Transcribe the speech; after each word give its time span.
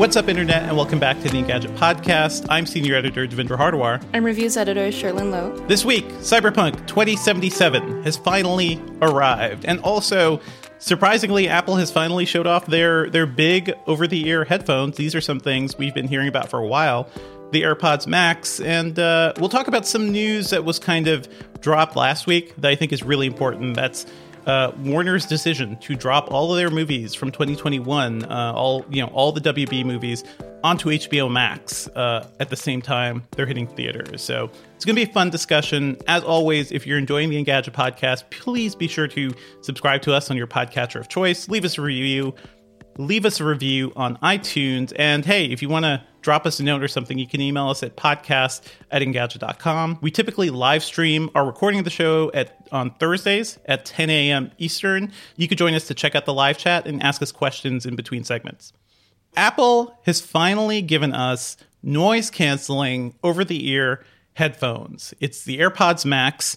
What's 0.00 0.16
up, 0.16 0.30
Internet, 0.30 0.62
and 0.62 0.74
welcome 0.78 0.98
back 0.98 1.20
to 1.20 1.28
the 1.28 1.42
Engadget 1.42 1.76
Podcast. 1.76 2.46
I'm 2.48 2.64
Senior 2.64 2.94
Editor 2.94 3.26
Devindra 3.26 3.58
Hardwar. 3.58 4.02
I'm 4.14 4.24
Reviews 4.24 4.56
Editor 4.56 4.88
Cherlynn 4.88 5.30
Lowe. 5.30 5.54
This 5.66 5.84
week, 5.84 6.06
Cyberpunk 6.20 6.86
2077 6.86 8.04
has 8.04 8.16
finally 8.16 8.82
arrived. 9.02 9.66
And 9.66 9.78
also, 9.80 10.40
surprisingly, 10.78 11.48
Apple 11.48 11.76
has 11.76 11.92
finally 11.92 12.24
showed 12.24 12.46
off 12.46 12.64
their, 12.64 13.10
their 13.10 13.26
big 13.26 13.74
over 13.86 14.06
the 14.06 14.26
ear 14.26 14.46
headphones. 14.46 14.96
These 14.96 15.14
are 15.14 15.20
some 15.20 15.38
things 15.38 15.76
we've 15.76 15.92
been 15.92 16.08
hearing 16.08 16.28
about 16.28 16.48
for 16.48 16.60
a 16.60 16.66
while 16.66 17.06
the 17.52 17.62
AirPods 17.62 18.06
Max. 18.06 18.58
And 18.60 18.98
uh, 18.98 19.34
we'll 19.38 19.50
talk 19.50 19.68
about 19.68 19.86
some 19.86 20.10
news 20.10 20.48
that 20.48 20.64
was 20.64 20.78
kind 20.78 21.08
of 21.08 21.28
dropped 21.60 21.94
last 21.94 22.26
week 22.26 22.56
that 22.56 22.70
I 22.70 22.74
think 22.74 22.92
is 22.94 23.02
really 23.02 23.26
important. 23.26 23.76
That's 23.76 24.06
uh, 24.46 24.72
Warner's 24.78 25.26
decision 25.26 25.76
to 25.78 25.94
drop 25.94 26.30
all 26.30 26.52
of 26.52 26.58
their 26.58 26.70
movies 26.70 27.14
from 27.14 27.30
2021, 27.30 28.24
uh, 28.24 28.52
all 28.54 28.84
you 28.90 29.02
know, 29.02 29.08
all 29.08 29.32
the 29.32 29.40
WB 29.40 29.84
movies 29.84 30.24
onto 30.62 30.90
HBO 30.90 31.30
Max 31.30 31.88
uh, 31.88 32.28
at 32.38 32.50
the 32.50 32.56
same 32.56 32.82
time 32.82 33.22
they're 33.32 33.46
hitting 33.46 33.66
theaters. 33.66 34.22
So 34.22 34.50
it's 34.76 34.84
going 34.84 34.94
to 34.96 35.04
be 35.04 35.10
a 35.10 35.12
fun 35.12 35.30
discussion. 35.30 35.96
As 36.06 36.22
always, 36.22 36.70
if 36.70 36.86
you're 36.86 36.98
enjoying 36.98 37.30
the 37.30 37.42
Engadget 37.42 37.72
podcast, 37.72 38.24
please 38.30 38.74
be 38.74 38.88
sure 38.88 39.08
to 39.08 39.32
subscribe 39.62 40.02
to 40.02 40.14
us 40.14 40.30
on 40.30 40.36
your 40.36 40.46
podcatcher 40.46 41.00
of 41.00 41.08
choice. 41.08 41.48
Leave 41.48 41.64
us 41.64 41.78
a 41.78 41.82
review 41.82 42.34
leave 42.98 43.24
us 43.24 43.40
a 43.40 43.44
review 43.44 43.92
on 43.96 44.16
iTunes. 44.18 44.92
And 44.96 45.24
hey, 45.24 45.46
if 45.46 45.62
you 45.62 45.68
want 45.68 45.84
to 45.84 46.02
drop 46.22 46.46
us 46.46 46.60
a 46.60 46.62
note 46.62 46.82
or 46.82 46.88
something, 46.88 47.18
you 47.18 47.26
can 47.26 47.40
email 47.40 47.68
us 47.68 47.82
at 47.82 47.96
podcast 47.96 48.62
at 48.90 49.02
engadget.com. 49.02 49.98
We 50.00 50.10
typically 50.10 50.50
live 50.50 50.82
stream 50.82 51.30
our 51.34 51.44
recording 51.46 51.80
of 51.80 51.84
the 51.84 51.90
show 51.90 52.30
at 52.32 52.56
on 52.72 52.92
Thursdays 52.94 53.58
at 53.66 53.84
10 53.84 54.10
a.m. 54.10 54.52
Eastern. 54.58 55.12
You 55.36 55.48
could 55.48 55.58
join 55.58 55.74
us 55.74 55.86
to 55.88 55.94
check 55.94 56.14
out 56.14 56.24
the 56.24 56.34
live 56.34 56.58
chat 56.58 56.86
and 56.86 57.02
ask 57.02 57.22
us 57.22 57.32
questions 57.32 57.86
in 57.86 57.96
between 57.96 58.24
segments. 58.24 58.72
Apple 59.36 59.98
has 60.04 60.20
finally 60.20 60.82
given 60.82 61.12
us 61.12 61.56
noise 61.82 62.30
canceling 62.30 63.14
over 63.22 63.44
the 63.44 63.68
ear 63.68 64.04
headphones. 64.34 65.14
It's 65.20 65.44
the 65.44 65.58
AirPods 65.58 66.04
Max. 66.04 66.56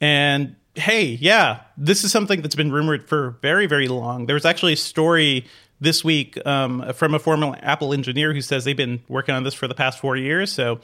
And 0.00 0.56
hey, 0.74 1.04
yeah, 1.20 1.60
this 1.76 2.04
is 2.04 2.12
something 2.12 2.42
that's 2.42 2.54
been 2.54 2.72
rumored 2.72 3.08
for 3.08 3.38
very, 3.42 3.66
very 3.66 3.88
long. 3.88 4.26
There 4.26 4.34
was 4.34 4.44
actually 4.44 4.72
a 4.72 4.76
story 4.76 5.46
this 5.84 6.02
week 6.02 6.44
um, 6.46 6.92
from 6.94 7.14
a 7.14 7.18
former 7.18 7.56
Apple 7.62 7.92
engineer 7.92 8.32
who 8.32 8.40
says 8.40 8.64
they've 8.64 8.76
been 8.76 9.02
working 9.08 9.34
on 9.34 9.44
this 9.44 9.54
for 9.54 9.68
the 9.68 9.74
past 9.74 10.00
four 10.00 10.16
years. 10.16 10.52
So 10.52 10.80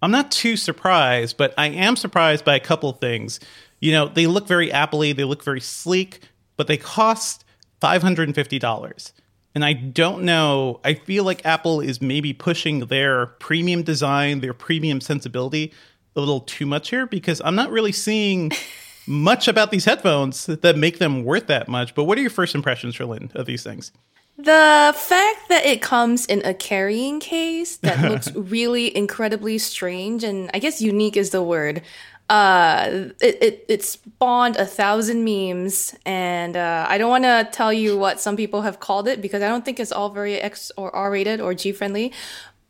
I'm 0.00 0.10
not 0.10 0.30
too 0.30 0.56
surprised, 0.56 1.36
but 1.36 1.54
I 1.58 1.68
am 1.68 1.96
surprised 1.96 2.44
by 2.44 2.54
a 2.56 2.60
couple 2.60 2.92
things. 2.92 3.40
You 3.80 3.92
know, 3.92 4.08
they 4.08 4.26
look 4.26 4.46
very 4.46 4.70
Apple 4.70 5.00
they 5.00 5.24
look 5.24 5.42
very 5.42 5.60
sleek, 5.60 6.20
but 6.56 6.66
they 6.66 6.76
cost 6.76 7.44
$550. 7.80 9.12
And 9.54 9.64
I 9.64 9.72
don't 9.74 10.22
know, 10.22 10.80
I 10.84 10.94
feel 10.94 11.24
like 11.24 11.44
Apple 11.44 11.80
is 11.80 12.00
maybe 12.00 12.32
pushing 12.32 12.86
their 12.86 13.26
premium 13.26 13.82
design, 13.82 14.40
their 14.40 14.54
premium 14.54 15.00
sensibility 15.00 15.72
a 16.16 16.20
little 16.20 16.40
too 16.40 16.66
much 16.66 16.90
here 16.90 17.06
because 17.06 17.40
I'm 17.44 17.54
not 17.54 17.70
really 17.70 17.92
seeing 17.92 18.52
much 19.06 19.48
about 19.48 19.70
these 19.70 19.84
headphones 19.84 20.46
that 20.46 20.76
make 20.76 20.98
them 20.98 21.24
worth 21.24 21.48
that 21.48 21.68
much. 21.68 21.94
But 21.94 22.04
what 22.04 22.18
are 22.18 22.20
your 22.20 22.30
first 22.30 22.54
impressions, 22.54 22.98
Lynn, 22.98 23.30
of 23.34 23.46
these 23.46 23.62
things? 23.62 23.92
The 24.38 24.94
fact 24.96 25.48
that 25.50 25.64
it 25.66 25.82
comes 25.82 26.26
in 26.26 26.44
a 26.44 26.54
carrying 26.54 27.20
case 27.20 27.76
that 27.76 28.00
looks 28.10 28.34
really 28.34 28.94
incredibly 28.96 29.58
strange 29.58 30.24
and 30.24 30.50
I 30.54 30.58
guess 30.58 30.80
unique 30.80 31.16
is 31.16 31.30
the 31.30 31.42
word. 31.42 31.82
Uh, 32.30 33.10
it, 33.20 33.42
it, 33.42 33.64
it 33.68 33.84
spawned 33.84 34.56
a 34.56 34.64
thousand 34.64 35.22
memes, 35.22 35.94
and 36.06 36.56
uh, 36.56 36.86
I 36.88 36.96
don't 36.96 37.10
want 37.10 37.24
to 37.24 37.46
tell 37.52 37.70
you 37.74 37.98
what 37.98 38.20
some 38.22 38.36
people 38.36 38.62
have 38.62 38.80
called 38.80 39.06
it 39.06 39.20
because 39.20 39.42
I 39.42 39.48
don't 39.48 39.66
think 39.66 39.78
it's 39.78 39.92
all 39.92 40.08
very 40.08 40.36
X 40.36 40.72
or 40.78 40.94
R 40.96 41.10
rated 41.10 41.42
or 41.42 41.52
G 41.52 41.72
friendly. 41.72 42.10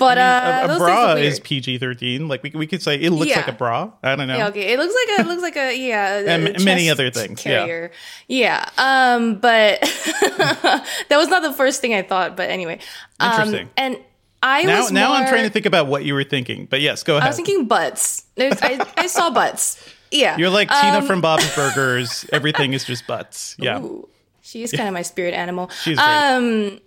But 0.02 0.18
I 0.18 0.62
mean, 0.62 0.70
uh, 0.70 0.72
a, 0.72 0.76
a 0.76 0.78
bra 0.78 1.12
is 1.14 1.38
PG 1.38 1.78
thirteen. 1.78 2.26
Like 2.26 2.42
we, 2.42 2.50
we 2.50 2.66
could 2.66 2.82
say, 2.82 2.96
it 2.96 3.10
looks 3.10 3.30
yeah. 3.30 3.36
like 3.36 3.46
a 3.46 3.52
bra. 3.52 3.92
I 4.02 4.16
don't 4.16 4.26
know. 4.26 4.36
Yeah, 4.36 4.48
okay, 4.48 4.72
it 4.72 4.78
looks 4.78 4.92
like 4.92 5.18
a 5.18 5.20
it 5.22 5.26
looks 5.28 5.42
like 5.42 5.56
a 5.56 5.78
yeah, 5.78 6.18
and 6.26 6.64
many 6.64 6.90
other 6.90 7.08
things. 7.10 7.40
Carrier. 7.40 7.92
Yeah, 8.26 8.68
yeah. 8.76 9.14
Um, 9.14 9.36
but 9.36 9.80
that 9.80 10.84
was 11.10 11.28
not 11.28 11.42
the 11.42 11.52
first 11.52 11.80
thing 11.80 11.94
I 11.94 12.02
thought. 12.02 12.36
But 12.36 12.50
anyway, 12.50 12.80
um, 13.20 13.30
interesting. 13.30 13.70
And 13.76 13.96
I 14.42 14.64
now 14.64 14.80
was 14.80 14.91
now 14.91 15.10
more, 15.10 15.18
I'm 15.18 15.28
trying 15.28 15.44
to 15.44 15.50
think 15.50 15.66
about 15.66 15.86
what 15.86 16.04
you 16.04 16.14
were 16.14 16.24
thinking. 16.24 16.66
But 16.66 16.80
yes, 16.80 17.04
go 17.04 17.18
ahead. 17.18 17.26
I 17.26 17.28
was 17.28 17.36
thinking 17.36 17.66
butts. 17.66 18.24
I, 18.36 18.84
I 18.96 19.06
saw 19.06 19.30
butts. 19.30 19.88
Yeah, 20.10 20.36
you're 20.38 20.50
like 20.50 20.68
Tina 20.68 20.98
um, 20.98 21.06
from 21.06 21.20
Bob's 21.20 21.54
Burgers. 21.54 22.26
Everything 22.32 22.72
is 22.72 22.84
just 22.84 23.06
butts. 23.06 23.54
Yeah. 23.56 23.80
Ooh, 23.80 24.08
she 24.41 24.64
is 24.64 24.72
kind 24.72 24.88
of 24.88 24.94
my 24.94 25.02
spirit 25.02 25.32
animal. 25.32 25.70
She's 25.84 25.96
great. 25.96 26.08
Um 26.08 26.80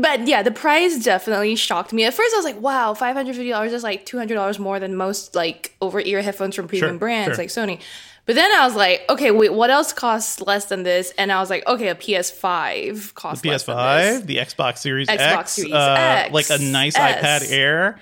but 0.00 0.26
yeah, 0.26 0.42
the 0.42 0.50
price 0.50 1.02
definitely 1.02 1.54
shocked 1.56 1.92
me. 1.92 2.04
At 2.04 2.14
first, 2.14 2.34
I 2.34 2.38
was 2.38 2.44
like, 2.44 2.60
"Wow, 2.60 2.94
five 2.94 3.14
hundred 3.14 3.36
fifty 3.36 3.50
dollars 3.50 3.72
is 3.72 3.82
like 3.82 4.06
two 4.06 4.16
hundred 4.16 4.34
dollars 4.34 4.58
more 4.58 4.80
than 4.80 4.96
most 4.96 5.34
like 5.34 5.76
over 5.80 6.00
ear 6.00 6.22
headphones 6.22 6.54
from 6.54 6.68
premium 6.68 6.92
sure, 6.92 6.98
brands 6.98 7.36
sure. 7.36 7.44
like 7.44 7.48
Sony." 7.48 7.80
But 8.24 8.34
then 8.34 8.50
I 8.52 8.66
was 8.66 8.74
like, 8.74 9.04
"Okay, 9.08 9.30
wait, 9.30 9.52
what 9.52 9.70
else 9.70 9.92
costs 9.92 10.40
less 10.40 10.66
than 10.66 10.82
this?" 10.82 11.12
And 11.18 11.30
I 11.30 11.40
was 11.40 11.50
like, 11.50 11.66
"Okay, 11.66 11.88
a 11.88 11.94
PS5 11.94 13.14
costs 13.14 13.42
the 13.42 13.50
PS5, 13.50 14.26
the 14.26 14.36
Xbox 14.36 14.78
Series 14.78 15.08
Xbox 15.08 15.38
X, 15.38 15.52
Series 15.52 15.72
uh, 15.72 15.96
X, 15.98 16.32
like 16.32 16.50
a 16.50 16.62
nice 16.62 16.96
S. 16.96 17.22
iPad 17.22 17.52
Air." 17.52 18.00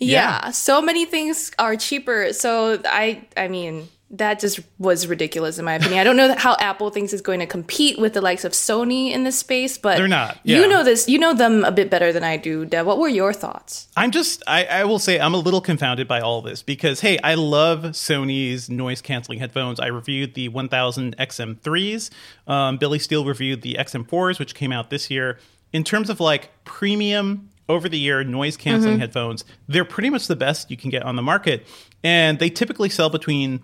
Yeah. 0.00 0.42
yeah, 0.46 0.50
so 0.50 0.82
many 0.82 1.04
things 1.04 1.52
are 1.58 1.76
cheaper. 1.76 2.32
So 2.32 2.80
I, 2.84 3.24
I 3.36 3.46
mean, 3.46 3.88
that 4.18 4.38
just 4.38 4.60
was 4.78 5.06
ridiculous 5.06 5.58
in 5.58 5.64
my 5.64 5.74
opinion. 5.74 5.98
I 5.98 6.04
don't 6.04 6.16
know 6.16 6.34
how 6.36 6.56
Apple 6.60 6.90
thinks 6.90 7.12
is 7.12 7.20
going 7.20 7.40
to 7.40 7.46
compete 7.46 7.98
with 7.98 8.14
the 8.14 8.20
likes 8.20 8.44
of 8.44 8.52
Sony 8.52 9.10
in 9.10 9.24
this 9.24 9.38
space, 9.38 9.76
but 9.76 9.96
they're 9.96 10.08
not. 10.08 10.38
Yeah. 10.44 10.60
You 10.60 10.68
know 10.68 10.84
this. 10.84 11.08
You 11.08 11.18
know 11.18 11.34
them 11.34 11.64
a 11.64 11.72
bit 11.72 11.90
better 11.90 12.12
than 12.12 12.22
I 12.22 12.36
do, 12.36 12.64
Dev. 12.64 12.86
What 12.86 12.98
were 12.98 13.08
your 13.08 13.32
thoughts? 13.32 13.88
I'm 13.96 14.10
just. 14.10 14.42
I, 14.46 14.64
I 14.64 14.84
will 14.84 14.98
say 14.98 15.18
I'm 15.18 15.34
a 15.34 15.38
little 15.38 15.60
confounded 15.60 16.06
by 16.06 16.20
all 16.20 16.42
this 16.42 16.62
because 16.62 17.00
hey, 17.00 17.18
I 17.18 17.34
love 17.34 17.82
Sony's 17.82 18.70
noise 18.70 19.00
canceling 19.00 19.38
headphones. 19.38 19.80
I 19.80 19.86
reviewed 19.86 20.34
the 20.34 20.48
1000 20.48 21.16
XM3s. 21.16 22.10
Um, 22.46 22.76
Billy 22.78 22.98
Steele 22.98 23.24
reviewed 23.24 23.62
the 23.62 23.76
XM4s, 23.78 24.38
which 24.38 24.54
came 24.54 24.72
out 24.72 24.90
this 24.90 25.10
year. 25.10 25.38
In 25.72 25.82
terms 25.82 26.08
of 26.08 26.20
like 26.20 26.50
premium 26.64 27.50
over 27.68 27.88
the 27.88 27.98
year 27.98 28.22
noise 28.22 28.56
canceling 28.56 28.94
mm-hmm. 28.94 29.00
headphones, 29.00 29.44
they're 29.68 29.84
pretty 29.84 30.10
much 30.10 30.26
the 30.26 30.36
best 30.36 30.70
you 30.70 30.76
can 30.76 30.90
get 30.90 31.02
on 31.02 31.16
the 31.16 31.22
market. 31.22 31.66
And 32.02 32.38
they 32.38 32.50
typically 32.50 32.90
sell 32.90 33.08
between 33.08 33.62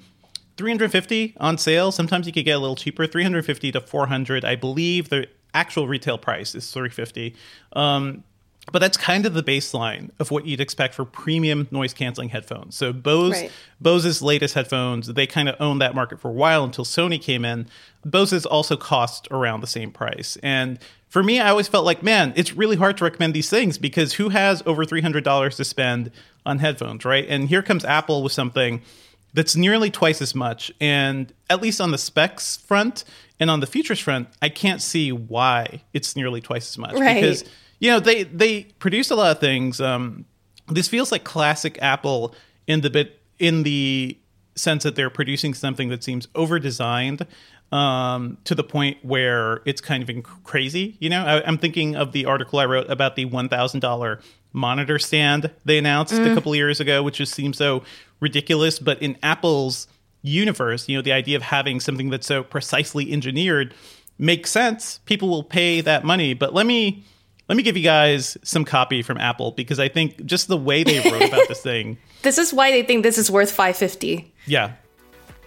350 0.60 1.36
on 1.38 1.56
sale. 1.56 1.90
Sometimes 1.90 2.26
you 2.26 2.34
could 2.34 2.44
get 2.44 2.52
a 2.52 2.58
little 2.58 2.76
cheaper, 2.76 3.06
350 3.06 3.72
to 3.72 3.80
400. 3.80 4.44
I 4.44 4.56
believe 4.56 5.08
the 5.08 5.26
actual 5.54 5.88
retail 5.88 6.18
price 6.18 6.54
is 6.54 6.70
350. 6.70 7.34
Um, 7.72 8.24
but 8.70 8.80
that's 8.80 8.98
kind 8.98 9.24
of 9.24 9.32
the 9.32 9.42
baseline 9.42 10.10
of 10.18 10.30
what 10.30 10.44
you'd 10.44 10.60
expect 10.60 10.94
for 10.94 11.06
premium 11.06 11.66
noise 11.70 11.94
canceling 11.94 12.28
headphones. 12.28 12.76
So 12.76 12.92
Bose 12.92 13.32
right. 13.32 13.50
Bose's 13.80 14.20
latest 14.20 14.54
headphones, 14.54 15.06
they 15.06 15.26
kind 15.26 15.48
of 15.48 15.56
owned 15.60 15.80
that 15.80 15.94
market 15.94 16.20
for 16.20 16.28
a 16.28 16.34
while 16.34 16.62
until 16.62 16.84
Sony 16.84 17.20
came 17.20 17.46
in. 17.46 17.66
Bose's 18.04 18.44
also 18.44 18.76
cost 18.76 19.26
around 19.30 19.62
the 19.62 19.66
same 19.66 19.90
price. 19.90 20.36
And 20.42 20.78
for 21.08 21.22
me, 21.22 21.40
I 21.40 21.48
always 21.48 21.68
felt 21.68 21.86
like, 21.86 22.02
man, 22.02 22.34
it's 22.36 22.52
really 22.52 22.76
hard 22.76 22.98
to 22.98 23.04
recommend 23.04 23.32
these 23.32 23.48
things 23.48 23.78
because 23.78 24.12
who 24.12 24.28
has 24.28 24.62
over 24.66 24.84
$300 24.84 25.56
to 25.56 25.64
spend 25.64 26.10
on 26.44 26.58
headphones, 26.58 27.06
right? 27.06 27.24
And 27.26 27.48
here 27.48 27.62
comes 27.62 27.82
Apple 27.86 28.22
with 28.22 28.32
something 28.32 28.82
that's 29.32 29.56
nearly 29.56 29.90
twice 29.90 30.20
as 30.20 30.34
much. 30.34 30.72
And 30.80 31.32
at 31.48 31.62
least 31.62 31.80
on 31.80 31.90
the 31.90 31.98
specs 31.98 32.56
front 32.56 33.04
and 33.38 33.50
on 33.50 33.60
the 33.60 33.66
features 33.66 34.00
front, 34.00 34.28
I 34.42 34.48
can't 34.48 34.82
see 34.82 35.12
why 35.12 35.82
it's 35.92 36.16
nearly 36.16 36.40
twice 36.40 36.68
as 36.70 36.78
much. 36.78 36.94
Right. 36.94 37.14
Because, 37.14 37.44
you 37.78 37.90
know, 37.90 38.00
they 38.00 38.24
they 38.24 38.64
produce 38.78 39.10
a 39.10 39.16
lot 39.16 39.30
of 39.30 39.40
things. 39.40 39.80
Um, 39.80 40.24
this 40.68 40.88
feels 40.88 41.10
like 41.12 41.24
classic 41.24 41.78
Apple 41.80 42.34
in 42.66 42.80
the 42.80 42.90
bit 42.90 43.20
in 43.38 43.62
the 43.62 44.16
sense 44.54 44.82
that 44.82 44.94
they're 44.94 45.10
producing 45.10 45.54
something 45.54 45.88
that 45.88 46.04
seems 46.04 46.28
over 46.34 46.58
designed 46.58 47.26
um, 47.72 48.36
to 48.44 48.54
the 48.54 48.64
point 48.64 48.98
where 49.02 49.62
it's 49.64 49.80
kind 49.80 50.08
of 50.08 50.44
crazy. 50.44 50.96
You 51.00 51.08
know, 51.10 51.24
I, 51.24 51.48
am 51.48 51.58
thinking 51.58 51.96
of 51.96 52.12
the 52.12 52.26
article 52.26 52.58
I 52.58 52.66
wrote 52.66 52.90
about 52.90 53.16
the 53.16 53.24
one 53.24 53.48
thousand 53.48 53.80
dollar 53.80 54.20
monitor 54.52 54.98
stand 54.98 55.50
they 55.64 55.78
announced 55.78 56.12
mm. 56.12 56.30
a 56.30 56.34
couple 56.34 56.54
years 56.54 56.80
ago, 56.80 57.02
which 57.02 57.18
just 57.18 57.34
seems 57.34 57.56
so 57.56 57.84
ridiculous. 58.20 58.78
But 58.78 59.00
in 59.02 59.16
Apple's 59.22 59.88
universe, 60.22 60.88
you 60.88 60.96
know, 60.96 61.02
the 61.02 61.12
idea 61.12 61.36
of 61.36 61.42
having 61.42 61.80
something 61.80 62.10
that's 62.10 62.26
so 62.26 62.42
precisely 62.42 63.12
engineered 63.12 63.74
makes 64.18 64.50
sense. 64.50 65.00
People 65.06 65.28
will 65.28 65.42
pay 65.42 65.80
that 65.80 66.04
money. 66.04 66.34
But 66.34 66.54
let 66.54 66.66
me 66.66 67.04
let 67.48 67.56
me 67.56 67.64
give 67.64 67.76
you 67.76 67.82
guys 67.82 68.38
some 68.44 68.64
copy 68.64 69.02
from 69.02 69.18
Apple 69.18 69.50
because 69.50 69.80
I 69.80 69.88
think 69.88 70.24
just 70.24 70.46
the 70.46 70.56
way 70.56 70.84
they 70.84 71.00
wrote 71.10 71.26
about 71.26 71.48
this 71.48 71.60
thing. 71.64 71.98
This 72.22 72.38
is 72.38 72.52
why 72.52 72.70
they 72.70 72.84
think 72.84 73.02
this 73.02 73.18
is 73.18 73.28
worth 73.28 73.50
550. 73.50 74.32
Yeah. 74.46 74.74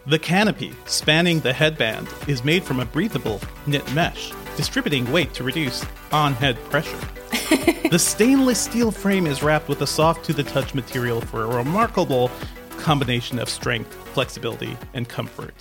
The 0.05 0.19
canopy 0.19 0.73
spanning 0.85 1.39
the 1.39 1.53
headband 1.53 2.09
is 2.27 2.43
made 2.43 2.65
from 2.65 2.81
a 2.81 2.85
breathable 2.85 3.39
knit 3.67 3.89
mesh, 3.93 4.33
distributing 4.57 5.09
weight 5.13 5.33
to 5.35 5.45
reduce 5.45 5.85
on 6.11 6.33
head 6.33 6.57
pressure. 6.69 6.99
the 7.89 7.97
stainless 7.97 8.59
steel 8.59 8.91
frame 8.91 9.25
is 9.25 9.41
wrapped 9.41 9.69
with 9.69 9.81
a 9.81 9.87
soft 9.87 10.25
to 10.25 10.33
the 10.33 10.43
touch 10.43 10.73
material 10.73 11.21
for 11.21 11.45
a 11.45 11.55
remarkable 11.55 12.29
combination 12.77 13.39
of 13.39 13.49
strength, 13.49 13.93
flexibility, 14.13 14.77
and 14.93 15.07
comfort. 15.07 15.53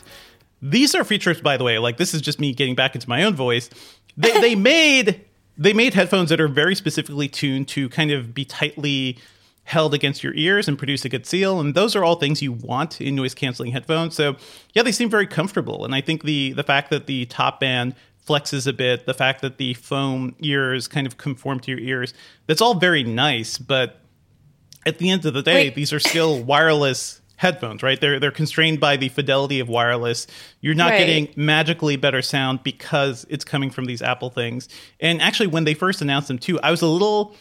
These 0.61 0.95
are 0.95 1.05
features, 1.05 1.41
by 1.41 1.57
the 1.57 1.65
way, 1.65 1.79
like 1.79 1.97
this 1.97 2.15
is 2.15 2.21
just 2.21 2.41
me 2.41 2.53
getting 2.53 2.75
back 2.75 2.95
into 2.95 3.09
my 3.09 3.25
own 3.25 3.35
voice. 3.35 3.69
They, 4.17 4.33
they 4.41 4.55
made 4.55 5.25
they 5.59 5.73
made 5.73 5.95
headphones 5.95 6.31
that 6.31 6.41
are 6.41 6.49
very 6.49 6.75
specifically 6.75 7.29
tuned 7.29 7.69
to 7.69 7.89
kind 7.91 8.11
of 8.11 8.33
be 8.33 8.45
tightly 8.45 9.19
held 9.65 9.95
against 9.95 10.25
your 10.25 10.35
ears 10.35 10.67
and 10.67 10.77
produce 10.77 11.05
a 11.05 11.09
good 11.09 11.25
seal 11.25 11.61
and 11.61 11.75
those 11.75 11.95
are 11.95 12.03
all 12.03 12.17
things 12.17 12.43
you 12.43 12.51
want 12.51 13.01
in 13.01 13.15
noise 13.15 13.33
canceling 13.33 13.71
headphones 13.71 14.15
so 14.15 14.35
yeah 14.75 14.83
they 14.83 14.91
seem 14.91 15.09
very 15.09 15.27
comfortable 15.27 15.85
and 15.85 15.95
i 15.95 16.01
think 16.01 16.25
the 16.25 16.53
the 16.55 16.65
fact 16.65 16.91
that 16.91 17.07
the 17.07 17.27
top 17.27 17.61
band 17.61 17.95
flexes 18.27 18.67
a 18.67 18.73
bit 18.73 19.07
the 19.07 19.15
fact 19.15 19.41
that 19.41 19.59
the 19.59 19.73
foam 19.75 20.35
ears 20.41 20.89
kind 20.89 21.07
of 21.07 21.17
conform 21.17 21.61
to 21.61 21.71
your 21.71 21.79
ears 21.79 22.13
that's 22.49 22.61
all 22.61 22.75
very 22.75 23.05
nice 23.05 23.57
but 23.57 24.02
at 24.87 24.99
the 24.99 25.11
end 25.11 25.25
of 25.27 25.35
the 25.35 25.43
day 25.43 25.55
Wait. 25.67 25.75
these 25.75 25.93
are 25.93 26.01
still 26.01 26.43
wireless 26.53 27.21
headphones 27.37 27.83
right 27.83 28.01
they're 28.01 28.21
they're 28.21 28.31
constrained 28.31 28.79
by 28.79 28.97
the 28.97 29.09
fidelity 29.09 29.59
of 29.59 29.69
wireless 29.69 30.27
you're 30.61 30.75
not 30.75 30.91
Right. 30.91 30.99
getting 30.99 31.29
magically 31.35 31.97
better 31.97 32.23
sound 32.23 32.63
because 32.63 33.27
it's 33.29 33.45
coming 33.45 33.71
from 33.71 33.87
these 33.87 34.01
apple 34.01 34.31
things 34.31 34.69
and 35.01 35.21
actually 35.21 35.49
when 35.49 35.65
they 35.65 35.75
first 35.75 36.01
announced 36.03 36.29
them 36.29 36.39
too 36.39 36.61
i 36.61 36.71
was 36.71 36.83
a 36.83 36.87
little 36.87 37.35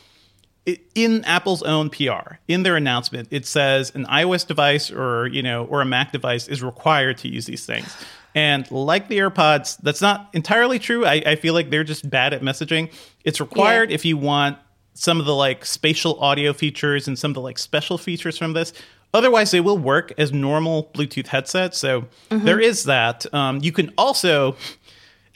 in 0.93 1.23
Apple's 1.25 1.63
own 1.63 1.89
PR, 1.89 2.35
in 2.47 2.61
their 2.61 2.75
announcement, 2.75 3.29
it 3.31 3.47
says 3.47 3.91
an 3.95 4.05
iOS 4.05 4.45
device 4.45 4.91
or 4.91 5.25
you 5.25 5.41
know 5.41 5.65
or 5.65 5.81
a 5.81 5.85
Mac 5.85 6.11
device 6.11 6.47
is 6.47 6.61
required 6.61 7.17
to 7.19 7.27
use 7.27 7.47
these 7.47 7.65
things. 7.65 7.97
And 8.35 8.69
like 8.69 9.07
the 9.07 9.17
AirPods, 9.17 9.77
that's 9.81 10.01
not 10.01 10.29
entirely 10.33 10.77
true. 10.77 11.03
I, 11.03 11.15
I 11.25 11.35
feel 11.35 11.55
like 11.55 11.71
they're 11.71 11.83
just 11.83 12.07
bad 12.07 12.31
at 12.33 12.41
messaging. 12.43 12.93
It's 13.25 13.41
required 13.41 13.89
Yeah. 13.89 13.95
if 13.95 14.05
you 14.05 14.17
want 14.17 14.59
some 14.93 15.19
of 15.19 15.25
the 15.25 15.35
like 15.35 15.65
spatial 15.65 16.19
audio 16.19 16.53
features 16.53 17.07
and 17.07 17.17
some 17.17 17.31
of 17.31 17.35
the 17.35 17.41
like 17.41 17.57
special 17.57 17.97
features 17.97 18.37
from 18.37 18.53
this. 18.53 18.73
Otherwise, 19.13 19.51
they 19.51 19.59
will 19.59 19.77
work 19.77 20.13
as 20.17 20.31
normal 20.31 20.89
Bluetooth 20.93 21.27
headsets. 21.27 21.77
So 21.77 22.05
there 22.29 22.59
is 22.59 22.85
that. 22.85 23.31
Um, 23.33 23.59
you 23.61 23.71
can 23.73 23.91
also 23.97 24.55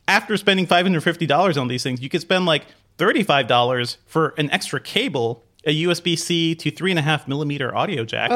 after 0.07 0.38
spending 0.38 0.68
$550 0.68 1.60
on 1.60 1.68
these 1.68 1.84
things, 1.84 2.02
you 2.02 2.10
could 2.10 2.22
spend 2.22 2.46
like 2.46 2.66
$35 3.00 3.98
for 4.06 4.34
an 4.38 4.50
extra 4.52 4.80
cable, 4.80 5.44
a 5.66 5.84
USB 5.84 6.18
C 6.18 6.54
to 6.56 6.69
three 6.72 6.92
and 6.92 7.00
a 7.00 7.01
half 7.01 7.28
millimeter 7.28 7.75
audio 7.75 8.06
jack 8.06 8.30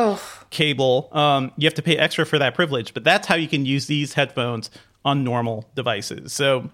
cable. 0.49 1.09
Um, 1.11 1.51
you 1.57 1.67
have 1.67 1.75
to 1.75 1.81
pay 1.83 1.95
extra 1.97 2.25
for 2.25 2.39
that 2.39 2.55
privilege, 2.55 2.93
but 2.93 3.03
that's 3.03 3.27
how 3.27 3.35
you 3.35 3.47
can 3.47 3.65
use 3.65 3.85
these 3.85 4.13
headphones 4.13 4.69
on 5.05 5.23
normal 5.23 5.69
devices. 5.75 6.33
So 6.33 6.69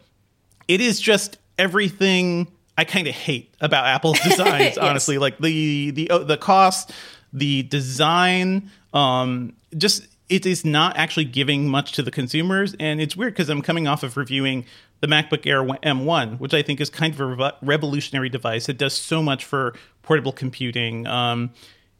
it 0.68 0.82
is 0.82 1.00
just 1.00 1.38
everything 1.60 2.48
I 2.78 2.84
kind 2.84 3.08
of 3.08 3.14
hate 3.16 3.54
about 3.62 3.86
Apple's 3.86 4.20
designs, 4.24 4.76
Yes. 4.76 4.78
honestly. 4.78 5.18
Like 5.18 5.38
the 5.40 5.92
the 5.92 6.10
uh, 6.10 6.20
the 6.20 6.38
cost, 6.38 6.92
the 7.34 7.64
design, 7.64 8.70
um, 8.94 9.54
just 9.78 10.08
it 10.28 10.46
is 10.46 10.66
not 10.66 10.98
actually 10.98 11.26
giving 11.26 11.68
much 11.70 11.92
to 11.94 12.02
the 12.04 12.12
consumers, 12.12 12.76
and 12.80 13.00
it's 13.00 13.16
weird 13.16 13.34
because 13.34 13.50
I'm 13.50 13.62
coming 13.62 13.88
off 13.88 14.04
of 14.04 14.18
reviewing 14.18 14.66
the 15.02 15.08
MacBook 15.08 15.46
Air 15.46 15.64
M1, 15.64 16.40
which 16.40 16.54
I 16.54 16.62
think 16.62 16.82
is 16.82 16.90
kind 16.90 17.14
of 17.14 17.20
a 17.20 17.24
revo- 17.24 17.56
revolutionary 17.62 18.30
device. 18.30 18.68
It 18.70 18.78
does 18.78 18.94
so 18.94 19.22
much 19.22 19.46
for 19.46 19.76
portable 20.04 20.32
computing. 20.32 21.06
Um, 21.06 21.52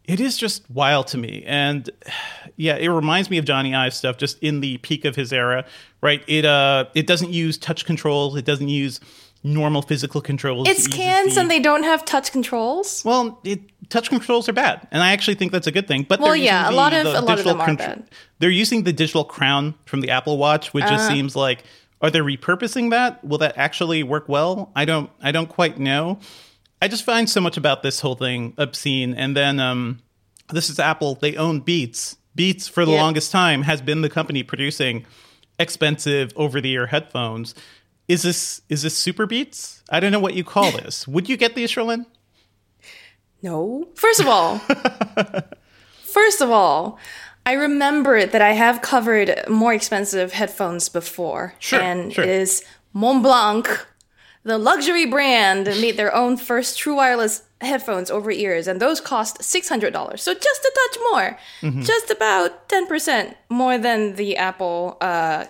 it 0.06 0.20
is 0.20 0.38
just 0.38 0.70
wild 0.72 1.08
to 1.08 1.18
me, 1.18 1.44
and 1.46 1.90
yeah, 2.58 2.76
it 2.76 2.88
reminds 2.90 3.30
me 3.30 3.38
of 3.38 3.46
Jony 3.46 3.76
Ive 3.78 3.94
stuff, 3.94 4.18
just 4.18 4.40
in 4.42 4.60
the 4.60 4.78
peak 4.80 5.06
of 5.06 5.16
his 5.16 5.32
era. 5.32 5.66
Right? 6.02 6.24
It 6.28 6.46
uh, 6.46 6.86
it 6.96 7.08
doesn't 7.08 7.32
use 7.32 7.58
touch 7.58 7.86
controls. 7.86 8.36
It 8.36 8.46
doesn't 8.46 8.70
use 8.70 9.00
normal 9.46 9.82
physical 9.82 10.22
controls. 10.22 10.68
It's 10.68 10.88
cans 10.88 11.36
the- 11.36 11.42
and 11.42 11.52
they 11.52 11.60
don't 11.60 11.84
have 11.84 12.04
touch 12.04 12.32
controls. 12.32 13.04
well, 13.06 13.40
it, 13.44 13.60
touch 13.90 14.10
controls 14.10 14.50
are 14.50 14.54
bad, 14.54 14.88
and 14.92 15.04
I 15.04 15.12
actually 15.14 15.36
think 15.36 15.52
that's 15.52 15.68
a 15.68 15.72
good 15.72 15.88
thing. 15.88 16.04
But 16.10 16.20
Well, 16.20 16.30
they're 16.30 16.38
yeah, 16.38 16.64
using 16.64 16.74
a 16.74 16.78
lot 16.78 16.90
the- 16.92 17.00
of- 17.02 17.06
a 17.06 17.10
lot 17.12 17.20
of 17.22 17.28
digital 17.28 17.52
them 17.54 17.62
are 17.62 17.68
contr- 17.68 17.78
bad. 17.78 17.98
Uh-huh. 18.00 18.08
They're 18.40 18.50
using 18.50 18.84
the 18.84 18.92
digital 18.94 19.24
crown 19.24 19.76
from 19.86 20.02
the 20.02 20.10
Apple 20.10 20.38
Watch, 20.38 20.74
which 20.74 20.86
just 20.86 21.08
seems 21.08 21.36
like 21.36 21.64
are 22.02 22.10
they 22.12 22.20
repurposing 22.20 22.90
that? 22.92 23.24
Will 23.24 23.38
that 23.38 23.58
actually 23.58 24.04
work 24.04 24.28
well? 24.28 24.72
I 24.76 24.84
don't. 24.86 25.10
I 25.22 25.32
don't 25.32 25.48
quite 25.48 25.80
know. 25.80 26.20
I 26.82 26.88
just 26.88 27.04
find 27.04 27.30
so 27.30 27.40
much 27.40 27.56
about 27.58 27.84
this 27.84 28.00
whole 28.02 28.16
thing 28.16 28.54
obscene. 28.58 29.14
And 29.14 29.36
then 29.36 29.60
um, 29.60 30.00
this 30.52 30.70
is 30.70 30.80
Apple. 30.80 31.16
They 31.16 31.36
own 31.38 31.62
Beats. 31.62 32.18
Beats 32.36 32.68
for 32.68 32.84
the 32.86 32.92
Yeah. 32.92 33.02
longest 33.02 33.32
time 33.32 33.62
has 33.64 33.82
been 33.82 34.02
the 34.02 34.10
company 34.10 34.44
producing 34.44 35.06
expensive 35.58 36.34
over-the-ear 36.36 36.88
headphones. 36.88 37.56
Is 38.08 38.22
this 38.24 38.62
is 38.70 38.82
this 38.84 38.98
Super 38.98 39.26
Beats? 39.26 39.82
I 39.90 40.00
don't 40.00 40.12
know 40.12 40.20
what 40.20 40.34
you 40.36 40.44
call 40.44 40.72
this. 40.84 41.08
Would 41.08 41.28
you 41.30 41.38
get 41.38 41.56
these, 41.56 41.72
Cherlynn? 41.72 42.06
No. 43.42 43.88
First 43.96 44.20
of 44.20 44.28
all, 44.28 44.60
first 46.04 46.42
of 46.42 46.50
all, 46.50 46.98
I 47.46 47.54
remember 47.54 48.26
that 48.26 48.42
I 48.42 48.54
have 48.54 48.82
covered 48.82 49.44
more 49.48 49.74
expensive 49.74 50.34
headphones 50.34 50.90
before. 50.90 51.54
Sure, 51.60 51.80
And 51.80 52.12
sure. 52.14 52.24
it 52.24 52.30
is 52.30 52.64
Montblanc, 52.96 53.68
the 54.44 54.58
luxury 54.58 55.06
brand, 55.06 55.66
made 55.82 55.98
their 55.98 56.14
own 56.16 56.38
first 56.38 56.78
true 56.80 56.96
wireless 56.96 57.44
headphones 57.62 58.10
over 58.10 58.32
ears, 58.32 58.68
and 58.68 58.80
those 58.82 59.00
cost 59.00 59.40
$600. 59.40 60.20
So 60.20 60.34
just 60.34 60.66
a 60.66 60.72
touch 60.76 61.04
more. 61.12 61.40
Mm-hmm. 61.62 61.82
Just 61.82 62.10
about 62.10 62.68
10% 62.70 63.36
more 63.50 63.78
than 63.78 64.16
the 64.16 64.38
Apple 64.38 64.98
uh, 65.02 65.46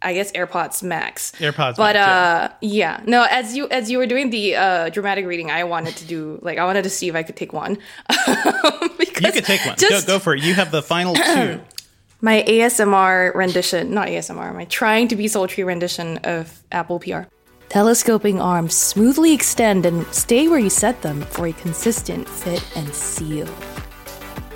I 0.00 0.14
guess 0.14 0.30
AirPods 0.32 0.82
Max. 0.82 1.32
AirPods 1.38 1.76
but 1.76 1.96
Max, 1.96 2.52
uh, 2.52 2.56
yeah. 2.60 3.02
No, 3.06 3.26
as 3.28 3.56
you 3.56 3.68
as 3.68 3.90
you 3.90 3.98
were 3.98 4.06
doing 4.06 4.30
the 4.30 4.54
uh, 4.54 4.88
dramatic 4.90 5.26
reading, 5.26 5.50
I 5.50 5.64
wanted 5.64 5.96
to 5.96 6.04
do 6.06 6.38
like 6.42 6.58
I 6.58 6.64
wanted 6.64 6.84
to 6.84 6.90
see 6.90 7.08
if 7.08 7.14
I 7.14 7.22
could 7.22 7.36
take 7.36 7.52
one. 7.52 7.78
because 8.08 9.24
You 9.24 9.32
could 9.32 9.44
take 9.44 9.64
one. 9.66 9.76
Just 9.76 10.06
go, 10.06 10.14
go 10.14 10.18
for 10.18 10.34
it. 10.34 10.42
You 10.42 10.54
have 10.54 10.70
the 10.70 10.82
final 10.82 11.14
two. 11.14 11.60
my 12.20 12.44
ASMR 12.46 13.34
rendition, 13.34 13.92
not 13.92 14.08
ASMR, 14.08 14.54
my 14.54 14.64
trying 14.66 15.08
to 15.08 15.16
be 15.16 15.28
sultry 15.28 15.64
rendition 15.64 16.18
of 16.18 16.62
Apple 16.70 17.00
PR. 17.00 17.22
Telescoping 17.68 18.40
arms 18.40 18.74
smoothly 18.74 19.34
extend 19.34 19.84
and 19.84 20.06
stay 20.06 20.48
where 20.48 20.58
you 20.58 20.70
set 20.70 21.02
them 21.02 21.20
for 21.22 21.46
a 21.48 21.52
consistent 21.52 22.26
fit 22.26 22.64
and 22.76 22.94
seal. 22.94 23.48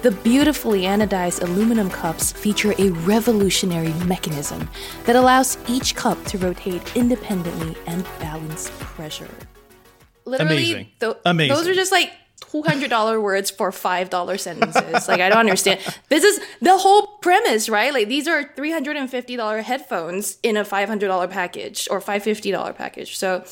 The 0.02 0.10
beautifully 0.10 0.82
anodized 0.82 1.42
aluminum 1.42 1.88
cups 1.88 2.32
feature 2.32 2.74
a 2.78 2.90
revolutionary 2.90 3.92
mechanism 4.04 4.68
that 5.04 5.14
allows 5.14 5.56
each 5.68 5.94
cup 5.94 6.22
to 6.26 6.38
rotate 6.38 6.96
independently 6.96 7.76
and 7.86 8.04
balance 8.18 8.70
pressure. 8.80 9.30
Literally, 10.24 10.56
Amazing. 10.72 10.88
tho- 10.98 11.16
Amazing. 11.24 11.54
those 11.56 11.68
are 11.68 11.74
just 11.74 11.92
like 11.92 12.10
$200 12.40 13.22
words 13.22 13.50
for 13.50 13.70
$5 13.70 14.40
sentences. 14.40 15.06
like, 15.08 15.20
I 15.20 15.28
don't 15.28 15.38
understand. 15.38 15.80
This 16.08 16.24
is 16.24 16.40
the 16.60 16.76
whole 16.76 17.06
premise, 17.22 17.68
right? 17.68 17.94
Like, 17.94 18.08
these 18.08 18.26
are 18.26 18.42
$350 18.56 19.62
headphones 19.62 20.38
in 20.42 20.56
a 20.56 20.64
$500 20.64 21.30
package 21.30 21.86
or 21.90 22.00
$550 22.00 22.74
package. 22.76 23.16
So, 23.16 23.44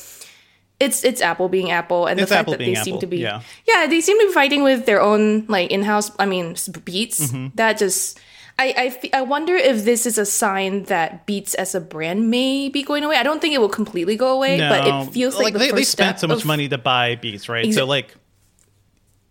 it's 0.81 1.03
it's 1.05 1.21
Apple 1.21 1.47
being 1.49 1.71
Apple, 1.71 2.07
and 2.07 2.19
It's 2.19 2.29
the 2.29 2.35
fact 2.35 2.41
Apple 2.49 2.53
that 2.53 2.65
they 2.65 2.75
seem 2.75 2.99
to 2.99 3.07
be 3.07 3.17
yeah. 3.19 3.41
yeah 3.67 3.87
they 3.87 4.01
seem 4.01 4.19
to 4.19 4.27
be 4.27 4.33
fighting 4.33 4.63
with 4.63 4.85
their 4.85 5.01
own 5.01 5.45
like 5.47 5.71
in-house 5.71 6.11
I 6.19 6.25
mean 6.25 6.55
Beats. 6.83 7.31
Mm-hmm. 7.31 7.55
That 7.55 7.77
just 7.77 8.19
I 8.59 8.97
I 9.13 9.19
I 9.19 9.21
wonder 9.21 9.55
if 9.55 9.85
this 9.85 10.05
is 10.05 10.17
a 10.17 10.25
sign 10.25 10.83
that 10.85 11.25
Beats 11.25 11.53
as 11.55 11.73
a 11.75 11.79
brand 11.79 12.29
may 12.29 12.69
be 12.69 12.83
going 12.83 13.03
away. 13.03 13.15
I 13.15 13.23
don't 13.23 13.39
think 13.39 13.53
it 13.53 13.61
will 13.61 13.69
completely 13.69 14.17
go 14.17 14.33
away, 14.33 14.59
but 14.59 14.85
it 14.85 15.13
feels 15.13 15.37
like, 15.37 15.53
the 15.53 15.59
they, 15.59 15.69
first 15.69 15.75
they 15.77 15.83
spent 15.83 16.19
so 16.19 16.27
much 16.27 16.39
of- 16.41 16.45
money 16.45 16.67
to 16.69 16.77
buy 16.77 17.15
Beats, 17.15 17.47
right? 17.47 17.65
Exa- 17.65 17.73
so 17.73 17.85
like, 17.85 18.15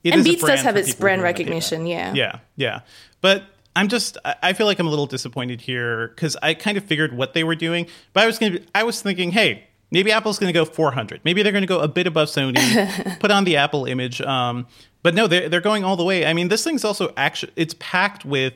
it 0.02 0.12
And 0.14 0.20
is 0.20 0.26
a 0.26 0.30
Beats 0.30 0.42
does 0.42 0.62
have 0.62 0.76
its 0.76 0.94
brand 0.94 1.20
who 1.20 1.24
wanna 1.24 1.34
pay 1.34 1.44
that. 1.44 1.50
recognition, 1.50 1.86
yeah. 1.86 2.14
Yeah, 2.14 2.38
yeah. 2.56 2.80
But 3.20 3.44
I'm 3.76 3.88
just, 3.88 4.16
I 4.24 4.34
I 4.42 4.52
feel 4.54 4.66
like 4.66 4.78
I'm 4.80 4.86
a 4.86 4.90
little 4.90 5.06
disappointed 5.06 5.60
here 5.60 6.08
because 6.08 6.36
I 6.42 6.54
kind 6.54 6.76
of 6.78 6.84
figured 6.84 7.14
what 7.16 7.34
they 7.34 7.44
were 7.44 7.54
doing, 7.54 7.86
but 8.14 8.24
I 8.24 8.26
was 8.26 8.38
gonna, 8.38 8.58
be, 8.58 8.66
I 8.74 8.82
was 8.82 9.00
thinking, 9.02 9.30
hey, 9.30 9.64
maybe 9.90 10.12
Apple's 10.12 10.38
going 10.38 10.52
to 10.52 10.58
go 10.58 10.64
400. 10.64 11.20
Maybe 11.24 11.42
they're 11.42 11.52
going 11.52 11.62
to 11.62 11.68
go 11.68 11.80
a 11.80 11.88
bit 11.88 12.06
above 12.06 12.28
Sony, 12.28 13.18
put 13.20 13.30
on 13.30 13.44
the 13.44 13.56
Apple 13.56 13.86
image. 13.86 14.20
Um, 14.20 14.66
but 15.02 15.14
no, 15.14 15.26
they're 15.26 15.48
they're 15.48 15.60
going 15.60 15.84
all 15.84 15.96
the 15.96 16.04
way. 16.04 16.26
I 16.26 16.32
mean, 16.32 16.48
this 16.48 16.62
thing's 16.64 16.84
also 16.84 17.12
actually 17.16 17.52
it's 17.56 17.74
packed 17.78 18.24
with 18.24 18.54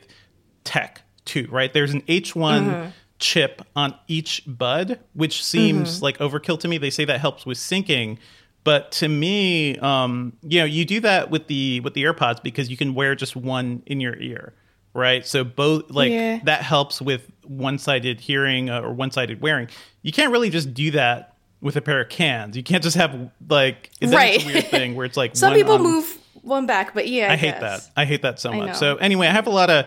tech 0.63 1.01
too, 1.25 1.47
right? 1.51 1.73
There's 1.73 1.93
an 1.93 2.01
H1 2.03 2.91
chip 3.17 3.61
on 3.75 3.95
each 4.07 4.43
bud, 4.45 4.99
which 5.13 5.43
seems 5.43 6.01
like 6.01 6.17
overkill 6.19 6.59
to 6.59 6.67
me. 6.67 6.77
They 6.77 6.89
say 6.89 7.05
that 7.05 7.19
helps 7.19 7.45
with 7.45 7.57
syncing. 7.57 8.17
But 8.63 8.91
to 8.93 9.07
me, 9.07 9.77
um, 9.77 10.33
you 10.41 10.59
know, 10.59 10.65
you 10.65 10.85
do 10.85 10.99
that 11.01 11.29
with 11.29 11.47
the 11.47 11.79
with 11.81 11.93
the 11.93 12.03
AirPods 12.03 12.41
because 12.43 12.69
you 12.69 12.77
can 12.77 12.93
wear 12.95 13.15
just 13.15 13.35
one 13.35 13.83
in 13.85 13.99
your 13.99 14.15
ear, 14.17 14.53
right? 14.95 15.23
So 15.27 15.43
both 15.43 15.91
like 15.91 16.11
Yeah. 16.11 16.39
that 16.45 16.63
helps 16.63 16.99
with 17.01 17.29
one-sided 17.43 18.19
hearing 18.19 18.69
uh, 18.71 18.81
or 18.81 18.91
one-sided 18.93 19.41
wearing. 19.41 19.67
You 20.01 20.11
can't 20.11 20.31
really 20.31 20.49
just 20.49 20.73
do 20.73 20.89
that 20.91 21.35
with 21.61 21.75
a 21.75 21.81
pair 21.81 22.01
of 22.01 22.09
cans. 22.09 22.57
You 22.57 22.63
can't 22.63 22.81
just 22.83 22.95
have 22.97 23.29
like 23.49 23.91
is 24.01 24.09
that 24.11 24.17
Right. 24.17 24.43
a 24.43 24.45
weird 24.47 24.65
thing 24.65 24.95
where 24.95 25.05
it's 25.05 25.17
like 25.17 25.35
Some 25.35 25.53
people 25.53 25.73
on- 25.75 25.83
move 25.83 26.17
one 26.41 26.65
back, 26.65 26.93
but 26.93 27.07
yeah, 27.07 27.29
I, 27.29 27.33
I 27.33 27.35
hate 27.37 27.59
that. 27.59 27.89
I 27.95 28.05
hate 28.05 28.21
that 28.23 28.39
so 28.39 28.51
much. 28.53 28.75
So 28.75 28.95
anyway, 28.97 29.27
I 29.27 29.31
have 29.31 29.47
a 29.47 29.51
lot 29.51 29.69
of 29.69 29.85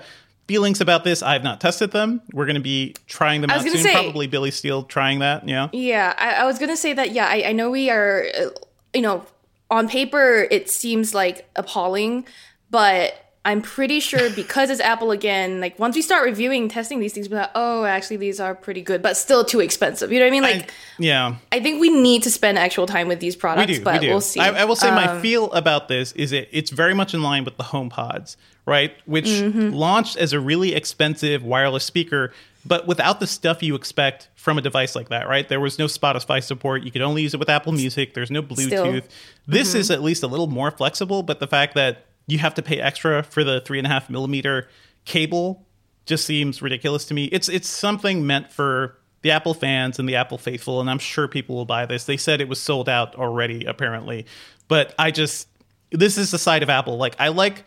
feelings 0.48 0.80
about 0.80 1.04
this. 1.04 1.22
I've 1.22 1.44
not 1.44 1.60
tested 1.60 1.90
them. 1.92 2.20
We're 2.32 2.46
going 2.46 2.54
to 2.56 2.60
be 2.60 2.94
trying 3.06 3.42
them 3.42 3.50
I 3.50 3.56
out 3.56 3.62
soon. 3.62 3.76
say- 3.76 3.92
Probably 3.92 4.26
Billy 4.26 4.50
Steele 4.50 4.82
trying 4.82 5.18
that. 5.20 5.46
Yeah. 5.48 5.68
Yeah, 5.72 6.14
I, 6.18 6.42
I 6.42 6.44
was 6.46 6.58
gonna 6.58 6.76
say 6.76 6.92
that. 6.94 7.12
Yeah, 7.12 7.26
I, 7.28 7.44
I 7.48 7.52
know 7.52 7.70
we 7.70 7.90
are. 7.90 8.24
uh, 8.38 8.48
You 8.94 9.02
know, 9.02 9.24
on 9.70 9.88
paper 9.88 10.48
it 10.50 10.68
seems 10.70 11.14
like 11.14 11.48
appalling, 11.54 12.26
but 12.70 13.14
I'm 13.44 13.62
pretty 13.62 14.00
sure 14.00 14.28
because 14.36 14.68
it's 14.70 14.80
Apple 14.80 15.10
again. 15.10 15.60
Like 15.60 15.78
once 15.78 15.96
we 15.96 16.02
start 16.02 16.24
reviewing, 16.24 16.68
testing 16.68 17.00
these 17.00 17.12
things, 17.12 17.28
we're 17.28 17.38
like, 17.38 17.50
oh, 17.54 17.84
actually 17.84 18.16
these 18.18 18.40
are 18.40 18.54
pretty 18.54 18.82
good, 18.82 19.00
but 19.02 19.16
still 19.16 19.44
too 19.44 19.60
expensive. 19.60 20.12
You 20.12 20.18
know 20.18 20.26
what 20.26 20.28
I 20.28 20.32
mean? 20.32 20.42
Like. 20.42 20.70
I- 20.70 20.74
yeah. 20.98 21.36
I 21.52 21.60
think 21.60 21.80
we 21.80 21.90
need 21.90 22.22
to 22.24 22.30
spend 22.30 22.58
actual 22.58 22.86
time 22.86 23.08
with 23.08 23.20
these 23.20 23.36
products, 23.36 23.68
We 23.68 23.78
do. 23.78 23.84
but 23.84 24.00
we 24.00 24.08
will 24.10 24.20
see. 24.20 24.40
I, 24.40 24.62
I 24.62 24.64
will 24.64 24.76
say 24.76 24.90
my 24.90 25.06
Um, 25.08 25.20
feel 25.22 25.50
about 25.52 25.88
this 25.88 26.12
is 26.12 26.32
it, 26.32 26.48
it's 26.52 26.70
very 26.70 26.94
much 26.94 27.14
in 27.14 27.22
line 27.22 27.44
with 27.44 27.56
the 27.56 27.64
HomePods, 27.64 28.36
right? 28.66 28.92
Which 29.06 29.26
Mm-hmm. 29.26 29.70
launched 29.70 30.16
as 30.16 30.32
a 30.32 30.40
really 30.40 30.74
expensive 30.74 31.42
wireless 31.44 31.84
speaker, 31.84 32.32
but 32.66 32.86
without 32.86 33.20
the 33.20 33.26
stuff 33.26 33.62
you 33.62 33.74
expect 33.76 34.28
from 34.34 34.58
a 34.58 34.60
device 34.60 34.94
like 34.96 35.08
that, 35.10 35.28
right? 35.28 35.48
There 35.48 35.60
was 35.60 35.78
no 35.78 35.86
Spotify 35.86 36.42
support. 36.42 36.82
You 36.82 36.90
could 36.90 37.00
only 37.02 37.22
use 37.22 37.32
it 37.32 37.38
with 37.40 37.48
Apple 37.48 37.72
Music. 37.72 38.12
There's 38.14 38.30
no 38.30 38.42
Bluetooth. 38.42 38.66
Still. 38.66 39.00
This 39.46 39.68
Mm-hmm. 39.70 39.78
is 39.78 39.90
at 39.92 40.02
least 40.02 40.22
a 40.22 40.26
little 40.26 40.48
more 40.48 40.70
flexible, 40.72 41.22
but 41.22 41.38
the 41.40 41.46
fact 41.46 41.74
that 41.76 42.04
you 42.28 42.38
have 42.38 42.54
to 42.54 42.62
pay 42.62 42.78
extra 42.80 43.24
for 43.24 43.42
the 43.42 43.60
three 43.60 43.78
and 43.78 43.86
a 43.86 43.90
half 43.90 44.08
millimeter 44.08 44.68
cable 45.04 45.66
just 46.06 46.24
seems 46.24 46.62
ridiculous 46.62 47.04
to 47.06 47.14
me. 47.14 47.24
It's 47.24 47.48
it's 47.48 47.68
something 47.68 48.26
meant 48.26 48.52
for 48.52 48.96
the 49.22 49.32
Apple 49.32 49.52
fans 49.54 49.98
and 49.98 50.08
the 50.08 50.14
Apple 50.14 50.38
faithful, 50.38 50.80
and 50.80 50.88
I'm 50.88 50.98
sure 51.00 51.26
people 51.26 51.56
will 51.56 51.64
buy 51.64 51.86
this. 51.86 52.04
They 52.04 52.16
said 52.16 52.40
it 52.40 52.48
was 52.48 52.60
sold 52.60 52.88
out 52.88 53.16
already, 53.16 53.64
apparently, 53.64 54.26
but 54.68 54.94
I 54.98 55.10
just 55.10 55.48
this 55.90 56.16
is 56.18 56.30
the 56.30 56.38
side 56.38 56.62
of 56.62 56.70
Apple. 56.70 56.96
Like 56.98 57.16
I 57.18 57.28
like 57.28 57.64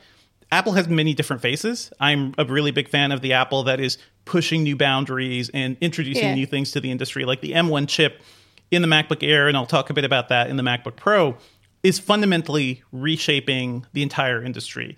Apple 0.51 0.73
has 0.73 0.87
many 0.87 1.13
different 1.13 1.41
faces. 1.41 1.91
I'm 1.99 2.33
a 2.37 2.45
really 2.45 2.71
big 2.71 2.87
fan 2.89 3.11
of 3.11 3.21
the 3.21 3.33
Apple 3.33 3.63
that 3.63 3.79
is 3.79 3.97
pushing 4.25 4.63
new 4.63 4.75
boundaries 4.75 5.49
and 5.53 5.75
introducing 5.81 6.23
Yeah. 6.29 6.35
new 6.35 6.45
things 6.45 6.71
to 6.73 6.79
the 6.79 6.91
industry, 6.91 7.25
like 7.25 7.41
the 7.41 7.53
M1 7.53 7.87
chip 7.87 8.21
in 8.69 8.81
the 8.81 8.87
MacBook 8.87 9.23
Air, 9.27 9.47
and 9.47 9.57
I'll 9.57 9.65
talk 9.65 9.89
a 9.89 9.93
bit 9.93 10.03
about 10.05 10.29
that 10.29 10.49
in 10.49 10.55
the 10.57 10.63
MacBook 10.63 10.95
Pro, 10.95 11.35
is 11.83 11.99
fundamentally 11.99 12.83
reshaping 12.91 13.85
the 13.93 14.03
entire 14.03 14.43
industry. 14.43 14.97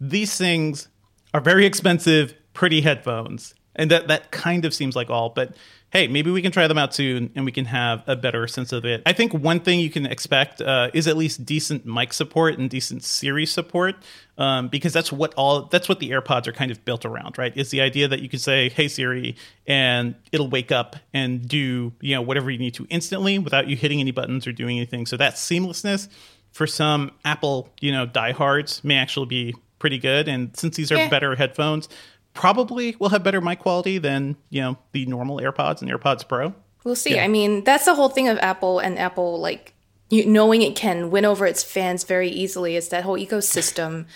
These 0.00 0.36
things 0.36 0.88
are 1.32 1.40
very 1.40 1.66
expensive, 1.66 2.34
pretty 2.52 2.80
headphones. 2.80 3.54
And 3.76 3.90
that, 3.90 4.08
that 4.08 4.30
kind 4.30 4.64
of 4.64 4.72
seems 4.74 4.94
like 4.96 5.10
all, 5.10 5.30
but 5.30 5.54
hey, 5.90 6.08
maybe 6.08 6.28
we 6.30 6.42
can 6.42 6.50
try 6.50 6.66
them 6.66 6.76
out 6.76 6.92
soon 6.92 7.30
and 7.36 7.44
we 7.44 7.52
can 7.52 7.66
have 7.66 8.02
a 8.08 8.16
better 8.16 8.48
sense 8.48 8.72
of 8.72 8.84
it. 8.84 9.00
I 9.06 9.12
think 9.12 9.32
one 9.32 9.60
thing 9.60 9.78
you 9.78 9.90
can 9.90 10.06
expect 10.06 10.60
uh, 10.60 10.90
is 10.92 11.06
at 11.06 11.16
least 11.16 11.46
decent 11.46 11.86
mic 11.86 12.12
support 12.12 12.58
and 12.58 12.68
decent 12.68 13.04
Siri 13.04 13.46
support, 13.46 13.94
um, 14.36 14.66
because 14.68 14.92
that's 14.92 15.12
what 15.12 15.32
all 15.34 15.62
that's 15.66 15.88
what 15.88 16.00
the 16.00 16.10
AirPods 16.10 16.48
are 16.48 16.52
kind 16.52 16.72
of 16.72 16.84
built 16.84 17.04
around, 17.04 17.38
right? 17.38 17.56
Is 17.56 17.70
the 17.70 17.80
idea 17.80 18.08
that 18.08 18.20
you 18.22 18.28
can 18.28 18.40
say, 18.40 18.70
"Hey 18.70 18.88
Siri," 18.88 19.36
and 19.68 20.16
it'll 20.32 20.50
wake 20.50 20.72
up 20.72 20.96
and 21.12 21.46
do 21.46 21.92
you 22.00 22.14
know 22.16 22.22
whatever 22.22 22.50
you 22.50 22.58
need 22.58 22.74
to 22.74 22.86
instantly 22.90 23.38
without 23.38 23.68
you 23.68 23.76
hitting 23.76 24.00
any 24.00 24.10
buttons 24.10 24.48
or 24.48 24.52
doing 24.52 24.76
anything. 24.76 25.06
So 25.06 25.16
that 25.18 25.34
seamlessness 25.34 26.08
for 26.50 26.66
some 26.66 27.12
Apple, 27.24 27.72
you 27.80 27.92
know, 27.92 28.04
diehards 28.06 28.82
may 28.82 28.96
actually 28.96 29.26
be 29.26 29.54
pretty 29.78 29.98
good. 29.98 30.28
And 30.28 30.56
since 30.56 30.76
these 30.76 30.90
are 30.90 30.96
Yeah. 30.96 31.08
better 31.08 31.34
headphones, 31.36 31.88
probably 32.34 32.96
will 32.98 33.08
have 33.08 33.22
better 33.22 33.40
mic 33.40 33.60
quality 33.60 33.98
than 33.98 34.36
you 34.50 34.60
know 34.60 34.76
the 34.92 35.06
normal 35.06 35.38
AirPods 35.38 35.80
and 35.80 35.90
AirPods 35.90 36.28
Pro. 36.28 36.54
We'll 36.84 36.96
see. 36.96 37.18
I 37.18 37.28
mean, 37.28 37.64
that's 37.64 37.86
the 37.86 37.94
whole 37.94 38.10
thing 38.10 38.28
of 38.28 38.36
Apple 38.38 38.78
and 38.78 38.98
Apple, 38.98 39.40
like 39.40 39.72
you, 40.10 40.26
knowing 40.26 40.60
it 40.60 40.76
can 40.76 41.10
win 41.10 41.24
over 41.24 41.46
its 41.46 41.62
fans 41.62 42.04
very 42.04 42.28
easily. 42.28 42.76
It's 42.76 42.88
that 42.88 43.04
whole 43.04 43.16
ecosystem. 43.18 44.06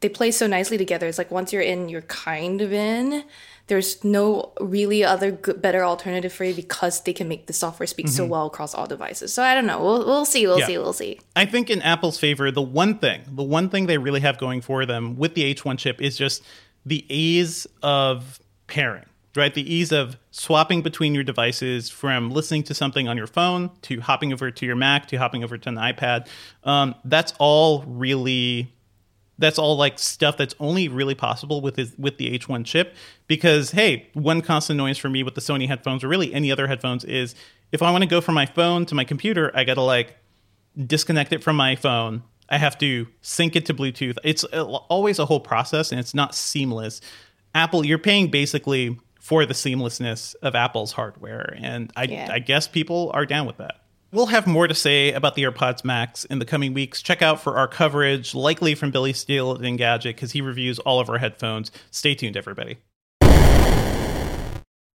They 0.00 0.08
play 0.08 0.30
so 0.30 0.46
nicely 0.46 0.78
together. 0.78 1.08
It's 1.08 1.18
like 1.18 1.32
once 1.32 1.52
you're 1.52 1.62
in, 1.62 1.88
you're 1.88 2.02
kind 2.02 2.60
of 2.60 2.72
in. 2.72 3.24
There's 3.68 4.02
no 4.04 4.52
really 4.60 5.04
other 5.04 5.30
good, 5.30 5.62
better 5.62 5.84
alternative 5.84 6.32
for 6.32 6.44
you 6.44 6.54
because 6.54 7.02
they 7.02 7.12
can 7.12 7.28
make 7.28 7.46
the 7.46 7.52
software 7.52 7.86
speak 7.86 8.08
so 8.08 8.24
mm-hmm. 8.24 8.32
well 8.32 8.46
across 8.46 8.74
all 8.74 8.86
devices. 8.86 9.32
So 9.32 9.42
I 9.42 9.54
don't 9.54 9.66
know. 9.66 9.82
We'll, 9.82 10.04
we'll 10.04 10.24
see. 10.24 10.46
We'll 10.46 10.58
Yeah. 10.58 10.66
see. 10.66 10.78
We'll 10.78 10.92
see. 10.92 11.20
I 11.36 11.46
think 11.46 11.70
in 11.70 11.80
Apple's 11.82 12.18
favor, 12.18 12.50
the 12.50 12.62
one 12.62 12.98
thing, 12.98 13.22
the 13.28 13.44
one 13.44 13.68
thing 13.68 13.86
they 13.86 13.98
really 13.98 14.20
have 14.20 14.38
going 14.38 14.60
for 14.60 14.84
them 14.84 15.16
with 15.16 15.34
the 15.34 15.54
H1 15.54 15.78
chip 15.78 16.02
is 16.02 16.16
just 16.16 16.42
the 16.84 17.04
ease 17.14 17.66
of 17.82 18.40
pairing, 18.66 19.04
right? 19.36 19.52
The 19.52 19.72
ease 19.72 19.92
of 19.92 20.16
swapping 20.30 20.82
between 20.82 21.14
your 21.14 21.24
devices 21.24 21.90
from 21.90 22.30
listening 22.30 22.62
to 22.64 22.74
something 22.74 23.08
on 23.08 23.16
your 23.16 23.26
phone 23.26 23.70
to 23.82 24.00
hopping 24.00 24.32
over 24.32 24.50
to 24.50 24.66
your 24.66 24.76
Mac 24.76 25.06
to 25.08 25.16
hopping 25.16 25.44
over 25.44 25.58
to 25.58 25.68
an 25.68 25.76
iPad. 25.76 26.26
Um, 26.64 26.94
that's 27.04 27.32
all 27.38 27.82
really 27.82 28.72
that's 29.38 29.58
all 29.58 29.76
like 29.76 29.98
stuff 29.98 30.36
that's 30.36 30.54
only 30.60 30.88
really 30.88 31.14
possible 31.14 31.60
with 31.60 31.76
his, 31.76 31.96
with 31.98 32.16
the 32.16 32.38
H1 32.38 32.64
chip 32.64 32.94
because 33.26 33.72
hey, 33.72 34.08
one 34.14 34.40
constant 34.40 34.76
noise 34.76 34.98
for 34.98 35.08
me 35.08 35.22
with 35.22 35.34
the 35.34 35.40
Sony 35.40 35.66
headphones 35.66 36.04
or 36.04 36.08
really 36.08 36.32
any 36.32 36.52
other 36.52 36.66
headphones 36.66 37.04
is 37.04 37.34
if 37.72 37.82
I 37.82 37.90
want 37.90 38.02
to 38.02 38.08
go 38.08 38.20
from 38.20 38.34
my 38.34 38.46
phone 38.46 38.86
to 38.86 38.94
my 38.94 39.04
computer, 39.04 39.50
I 39.54 39.64
got 39.64 39.74
to 39.74 39.82
like 39.82 40.16
disconnect 40.86 41.32
it 41.32 41.42
from 41.42 41.56
my 41.56 41.76
phone. 41.76 42.22
I 42.52 42.58
have 42.58 42.76
to 42.78 43.06
sync 43.22 43.56
it 43.56 43.64
to 43.66 43.74
Bluetooth. 43.74 44.18
It's 44.22 44.44
always 44.44 45.18
a 45.18 45.24
whole 45.24 45.40
process 45.40 45.90
and 45.90 45.98
it's 45.98 46.12
not 46.12 46.34
seamless. 46.34 47.00
Apple, 47.54 47.84
you're 47.84 47.98
paying 47.98 48.30
basically 48.30 48.98
for 49.18 49.46
the 49.46 49.54
seamlessness 49.54 50.34
of 50.42 50.54
Apple's 50.54 50.92
hardware 50.92 51.56
and 51.58 51.90
I, 51.96 52.04
Yeah. 52.04 52.28
I 52.30 52.40
guess 52.40 52.68
people 52.68 53.10
are 53.14 53.24
down 53.24 53.46
with 53.46 53.56
that. 53.56 53.76
We'll 54.12 54.26
have 54.26 54.46
more 54.46 54.68
to 54.68 54.74
say 54.74 55.12
about 55.12 55.34
the 55.34 55.44
AirPods 55.44 55.82
Max 55.82 56.26
in 56.26 56.40
the 56.40 56.44
coming 56.44 56.74
weeks. 56.74 57.00
Check 57.00 57.22
out 57.22 57.40
for 57.40 57.56
our 57.56 57.66
coverage, 57.66 58.34
likely 58.34 58.74
from 58.74 58.90
Billy 58.90 59.14
Steele 59.14 59.52
at 59.52 59.62
Engadget, 59.62 60.02
because 60.04 60.32
he 60.32 60.42
reviews 60.42 60.78
all 60.80 61.00
of 61.00 61.08
our 61.08 61.16
headphones. 61.16 61.72
Stay 61.90 62.14
tuned, 62.14 62.36
everybody. 62.36 62.76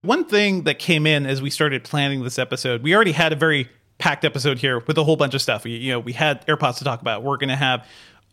One 0.02 0.24
thing 0.24 0.62
that 0.62 0.78
came 0.78 1.08
in 1.08 1.26
as 1.26 1.42
we 1.42 1.50
started 1.50 1.82
planning 1.82 2.22
this 2.22 2.38
episode, 2.38 2.84
we 2.84 2.94
already 2.94 3.10
had 3.10 3.32
a 3.32 3.36
very 3.36 3.68
packed 3.98 4.24
episode 4.24 4.58
here 4.58 4.80
with 4.86 4.96
a 4.96 5.04
whole 5.04 5.16
bunch 5.16 5.34
of 5.34 5.42
stuff. 5.42 5.64
We, 5.64 5.76
you 5.76 5.92
know, 5.92 6.00
we 6.00 6.12
had 6.12 6.46
AirPods 6.46 6.78
to 6.78 6.84
talk 6.84 7.00
about. 7.00 7.22
We're 7.22 7.36
going 7.36 7.48
to 7.48 7.56
have 7.56 7.86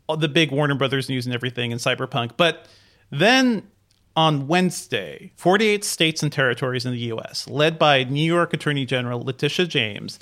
all 0.08 0.18
the 0.18 0.28
big 0.28 0.52
Warner 0.52 0.76
Brothers 0.76 1.10
news 1.10 1.26
and 1.26 1.34
everything 1.34 1.72
and 1.72 1.82
Cyberpunk. 1.82 2.32
But 2.38 2.68
then 3.10 3.64
on 4.16 4.48
Wednesday, 4.48 5.32
48 5.36 5.84
states 5.84 6.24
and 6.24 6.32
territories 6.32 6.86
in 6.86 6.92
the 6.92 7.00
US, 7.14 7.48
led 7.50 7.78
by 7.78 8.04
New 8.04 8.24
York 8.24 8.54
Attorney 8.54 8.86
General 8.86 9.22
Letitia 9.22 9.66
James, 9.66 10.20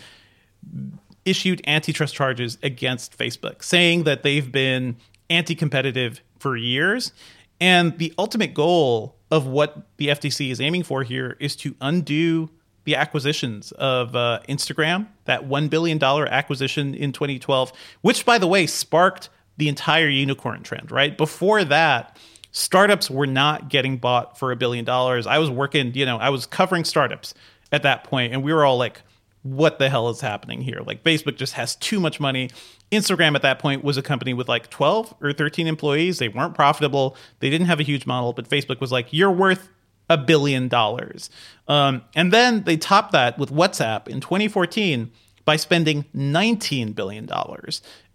issued 1.25 1.62
antitrust 1.67 2.15
charges 2.15 2.57
against 2.63 3.17
Facebook, 3.17 3.63
saying 3.63 4.03
that 4.03 4.23
they've 4.23 4.51
been 4.51 4.95
anti 5.29 5.55
competitive 5.55 6.21
for 6.39 6.55
years. 6.57 7.13
And 7.62 7.97
the 7.97 8.13
ultimate 8.17 8.53
goal 8.53 9.15
of 9.31 9.47
what 9.47 9.88
the 9.97 10.07
FTC 10.07 10.51
is 10.51 10.59
aiming 10.59 10.83
for 10.83 11.03
here 11.03 11.38
is 11.39 11.55
to 11.57 11.75
undo 11.81 12.50
the 12.85 12.95
acquisitions 12.95 13.71
of 13.73 14.15
uh, 14.15 14.39
Instagram, 14.49 15.07
that 15.25 15.47
$1 15.47 15.69
billion 15.69 16.01
acquisition 16.03 16.93
in 16.93 17.11
2012, 17.11 17.71
which, 18.01 18.25
by 18.25 18.37
the 18.37 18.47
way, 18.47 18.67
sparked 18.67 19.29
the 19.57 19.69
entire 19.69 20.09
unicorn 20.09 20.63
trend, 20.63 20.91
right? 20.91 21.17
Before 21.17 21.63
that, 21.63 22.17
startups 22.51 23.09
were 23.09 23.27
not 23.27 23.69
getting 23.69 23.97
bought 23.97 24.37
for 24.37 24.51
a 24.51 24.55
billion 24.55 24.83
dollars. 24.85 25.27
I 25.27 25.39
was 25.39 25.49
working, 25.49 25.93
you 25.93 26.05
know, 26.05 26.17
I 26.17 26.29
was 26.29 26.45
covering 26.45 26.83
startups 26.83 27.33
at 27.71 27.83
that 27.83 28.03
point, 28.03 28.33
and 28.33 28.43
we 28.43 28.53
were 28.53 28.65
all 28.65 28.77
like, 28.77 29.01
what 29.43 29.77
the 29.77 29.89
hell 29.89 30.09
is 30.09 30.21
happening 30.21 30.61
here? 30.61 30.79
Like, 30.85 31.03
Facebook 31.03 31.35
just 31.35 31.53
has 31.53 31.75
too 31.75 31.99
much 31.99 32.19
money. 32.19 32.49
Instagram 32.91 33.35
at 33.35 33.41
that 33.41 33.59
point 33.59 33.83
was 33.83 33.97
a 33.97 34.01
company 34.01 34.33
with 34.33 34.47
like 34.47 34.69
12 34.69 35.15
or 35.21 35.33
13 35.33 35.67
employees. 35.67 36.19
They 36.19 36.29
weren't 36.29 36.55
profitable, 36.55 37.17
they 37.39 37.49
didn't 37.49 37.67
have 37.67 37.79
a 37.79 37.83
huge 37.83 38.05
model, 38.05 38.33
but 38.33 38.49
Facebook 38.49 38.79
was 38.79 38.91
like, 38.91 39.07
you're 39.11 39.31
worth 39.31 39.69
a 40.10 40.17
billion 40.17 40.67
dollars. 40.67 41.29
Um, 41.67 42.03
and 42.15 42.31
then 42.31 42.63
they 42.63 42.77
topped 42.77 43.12
that 43.13 43.38
with 43.38 43.51
WhatsApp 43.51 44.07
in 44.07 44.19
2014 44.19 45.12
by 45.45 45.55
spending 45.55 46.05
$19 46.15 46.95
billion. 46.95 47.29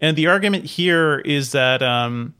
And 0.01 0.17
the 0.17 0.27
argument 0.27 0.65
here 0.65 1.19
is 1.19 1.51
that, 1.51 1.83
um, 1.83 2.33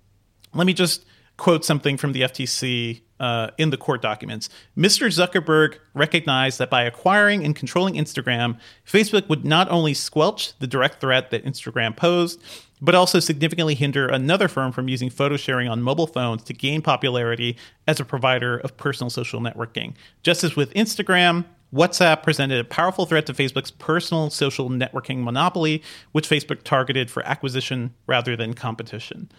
let 0.53 0.65
me 0.65 0.73
just 0.73 1.05
quote 1.37 1.63
something 1.63 1.97
from 1.97 2.13
the 2.13 2.21
FTC 2.21 3.01
uh, 3.19 3.49
in 3.57 3.69
the 3.69 3.77
court 3.77 4.01
documents. 4.01 4.49
Mr. 4.77 5.07
Zuckerberg 5.07 5.77
recognized 5.93 6.59
that 6.59 6.69
by 6.69 6.83
acquiring 6.83 7.43
and 7.43 7.55
controlling 7.55 7.95
Instagram, 7.95 8.57
Facebook 8.85 9.27
would 9.29 9.45
not 9.45 9.69
only 9.69 9.93
squelch 9.93 10.57
the 10.59 10.67
direct 10.67 11.01
threat 11.01 11.31
that 11.31 11.43
Instagram 11.45 11.95
posed, 11.95 12.41
but 12.81 12.95
also 12.95 13.19
significantly 13.19 13.75
hinder 13.75 14.07
another 14.07 14.47
firm 14.47 14.71
from 14.71 14.87
using 14.87 15.09
photo 15.09 15.37
sharing 15.37 15.67
on 15.67 15.81
mobile 15.81 16.07
phones 16.07 16.43
to 16.43 16.53
gain 16.53 16.81
popularity 16.81 17.57
as 17.87 17.99
a 17.99 18.05
provider 18.05 18.57
of 18.57 18.77
personal 18.77 19.09
social 19.09 19.41
networking. 19.41 19.93
Just 20.23 20.43
as 20.43 20.55
with 20.55 20.73
Instagram, 20.73 21.45
WhatsApp 21.73 22.23
presented 22.23 22.59
a 22.59 22.63
powerful 22.63 23.05
threat 23.05 23.25
to 23.27 23.33
Facebook's 23.33 23.71
personal 23.71 24.29
social 24.29 24.69
networking 24.69 25.23
monopoly, 25.23 25.83
which 26.13 26.27
Facebook 26.27 26.63
targeted 26.63 27.11
for 27.11 27.23
acquisition 27.25 27.93
rather 28.07 28.35
than 28.35 28.53
competition. 28.53 29.29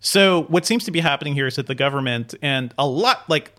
So, 0.00 0.44
what 0.44 0.64
seems 0.64 0.84
to 0.84 0.90
be 0.90 1.00
happening 1.00 1.34
here 1.34 1.46
is 1.46 1.56
that 1.56 1.66
the 1.66 1.74
government 1.74 2.34
and 2.40 2.72
a 2.78 2.86
lot, 2.86 3.28
like 3.28 3.52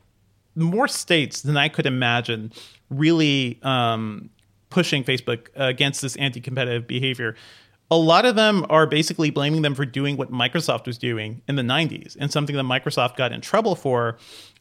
more 0.56 0.88
states 0.88 1.42
than 1.42 1.58
I 1.58 1.70
could 1.70 1.86
imagine, 1.86 2.52
really 2.90 3.60
um, 3.62 4.30
pushing 4.70 5.04
Facebook 5.04 5.48
against 5.56 6.02
this 6.02 6.16
anti-competitive 6.16 6.88
behavior, 6.88 7.36
a 7.92 7.98
lot 7.98 8.26
of 8.26 8.36
them 8.36 8.66
are 8.70 8.86
basically 8.86 9.30
blaming 9.32 9.64
them 9.64 9.74
for 9.74 9.86
doing 9.86 10.16
what 10.16 10.32
Microsoft 10.32 10.86
was 10.86 10.98
doing 10.98 11.42
in 11.48 11.56
the 11.56 11.64
90s 11.64 12.16
and 12.20 12.32
something 12.32 12.56
that 12.56 12.64
Microsoft 12.64 13.16
got 13.16 13.32
in 13.32 13.42
trouble 13.42 13.76
for 13.76 14.18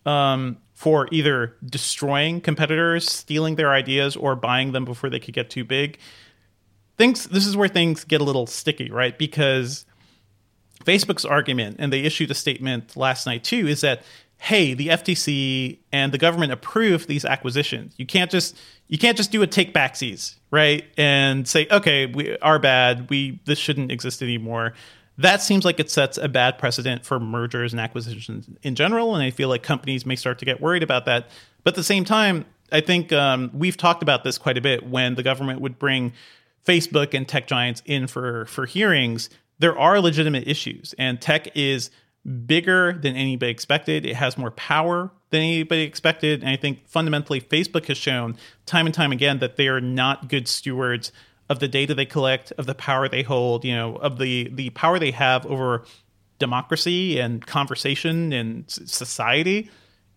um, 0.06 0.56
for 0.74 1.08
either 1.10 1.56
destroying 1.64 2.40
competitors, 2.40 3.10
stealing 3.10 3.56
their 3.56 3.72
ideas, 3.72 4.16
or 4.16 4.36
buying 4.36 4.72
them 4.72 4.84
before 4.84 5.10
they 5.10 5.18
could 5.18 5.34
get 5.34 5.50
too 5.50 5.64
big. 5.64 5.98
Things 6.96 7.24
this 7.24 7.46
is 7.46 7.56
where 7.56 7.68
things 7.68 8.04
get 8.04 8.20
a 8.20 8.24
little 8.24 8.46
sticky, 8.46 8.90
right? 8.90 9.18
Because 9.18 9.84
Facebook's 10.84 11.24
argument, 11.24 11.76
and 11.78 11.92
they 11.92 12.00
issued 12.00 12.30
a 12.30 12.34
statement 12.34 12.96
last 12.96 13.26
night 13.26 13.44
too, 13.44 13.66
is 13.66 13.82
that 13.82 14.02
hey, 14.38 14.72
the 14.72 14.88
FTC 14.88 15.78
and 15.92 16.12
the 16.12 16.18
government 16.18 16.52
approved 16.52 17.08
these 17.08 17.24
acquisitions. 17.24 17.94
You 17.96 18.06
can't 18.06 18.30
just 18.30 18.56
you 18.86 18.96
can't 18.96 19.16
just 19.16 19.30
do 19.30 19.42
a 19.42 19.46
take 19.46 19.74
backsies, 19.74 20.36
right? 20.50 20.84
And 20.96 21.46
say, 21.46 21.66
okay, 21.70 22.06
we 22.06 22.38
are 22.38 22.58
bad. 22.58 23.10
We 23.10 23.40
this 23.44 23.58
shouldn't 23.58 23.92
exist 23.92 24.22
anymore. 24.22 24.74
That 25.18 25.42
seems 25.42 25.64
like 25.64 25.80
it 25.80 25.90
sets 25.90 26.16
a 26.16 26.28
bad 26.28 26.58
precedent 26.58 27.04
for 27.04 27.18
mergers 27.18 27.72
and 27.72 27.80
acquisitions 27.80 28.48
in 28.62 28.76
general, 28.76 29.14
and 29.14 29.22
I 29.22 29.30
feel 29.30 29.48
like 29.48 29.64
companies 29.64 30.06
may 30.06 30.14
start 30.14 30.38
to 30.38 30.44
get 30.44 30.60
worried 30.60 30.84
about 30.84 31.06
that. 31.06 31.28
But 31.64 31.72
at 31.72 31.76
the 31.76 31.82
same 31.82 32.04
time, 32.04 32.44
I 32.70 32.80
think 32.80 33.12
um, 33.12 33.50
we've 33.52 33.76
talked 33.76 34.02
about 34.02 34.22
this 34.22 34.38
quite 34.38 34.56
a 34.56 34.60
bit 34.60 34.86
when 34.86 35.16
the 35.16 35.24
government 35.24 35.60
would 35.60 35.78
bring 35.78 36.12
Facebook 36.64 37.14
and 37.14 37.26
tech 37.26 37.48
giants 37.48 37.82
in 37.84 38.06
for 38.06 38.46
for 38.46 38.66
hearings. 38.66 39.28
There 39.58 39.76
are 39.76 40.00
legitimate 40.00 40.46
issues, 40.46 40.94
and 40.96 41.20
tech 41.20 41.56
is 41.56 41.90
bigger 42.46 42.92
than 42.92 43.16
anybody 43.16 43.50
expected. 43.50 44.04
It 44.04 44.16
has 44.16 44.36
more 44.36 44.50
power 44.50 45.10
than 45.30 45.40
anybody 45.40 45.82
expected. 45.82 46.40
And 46.40 46.50
I 46.50 46.56
think 46.56 46.86
fundamentally, 46.86 47.40
Facebook 47.40 47.86
has 47.86 47.96
shown 47.96 48.36
time 48.66 48.86
and 48.86 48.94
time 48.94 49.12
again 49.12 49.38
that 49.38 49.56
they 49.56 49.68
are 49.68 49.80
not 49.80 50.28
good 50.28 50.48
stewards 50.48 51.12
of 51.48 51.60
the 51.60 51.68
data 51.68 51.94
they 51.94 52.06
collect, 52.06 52.52
of 52.58 52.66
the 52.66 52.74
power 52.74 53.08
they 53.08 53.22
hold, 53.22 53.64
you 53.64 53.74
know, 53.74 53.96
of 53.96 54.18
the 54.18 54.48
the 54.52 54.70
power 54.70 54.98
they 54.98 55.12
have 55.12 55.46
over 55.46 55.84
democracy 56.38 57.18
and 57.18 57.46
conversation 57.46 58.32
and 58.32 58.64
society 58.68 59.70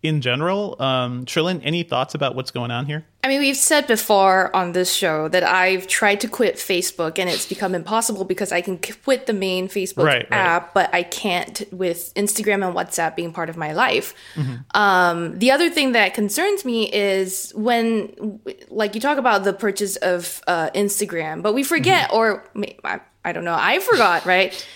in 0.03 0.22
general. 0.22 0.75
Um, 0.81 1.25
Cherlynn, 1.25 1.62
any 1.63 1.84
thoughts 1.84 2.15
about 2.15 2.36
what's 2.36 2.51
going 2.51 2.72
on 2.72 2.86
here? 2.86 3.05
I 3.24 3.27
mean, 3.27 3.39
we've 3.39 3.55
said 3.55 3.86
before 3.86 4.55
on 4.55 4.72
this 4.72 4.91
show 4.91 5.27
that 5.27 5.43
I've 5.43 5.86
tried 5.86 6.22
to 6.22 6.27
quit 6.27 6.55
Facebook 6.55 7.20
and 7.20 7.29
it's 7.29 7.46
become 7.46 7.75
impossible 7.75 8.25
because 8.25 8.51
I 8.51 8.62
can 8.62 8.79
quit 8.79 9.27
the 9.27 9.34
main 9.34 9.67
Facebook 9.67 10.05
right, 10.05 10.27
app, 10.31 10.63
right. 10.63 10.74
but 10.74 10.96
I 10.96 11.03
can't 11.03 11.62
with 11.72 12.12
Instagram 12.15 12.65
and 12.65 12.75
WhatsApp 12.75 13.15
being 13.15 13.31
part 13.31 13.50
of 13.51 13.58
my 13.58 13.74
life. 13.74 14.15
Mm-hmm. 14.34 14.55
Um, 14.75 15.38
the 15.38 15.51
other 15.51 15.70
thing 15.70 15.91
that 15.91 16.15
concerns 16.15 16.65
me 16.65 16.91
is 16.91 17.51
when, 17.55 18.39
like, 18.70 18.96
you 18.96 19.01
talk 19.01 19.20
about 19.20 19.43
the 19.43 19.53
purchase 19.53 19.98
of 19.98 20.41
uh, 20.48 20.72
Instagram, 20.72 21.43
but 21.43 21.53
we 21.53 21.62
forget, 21.62 22.10
mm-hmm. 22.10 22.17
or 22.17 22.43
I, 22.84 23.01
I 23.24 23.34
don't 23.34 23.46
know, 23.46 23.58
I 23.58 23.79
forgot, 23.79 24.25
right? 24.25 24.67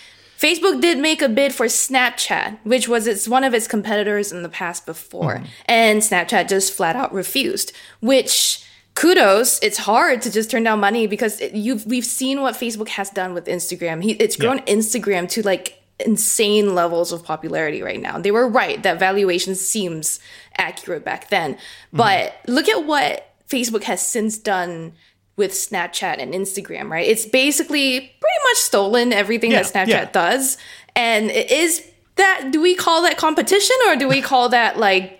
Facebook 0.45 0.79
did 0.79 0.99
make 0.99 1.23
a 1.23 1.29
bid 1.29 1.55
for 1.55 1.65
Snapchat, 1.65 2.59
which 2.63 2.87
was 2.87 3.07
its 3.07 3.27
one 3.27 3.43
of 3.43 3.55
its 3.55 3.67
competitors 3.67 4.31
in 4.31 4.43
the 4.43 4.49
past 4.49 4.85
before, 4.85 5.37
mm. 5.37 5.47
and 5.65 6.01
Snapchat 6.03 6.47
just 6.47 6.71
flat 6.71 6.95
out 6.95 7.11
refused. 7.11 7.71
Which 7.99 8.63
kudos, 8.93 9.59
it's 9.63 9.79
hard 9.79 10.21
to 10.21 10.31
just 10.31 10.51
turn 10.51 10.61
down 10.61 10.79
money 10.79 11.07
because 11.07 11.41
it, 11.41 11.53
you've 11.53 11.87
we've 11.87 12.05
seen 12.05 12.41
what 12.41 12.53
Facebook 12.53 12.89
has 12.89 13.09
done 13.09 13.33
with 13.33 13.45
Instagram. 13.47 14.03
He, 14.03 14.11
it's 14.11 14.35
grown 14.35 14.57
yeah. 14.57 14.75
Instagram 14.75 15.27
to 15.29 15.41
like 15.41 15.81
insane 15.99 16.75
levels 16.75 17.11
of 17.11 17.23
popularity 17.23 17.81
right 17.81 17.99
now. 17.99 18.19
They 18.19 18.29
were 18.29 18.47
right 18.47 18.83
that 18.83 18.99
valuation 18.99 19.55
seems 19.55 20.19
accurate 20.59 21.03
back 21.03 21.29
then, 21.29 21.55
mm. 21.55 21.59
but 21.93 22.35
look 22.45 22.69
at 22.69 22.85
what 22.85 23.33
Facebook 23.49 23.83
has 23.83 24.05
since 24.05 24.37
done 24.37 24.93
with 25.37 25.51
Snapchat 25.51 26.17
and 26.19 26.33
Instagram, 26.33 26.89
right? 26.89 27.07
It's 27.07 27.25
basically 27.25 27.99
pretty 27.99 28.43
much 28.43 28.57
stolen 28.57 29.11
everything 29.11 29.51
yeah, 29.51 29.63
that 29.63 29.73
Snapchat 29.73 29.87
yeah. 29.87 30.11
does. 30.11 30.57
And 30.95 31.29
is 31.29 31.85
that, 32.15 32.51
do 32.51 32.61
we 32.61 32.75
call 32.75 33.01
that 33.01 33.17
competition 33.17 33.75
or 33.87 33.97
do 33.97 34.07
we 34.07 34.21
call 34.21 34.49
that 34.49 34.77
like 34.77 35.19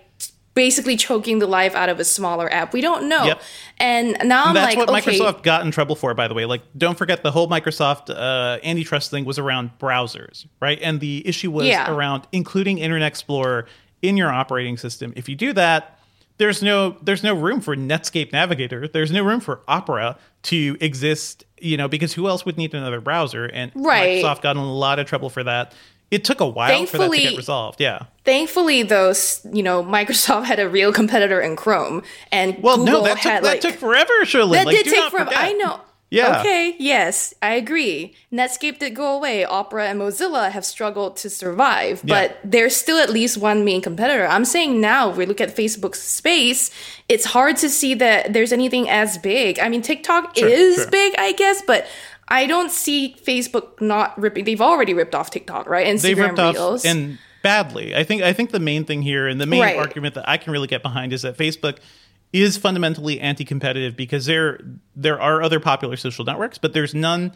basically 0.54 0.96
choking 0.96 1.38
the 1.38 1.46
life 1.46 1.74
out 1.74 1.90
of 1.90 2.00
a 2.00 2.04
smaller 2.04 2.50
app? 2.50 2.72
We 2.72 2.80
don't 2.80 3.10
know. 3.10 3.26
Yep. 3.26 3.42
And 3.76 4.16
now 4.24 4.44
I'm 4.44 4.54
that's 4.54 4.74
like, 4.74 4.88
what 4.88 5.02
okay. 5.02 5.18
Microsoft 5.18 5.42
got 5.42 5.66
in 5.66 5.70
trouble 5.70 5.96
for, 5.96 6.14
by 6.14 6.28
the 6.28 6.34
way. 6.34 6.46
Like, 6.46 6.62
don't 6.78 6.96
forget 6.96 7.22
the 7.22 7.30
whole 7.30 7.46
Microsoft 7.46 8.08
uh, 8.08 8.58
antitrust 8.64 9.10
thing 9.10 9.26
was 9.26 9.38
around 9.38 9.78
browsers, 9.78 10.46
right? 10.60 10.78
And 10.80 10.98
the 11.00 11.28
issue 11.28 11.50
was 11.50 11.66
yeah. 11.66 11.92
around 11.92 12.26
including 12.32 12.78
Internet 12.78 13.08
Explorer 13.08 13.66
in 14.00 14.16
your 14.16 14.30
operating 14.30 14.78
system. 14.78 15.12
If 15.14 15.28
you 15.28 15.36
do 15.36 15.52
that, 15.52 15.95
there's 16.38 16.62
no 16.62 16.96
there's 17.02 17.22
no 17.22 17.34
room 17.34 17.60
for 17.60 17.76
Netscape 17.76 18.32
Navigator. 18.32 18.88
There's 18.88 19.10
no 19.10 19.24
room 19.24 19.40
for 19.40 19.62
Opera 19.68 20.18
to 20.44 20.76
exist, 20.80 21.44
you 21.58 21.76
know, 21.76 21.88
because 21.88 22.12
who 22.12 22.28
else 22.28 22.44
would 22.44 22.56
need 22.56 22.74
another 22.74 23.00
browser? 23.00 23.46
And 23.46 23.72
right. 23.74 24.22
Microsoft 24.22 24.42
got 24.42 24.56
in 24.56 24.62
a 24.62 24.72
lot 24.72 24.98
of 24.98 25.06
trouble 25.06 25.30
for 25.30 25.44
that. 25.44 25.72
It 26.10 26.24
took 26.24 26.40
a 26.40 26.46
while 26.46 26.68
thankfully, 26.68 27.08
for 27.08 27.14
that 27.14 27.22
to 27.22 27.30
get 27.30 27.36
resolved. 27.36 27.80
Yeah. 27.80 28.04
Thankfully, 28.24 28.84
though, 28.84 29.12
you 29.52 29.62
know, 29.62 29.82
Microsoft 29.82 30.44
had 30.44 30.60
a 30.60 30.68
real 30.68 30.92
competitor 30.92 31.40
in 31.40 31.56
Chrome, 31.56 32.02
and 32.30 32.62
well, 32.62 32.76
Google 32.76 33.02
no, 33.02 33.02
that 33.04 33.18
had 33.18 33.40
took, 33.40 33.44
like 33.44 33.60
that 33.60 33.70
took 33.70 33.80
forever. 33.80 34.24
Surely, 34.24 34.58
that 34.58 34.66
like, 34.66 34.76
did 34.76 34.86
take 34.86 35.10
forever. 35.10 35.32
I 35.34 35.52
know. 35.54 35.80
Yeah. 36.08 36.38
Okay, 36.38 36.76
yes, 36.78 37.34
I 37.42 37.54
agree. 37.54 38.14
Netscape 38.32 38.78
did 38.78 38.94
go 38.94 39.16
away. 39.16 39.44
Opera 39.44 39.88
and 39.88 40.00
Mozilla 40.00 40.52
have 40.52 40.64
struggled 40.64 41.16
to 41.18 41.30
survive, 41.30 42.00
but 42.04 42.30
yeah. 42.30 42.36
there's 42.44 42.76
still 42.76 42.98
at 42.98 43.10
least 43.10 43.38
one 43.38 43.64
main 43.64 43.82
competitor. 43.82 44.24
I'm 44.24 44.44
saying 44.44 44.80
now, 44.80 45.10
if 45.10 45.16
we 45.16 45.26
look 45.26 45.40
at 45.40 45.56
Facebook's 45.56 46.00
space, 46.00 46.70
it's 47.08 47.24
hard 47.24 47.56
to 47.58 47.68
see 47.68 47.94
that 47.94 48.32
there's 48.32 48.52
anything 48.52 48.88
as 48.88 49.18
big. 49.18 49.58
I 49.58 49.68
mean, 49.68 49.82
TikTok 49.82 50.36
sure, 50.36 50.48
is 50.48 50.76
sure. 50.76 50.90
big, 50.90 51.14
I 51.18 51.32
guess, 51.32 51.60
but 51.62 51.88
I 52.28 52.46
don't 52.46 52.70
see 52.70 53.16
Facebook 53.24 53.80
not 53.80 54.16
ripping. 54.16 54.44
They've 54.44 54.60
already 54.60 54.94
ripped 54.94 55.14
off 55.16 55.30
TikTok, 55.30 55.68
right? 55.68 55.88
Instagram 55.88 56.02
They've 56.02 56.18
ripped 56.18 56.38
Reels. 56.38 56.84
off 56.84 56.90
and 56.90 57.18
badly. 57.42 57.96
I 57.96 58.04
think 58.04 58.22
I 58.22 58.32
think 58.32 58.52
the 58.52 58.60
main 58.60 58.84
thing 58.84 59.02
here 59.02 59.26
and 59.26 59.40
the 59.40 59.46
main 59.46 59.60
right. 59.60 59.76
argument 59.76 60.14
that 60.14 60.28
I 60.28 60.36
can 60.36 60.52
really 60.52 60.68
get 60.68 60.82
behind 60.82 61.12
is 61.12 61.22
that 61.22 61.36
Facebook– 61.36 61.78
is 62.32 62.56
fundamentally 62.56 63.20
anti-competitive 63.20 63.96
because 63.96 64.26
there 64.26 64.60
there 64.94 65.20
are 65.20 65.42
other 65.42 65.60
popular 65.60 65.96
social 65.96 66.24
networks, 66.24 66.58
but 66.58 66.72
there's 66.72 66.94
none 66.94 67.32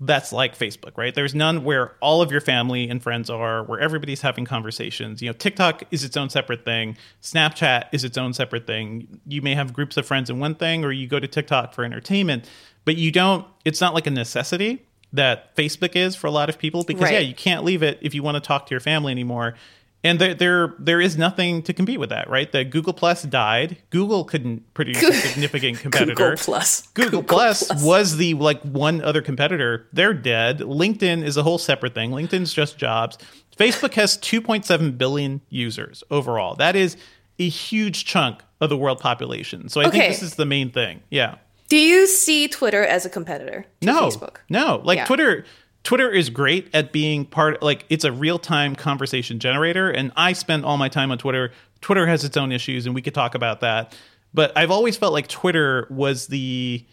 that's 0.00 0.32
like 0.32 0.56
Facebook, 0.56 0.96
right? 0.96 1.12
There's 1.12 1.34
none 1.34 1.64
where 1.64 1.96
all 2.00 2.22
of 2.22 2.30
your 2.30 2.40
family 2.40 2.88
and 2.88 3.02
friends 3.02 3.28
are, 3.28 3.64
where 3.64 3.80
everybody's 3.80 4.20
having 4.20 4.44
conversations. 4.44 5.20
You 5.20 5.28
know, 5.28 5.32
TikTok 5.32 5.82
is 5.90 6.04
its 6.04 6.16
own 6.16 6.30
separate 6.30 6.64
thing. 6.64 6.96
Snapchat 7.20 7.88
is 7.90 8.04
its 8.04 8.16
own 8.16 8.32
separate 8.32 8.66
thing. 8.66 9.20
You 9.26 9.42
may 9.42 9.56
have 9.56 9.72
groups 9.72 9.96
of 9.96 10.06
friends 10.06 10.30
in 10.30 10.38
one 10.38 10.54
thing, 10.54 10.84
or 10.84 10.92
you 10.92 11.08
go 11.08 11.18
to 11.18 11.26
TikTok 11.26 11.74
for 11.74 11.84
entertainment, 11.84 12.48
but 12.84 12.96
you 12.96 13.10
don't. 13.10 13.44
It's 13.64 13.80
not 13.80 13.92
like 13.92 14.06
a 14.06 14.10
necessity 14.10 14.86
that 15.12 15.56
Facebook 15.56 15.96
is 15.96 16.14
for 16.14 16.26
a 16.26 16.30
lot 16.30 16.48
of 16.48 16.58
people 16.58 16.84
because 16.84 17.04
right. 17.04 17.14
yeah, 17.14 17.18
you 17.18 17.34
can't 17.34 17.64
leave 17.64 17.82
it 17.82 17.98
if 18.00 18.14
you 18.14 18.22
want 18.22 18.36
to 18.36 18.40
talk 18.40 18.66
to 18.66 18.70
your 18.70 18.80
family 18.80 19.10
anymore 19.10 19.54
and 20.04 20.20
there, 20.20 20.34
there 20.34 20.74
there 20.78 21.00
is 21.00 21.18
nothing 21.18 21.62
to 21.62 21.72
compete 21.72 21.98
with 21.98 22.10
that, 22.10 22.30
right? 22.30 22.50
That 22.52 22.70
Google 22.70 22.92
Plus 22.92 23.22
died. 23.24 23.78
Google 23.90 24.24
couldn't 24.24 24.72
produce 24.74 25.02
a 25.02 25.12
significant 25.12 25.80
competitor. 25.80 26.14
Google 26.14 26.36
Plus. 26.36 26.86
Google, 26.88 27.22
Google 27.22 27.22
Plus, 27.24 27.66
Plus, 27.66 27.82
was 27.82 28.16
the 28.16 28.34
like 28.34 28.62
one 28.62 29.02
other 29.02 29.22
competitor. 29.22 29.86
They're 29.92 30.14
dead. 30.14 30.60
LinkedIn 30.60 31.24
is 31.24 31.36
a 31.36 31.42
whole 31.42 31.58
separate 31.58 31.94
thing. 31.94 32.10
LinkedIn's 32.10 32.52
just 32.52 32.78
jobs. 32.78 33.18
Facebook 33.56 33.94
has 33.94 34.16
2.7 34.18 34.96
billion 34.96 35.40
users 35.48 36.04
overall. 36.10 36.54
That 36.54 36.76
is 36.76 36.96
a 37.40 37.48
huge 37.48 38.04
chunk 38.04 38.42
of 38.60 38.70
the 38.70 38.76
world 38.76 39.00
population. 39.00 39.68
So 39.68 39.80
I 39.80 39.86
okay. 39.88 39.98
think 39.98 40.12
this 40.12 40.22
is 40.22 40.34
the 40.36 40.46
main 40.46 40.70
thing. 40.70 41.00
Yeah. 41.10 41.36
Do 41.68 41.76
you 41.76 42.06
see 42.06 42.48
Twitter 42.48 42.84
as 42.84 43.04
a 43.04 43.10
competitor 43.10 43.66
to 43.80 43.86
no, 43.86 44.08
Facebook? 44.08 44.36
No. 44.48 44.80
Like 44.84 44.98
yeah. 44.98 45.04
Twitter 45.04 45.44
Twitter 45.88 46.10
is 46.10 46.28
great 46.28 46.68
at 46.74 46.92
being 46.92 47.24
part 47.24 47.62
like 47.62 47.86
it's 47.88 48.04
a 48.04 48.12
real-time 48.12 48.76
conversation 48.76 49.38
generator 49.38 49.90
and 49.90 50.12
I 50.16 50.34
spend 50.34 50.66
all 50.66 50.76
my 50.76 50.90
time 50.90 51.10
on 51.10 51.16
Twitter. 51.16 51.50
Twitter 51.80 52.06
has 52.06 52.24
its 52.24 52.36
own 52.36 52.52
issues 52.52 52.84
and 52.84 52.94
we 52.94 53.00
could 53.00 53.14
talk 53.14 53.34
about 53.34 53.60
that. 53.60 53.96
But 54.34 54.52
I've 54.54 54.70
always 54.70 54.98
felt 54.98 55.14
like 55.14 55.28
Twitter 55.28 55.86
was 55.88 56.26
the 56.26 56.84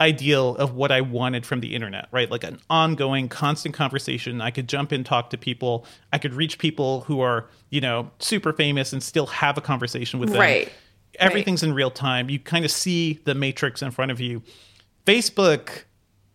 ideal 0.00 0.54
of 0.54 0.72
what 0.72 0.92
I 0.92 1.00
wanted 1.00 1.44
from 1.44 1.62
the 1.62 1.74
internet, 1.74 2.06
right? 2.12 2.30
Like 2.30 2.44
an 2.44 2.60
ongoing, 2.70 3.28
constant 3.28 3.74
conversation. 3.74 4.40
I 4.40 4.52
could 4.52 4.68
jump 4.68 4.92
in, 4.92 5.02
talk 5.02 5.30
to 5.30 5.36
people. 5.36 5.84
I 6.12 6.18
could 6.18 6.32
reach 6.32 6.58
people 6.58 7.00
who 7.00 7.22
are, 7.22 7.50
you 7.70 7.80
know, 7.80 8.12
super 8.20 8.52
famous 8.52 8.92
and 8.92 9.02
still 9.02 9.26
have 9.26 9.58
a 9.58 9.62
conversation 9.62 10.20
with 10.20 10.28
them. 10.28 10.38
Right. 10.38 10.72
Everything's 11.18 11.64
right. 11.64 11.70
in 11.70 11.74
real 11.74 11.90
time. 11.90 12.30
You 12.30 12.38
kind 12.38 12.64
of 12.64 12.70
see 12.70 13.14
the 13.24 13.34
matrix 13.34 13.82
in 13.82 13.90
front 13.90 14.12
of 14.12 14.20
you. 14.20 14.44
Facebook 15.06 15.86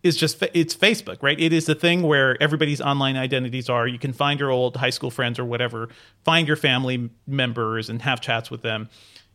is 0.04 0.16
just 0.16 0.42
it's 0.54 0.76
Facebook, 0.76 1.18
right? 1.22 1.40
It 1.40 1.52
is 1.52 1.66
the 1.66 1.76
thing 1.76 2.04
where 2.04 2.42
everybody's 2.42 2.80
online 2.80 3.18
identities 3.18 3.70
are. 3.70 3.88
You 3.88 4.00
can 4.00 4.14
find 4.14 4.40
your 4.40 4.50
old 4.50 4.78
high 4.78 4.90
school 4.92 5.12
friends 5.12 5.38
or 5.40 5.46
whatever, 5.46 5.90
find 6.24 6.48
your 6.48 6.58
family 6.58 7.10
members 7.28 7.90
and 7.90 8.02
have 8.02 8.22
chats 8.22 8.50
with 8.50 8.62
them. 8.62 8.90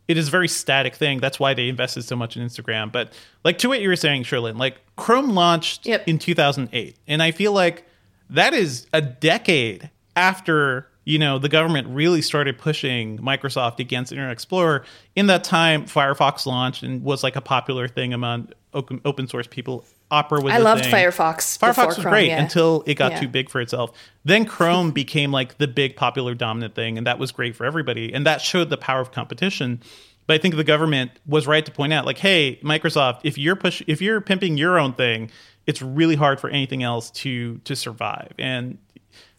It 0.07 0.17
is 0.17 0.27
a 0.27 0.31
very 0.31 0.47
static 0.47 0.95
thing. 0.95 1.19
That's 1.19 1.39
why 1.39 1.53
they 1.53 1.67
invested 1.67 2.03
so 2.03 2.15
much 2.15 2.37
in 2.37 2.45
Instagram. 2.45 2.91
But 2.91 3.13
like 3.43 3.57
to 3.59 3.69
what 3.69 3.81
you 3.81 3.89
were 3.89 3.95
saying, 3.95 4.23
Cherlynn, 4.23 4.57
like 4.57 4.77
Chrome 4.95 5.31
launched 5.31 5.85
yep. 5.85 6.07
in 6.07 6.19
2008, 6.19 6.97
and 7.07 7.23
I 7.23 7.31
feel 7.31 7.53
like 7.53 7.85
that 8.29 8.53
is 8.53 8.87
a 8.93 9.01
decade 9.01 9.89
after 10.15 10.87
you 11.03 11.19
know 11.19 11.37
the 11.37 11.49
government 11.49 11.87
really 11.89 12.21
started 12.21 12.57
pushing 12.57 13.19
Microsoft 13.19 13.79
against 13.79 14.11
Internet 14.11 14.31
Explorer. 14.31 14.83
In 15.15 15.27
that 15.27 15.43
time, 15.43 15.85
Firefox 15.85 16.47
launched 16.47 16.81
and 16.81 17.03
was 17.03 17.23
like 17.23 17.35
a 17.35 17.41
popular 17.41 17.87
thing 17.87 18.13
among 18.13 18.49
open 18.73 19.27
source 19.27 19.47
people. 19.47 19.85
Opera 20.11 20.41
was 20.41 20.53
I 20.53 20.57
loved 20.57 20.83
thing. 20.83 20.93
Firefox. 20.93 21.57
Firefox 21.57 21.87
was 21.87 21.95
Chrome, 21.97 22.11
great 22.11 22.27
yeah. 22.27 22.41
until 22.41 22.83
it 22.85 22.93
got 22.93 23.13
Yeah. 23.13 23.21
too 23.21 23.27
big 23.27 23.49
for 23.49 23.59
itself. 23.59 23.91
Then 24.23 24.45
Chrome 24.45 24.91
became 24.91 25.31
like 25.31 25.57
the 25.57 25.67
big 25.67 25.95
popular 25.95 26.35
dominant 26.35 26.75
thing, 26.75 26.97
and 26.97 27.07
that 27.07 27.17
was 27.17 27.31
great 27.31 27.55
for 27.55 27.65
everybody. 27.65 28.13
And 28.13 28.25
that 28.25 28.41
showed 28.41 28.69
the 28.69 28.77
power 28.77 29.01
of 29.01 29.11
competition. 29.11 29.81
But 30.27 30.35
I 30.35 30.37
think 30.37 30.55
the 30.55 30.63
government 30.63 31.11
was 31.27 31.47
right 31.47 31.65
to 31.65 31.71
point 31.71 31.93
out, 31.93 32.05
like, 32.05 32.17
hey, 32.17 32.59
Microsoft, 32.63 33.21
if 33.23 33.37
you're 33.37 33.55
push 33.55 33.81
if 33.87 34.01
you're 34.01 34.21
pimping 34.21 34.57
your 34.57 34.77
own 34.79 34.93
thing, 34.93 35.31
it's 35.65 35.81
really 35.81 36.15
hard 36.15 36.39
for 36.39 36.49
anything 36.49 36.83
else 36.83 37.09
to 37.11 37.57
to 37.59 37.75
survive. 37.75 38.31
And 38.37 38.77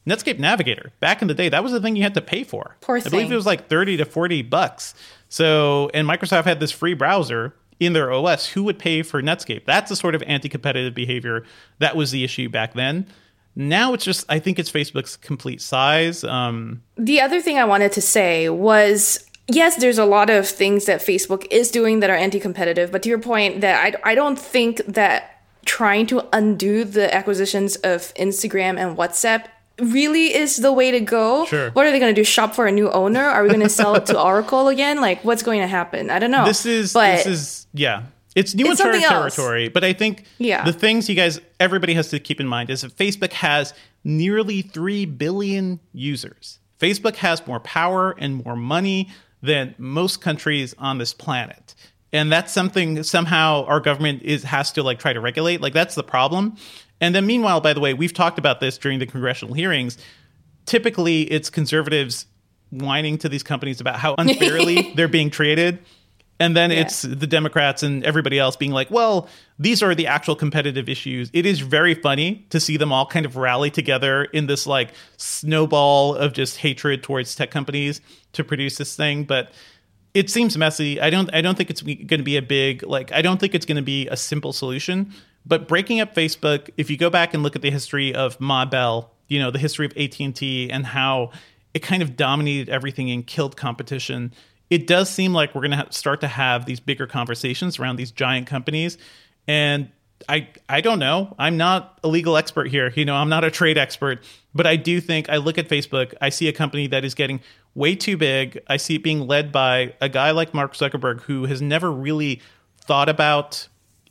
Netscape 0.06 0.38
Navigator, 0.38 0.92
back 1.00 1.22
in 1.22 1.28
the 1.28 1.34
day, 1.34 1.48
that 1.48 1.62
was 1.62 1.72
the 1.72 1.80
thing 1.80 1.96
you 1.96 2.02
had 2.02 2.14
to 2.14 2.20
pay 2.20 2.44
for. 2.44 2.76
Poor 2.80 2.96
I 2.98 3.08
believe 3.08 3.30
it 3.30 3.34
was 3.34 3.46
like 3.46 3.68
30 3.68 3.96
to 3.98 4.04
40 4.04 4.42
bucks. 4.42 4.94
So, 5.28 5.90
and 5.92 6.08
Microsoft 6.08 6.44
had 6.44 6.60
this 6.60 6.70
free 6.70 6.94
browser 6.94 7.54
in 7.80 7.92
their 7.92 8.12
OS. 8.12 8.48
Who 8.48 8.64
would 8.64 8.78
pay 8.78 9.02
for 9.02 9.22
Netscape? 9.22 9.64
That's 9.64 9.88
the 9.88 9.96
sort 9.96 10.14
of 10.14 10.22
anti 10.26 10.48
competitive 10.48 10.94
behavior 10.94 11.44
that 11.78 11.96
was 11.96 12.10
the 12.10 12.24
issue 12.24 12.48
back 12.48 12.74
then. 12.74 13.06
Now 13.54 13.94
it's 13.94 14.04
just, 14.04 14.26
I 14.28 14.38
think 14.38 14.58
it's 14.58 14.70
Facebook's 14.70 15.16
complete 15.16 15.62
size. 15.62 16.24
Um, 16.24 16.82
The 16.96 17.20
other 17.20 17.40
thing 17.40 17.58
I 17.58 17.64
wanted 17.64 17.92
to 17.92 18.02
say 18.02 18.50
was 18.50 19.26
yes, 19.48 19.76
there's 19.76 19.98
a 19.98 20.04
lot 20.04 20.30
of 20.30 20.46
things 20.48 20.86
that 20.86 21.00
Facebook 21.00 21.46
is 21.50 21.70
doing 21.70 22.00
that 22.00 22.10
are 22.10 22.16
anti 22.16 22.40
competitive, 22.40 22.92
but 22.92 23.02
to 23.02 23.08
your 23.08 23.18
point, 23.18 23.60
that 23.60 23.96
I, 24.04 24.12
I 24.12 24.14
don't 24.14 24.38
think 24.38 24.84
that 24.86 25.42
trying 25.64 26.06
to 26.06 26.22
undo 26.32 26.84
the 26.84 27.12
acquisitions 27.14 27.76
of 27.76 28.14
Instagram 28.14 28.78
and 28.78 28.96
WhatsApp 28.96 29.46
really 29.80 30.34
is 30.34 30.56
the 30.56 30.72
way 30.72 30.90
to 30.90 31.00
go. 31.00 31.44
Sure. 31.46 31.70
What 31.70 31.86
are 31.86 31.90
they 31.90 31.98
going 31.98 32.14
to 32.14 32.18
do? 32.20 32.24
Shop 32.24 32.54
for 32.54 32.66
a 32.66 32.72
new 32.72 32.90
owner? 32.90 33.22
Are 33.24 33.42
we 33.42 33.48
going 33.48 33.60
to 33.60 33.68
sell 33.68 33.94
it 33.94 34.06
to 34.06 34.20
Oracle 34.22 34.68
again? 34.68 35.00
Like, 35.00 35.24
what's 35.24 35.42
going 35.42 35.60
to 35.60 35.66
happen? 35.66 36.10
I 36.10 36.18
don't 36.18 36.30
know. 36.30 36.44
this 36.44 36.64
is, 36.66 36.92
but 36.92 37.16
this 37.16 37.26
is, 37.26 37.66
yeah. 37.74 38.04
It's 38.34 38.54
new 38.54 38.70
It's 38.70 38.80
uncharted 38.80 39.00
something 39.02 39.16
else. 39.22 39.34
territory, 39.34 39.68
but 39.68 39.82
I 39.82 39.92
think 39.94 40.24
Yeah. 40.38 40.64
the 40.64 40.72
things 40.72 41.08
you 41.08 41.14
guys, 41.14 41.40
everybody 41.58 41.94
has 41.94 42.08
to 42.10 42.18
keep 42.20 42.38
in 42.40 42.46
mind 42.46 42.68
is 42.68 42.82
that 42.82 42.94
Facebook 42.96 43.32
has 43.32 43.72
nearly 44.04 44.60
3 44.62 45.06
billion 45.06 45.80
users. 45.94 46.58
Facebook 46.78 47.16
has 47.16 47.46
more 47.46 47.60
power 47.60 48.14
and 48.18 48.44
more 48.44 48.54
money 48.56 49.08
than 49.42 49.74
most 49.78 50.20
countries 50.20 50.74
on 50.78 50.98
this 50.98 51.14
planet. 51.14 51.74
And 52.12 52.30
that's 52.30 52.52
something 52.52 53.02
somehow 53.02 53.64
our 53.64 53.80
government 53.80 54.22
is 54.22 54.42
has 54.44 54.70
to 54.72 54.82
like 54.82 54.98
try 54.98 55.12
to 55.14 55.20
regulate. 55.20 55.60
Like 55.62 55.72
that's 55.72 55.94
the 55.94 56.02
problem. 56.04 56.56
And 57.00 57.14
then 57.14 57.26
meanwhile, 57.26 57.60
by 57.60 57.72
the 57.72 57.80
way, 57.80 57.94
we've 57.94 58.14
talked 58.14 58.38
about 58.38 58.60
this 58.60 58.78
during 58.78 58.98
the 58.98 59.06
congressional 59.06 59.54
hearings. 59.54 59.98
Typically, 60.64 61.22
it's 61.22 61.50
conservatives 61.50 62.26
whining 62.70 63.18
to 63.18 63.28
these 63.28 63.42
companies 63.42 63.80
about 63.80 63.96
how 63.98 64.14
unfairly 64.18 64.92
they're 64.96 65.06
being 65.08 65.30
treated. 65.30 65.78
And 66.38 66.54
then 66.56 66.70
Yeah. 66.70 66.80
it's 66.80 67.02
the 67.02 67.26
Democrats 67.26 67.82
and 67.82 68.04
everybody 68.04 68.38
else 68.38 68.56
being 68.56 68.72
like, 68.72 68.90
well, 68.90 69.28
these 69.58 69.82
are 69.82 69.94
the 69.94 70.06
actual 70.06 70.36
competitive 70.36 70.88
issues. 70.88 71.30
It 71.32 71.46
is 71.46 71.60
very 71.60 71.94
funny 71.94 72.44
to 72.50 72.60
see 72.60 72.76
them 72.76 72.92
all 72.92 73.06
kind 73.06 73.24
of 73.24 73.36
rally 73.36 73.70
together 73.70 74.24
in 74.24 74.46
this 74.46 74.66
like 74.66 74.92
snowball 75.16 76.14
of 76.14 76.32
just 76.32 76.58
hatred 76.58 77.02
towards 77.02 77.34
tech 77.34 77.50
companies 77.50 78.00
to 78.32 78.44
produce 78.44 78.76
this 78.76 78.96
thing. 78.96 79.24
But 79.24 79.50
it 80.12 80.28
seems 80.30 80.56
messy. 80.58 81.00
I 81.00 81.08
don't 81.10 81.32
I 81.34 81.40
don't 81.40 81.56
think 81.56 81.70
it's 81.70 81.82
going 81.82 82.06
to 82.08 82.22
be 82.22 82.36
a 82.36 82.42
big 82.42 82.82
like 82.82 83.12
I 83.12 83.22
don't 83.22 83.38
think 83.38 83.54
it's 83.54 83.66
going 83.66 83.76
to 83.76 83.82
be 83.82 84.06
a 84.08 84.16
simple 84.16 84.52
solution. 84.52 85.12
But 85.46 85.68
breaking 85.68 86.00
up 86.00 86.14
Facebook, 86.14 86.70
if 86.76 86.90
you 86.90 86.96
go 86.96 87.08
back 87.08 87.32
and 87.32 87.42
look 87.42 87.54
at 87.54 87.62
the 87.62 87.70
history 87.70 88.14
of 88.14 88.40
Ma 88.40 88.64
Bell, 88.64 89.12
you 89.28 89.38
know, 89.38 89.50
the 89.50 89.58
history 89.58 89.86
of 89.86 89.92
AT&T 89.96 90.70
and 90.70 90.84
how 90.86 91.30
it 91.72 91.80
kind 91.80 92.02
of 92.02 92.16
dominated 92.16 92.68
everything 92.68 93.10
and 93.10 93.26
killed 93.26 93.56
competition, 93.56 94.32
it 94.70 94.86
does 94.86 95.08
seem 95.08 95.32
like 95.32 95.54
we're 95.54 95.66
going 95.66 95.78
to 95.78 95.92
start 95.92 96.20
to 96.22 96.28
have 96.28 96.66
these 96.66 96.80
bigger 96.80 97.06
conversations 97.06 97.78
around 97.78 97.96
these 97.96 98.10
giant 98.10 98.46
companies 98.46 98.98
and 99.46 99.90
I 100.28 100.48
I 100.68 100.80
don't 100.80 100.98
know. 100.98 101.34
I'm 101.38 101.56
not 101.56 101.98
a 102.02 102.08
legal 102.08 102.36
expert 102.36 102.68
here. 102.68 102.92
You 102.94 103.04
know, 103.04 103.14
I'm 103.14 103.28
not 103.28 103.44
a 103.44 103.50
trade 103.50 103.76
expert, 103.76 104.24
but 104.54 104.66
I 104.66 104.76
do 104.76 105.00
think 105.00 105.28
I 105.28 105.36
look 105.36 105.58
at 105.58 105.68
Facebook, 105.68 106.14
I 106.20 106.30
see 106.30 106.48
a 106.48 106.52
company 106.52 106.86
that 106.88 107.04
is 107.04 107.14
getting 107.14 107.40
way 107.74 107.94
too 107.94 108.16
big. 108.16 108.58
I 108.66 108.78
see 108.78 108.94
it 108.94 109.02
being 109.02 109.26
led 109.26 109.52
by 109.52 109.94
a 110.00 110.08
guy 110.08 110.30
like 110.30 110.54
Mark 110.54 110.74
Zuckerberg 110.74 111.20
who 111.22 111.44
has 111.44 111.60
never 111.60 111.92
really 111.92 112.40
thought 112.80 113.08
about 113.08 113.68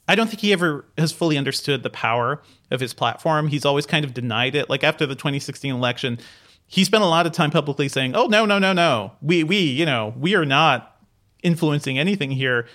I 0.08 0.16
don't 0.16 0.28
think 0.28 0.42
he 0.42 0.54
ever 0.54 0.86
has 0.98 1.12
fully 1.12 1.38
understood 1.38 1.84
the 1.84 1.90
power 1.90 2.42
of 2.72 2.80
his 2.80 2.94
platform. 2.94 3.48
He's 3.48 3.66
always 3.66 3.86
kind 3.86 4.06
of 4.06 4.14
denied 4.14 4.56
it. 4.56 4.70
Like 4.70 4.84
after 4.84 5.06
the 5.06 5.16
2016 5.16 5.74
election, 5.74 6.20
he 6.68 6.84
spent 6.84 7.04
a 7.04 7.08
lot 7.08 7.26
of 7.26 7.32
time 7.32 7.52
publicly 7.52 7.88
saying, 7.88 8.16
"Oh, 8.16 8.28
no, 8.28 8.46
no, 8.46 8.60
no, 8.60 8.74
no. 8.74 9.14
We 9.22 9.44
we, 9.44 9.58
you 9.58 9.86
know, 9.86 10.14
we 10.18 10.36
are 10.36 10.46
not 10.46 11.00
influencing 11.44 11.98
anything 11.98 12.32
here." 12.32 12.68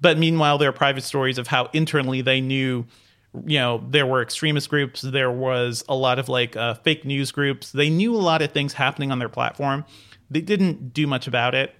But 0.00 0.18
meanwhile, 0.18 0.58
there 0.58 0.68
are 0.68 0.72
private 0.72 1.04
stories 1.04 1.38
of 1.38 1.46
how 1.46 1.70
internally 1.72 2.20
they 2.20 2.40
knew, 2.40 2.84
you 3.46 3.58
know, 3.58 3.82
there 3.88 4.06
were 4.06 4.20
extremist 4.20 4.68
groups, 4.68 5.00
there 5.00 5.30
was 5.30 5.84
a 5.88 5.94
lot 5.94 6.18
of 6.18 6.28
like 6.28 6.56
uh, 6.56 6.74
fake 6.74 7.04
news 7.04 7.32
groups. 7.32 7.72
They 7.72 7.88
knew 7.88 8.14
a 8.14 8.18
lot 8.18 8.42
of 8.42 8.52
things 8.52 8.74
happening 8.74 9.10
on 9.10 9.18
their 9.18 9.28
platform. 9.28 9.84
They 10.30 10.40
didn't 10.40 10.92
do 10.92 11.06
much 11.06 11.26
about 11.26 11.54
it. 11.54 11.74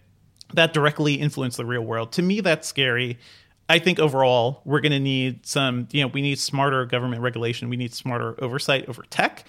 That 0.55 0.73
directly 0.73 1.15
influenced 1.15 1.57
the 1.57 1.67
real 1.67 1.83
world. 1.83 2.13
To 2.13 2.23
me, 2.23 2.41
that's 2.41 2.69
scary. 2.69 3.19
I 3.69 3.79
think 3.79 3.99
overall, 3.99 4.61
we're 4.65 4.81
going 4.81 4.93
to 4.93 5.01
need 5.01 5.47
some, 5.47 5.89
you 5.91 6.03
know, 6.03 6.09
we 6.09 6.23
need 6.23 6.39
smarter 6.39 6.85
government 6.85 7.23
regulation. 7.23 7.69
We 7.69 7.77
need 7.77 7.95
smarter 7.95 8.35
oversight 8.43 8.89
over 8.89 9.03
tech. 9.09 9.45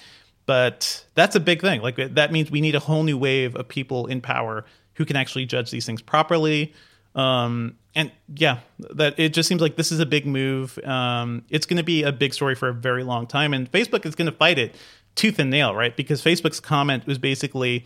But 0.45 1.05
that's 1.15 1.35
a 1.35 1.39
big 1.39 1.61
thing. 1.61 1.81
Like 1.81 1.95
that 1.95 2.31
means 2.31 2.51
we 2.51 2.61
need 2.61 2.75
a 2.75 2.79
whole 2.79 3.03
new 3.03 3.17
wave 3.17 3.55
of 3.55 3.67
people 3.67 4.05
in 4.05 4.21
power 4.21 4.65
who 4.93 5.05
can 5.05 5.15
actually 5.15 5.45
judge 5.45 5.71
these 5.71 5.85
things 5.85 6.01
properly. 6.01 6.73
Um, 7.15 7.77
and 7.95 8.11
yeah, 8.35 8.59
that 8.91 9.17
it 9.17 9.29
just 9.33 9.47
seems 9.47 9.61
like 9.61 9.75
this 9.75 9.91
is 9.91 9.99
a 9.99 10.05
big 10.05 10.25
move. 10.25 10.77
Um, 10.83 11.43
it's 11.49 11.65
going 11.65 11.77
to 11.77 11.83
be 11.83 12.03
a 12.03 12.11
big 12.11 12.33
story 12.33 12.55
for 12.55 12.69
a 12.69 12.73
very 12.73 13.03
long 13.03 13.25
time, 13.25 13.53
and 13.53 13.71
Facebook 13.71 14.05
is 14.05 14.15
going 14.15 14.29
to 14.29 14.37
fight 14.37 14.59
it 14.59 14.75
tooth 15.15 15.39
and 15.39 15.49
nail, 15.49 15.73
right? 15.73 15.95
Because 15.95 16.21
Facebook's 16.21 16.59
comment 16.59 17.07
was 17.07 17.17
basically 17.17 17.85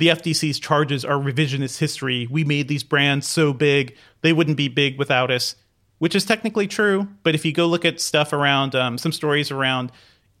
the 0.00 0.08
FTC's 0.08 0.58
charges 0.58 1.04
are 1.04 1.16
revisionist 1.16 1.78
history. 1.78 2.26
We 2.30 2.42
made 2.42 2.68
these 2.68 2.82
brands 2.82 3.28
so 3.28 3.52
big 3.52 3.94
they 4.22 4.32
wouldn't 4.32 4.56
be 4.56 4.68
big 4.68 4.98
without 4.98 5.30
us, 5.30 5.56
which 5.98 6.14
is 6.14 6.24
technically 6.24 6.66
true. 6.66 7.06
But 7.22 7.34
if 7.34 7.44
you 7.44 7.52
go 7.52 7.66
look 7.66 7.84
at 7.84 8.00
stuff 8.00 8.32
around 8.32 8.74
um, 8.74 8.96
some 8.96 9.12
stories 9.12 9.50
around 9.50 9.92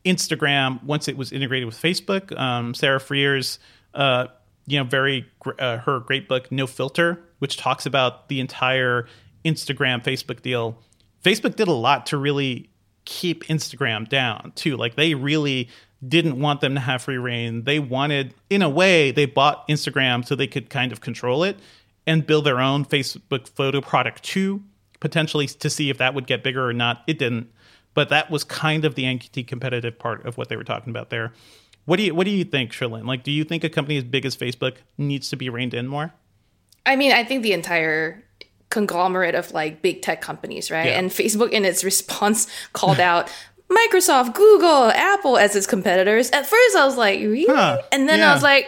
Instagram 0.06 0.82
once 0.82 1.08
it 1.08 1.16
was 1.18 1.30
integrated 1.30 1.66
with 1.66 1.76
Facebook, 1.76 2.36
um, 2.40 2.72
Sarah 2.72 2.98
Frier's 2.98 3.58
uh, 3.92 4.28
you 4.66 4.78
know 4.78 4.84
very 4.84 5.26
uh, 5.58 5.76
her 5.76 6.00
great 6.00 6.26
book 6.26 6.50
No 6.50 6.66
Filter, 6.66 7.22
which 7.38 7.58
talks 7.58 7.84
about 7.84 8.30
the 8.30 8.40
entire 8.40 9.06
Instagram 9.44 10.02
Facebook 10.02 10.40
deal. 10.40 10.78
Facebook 11.22 11.54
did 11.54 11.68
a 11.68 11.72
lot 11.72 12.06
to 12.06 12.16
really 12.16 12.70
keep 13.04 13.44
Instagram 13.44 14.08
down 14.08 14.52
too. 14.54 14.78
Like 14.78 14.94
they 14.94 15.14
really 15.14 15.68
didn't 16.06 16.38
want 16.40 16.60
them 16.60 16.74
to 16.74 16.80
have 16.80 17.02
free 17.02 17.18
reign. 17.18 17.64
They 17.64 17.78
wanted, 17.78 18.34
in 18.48 18.62
a 18.62 18.68
way, 18.68 19.10
they 19.10 19.26
bought 19.26 19.68
Instagram 19.68 20.26
so 20.26 20.34
they 20.34 20.46
could 20.46 20.70
kind 20.70 20.92
of 20.92 21.00
control 21.00 21.44
it 21.44 21.58
and 22.06 22.26
build 22.26 22.44
their 22.44 22.60
own 22.60 22.84
Facebook 22.84 23.48
photo 23.48 23.80
product 23.80 24.22
too, 24.22 24.62
potentially 25.00 25.46
to 25.46 25.68
see 25.68 25.90
if 25.90 25.98
that 25.98 26.14
would 26.14 26.26
get 26.26 26.42
bigger 26.42 26.66
or 26.66 26.72
not. 26.72 27.02
It 27.06 27.18
didn't. 27.18 27.50
But 27.92 28.08
that 28.08 28.30
was 28.30 28.44
kind 28.44 28.84
of 28.84 28.94
the 28.94 29.04
anti-competitive 29.06 29.98
part 29.98 30.24
of 30.24 30.38
what 30.38 30.48
they 30.48 30.56
were 30.56 30.64
talking 30.64 30.90
about 30.90 31.10
there. 31.10 31.32
What 31.84 31.96
do 31.96 32.04
you 32.04 32.14
what 32.14 32.24
do 32.24 32.30
you 32.30 32.44
think, 32.44 32.70
Cherlynn? 32.70 33.06
Like, 33.06 33.24
do 33.24 33.32
you 33.32 33.42
think 33.42 33.64
a 33.64 33.68
company 33.68 33.96
as 33.96 34.04
big 34.04 34.24
as 34.24 34.36
Facebook 34.36 34.76
needs 34.96 35.28
to 35.30 35.36
be 35.36 35.48
reined 35.48 35.74
in 35.74 35.88
more? 35.88 36.12
I 36.86 36.94
mean, 36.94 37.10
I 37.12 37.24
think 37.24 37.42
the 37.42 37.52
entire 37.52 38.22
conglomerate 38.70 39.34
of 39.34 39.50
like 39.52 39.82
big 39.82 40.00
tech 40.00 40.20
companies, 40.20 40.70
right? 40.70 40.86
Yeah. 40.86 40.98
And 40.98 41.10
Facebook 41.10 41.50
in 41.50 41.64
its 41.64 41.82
response 41.82 42.46
called 42.72 43.00
out 43.00 43.30
Microsoft, 43.70 44.34
Google, 44.34 44.90
Apple 44.90 45.38
as 45.38 45.54
its 45.54 45.66
competitors. 45.66 46.30
At 46.30 46.46
first 46.46 46.76
I 46.76 46.84
was 46.84 46.96
like, 46.96 47.20
really? 47.20 47.46
Huh, 47.48 47.78
And 47.92 48.08
then 48.08 48.18
yeah. 48.18 48.30
I 48.30 48.34
was 48.34 48.42
like, 48.42 48.66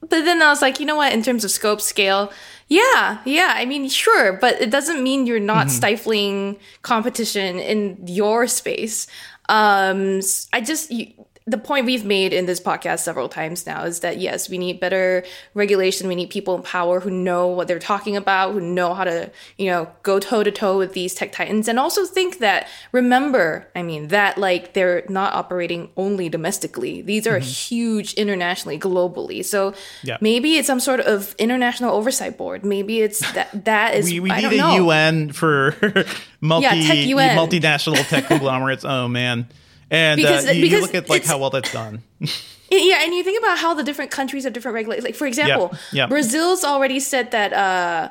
but 0.00 0.24
then 0.24 0.42
I 0.42 0.48
was 0.50 0.60
like, 0.62 0.80
you 0.80 0.86
know 0.86 0.96
what, 0.96 1.12
in 1.12 1.22
terms 1.22 1.44
of 1.44 1.50
scope, 1.50 1.80
scale, 1.80 2.32
yeah, 2.68 3.20
yeah, 3.24 3.52
I 3.54 3.64
mean, 3.64 3.88
sure, 3.88 4.32
but 4.34 4.60
it 4.60 4.70
doesn't 4.70 5.02
mean 5.02 5.26
you're 5.26 5.38
not 5.38 5.66
Mm-hmm. 5.68 5.76
stifling 5.76 6.56
competition 6.82 7.58
in 7.60 8.04
your 8.06 8.46
space. 8.48 9.06
Um, 9.48 10.20
I 10.52 10.60
just, 10.60 10.90
you, 10.90 11.12
the 11.48 11.56
point 11.58 11.86
we've 11.86 12.04
made 12.04 12.32
in 12.32 12.46
this 12.46 12.58
podcast 12.58 12.98
several 13.00 13.28
times 13.28 13.66
now 13.66 13.84
is 13.84 14.00
that 14.00 14.18
yes, 14.18 14.48
we 14.48 14.58
need 14.58 14.80
better 14.80 15.24
regulation. 15.54 16.08
We 16.08 16.16
need 16.16 16.28
people 16.28 16.56
in 16.56 16.62
power 16.62 16.98
who 16.98 17.08
know 17.08 17.46
what 17.46 17.68
they're 17.68 17.78
talking 17.78 18.16
about, 18.16 18.52
who 18.52 18.60
know 18.60 18.94
how 18.94 19.04
to, 19.04 19.30
you 19.56 19.66
know, 19.70 19.88
go 20.02 20.18
toe 20.18 20.42
to 20.42 20.50
toe 20.50 20.76
with 20.76 20.92
these 20.92 21.14
tech 21.14 21.30
titans, 21.30 21.68
and 21.68 21.78
also 21.78 22.04
think 22.04 22.38
that 22.40 22.66
remember, 22.90 23.68
I 23.76 23.82
mean, 23.84 24.08
that 24.08 24.38
like 24.38 24.72
they're 24.72 25.04
not 25.08 25.34
operating 25.34 25.88
only 25.96 26.28
domestically. 26.28 27.00
These 27.02 27.28
are 27.28 27.38
huge 27.38 28.14
internationally, 28.14 28.78
globally. 28.78 29.44
So 29.44 29.70
Mm-hmm. 29.70 30.06
Yeah. 30.08 30.16
maybe 30.20 30.56
it's 30.56 30.66
some 30.66 30.80
sort 30.80 30.98
of 31.00 31.34
international 31.38 31.94
oversight 31.94 32.36
board. 32.36 32.64
Maybe 32.64 33.02
it's 33.02 33.20
that 33.34 33.64
that 33.66 33.94
is. 33.94 34.06
We, 34.10 34.18
we 34.20 34.30
need 34.30 34.44
a 34.52 34.56
know. 34.56 34.74
UN 34.86 35.30
for 35.32 35.76
multi 36.40 36.82
tech 36.82 37.06
UN. 37.06 37.36
multinational 37.38 38.04
tech 38.08 38.24
conglomerates. 38.28 38.84
Oh 38.84 39.06
man. 39.06 39.46
And 39.90 40.16
Because- 40.18 40.46
uh, 40.46 40.50
you, 40.50 40.56
you 40.56 40.70
because 40.70 40.82
look 40.82 40.94
at 40.94 41.08
like 41.08 41.24
how 41.24 41.38
well 41.38 41.50
that's 41.50 41.72
done. 41.72 42.02
Yeah, 42.68 43.04
and 43.04 43.14
you 43.14 43.22
think 43.22 43.38
about 43.38 43.58
how 43.58 43.74
the 43.74 43.84
different 43.84 44.10
countries 44.10 44.42
have 44.42 44.52
different 44.52 44.74
regulations. 44.74 45.04
Like, 45.04 45.14
for 45.14 45.26
example. 45.26 45.72
Brazil's 46.08 46.64
already 46.64 46.98
said 46.98 47.30
that, 47.30 47.52
uh, 47.52 48.10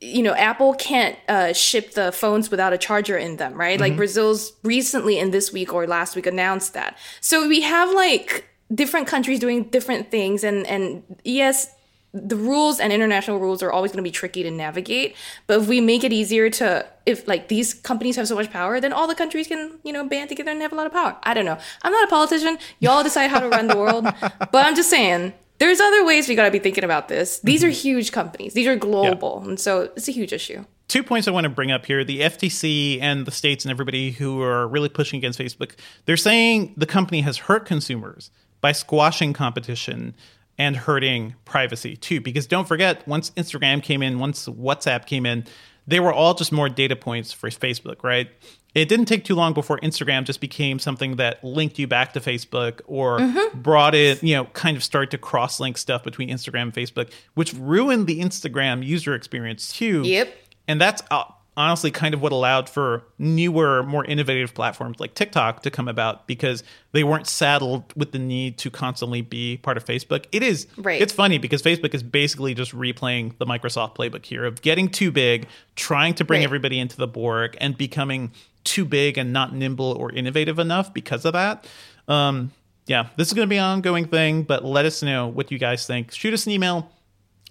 you 0.00 0.22
know, 0.22 0.32
Apple 0.34 0.74
can't 0.74 1.16
uh, 1.28 1.52
ship 1.52 1.94
the 1.94 2.12
phones 2.12 2.50
without 2.52 2.72
a 2.72 2.78
charger 2.78 3.18
in 3.18 3.36
them, 3.36 3.54
right? 3.54 3.80
Like 3.80 3.96
Brazil's 3.96 4.52
recently 4.62 5.18
in 5.18 5.32
this 5.32 5.52
week 5.52 5.74
or 5.74 5.88
last 5.88 6.14
week 6.14 6.26
announced 6.26 6.74
that. 6.74 6.96
So 7.20 7.48
we 7.48 7.62
have 7.62 7.92
like 7.92 8.48
different 8.72 9.08
countries 9.08 9.40
doing 9.40 9.64
different 9.64 10.10
things, 10.12 10.44
and 10.44 10.64
and 10.68 11.02
yes, 11.24 11.74
the 12.12 12.36
rules 12.36 12.80
and 12.80 12.92
international 12.92 13.38
rules 13.38 13.62
are 13.62 13.70
always 13.70 13.92
going 13.92 14.02
to 14.02 14.06
be 14.06 14.10
tricky 14.10 14.42
to 14.42 14.50
navigate. 14.50 15.14
But 15.46 15.60
if 15.60 15.68
we 15.68 15.80
make 15.80 16.02
it 16.02 16.12
easier 16.12 16.50
to, 16.50 16.86
if 17.06 17.26
like 17.28 17.48
these 17.48 17.72
companies 17.72 18.16
have 18.16 18.26
so 18.26 18.34
much 18.34 18.50
power, 18.50 18.80
then 18.80 18.92
all 18.92 19.06
the 19.06 19.14
countries 19.14 19.46
can 19.46 19.78
you 19.84 19.92
know 19.92 20.04
band 20.04 20.28
together 20.28 20.50
and 20.50 20.60
have 20.62 20.72
a 20.72 20.76
lot 20.76 20.86
of 20.86 20.92
power. 20.92 21.16
I 21.22 21.34
don't 21.34 21.44
know. 21.44 21.58
I'm 21.82 21.92
not 21.92 22.04
a 22.04 22.10
politician. 22.10 22.58
Y'all 22.80 23.02
decide 23.02 23.28
how 23.28 23.38
to 23.38 23.48
run 23.48 23.66
the 23.66 23.76
world. 23.76 24.06
But 24.52 24.66
I'm 24.66 24.74
just 24.74 24.90
saying 24.90 25.32
there's 25.58 25.80
other 25.80 26.04
ways 26.04 26.28
we 26.28 26.34
got 26.34 26.44
to 26.44 26.50
be 26.50 26.58
thinking 26.58 26.84
about 26.84 27.08
this. 27.08 27.38
These 27.40 27.62
are 27.62 27.68
mm-hmm. 27.68 27.74
huge 27.74 28.12
companies. 28.12 28.54
These 28.54 28.66
are 28.66 28.76
global, 28.76 29.42
and 29.46 29.60
so 29.60 29.90
it's 29.94 30.08
a 30.08 30.12
huge 30.12 30.32
issue. 30.32 30.64
Two 30.88 31.04
points 31.04 31.28
I 31.28 31.30
want 31.30 31.44
to 31.44 31.50
bring 31.50 31.70
up 31.70 31.86
here. 31.86 32.02
The 32.02 32.20
FTC 32.22 33.00
and 33.00 33.26
the 33.26 33.30
states 33.30 33.64
and 33.64 33.70
everybody 33.70 34.10
who 34.10 34.42
are 34.42 34.66
really 34.66 34.88
pushing 34.88 35.18
against 35.18 35.38
Facebook, 35.38 35.72
they're 36.06 36.16
saying 36.16 36.74
the 36.76 36.86
company 36.86 37.20
has 37.20 37.38
hurt 37.38 37.66
consumers 37.66 38.30
by 38.60 38.72
squashing 38.72 39.32
competition 39.32 40.14
and 40.60 40.76
hurting 40.76 41.34
privacy 41.46 41.96
too. 41.96 42.20
Because 42.20 42.46
don't 42.46 42.68
forget, 42.68 43.08
once 43.08 43.30
Instagram 43.30 43.82
came 43.82 44.02
in, 44.02 44.18
once 44.18 44.46
WhatsApp 44.46 45.06
came 45.06 45.24
in, 45.24 45.46
they 45.86 46.00
were 46.00 46.12
all 46.12 46.34
just 46.34 46.52
more 46.52 46.68
data 46.68 46.94
points 46.94 47.32
for 47.32 47.48
Facebook, 47.48 48.04
right? 48.04 48.28
It 48.74 48.90
didn't 48.90 49.06
take 49.06 49.24
too 49.24 49.34
long 49.34 49.54
before 49.54 49.78
Instagram 49.80 50.24
just 50.24 50.38
became 50.38 50.78
something 50.78 51.16
that 51.16 51.42
linked 51.42 51.78
you 51.78 51.86
back 51.86 52.12
to 52.12 52.20
Facebook 52.20 52.82
or 52.84 53.18
brought 53.54 53.94
it, 53.94 54.22
you 54.22 54.34
know, 54.34 54.44
kind 54.44 54.76
of 54.76 54.84
started 54.84 55.10
to 55.12 55.18
cross 55.18 55.60
link 55.60 55.78
stuff 55.78 56.04
between 56.04 56.28
Instagram 56.28 56.64
and 56.64 56.74
Facebook, 56.74 57.10
which 57.34 57.54
ruined 57.54 58.06
the 58.06 58.20
Instagram 58.20 58.84
user 58.84 59.14
experience 59.14 59.72
too. 59.72 60.02
Yep. 60.04 60.32
And 60.68 60.78
that's 60.78 61.02
uh, 61.10 61.24
honestly 61.60 61.90
kind 61.90 62.14
of 62.14 62.20
what 62.20 62.32
allowed 62.32 62.68
for 62.68 63.04
newer, 63.18 63.82
more 63.82 64.04
innovative 64.04 64.54
platforms 64.54 64.98
like 64.98 65.14
TikTok 65.14 65.62
to 65.62 65.70
come 65.70 65.86
about 65.88 66.26
because 66.26 66.64
they 66.92 67.04
weren't 67.04 67.26
saddled 67.26 67.84
with 67.96 68.12
the 68.12 68.18
need 68.18 68.58
to 68.58 68.70
constantly 68.70 69.22
be 69.22 69.58
part 69.58 69.76
of 69.76 69.84
Facebook. 69.84 70.24
It 70.32 70.42
is, 70.42 70.66
Right. 70.76 71.00
it's 71.00 71.12
funny 71.12 71.38
because 71.38 71.62
Facebook 71.62 71.94
is 71.94 72.02
basically 72.02 72.54
just 72.54 72.72
replaying 72.72 73.38
the 73.38 73.46
Microsoft 73.46 73.94
playbook 73.96 74.24
here 74.26 74.44
of 74.44 74.62
getting 74.62 74.88
too 74.88 75.10
big, 75.12 75.46
trying 75.76 76.14
to 76.14 76.24
bring 76.24 76.40
Right. 76.40 76.44
everybody 76.44 76.78
into 76.80 76.96
the 76.96 77.06
Borg, 77.06 77.56
and 77.60 77.76
becoming 77.78 78.32
too 78.64 78.84
big 78.84 79.16
and 79.18 79.32
not 79.32 79.54
nimble 79.54 79.92
or 79.98 80.10
innovative 80.12 80.58
enough 80.58 80.92
because 80.92 81.24
of 81.24 81.32
that. 81.34 81.66
Um, 82.08 82.50
yeah, 82.86 83.06
this 83.16 83.28
is 83.28 83.34
going 83.34 83.46
to 83.46 83.50
be 83.50 83.56
an 83.56 83.64
ongoing 83.64 84.06
thing, 84.06 84.42
but 84.42 84.64
let 84.64 84.84
us 84.84 85.02
know 85.02 85.28
what 85.28 85.50
you 85.52 85.58
guys 85.58 85.86
think. 85.86 86.12
Shoot 86.12 86.34
us 86.34 86.44
an 86.46 86.52
email 86.52 86.90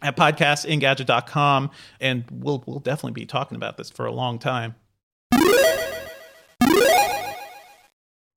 at 0.01 0.15
podcast 0.15 0.65
at 0.65 0.79
engadget.com, 0.79 1.71
and 1.99 2.25
we'll, 2.31 2.63
we'll 2.65 2.79
definitely 2.79 3.19
be 3.19 3.25
talking 3.25 3.55
about 3.55 3.77
this 3.77 3.89
for 3.89 4.05
a 4.05 4.11
long 4.11 4.39
time. 4.39 4.75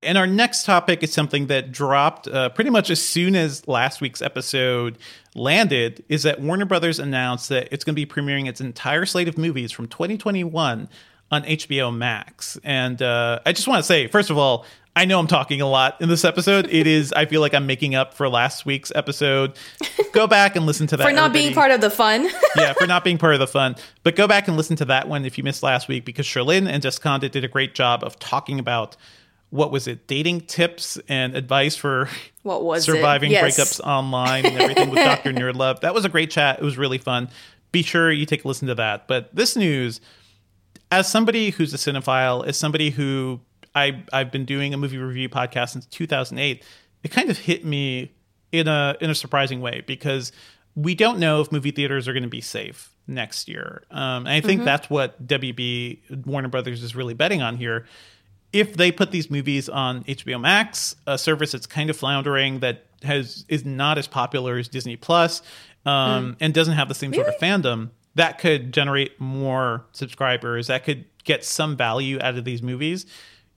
And 0.05 0.17
our 0.17 0.27
next 0.27 0.65
topic 0.65 1.01
is 1.01 1.13
something 1.13 1.47
that 1.47 1.71
dropped 1.71 2.27
uh, 2.27 2.49
pretty 2.49 2.69
much 2.69 2.89
as 2.89 3.01
soon 3.01 3.35
as 3.35 3.67
last 3.67 4.01
week's 4.01 4.21
episode 4.21 4.97
landed. 5.33 6.03
Is 6.09 6.23
that 6.23 6.41
Warner 6.41 6.65
Brothers 6.65 6.99
announced 6.99 7.49
that 7.49 7.69
it's 7.71 7.83
going 7.83 7.95
to 7.95 8.05
be 8.05 8.05
premiering 8.05 8.47
its 8.47 8.61
entire 8.61 9.05
slate 9.05 9.27
of 9.27 9.37
movies 9.37 9.71
from 9.71 9.87
2021 9.87 10.89
on 11.31 11.43
HBO 11.43 11.95
Max. 11.95 12.59
And 12.63 13.01
uh, 13.01 13.39
I 13.45 13.53
just 13.53 13.67
want 13.67 13.79
to 13.79 13.83
say, 13.83 14.07
first 14.07 14.29
of 14.29 14.37
all, 14.37 14.65
I 14.95 15.05
know 15.05 15.17
I'm 15.19 15.25
talking 15.27 15.59
a 15.59 15.67
lot 15.67 15.99
in 16.01 16.09
this 16.09 16.23
episode. 16.23 16.67
It 16.69 16.85
is. 16.85 17.11
I 17.13 17.25
feel 17.25 17.41
like 17.41 17.55
I'm 17.55 17.65
making 17.65 17.95
up 17.95 18.13
for 18.13 18.29
last 18.29 18.63
week's 18.65 18.91
episode. 18.93 19.53
Go 20.11 20.27
back 20.27 20.55
and 20.55 20.67
listen 20.67 20.85
to 20.87 20.97
that. 20.97 21.07
For 21.07 21.11
not 21.13 21.33
being 21.33 21.51
part 21.53 21.71
of 21.71 21.81
the 21.81 21.89
fun. 21.89 22.29
yeah, 22.55 22.73
for 22.73 22.85
not 22.85 23.03
being 23.03 23.17
part 23.17 23.33
of 23.33 23.39
the 23.39 23.47
fun. 23.47 23.75
But 24.03 24.15
go 24.15 24.27
back 24.27 24.47
and 24.47 24.55
listen 24.55 24.75
to 24.77 24.85
that 24.85 25.07
one 25.07 25.25
if 25.25 25.35
you 25.37 25.43
missed 25.43 25.63
last 25.63 25.87
week 25.87 26.05
because 26.05 26.27
Cherlynn 26.27 26.67
and 26.67 26.83
Jess 26.83 26.99
Conditt 26.99 27.31
did 27.31 27.43
a 27.43 27.47
great 27.47 27.73
job 27.73 28.03
of 28.03 28.19
talking 28.19 28.59
about 28.59 28.95
what 29.49 29.71
was 29.71 29.87
it, 29.87 30.05
dating 30.07 30.41
tips 30.41 30.99
and 31.07 31.35
advice 31.35 31.75
for 31.75 32.07
What 32.43 32.63
was 32.63 32.87
it? 32.87 32.91
surviving 32.91 33.31
Yes. 33.31 33.57
breakups 33.57 33.79
online 33.85 34.45
and 34.45 34.57
everything 34.59 34.89
with 34.91 34.99
Dr. 34.99 35.31
Nerdlove. 35.33 35.79
That 35.81 35.93
was 35.95 36.05
a 36.05 36.09
great 36.09 36.29
chat. 36.29 36.59
It 36.59 36.63
was 36.63 36.77
really 36.77 36.97
fun. 36.99 37.29
Be 37.71 37.81
sure 37.81 38.11
you 38.11 38.27
take 38.27 38.45
a 38.45 38.47
listen 38.47 38.67
to 38.67 38.75
that. 38.75 39.07
But 39.07 39.35
this 39.35 39.55
news, 39.55 40.01
as 40.91 41.09
somebody 41.09 41.49
who's 41.49 41.73
a 41.73 41.77
cinephile, 41.77 42.45
as 42.45 42.57
somebody 42.57 42.91
who 42.91 43.39
I 43.75 44.03
I've 44.11 44.31
been 44.31 44.45
doing 44.45 44.73
a 44.73 44.77
movie 44.77 44.97
review 44.97 45.29
podcast 45.29 45.69
since 45.69 45.85
2008, 45.87 46.63
it 47.03 47.11
kind 47.11 47.29
of 47.29 47.37
hit 47.37 47.65
me 47.65 48.13
in 48.51 48.67
a 48.67 48.95
in 49.01 49.09
a 49.09 49.15
surprising 49.15 49.61
way 49.61 49.83
because 49.85 50.31
we 50.75 50.95
don't 50.95 51.19
know 51.19 51.41
if 51.41 51.51
movie 51.51 51.71
theaters 51.71 52.07
are 52.07 52.13
going 52.13 52.23
to 52.23 52.29
be 52.29 52.41
safe 52.41 52.93
next 53.07 53.47
year. 53.47 53.83
Um, 53.91 54.25
and 54.25 54.29
I 54.29 54.41
think 54.41 54.63
that's 54.63 54.89
what 54.89 55.25
WB 55.27 56.25
Warner 56.25 56.47
Brothers 56.47 56.81
is 56.81 56.95
really 56.95 57.13
betting 57.13 57.41
on 57.41 57.57
here. 57.57 57.85
If 58.51 58.77
they 58.77 58.91
put 58.91 59.11
these 59.11 59.29
movies 59.29 59.67
on 59.67 60.03
HBO 60.03 60.39
Max, 60.39 60.95
a 61.07 61.17
service 61.17 61.51
that's 61.51 61.65
kind 61.65 61.89
of 61.89 61.97
floundering 61.97 62.59
that 62.59 62.85
has 63.03 63.45
is 63.49 63.65
not 63.65 63.97
as 63.97 64.07
popular 64.07 64.57
as 64.57 64.67
Disney 64.67 64.95
Plus, 64.95 65.41
um, 65.85 66.37
and 66.39 66.53
doesn't 66.53 66.75
have 66.75 66.87
the 66.87 66.95
same 66.95 67.13
sort 67.13 67.27
of 67.27 67.35
fandom, 67.37 67.89
that 68.15 68.37
could 68.37 68.71
generate 68.71 69.19
more 69.19 69.85
subscribers. 69.91 70.67
That 70.67 70.83
could 70.83 71.05
get 71.23 71.43
some 71.43 71.75
value 71.75 72.19
out 72.21 72.37
of 72.37 72.45
these 72.45 72.61
movies 72.61 73.05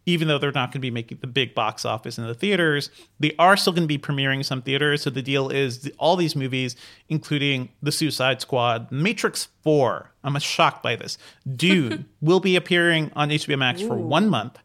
even 0.07 0.29
though 0.29 0.39
they're 0.39 0.53
not 0.53 0.69
going 0.69 0.75
to 0.75 0.79
be 0.81 0.91
making 0.91 1.19
the 1.21 1.27
big 1.27 1.55
box 1.55 1.85
office 1.85 2.17
in 2.17 2.27
the 2.27 2.35
theaters, 2.35 2.91
they 3.19 3.35
are 3.39 3.57
still 3.57 3.73
going 3.73 3.83
to 3.83 3.89
be 3.89 3.99
premiering 3.99 4.45
some 4.45 4.63
theaters. 4.63 5.03
So 5.03 5.11
the 5.11 5.21
deal 5.21 5.49
is 5.49 5.81
the, 5.81 5.93
all 5.99 6.15
these 6.17 6.37
movies, 6.37 6.77
including 7.09 7.69
The 7.83 7.93
Suicide 7.93 8.41
Squad, 8.41 8.91
Matrix 8.93 9.49
4, 9.63 10.13
I'm 10.23 10.39
shocked 10.39 10.83
by 10.83 10.97
this, 10.97 11.19
Dune, 11.57 12.07
will 12.21 12.41
be 12.41 12.57
appearing 12.57 13.11
on 13.17 13.29
HBO 13.31 13.59
Max 13.59 13.83
for 13.83 13.97
one 13.97 14.29
month 14.29 14.59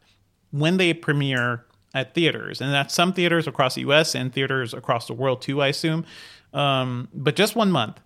when 0.52 0.76
they 0.76 0.94
premiere 0.94 1.66
at 1.94 2.14
theaters. 2.14 2.60
And 2.60 2.72
that's 2.72 2.94
some 2.94 3.12
theaters 3.12 3.46
across 3.46 3.74
the 3.74 3.82
US 3.82 4.14
and 4.14 4.32
theaters 4.32 4.72
across 4.72 5.06
the 5.06 5.12
world 5.12 5.42
too, 5.42 5.60
I 5.60 5.68
assume. 5.68 6.06
Um, 6.54 7.08
but 7.12 7.36
just 7.36 7.56
one 7.56 7.70
month. 7.70 8.00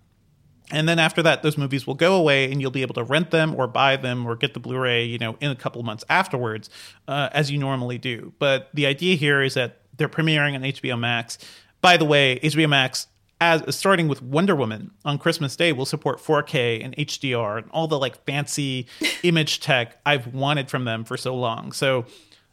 And 0.69 0.87
then 0.87 0.99
after 0.99 1.23
that, 1.23 1.43
those 1.43 1.57
movies 1.57 1.87
will 1.87 1.95
go 1.95 2.15
away, 2.15 2.51
and 2.51 2.61
you'll 2.61 2.71
be 2.71 2.81
able 2.81 2.95
to 2.95 3.03
rent 3.03 3.31
them 3.31 3.55
or 3.55 3.67
buy 3.67 3.95
them 3.95 4.25
or 4.25 4.35
get 4.35 4.53
the 4.53 4.59
Blu-ray, 4.59 5.05
you 5.05 5.17
know, 5.17 5.37
in 5.39 5.49
a 5.49 5.55
couple 5.55 5.81
months 5.83 6.03
afterwards, 6.09 6.69
uh, 7.07 7.29
as 7.31 7.49
you 7.49 7.57
normally 7.57 7.97
do. 7.97 8.33
But 8.37 8.69
the 8.73 8.85
idea 8.85 9.15
here 9.15 9.41
is 9.41 9.53
that 9.53 9.81
they're 9.95 10.09
premiering 10.09 10.55
on 10.55 10.61
HBO 10.61 10.99
Max. 10.99 11.37
By 11.81 11.95
the 11.95 12.05
way, 12.05 12.39
HBO 12.39 12.67
Max, 12.67 13.07
as 13.39 13.75
starting 13.75 14.07
with 14.07 14.21
Wonder 14.21 14.55
Woman 14.55 14.91
on 15.05 15.17
Christmas 15.17 15.55
Day, 15.55 15.71
will 15.71 15.85
support 15.85 16.19
4K 16.19 16.83
and 16.83 16.95
HDR 16.97 17.59
and 17.59 17.71
all 17.71 17.87
the 17.87 17.97
like 17.97 18.23
fancy 18.25 18.87
image 19.23 19.61
tech 19.61 19.99
I've 20.05 20.33
wanted 20.33 20.69
from 20.69 20.85
them 20.85 21.05
for 21.05 21.15
so 21.15 21.33
long. 21.35 21.71
So 21.71 22.05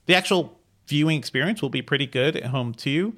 the 0.06 0.14
actual 0.14 0.58
viewing 0.86 1.18
experience 1.18 1.62
will 1.62 1.70
be 1.70 1.82
pretty 1.82 2.06
good 2.06 2.36
at 2.36 2.46
home 2.46 2.74
too. 2.74 3.14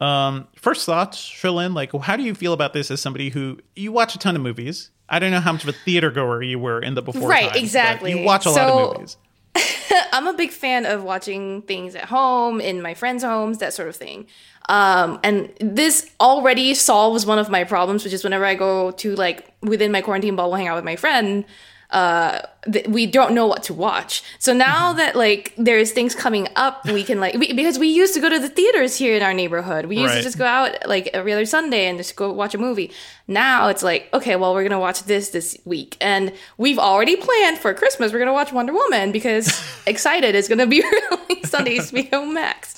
Um, 0.00 0.46
first 0.56 0.84
thoughts, 0.84 1.18
Cherlynn, 1.18 1.74
like 1.74 1.92
how 1.92 2.16
do 2.16 2.22
you 2.22 2.34
feel 2.34 2.52
about 2.52 2.72
this 2.72 2.90
as 2.90 3.00
somebody 3.00 3.30
who 3.30 3.58
you 3.74 3.92
watch 3.92 4.14
a 4.14 4.18
ton 4.18 4.36
of 4.36 4.42
movies? 4.42 4.90
I 5.08 5.18
don't 5.18 5.30
know 5.30 5.40
how 5.40 5.52
much 5.52 5.62
of 5.62 5.68
a 5.68 5.72
theater 5.72 6.10
goer 6.10 6.42
you 6.42 6.58
were 6.58 6.80
in 6.80 6.94
the 6.94 7.02
before. 7.02 7.28
Right, 7.28 7.42
times, 7.42 7.52
but 7.52 7.60
exactly. 7.60 8.10
You 8.18 8.24
watch 8.24 8.44
a 8.44 8.50
lot 8.50 8.68
of 8.68 8.96
movies. 8.96 9.16
I'm 10.12 10.26
a 10.26 10.34
big 10.34 10.50
fan 10.50 10.84
of 10.84 11.02
watching 11.02 11.62
things 11.62 11.94
at 11.94 12.06
home, 12.06 12.60
in 12.60 12.82
my 12.82 12.94
friends' 12.94 13.22
homes, 13.22 13.58
that 13.58 13.72
sort 13.72 13.88
of 13.88 13.96
thing. 13.96 14.26
Um, 14.68 15.20
and 15.22 15.52
this 15.60 16.10
already 16.20 16.74
solves 16.74 17.24
one 17.24 17.38
of 17.38 17.48
my 17.48 17.64
problems, 17.64 18.04
which 18.04 18.12
is 18.12 18.24
whenever 18.24 18.44
I 18.44 18.54
go 18.54 18.90
to 18.90 19.14
like 19.14 19.54
within 19.62 19.92
my 19.92 20.00
quarantine 20.00 20.36
bubble, 20.36 20.54
hang 20.54 20.66
out 20.66 20.74
with 20.74 20.84
my 20.84 20.96
friend, 20.96 21.44
uh, 21.90 22.40
th- 22.70 22.86
we 22.88 23.06
don't 23.06 23.32
know 23.32 23.46
what 23.46 23.62
to 23.64 23.74
watch. 23.74 24.22
So 24.38 24.52
now 24.52 24.88
Mm-hmm. 24.88 24.98
that 24.98 25.16
like 25.16 25.54
there's 25.56 25.92
things 25.92 26.14
coming 26.14 26.48
up, 26.56 26.84
we 26.86 27.02
can 27.04 27.20
like 27.20 27.34
we, 27.34 27.52
because 27.52 27.78
we 27.78 27.88
used 27.88 28.12
to 28.14 28.20
go 28.20 28.28
to 28.28 28.38
the 28.38 28.48
theaters 28.48 28.96
here 28.96 29.16
in 29.16 29.22
our 29.22 29.32
neighborhood. 29.34 29.86
We 29.86 29.96
used 29.98 30.12
Right. 30.14 30.18
to 30.18 30.22
just 30.22 30.38
go 30.38 30.44
out 30.44 30.76
like 30.88 31.08
every 31.14 31.32
other 31.32 31.46
Sunday 31.46 31.86
and 31.86 31.96
just 31.98 32.16
go 32.16 32.32
watch 32.32 32.54
a 32.54 32.58
movie. 32.58 32.90
Now 33.28 33.68
it's 33.68 33.82
like, 33.82 34.08
okay, 34.12 34.36
well, 34.36 34.52
we're 34.54 34.62
gonna 34.64 34.80
watch 34.80 35.04
this 35.04 35.30
this 35.30 35.56
week, 35.64 35.96
and 36.00 36.32
we've 36.58 36.78
already 36.78 37.16
planned 37.16 37.58
for 37.58 37.72
Christmas. 37.74 38.12
We're 38.12 38.18
gonna 38.20 38.32
watch 38.32 38.52
Wonder 38.52 38.72
Woman 38.72 39.12
because 39.12 39.46
excited 39.86 40.34
is 40.34 40.48
gonna 40.48 40.66
be 40.66 40.82
released 41.10 41.54
on 41.54 41.64
HBO 41.66 42.32
Max. 42.32 42.74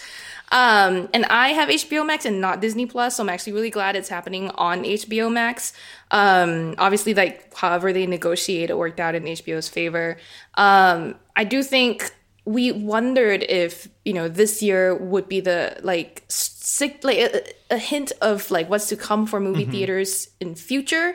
Um, 0.51 1.09
and 1.13 1.25
I 1.27 1.49
have 1.49 1.69
HBO 1.69 2.07
Max 2.07 2.25
and 2.25 2.41
not 2.41 2.61
Disney 2.61 2.87
Plus, 2.87 3.17
so 3.17 3.23
I'm 3.23 3.29
actually 3.29 3.53
really 3.53 3.71
glad 3.71 3.97
it's 3.97 4.09
happening 4.09 4.51
on 4.51 4.85
HBO 4.85 5.31
Max. 5.31 5.73
Um, 6.11 6.75
obviously, 6.79 7.15
like 7.15 7.55
however 7.55 7.93
they 7.93 8.07
negotiate, 8.07 8.71
it 8.71 8.79
worked 8.79 9.01
out 9.01 9.15
in 9.15 9.25
HBO's 9.25 9.69
favor. 9.69 10.17
Um, 10.55 11.17
I 11.37 11.45
do 11.45 11.63
think 11.63 12.13
we 12.45 12.73
wondered 12.73 13.43
if 13.43 13.89
you 14.07 14.15
know 14.15 14.27
this 14.27 14.63
year 14.63 14.95
would 14.95 15.29
be 15.29 15.41
the 15.41 15.77
like 15.83 16.25
sick 16.29 17.01
like 17.05 17.19
a, 17.19 17.43
a 17.75 17.77
hint 17.77 18.11
of 18.23 18.51
like 18.51 18.71
what's 18.71 18.89
to 18.89 18.97
come 18.97 19.27
for 19.27 19.39
movie 19.39 19.67
theaters 19.67 20.31
in 20.41 20.55
future 20.55 21.15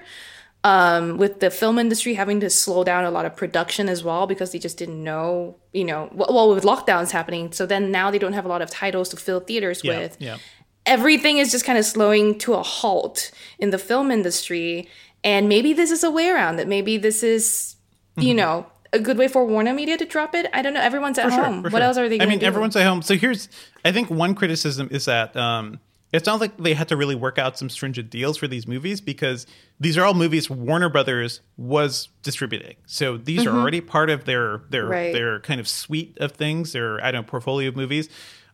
um, 0.63 1.17
with 1.17 1.39
the 1.41 1.49
film 1.49 1.77
industry 1.77 2.13
having 2.13 2.39
to 2.39 2.49
slow 2.49 2.83
down 2.83 3.03
a 3.03 3.11
lot 3.11 3.25
of 3.25 3.35
production 3.35 3.89
as 3.89 4.03
well 4.03 4.27
because 4.27 4.51
they 4.51 4.59
just 4.59 4.77
didn't 4.77 5.03
know, 5.03 5.55
you 5.73 5.83
know, 5.83 6.09
well, 6.13 6.29
well, 6.33 6.55
with 6.55 6.63
lockdowns 6.63 7.11
happening. 7.11 7.51
So 7.51 7.65
then 7.65 7.91
now 7.91 8.11
they 8.11 8.19
don't 8.19 8.33
have 8.33 8.45
a 8.45 8.47
lot 8.47 8.61
of 8.61 8.69
titles 8.69 9.09
to 9.09 9.17
fill 9.17 9.39
theaters 9.41 9.81
Yeah, 9.83 9.97
with. 9.99 10.17
yeah. 10.19 10.37
everything 10.85 11.37
is 11.37 11.51
just 11.51 11.65
kind 11.65 11.77
of 11.77 11.85
slowing 11.85 12.37
to 12.39 12.53
a 12.53 12.63
halt 12.63 13.31
in 13.59 13.69
the 13.71 13.77
film 13.77 14.09
industry. 14.11 14.87
And 15.23 15.47
maybe 15.49 15.73
this 15.73 15.91
is 15.91 16.03
a 16.03 16.11
way 16.11 16.29
around 16.29 16.59
it. 16.59 16.67
Maybe 16.67 16.97
this 16.97 17.23
is, 17.23 17.75
you 18.17 18.29
Mm-hmm. 18.29 18.37
know, 18.37 18.65
a 18.93 18.99
good 18.99 19.17
way 19.17 19.27
for 19.27 19.43
Warner 19.45 19.73
Media 19.73 19.97
to 19.97 20.05
drop 20.05 20.35
it. 20.35 20.45
I 20.53 20.61
don't 20.61 20.73
know. 20.73 20.81
Everyone's 20.81 21.17
at 21.17 21.25
For 21.31 21.31
home. 21.41 21.63
for 21.63 21.69
What 21.71 21.79
sure. 21.79 21.87
else 21.87 21.97
are 21.97 22.07
they 22.07 22.19
I 22.21 22.25
mean, 22.25 22.39
do? 22.39 22.45
everyone's 22.45 22.75
at 22.75 22.85
home. 22.85 23.01
So 23.01 23.15
here's, 23.17 23.49
I 23.83 23.91
think 23.91 24.09
one 24.11 24.35
criticism 24.35 24.87
is 24.91 25.05
that 25.05 25.35
um, 25.35 25.79
it 26.13 26.23
sounds 26.23 26.39
like 26.39 26.55
they 26.57 26.73
had 26.75 26.87
to 26.89 26.95
really 26.95 27.15
work 27.15 27.37
out 27.37 27.57
some 27.57 27.69
stringent 27.69 28.09
deals 28.09 28.37
for 28.37 28.47
these 28.47 28.67
movies 28.67 29.01
because 29.01 29.45
these 29.79 29.97
are 29.97 30.05
all 30.05 30.13
movies 30.13 30.49
Warner 30.49 30.87
Brothers 30.87 31.41
was 31.57 32.07
distributing. 32.21 32.75
So 32.85 33.17
these 33.17 33.45
are 33.45 33.49
already 33.59 33.81
part 33.81 34.09
of 34.09 34.23
their 34.25 34.61
their 34.69 34.83
Mm-hmm. 34.83 34.91
Right. 34.91 35.11
their 35.13 35.39
kind 35.41 35.59
of 35.59 35.67
suite 35.67 36.17
of 36.21 36.31
things, 36.33 36.71
their 36.73 37.03
I 37.03 37.11
don't 37.11 37.23
know 37.25 37.29
portfolio 37.29 37.67
of 37.69 37.75
movies. 37.75 38.07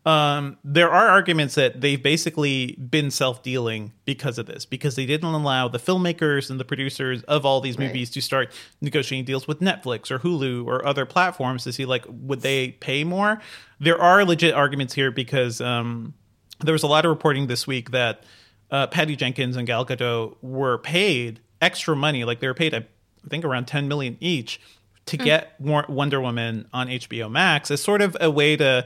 Um, 0.05 0.57
there 0.63 0.89
are 0.89 1.09
arguments 1.09 1.55
that 1.55 1.81
they've 1.81 2.01
basically 2.01 2.71
been 2.77 3.11
self 3.11 3.43
dealing 3.43 3.91
because 4.05 4.37
of 4.37 4.45
this, 4.45 4.65
because 4.65 4.95
they 4.95 5.05
didn't 5.05 5.27
allow 5.33 5.67
the 5.67 5.77
filmmakers 5.77 6.49
and 6.49 6.57
the 6.57 6.63
producers 6.63 7.21
of 7.23 7.45
all 7.45 7.59
these 7.59 7.77
Right. 7.77 7.87
movies 7.87 8.09
to 8.11 8.21
start 8.21 8.49
negotiating 8.79 9.25
deals 9.25 9.45
with 9.45 9.59
Netflix 9.59 10.09
or 10.09 10.19
Hulu 10.19 10.65
or 10.65 10.85
other 10.87 11.05
platforms 11.05 11.65
to 11.65 11.73
see 11.73 11.83
like 11.85 12.05
would 12.07 12.39
they 12.41 12.71
pay 12.79 13.03
more. 13.03 13.41
There 13.81 14.01
are 14.01 14.23
legit 14.23 14.53
arguments 14.53 14.93
here 14.93 15.11
because 15.11 15.59
um, 15.59 16.13
there 16.59 16.73
was 16.73 16.83
a 16.83 16.87
lot 16.87 17.05
of 17.05 17.09
reporting 17.09 17.47
this 17.47 17.65
week 17.67 17.91
that 17.91 18.23
uh, 18.71 18.87
Patty 18.87 19.15
Jenkins 19.15 19.55
and 19.55 19.65
Gal 19.65 19.85
Gadot 19.85 20.35
were 20.41 20.77
paid 20.77 21.39
extra 21.61 21.95
money, 21.95 22.23
like 22.23 22.39
they 22.39 22.47
were 22.47 22.53
paid 22.53 22.73
I 22.73 22.85
think 23.29 23.43
around 23.45 23.65
ten 23.65 23.87
million 23.87 24.17
each 24.19 24.59
to 25.07 25.17
get 25.17 25.53
War- 25.59 25.85
Wonder 25.89 26.21
Woman 26.21 26.67
on 26.71 26.87
HBO 26.87 27.29
Max 27.31 27.71
as 27.71 27.81
sort 27.81 28.01
of 28.01 28.15
a 28.21 28.29
way 28.29 28.55
to 28.55 28.85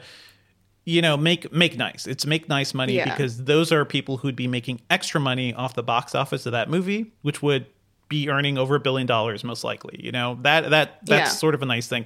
you 0.86 1.02
know 1.02 1.18
make 1.18 1.52
make 1.52 1.78
nice. 1.78 2.08
It's 2.08 2.26
make 2.26 2.48
nice 2.50 2.74
money 2.74 2.94
Yeah. 2.96 3.06
because 3.10 3.44
those 3.44 3.72
are 3.72 3.84
people 3.86 4.18
who'd 4.18 4.36
be 4.36 4.48
making 4.48 4.82
extra 4.90 5.20
money 5.20 5.54
off 5.54 5.74
the 5.76 5.84
box 5.84 6.16
office 6.16 6.46
of 6.46 6.52
that 6.54 6.70
movie 6.70 7.12
which 7.22 7.42
would 7.42 7.66
be 8.10 8.30
earning 8.30 8.58
over 8.58 8.76
a 8.76 8.80
billion 8.80 9.08
dollars 9.08 9.44
most 9.44 9.64
likely 9.64 10.00
you 10.04 10.12
know? 10.12 10.38
That 10.42 10.70
that 10.72 11.00
that's 11.06 11.32
Yeah. 11.34 11.38
sort 11.38 11.56
of 11.56 11.62
a 11.62 11.66
nice 11.66 11.88
thing. 11.88 12.06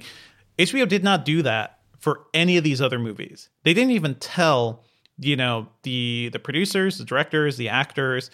Hbo 0.58 0.88
did 0.88 1.04
not 1.04 1.24
do 1.24 1.42
that 1.42 1.78
for 1.98 2.20
any 2.34 2.56
of 2.56 2.64
these 2.64 2.80
other 2.80 2.98
movies. 2.98 3.48
They 3.64 3.74
didn't 3.74 3.92
even 3.92 4.14
tell 4.16 4.84
you 5.18 5.36
know 5.36 5.66
the 5.82 6.28
the 6.32 6.38
producers 6.38 6.98
the 6.98 7.04
directors 7.04 7.56
the 7.56 7.68
actors 7.68 8.30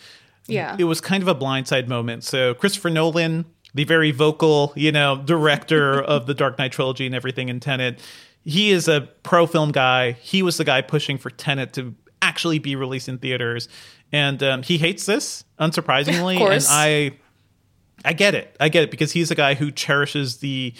Yeah. 0.47 0.77
it 0.79 0.85
was 0.85 1.01
kind 1.01 1.23
of 1.23 1.29
a 1.29 1.35
blindside 1.35 1.89
moment 1.89 2.25
so 2.25 2.55
christopher 2.55 2.91
nolan 2.91 3.45
the 3.75 3.85
very 3.85 4.11
vocal 4.11 4.73
you 4.77 4.93
know 4.93 5.17
director 5.25 6.01
of 6.15 6.27
the 6.27 6.35
dark 6.35 6.59
knight 6.59 6.73
trilogy 6.73 7.07
and 7.07 7.15
everything 7.15 7.49
in 7.49 7.61
tenet 7.61 8.01
he 8.45 8.71
is 8.71 8.89
a 8.89 9.03
pro 9.23 9.47
film 9.47 9.73
guy 9.73 10.13
he 10.13 10.43
was 10.43 10.57
the 10.59 10.65
guy 10.65 10.81
pushing 10.83 11.17
for 11.19 11.31
tenet 11.31 11.73
to 11.73 11.95
actually 12.21 12.59
be 12.59 12.77
released 12.77 13.09
in 13.09 13.19
theaters 13.19 13.69
and 14.13 14.43
um, 14.43 14.63
he 14.63 14.79
hates 14.79 15.07
this 15.07 15.45
unsurprisingly 15.59 16.35
Of 16.37 16.39
course. 16.39 16.69
and 16.71 17.11
i 17.13 17.19
I 18.07 18.13
get 18.13 18.35
it. 18.35 18.55
I 18.61 18.69
get 18.69 18.83
it 18.83 18.91
because 18.91 19.13
he's 19.13 19.31
a 19.31 19.35
guy 19.35 19.55
who 19.55 19.71
cherishes 19.71 20.39
the 20.39 20.75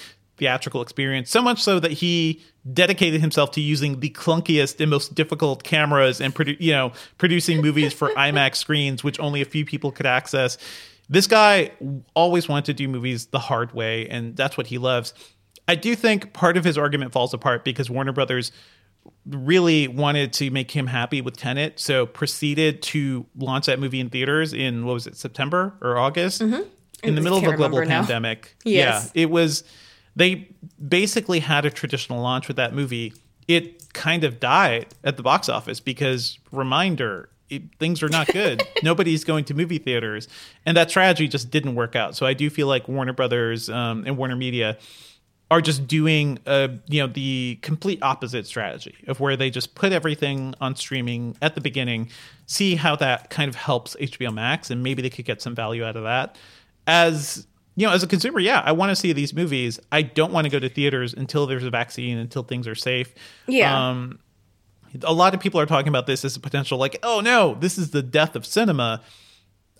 theatrical 0.45 0.83
experience 0.83 1.31
so 1.31 1.41
much 1.41 1.63
so 1.63 1.81
that 1.81 1.91
he 1.91 2.43
dedicated 2.71 3.19
himself 3.21 3.51
to 3.51 3.63
using 3.63 4.01
the 4.01 4.11
clunkiest 4.11 4.79
and 4.79 4.91
most 4.91 5.15
difficult 5.15 5.65
cameras 5.65 6.21
and 6.21 6.35
produ- 6.35 6.61
you 6.61 6.71
know 6.73 6.93
producing 7.17 7.63
movies 7.63 7.95
for 7.95 8.09
IMAX 8.17 8.57
screens 8.57 9.03
which 9.03 9.19
only 9.21 9.41
a 9.41 9.45
few 9.47 9.65
people 9.65 9.91
could 9.91 10.05
access. 10.07 10.59
This 11.09 11.27
guy 11.27 11.71
always 12.15 12.47
wanted 12.47 12.67
to 12.67 12.75
do 12.75 12.89
movies 12.89 13.27
the 13.27 13.39
hard 13.39 13.73
way 13.73 14.07
and 14.09 14.37
that's 14.37 14.59
what 14.59 14.67
he 14.67 14.77
loves. 14.77 15.15
I 15.67 15.77
do 15.77 15.95
think 15.97 16.35
part 16.35 16.59
of 16.59 16.65
his 16.65 16.77
argument 16.77 17.13
falls 17.13 17.33
apart 17.33 17.65
because 17.65 17.89
Warner 17.89 18.13
Brothers 18.13 18.53
really 19.27 19.89
wanted 19.89 20.35
to 20.35 20.51
make 20.51 20.71
him 20.71 20.87
happy 20.87 21.23
with 21.23 21.37
Tenet, 21.39 21.81
so 21.81 22.05
proceeded 22.05 22.83
to 22.83 23.25
launch 23.37 23.65
that 23.67 23.79
movie 23.79 24.01
in 24.01 24.11
theaters 24.11 24.53
in 24.53 24.85
what 24.85 24.93
was 24.93 25.07
it, 25.07 25.17
September 25.17 25.75
or 25.81 25.97
August, 25.97 26.43
in 27.03 27.15
the 27.15 27.21
middle 27.21 27.39
of 27.39 27.45
a 27.45 27.57
global 27.57 27.81
pandemic. 27.83 28.57
Yes. 28.65 29.11
Yeah, 29.15 29.23
it 29.23 29.31
was. 29.31 29.65
They 30.17 30.49
basically 30.87 31.41
had 31.41 31.65
a 31.65 31.71
traditional 31.71 32.21
launch 32.21 32.49
with 32.49 32.57
that 32.57 32.73
movie. 32.73 33.13
It 33.49 33.93
kind 33.93 34.25
of 34.25 34.41
died 34.41 34.95
at 35.03 35.17
the 35.17 35.23
box 35.23 35.49
office 35.49 35.81
because 35.81 36.39
reminder. 36.53 37.29
It, 37.51 37.63
things 37.79 38.03
are 38.03 38.09
not 38.09 38.29
good. 38.29 38.63
Nobody's 38.83 39.23
going 39.23 39.45
to 39.45 39.55
movie 39.55 39.77
theaters, 39.77 40.29
and 40.65 40.77
that 40.79 40.89
strategy 40.89 41.29
just 41.29 41.51
didn't 41.51 41.75
work 41.75 41.95
out. 41.95 42.17
So 42.17 42.25
I 42.25 42.33
do 42.33 42.49
feel 42.49 42.67
like 42.69 42.89
Warner 42.89 43.13
Brothers 43.13 43.69
um, 43.69 44.05
and 44.07 44.17
Warner 44.17 44.35
Media 44.35 44.79
are 45.51 45.61
just 45.61 45.87
doing 45.87 46.39
uh 46.47 46.69
you 46.89 47.01
know 47.01 47.07
the 47.07 47.59
complete 47.63 48.03
opposite 48.03 48.47
strategy 48.47 48.95
of 49.07 49.21
where 49.21 49.37
they 49.37 49.51
just 49.51 49.75
put 49.75 49.93
everything 49.93 50.55
on 50.61 50.75
streaming 50.75 51.37
at 51.43 51.55
the 51.55 51.61
beginning 51.61 52.11
see 52.47 52.75
how 52.75 52.97
that 52.97 53.31
kind 53.31 53.49
of 53.49 53.55
helps 53.55 53.95
HBO 53.97 54.33
Max 54.33 54.71
and 54.71 54.83
maybe 54.83 55.03
they 55.03 55.11
could 55.11 55.25
get 55.25 55.43
some 55.43 55.55
value 55.55 55.85
out 55.85 55.97
of 55.97 56.05
that 56.05 56.37
as 56.87 57.47
you 57.77 57.87
know 57.87 57.93
as 57.93 58.03
a 58.03 58.07
consumer 58.07 58.41
yeah 58.41 58.63
I 58.65 58.73
want 58.73 58.91
to 58.91 58.97
see 58.97 59.13
these 59.13 59.35
movies. 59.35 59.81
I 59.91 60.03
don't 60.03 60.33
want 60.33 60.45
to 60.45 60.51
go 60.51 60.59
to 60.59 60.69
theaters 60.69 61.13
until 61.15 61.47
there's 61.47 61.65
a 61.65 61.71
vaccine 61.71 62.19
until 62.19 62.43
things 62.43 62.67
are 62.69 62.75
safe. 62.75 63.13
Yeah. 63.47 63.91
um 63.91 64.19
a 65.03 65.13
lot 65.13 65.35
of 65.35 65.41
people 65.41 65.59
are 65.61 65.67
talking 65.67 65.89
about 65.89 66.07
this 66.07 66.25
as 66.25 66.37
a 66.37 66.41
potential 66.41 66.79
like 66.79 66.97
oh 67.03 67.21
no 67.21 67.57
this 67.59 67.79
is 67.79 67.91
the 67.91 68.03
death 68.03 68.37
of 68.37 68.47
cinema 68.47 69.03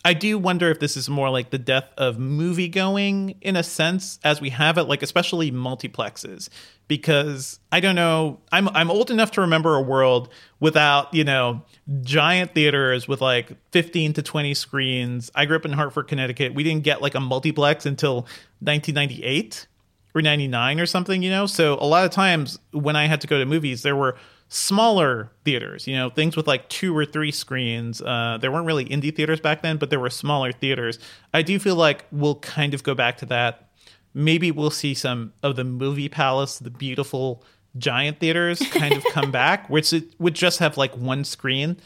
I 0.07 0.13
do 0.13 0.39
wonder 0.39 0.71
if 0.71 0.81
this 0.81 0.99
is 0.99 1.09
more 1.09 1.31
like 1.31 1.49
the 1.49 1.59
death 1.59 1.89
of 1.97 2.19
movie 2.19 2.69
going 2.69 3.37
in 3.41 3.57
a 3.57 3.63
sense 3.63 4.19
as 4.23 4.39
we 4.39 4.51
have 4.51 4.77
it, 4.77 4.85
like 4.85 5.03
especially 5.03 5.51
multiplexes. 5.51 6.51
Because 6.87 7.59
I 7.73 7.81
don't 7.81 7.95
know, 7.95 8.41
I'm 8.53 8.69
I'm 8.69 8.91
old 8.91 9.11
enough 9.11 9.31
to 9.33 9.41
remember 9.41 9.75
a 9.77 9.81
world 9.81 10.29
without, 10.61 11.15
you 11.15 11.25
know, 11.25 11.63
giant 12.03 12.55
theaters 12.55 13.09
with 13.09 13.23
like 13.23 13.53
15 13.71 14.13
to 14.13 14.23
20 14.23 14.53
screens. 14.53 15.31
I 15.35 15.47
grew 15.47 15.57
up 15.57 15.65
in 15.65 15.73
Hartford, 15.73 16.09
Connecticut. 16.09 16.53
We 16.55 16.63
didn't 16.63 16.85
get 16.85 17.01
like 17.01 17.15
a 17.15 17.21
multiplex 17.21 17.87
until 17.87 18.27
1998 18.61 19.67
or 20.15 20.21
99 20.21 20.81
or 20.81 20.87
something, 20.87 21.23
you 21.23 21.31
know? 21.31 21.47
So 21.47 21.75
a 21.75 21.87
lot 21.87 22.05
of 22.05 22.11
times 22.11 22.59
when 22.73 22.97
I 22.97 23.07
had 23.07 23.23
to 23.23 23.27
go 23.27 23.39
to 23.39 23.47
movies, 23.47 23.83
there 23.83 23.97
were 23.97 24.17
smaller 24.55 25.33
theaters, 25.45 25.89
you 25.89 25.97
know, 25.97 26.09
things 26.09 26.37
with 26.37 26.47
like 26.47 26.69
two 26.69 26.97
or 26.97 27.05
three 27.05 27.33
screens. 27.33 28.01
Uh, 28.01 28.39
there 28.41 28.53
weren't 28.53 28.67
really 28.67 28.85
indie 28.85 29.15
theaters 29.15 29.41
back 29.41 29.63
then, 29.63 29.79
but 29.79 29.91
there 29.91 29.99
were 29.99 30.09
smaller 30.09 30.53
theaters. 30.53 31.01
I 31.33 31.43
do 31.43 31.59
feel 31.59 31.75
like 31.75 32.05
we'll 32.13 32.37
kind 32.37 32.73
of 32.73 32.85
go 32.85 32.95
back 32.95 33.19
to 33.19 33.27
that. 33.27 33.69
Maybe 34.15 34.53
we'll 34.53 34.71
see 34.71 34.95
some 34.95 35.33
of 35.43 35.57
the 35.57 35.65
movie 35.65 36.09
palace, 36.09 36.61
the 36.61 36.71
beautiful 36.71 37.43
giant 37.79 38.21
theaters 38.21 38.61
kind 38.71 38.95
of 38.95 39.03
come 39.07 39.31
back, 39.33 39.69
which 39.69 39.93
it 39.93 40.15
would 40.21 40.35
just 40.35 40.61
have 40.61 40.77
like 40.77 40.97
one 40.97 41.25
screen 41.25 41.77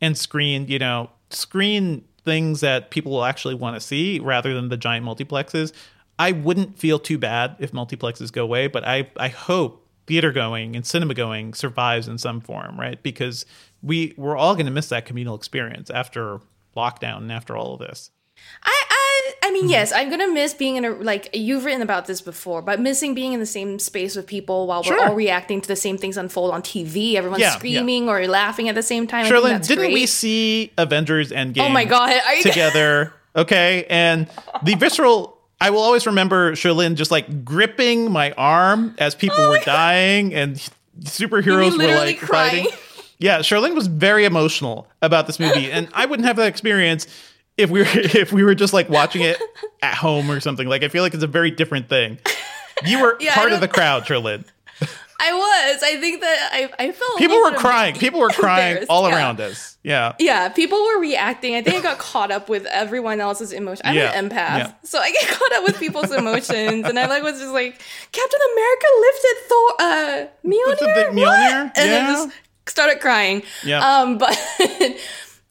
and 0.00 0.16
screen, 0.16 0.68
you 0.68 0.78
know, 0.78 1.10
screen 1.30 2.04
things 2.24 2.60
that 2.60 2.92
people 2.92 3.10
will 3.10 3.24
actually 3.24 3.56
want 3.56 3.74
to 3.74 3.80
see 3.80 4.20
rather 4.20 4.54
than 4.54 4.68
the 4.68 4.76
giant 4.76 5.04
multiplexes. 5.04 5.72
I 6.20 6.30
wouldn't 6.30 6.78
feel 6.78 7.00
too 7.00 7.18
bad 7.18 7.56
if 7.58 7.72
multiplexes 7.72 8.30
go 8.30 8.44
away, 8.44 8.68
but 8.68 8.86
I, 8.86 9.10
I 9.16 9.26
hope 9.26 9.81
theater 10.06 10.32
going 10.32 10.74
and 10.76 10.84
cinema 10.86 11.14
going 11.14 11.54
survives 11.54 12.08
in 12.08 12.18
some 12.18 12.40
form, 12.40 12.78
right? 12.78 13.02
Because 13.02 13.46
we 13.82 14.14
we're 14.16 14.36
all 14.36 14.54
going 14.54 14.66
to 14.66 14.72
miss 14.72 14.88
that 14.88 15.04
communal 15.06 15.34
experience 15.34 15.90
after 15.90 16.40
lockdown 16.76 17.18
and 17.18 17.32
after 17.32 17.56
all 17.56 17.74
of 17.74 17.80
this. 17.80 18.10
I, 18.64 18.70
I, 18.90 19.32
I 19.42 19.46
Mm-hmm. 19.46 19.52
mean, 19.54 19.68
yes, 19.68 19.92
I'm 19.92 20.08
gonna 20.08 20.28
miss 20.32 20.54
being 20.54 20.76
in 20.76 20.84
a 20.84 20.90
like 20.90 21.28
you've 21.34 21.64
written 21.64 21.82
about 21.82 22.06
this 22.06 22.20
before, 22.20 22.62
but 22.62 22.80
missing 22.80 23.14
being 23.14 23.32
in 23.34 23.40
the 23.40 23.46
same 23.46 23.78
space 23.78 24.16
with 24.16 24.26
people 24.26 24.66
while 24.66 24.82
we're 24.86 24.98
all 24.98 25.14
reacting 25.14 25.60
to 25.60 25.68
the 25.68 25.76
same 25.76 25.98
things 25.98 26.16
unfold 26.16 26.52
on 26.52 26.62
TV. 26.62 27.14
Everyone's 27.14 27.40
Yeah, 27.40 27.48
yeah. 27.48 27.56
screaming 27.58 28.08
or 28.08 28.26
laughing 28.26 28.68
at 28.68 28.74
the 28.74 28.82
same 28.82 29.06
time. 29.06 29.26
Cherlynn, 29.26 29.66
didn't 29.66 29.92
we 29.92 30.06
see 30.06 30.72
Avengers 30.78 31.30
Endgame? 31.30 31.66
Oh 31.66 31.68
my 31.68 31.84
god! 31.84 32.18
Are 32.26 32.34
you, 32.34 32.42
together. 32.42 33.12
Okay. 33.34 33.86
And 33.88 34.28
the 34.62 34.74
visceral, 34.74 35.31
I 35.62 35.70
will 35.70 35.78
always 35.78 36.06
remember 36.06 36.52
Cherlynn 36.52 36.96
just 36.96 37.12
like 37.12 37.44
gripping 37.44 38.10
my 38.10 38.32
arm 38.32 38.96
as 38.98 39.14
people 39.14 39.48
were 39.48 39.60
dying 39.60 40.34
and 40.34 40.56
superheroes 41.00 41.78
were 41.78 41.96
like 41.96 42.18
crying? 42.18 42.64
fighting. 42.64 42.78
Yeah, 43.18 43.38
Cherlynn 43.38 43.76
was 43.76 43.86
very 43.86 44.24
emotional 44.24 44.88
about 45.00 45.28
this 45.28 45.38
movie, 45.38 45.70
and 45.70 45.88
I 45.92 46.06
wouldn't 46.06 46.26
have 46.26 46.34
that 46.36 46.48
experience 46.48 47.06
if 47.56 47.70
we 47.70 47.80
were 47.80 47.86
if 47.94 48.32
we 48.32 48.42
were 48.42 48.56
just 48.56 48.72
like 48.72 48.88
watching 48.88 49.22
it 49.22 49.40
at 49.82 49.94
home 49.94 50.30
or 50.32 50.40
something. 50.40 50.66
Like 50.66 50.82
I 50.82 50.88
feel 50.88 51.04
like 51.04 51.14
it's 51.14 51.22
a 51.22 51.28
very 51.28 51.52
different 51.52 51.88
thing. 51.88 52.18
You 52.84 53.00
were 53.00 53.16
Yeah, 53.20 53.34
part 53.34 53.52
of 53.52 53.60
the 53.60 53.68
crowd, 53.68 54.02
Cherlynn. 54.02 54.44
I 55.24 55.32
was. 55.32 55.82
I 55.84 55.96
think 56.00 56.20
that 56.20 56.50
I, 56.52 56.68
I 56.86 56.90
felt 56.92 57.18
People 57.18 57.40
were 57.40 57.52
crying. 57.52 57.94
People 57.94 58.18
were 58.18 58.30
crying 58.30 58.84
all 58.90 59.08
yeah. 59.08 59.14
around 59.14 59.40
us. 59.40 59.78
Yeah. 59.84 60.14
Yeah, 60.18 60.48
people 60.48 60.82
were 60.82 60.98
reacting. 61.00 61.54
I 61.54 61.62
think 61.62 61.76
I 61.76 61.80
got 61.82 61.98
caught 61.98 62.30
up 62.32 62.48
with 62.48 62.66
everyone 62.66 63.20
else's 63.20 63.52
emotion. 63.52 63.86
I'm 63.86 63.94
Yeah, 63.94 64.12
an 64.18 64.28
empath, 64.30 64.58
yeah. 64.58 64.72
so 64.82 64.98
I 64.98 65.12
get 65.12 65.28
caught 65.38 65.52
up 65.52 65.64
with 65.64 65.78
people's 65.78 66.10
emotions, 66.12 66.86
and 66.88 66.98
I 66.98 67.06
like 67.06 67.22
was 67.22 67.38
just 67.38 67.52
like, 67.52 67.80
Captain 68.10 68.40
America 68.52 68.86
lifted 69.00 69.36
Thor, 69.48 69.70
uh, 69.78 70.26
Mjolnir, 70.44 70.78
the 70.78 71.20
What?" 71.20 71.38
Mjolnir? 71.38 71.62
and 71.62 71.72
then 71.76 72.04
Yeah. 72.08 72.12
just 72.12 72.28
started 72.66 73.00
crying. 73.00 73.42
Yeah. 73.64 73.78
Um, 74.00 74.18
but 74.22 74.36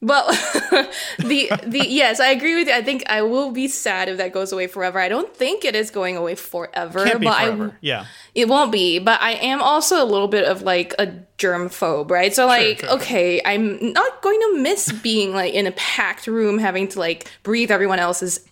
Well, 0.04 0.26
the 1.20 1.52
the 1.64 1.86
yes, 1.88 2.20
I 2.20 2.30
agree 2.30 2.56
with 2.56 2.68
you. 2.68 2.74
I 2.74 2.82
think 2.82 3.04
I 3.08 3.22
will 3.22 3.52
be 3.52 3.68
sad 3.68 4.10
if 4.10 4.18
that 4.18 4.34
goes 4.34 4.52
away 4.52 4.66
forever. 4.66 4.98
I 4.98 5.08
don't 5.08 5.32
think 5.36 5.64
it 5.64 5.76
is 5.76 5.92
going 5.92 6.18
away 6.18 6.34
forever, 6.34 7.06
Can't 7.06 7.20
be 7.20 7.28
but 7.28 7.40
forever. 7.40 7.70
I 7.74 7.78
yeah. 7.82 8.06
it 8.34 8.48
won't 8.48 8.72
be. 8.72 8.98
But 8.98 9.22
I 9.22 9.34
am 9.34 9.62
also 9.62 10.04
a 10.04 10.06
little 10.06 10.28
bit 10.28 10.46
of 10.46 10.64
like 10.64 10.96
a 10.98 11.14
germ 11.38 11.70
phobe, 11.70 12.10
right? 12.10 12.34
So 12.34 12.48
like, 12.48 12.80
sure, 12.80 12.90
sure. 12.90 12.98
okay, 12.98 13.42
I'm 13.46 13.94
not 13.94 14.22
going 14.24 14.40
to 14.40 14.58
miss 14.60 14.92
being 14.92 15.36
like 15.36 15.54
in 15.54 15.68
a 15.68 15.72
packed 15.74 16.26
room 16.26 16.58
having 16.58 16.88
to 16.90 17.00
like 17.00 17.30
breathe 17.44 17.70
everyone 17.70 18.00
else's 18.00 18.44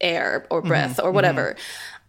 air 0.00 0.44
or 0.50 0.58
Mm-hmm, 0.60 0.68
breath 0.68 1.00
or 1.00 1.12
whatever. 1.12 1.54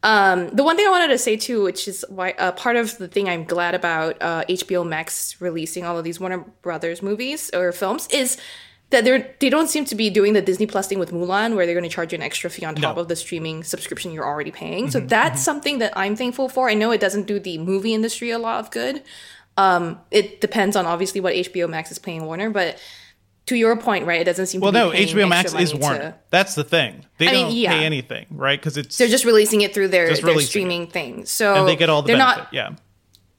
Um, 0.03 0.49
the 0.49 0.63
one 0.63 0.75
thing 0.75 0.87
I 0.87 0.91
wanted 0.91 1.09
to 1.09 1.17
say 1.17 1.37
too, 1.37 1.63
which 1.63 1.87
is 1.87 2.05
why 2.09 2.31
uh, 2.31 2.51
part 2.53 2.75
of 2.77 2.97
the 2.97 3.07
thing 3.07 3.29
I'm 3.29 3.43
glad 3.43 3.75
about 3.75 4.17
uh, 4.21 4.43
HBO 4.45 4.87
Max 4.87 5.39
releasing 5.39 5.85
all 5.85 5.97
of 5.97 6.03
these 6.03 6.19
Warner 6.19 6.39
Brothers 6.61 7.01
movies 7.01 7.49
or 7.53 7.71
films 7.71 8.07
is 8.11 8.37
that 8.89 9.03
they're 9.03 9.35
they 9.39 9.49
don't 9.49 9.67
seem 9.67 9.83
to 9.85 9.95
be 9.95 10.09
doing 10.09 10.33
the 10.33 10.41
Disney 10.41 10.65
Plus 10.65 10.87
thing 10.87 10.99
with 10.99 11.11
Mulan, 11.11 11.55
where 11.55 11.65
they're 11.65 11.75
going 11.75 11.83
to 11.89 11.93
charge 11.93 12.13
you 12.13 12.17
an 12.17 12.21
extra 12.23 12.49
fee 12.49 12.65
on 12.65 12.75
top 12.75 12.81
No. 12.81 12.89
Mm-hmm, 12.91 12.99
of 12.99 13.07
the 13.09 13.15
streaming 13.15 13.63
subscription 13.63 14.11
you're 14.11 14.25
already 14.25 14.51
paying. 14.51 14.89
So 14.89 14.99
that's 14.99 15.43
something 15.43 15.79
that 15.79 15.93
I'm 15.97 16.15
thankful 16.15 16.47
for. 16.49 16.69
I 16.69 16.73
know 16.73 16.91
it 16.91 17.01
doesn't 17.01 17.27
do 17.27 17.39
the 17.39 17.57
movie 17.57 17.93
industry 17.93 18.31
a 18.31 18.39
lot 18.39 18.59
of 18.59 18.71
good. 18.71 19.03
Um, 19.57 19.99
it 20.11 20.39
depends 20.39 20.75
on 20.75 20.85
obviously 20.85 21.19
what 21.19 21.33
HBO 21.33 21.67
Max 21.69 21.91
is 21.91 21.99
paying 21.99 22.23
Warner, 22.25 22.49
but 22.49 22.77
to 23.47 23.55
your 23.55 23.75
point, 23.77 24.05
right? 24.05 24.21
It 24.21 24.25
doesn't 24.25 24.47
seem 24.47 24.61
Well, 24.61 24.71
to 24.71 24.91
be 24.91 25.05
no, 25.05 25.13
HBO 25.23 25.27
Max 25.29 25.53
is 25.53 25.73
Warner. 25.73 25.97
to- 25.99 26.15
That's 26.29 26.53
the 26.55 26.63
thing. 26.63 27.05
They 27.17 27.27
I 27.27 27.31
don't 27.31 27.51
yeah. 27.53 27.71
pay 27.71 27.85
anything, 27.85 28.25
right? 28.29 28.59
Because 28.59 28.77
it's 28.77 28.97
they're 28.97 29.07
just 29.07 29.25
releasing 29.25 29.61
it 29.61 29.73
through 29.73 29.87
their, 29.87 30.13
their 30.15 30.39
streaming 30.41 30.87
thing. 30.87 31.25
So 31.25 31.55
and 31.55 31.67
they 31.67 31.75
get 31.75 31.89
all 31.89 32.01
the 32.03 32.07
they're 32.07 32.17
benefit. 32.17 32.37
not 32.43 32.53
yeah. 32.53 32.69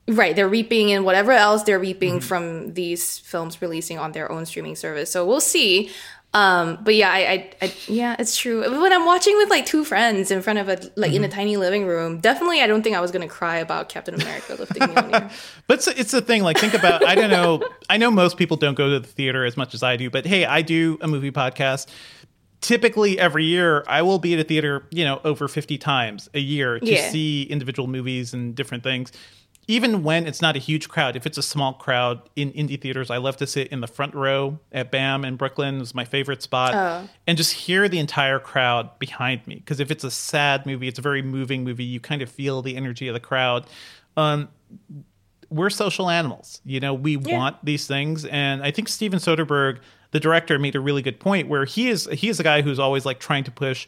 Right. 0.09 0.35
They're 0.35 0.49
reaping 0.49 0.89
in 0.89 1.05
whatever 1.05 1.33
else 1.33 1.63
they're 1.63 1.79
reaping 1.79 2.15
Mm-hmm. 2.19 2.27
from 2.27 2.75
these 2.75 3.19
films 3.19 3.61
releasing 3.63 3.99
on 3.99 4.13
their 4.13 4.31
own 4.33 4.47
streaming 4.47 4.75
service. 4.77 5.11
So 5.11 5.27
we'll 5.27 5.41
see. 5.41 5.91
Um, 6.35 6.79
but 6.83 6.95
yeah, 6.95 7.11
I, 7.11 7.19
I, 7.19 7.51
I, 7.63 7.73
yeah, 7.87 8.15
it's 8.19 8.37
true. 8.37 8.61
When 8.83 8.93
I'm 8.93 9.07
watching 9.07 9.35
with 9.39 9.49
like 9.49 9.65
two 9.65 9.83
friends 9.83 10.31
in 10.31 10.43
front 10.43 10.59
of 10.59 10.69
a 10.69 10.73
like 10.95 11.13
Mm-hmm. 11.13 11.17
in 11.17 11.25
a 11.25 11.29
tiny 11.29 11.57
living 11.57 11.87
room, 11.87 12.19
definitely, 12.21 12.61
I 12.61 12.67
don't 12.67 12.83
think 12.83 12.95
I 12.97 13.01
was 13.01 13.11
gonna 13.11 13.29
cry 13.29 13.57
about 13.57 13.89
Captain 13.89 14.15
America 14.15 14.55
lifting 14.59 14.83
Mjolnir. 14.83 15.33
But 15.67 15.79
it's, 15.79 15.87
it's 15.89 16.11
the 16.11 16.21
thing. 16.21 16.43
Like, 16.43 16.59
think 16.59 16.75
about. 16.75 17.03
I 17.07 17.15
don't 17.15 17.31
know. 17.31 17.63
I 17.89 17.97
know 17.97 18.11
most 18.11 18.37
people 18.37 18.59
don't 18.59 18.75
go 18.75 18.91
to 18.91 19.01
the 19.01 19.07
theater 19.09 19.47
as 19.47 19.57
much 19.57 19.73
as 19.73 19.83
I 19.83 19.97
do, 19.97 20.11
but 20.11 20.27
hey, 20.27 20.45
I 20.45 20.61
do 20.61 20.99
a 21.01 21.09
movie 21.09 21.31
podcast. 21.31 21.87
Typically, 22.61 23.19
every 23.21 23.45
year, 23.45 23.85
I 23.87 24.03
will 24.03 24.19
be 24.19 24.35
at 24.35 24.41
a 24.41 24.45
theater, 24.45 24.85
you 24.91 25.05
know, 25.05 25.21
over 25.25 25.47
fifty 25.49 25.79
times 25.79 26.29
a 26.35 26.41
year 26.41 26.79
to 26.81 26.87
Yeah. 26.87 27.09
see 27.11 27.45
individual 27.45 27.87
movies 27.89 28.35
and 28.35 28.55
different 28.55 28.83
things. 28.83 29.13
Even 29.71 30.03
when 30.03 30.27
it's 30.27 30.41
not 30.41 30.57
a 30.57 30.59
huge 30.59 30.89
crowd, 30.89 31.15
if 31.15 31.27
it's 31.27 31.37
a 31.37 31.43
small 31.43 31.75
crowd 31.75 32.23
in 32.35 32.51
indie 32.53 32.81
theaters, 32.81 33.11
I 33.11 33.19
love 33.19 33.37
to 33.37 33.47
sit 33.47 33.69
in 33.69 33.83
the 33.83 33.87
front 33.87 34.15
row 34.15 34.59
at 34.73 34.91
BAM 34.91 35.27
in 35.27 35.37
Brooklyn. 35.37 35.83
Is 35.83 35.95
my 35.95 36.07
favorite 36.07 36.43
spot, 36.43 36.75
Oh. 36.75 37.07
and 37.27 37.37
just 37.37 37.53
hear 37.53 37.87
the 37.87 37.99
entire 37.99 38.39
crowd 38.39 38.99
behind 38.99 39.47
me. 39.47 39.57
Because 39.57 39.79
if 39.79 39.91
it's 39.91 40.05
a 40.05 40.11
sad 40.11 40.65
movie, 40.65 40.89
it's 40.89 40.99
a 40.99 41.03
very 41.03 41.21
moving 41.21 41.65
movie. 41.65 41.85
You 41.85 42.01
kind 42.01 42.23
of 42.23 42.31
feel 42.31 42.63
the 42.63 42.77
energy 42.77 43.09
of 43.09 43.15
the 43.15 43.21
crowd. 43.21 43.67
Um, 44.17 44.49
we're 45.51 45.71
social 45.71 46.09
animals. 46.09 46.63
You 46.65 46.81
know, 46.81 46.95
we 46.95 47.19
want 47.19 47.63
these 47.63 47.87
things. 47.87 48.25
And 48.25 48.63
I 48.63 48.71
think 48.71 48.89
Steven 48.89 49.19
Soderbergh, 49.19 49.81
the 50.13 50.21
director, 50.21 50.59
made 50.59 50.77
a 50.77 50.81
really 50.81 51.03
good 51.03 51.21
point 51.21 51.47
where 51.49 51.67
he 51.67 51.89
is 51.91 52.09
he 52.13 52.31
is 52.31 52.41
a 52.41 52.43
guy 52.43 52.63
who's 52.63 52.79
always 52.79 53.05
like 53.05 53.21
trying 53.21 53.45
to 53.45 53.51
push 53.51 53.87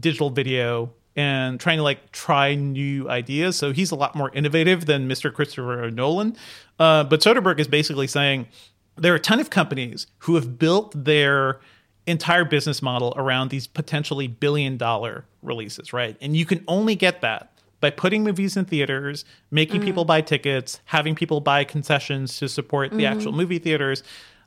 digital 0.00 0.28
video 0.28 0.92
and 1.16 1.60
trying 1.60 1.78
to 1.78 1.82
like 1.82 2.12
try 2.12 2.54
new 2.54 3.08
ideas. 3.08 3.56
So 3.56 3.72
he's 3.72 3.90
a 3.90 3.94
lot 3.94 4.14
more 4.14 4.30
innovative 4.34 4.86
than 4.86 5.08
Mr. 5.08 5.32
Christopher 5.32 5.90
Nolan. 5.90 6.36
Uh, 6.78 7.04
but 7.04 7.20
Soderbergh 7.20 7.60
is 7.60 7.68
basically 7.68 8.06
saying 8.06 8.48
there 8.96 9.12
are 9.12 9.16
a 9.16 9.20
ton 9.20 9.40
of 9.40 9.50
companies 9.50 10.06
who 10.18 10.34
have 10.34 10.58
built 10.58 10.92
their 11.04 11.60
entire 12.06 12.44
business 12.44 12.82
model 12.82 13.14
around 13.16 13.50
these 13.50 13.66
potentially 13.66 14.26
billion 14.26 14.76
dollar 14.76 15.24
releases, 15.42 15.92
right? 15.92 16.16
And 16.20 16.36
you 16.36 16.44
can 16.44 16.62
only 16.68 16.94
get 16.94 17.20
that 17.22 17.50
by 17.80 17.90
putting 17.90 18.24
movies 18.24 18.56
in 18.56 18.64
theaters, 18.64 19.24
making 19.50 19.82
people 19.82 20.04
buy 20.04 20.20
tickets, 20.22 20.80
having 20.86 21.14
people 21.14 21.40
buy 21.40 21.64
concessions 21.64 22.38
to 22.38 22.48
support 22.48 22.92
the 22.92 23.04
actual 23.04 23.32
movie 23.32 23.58
theaters. 23.58 24.02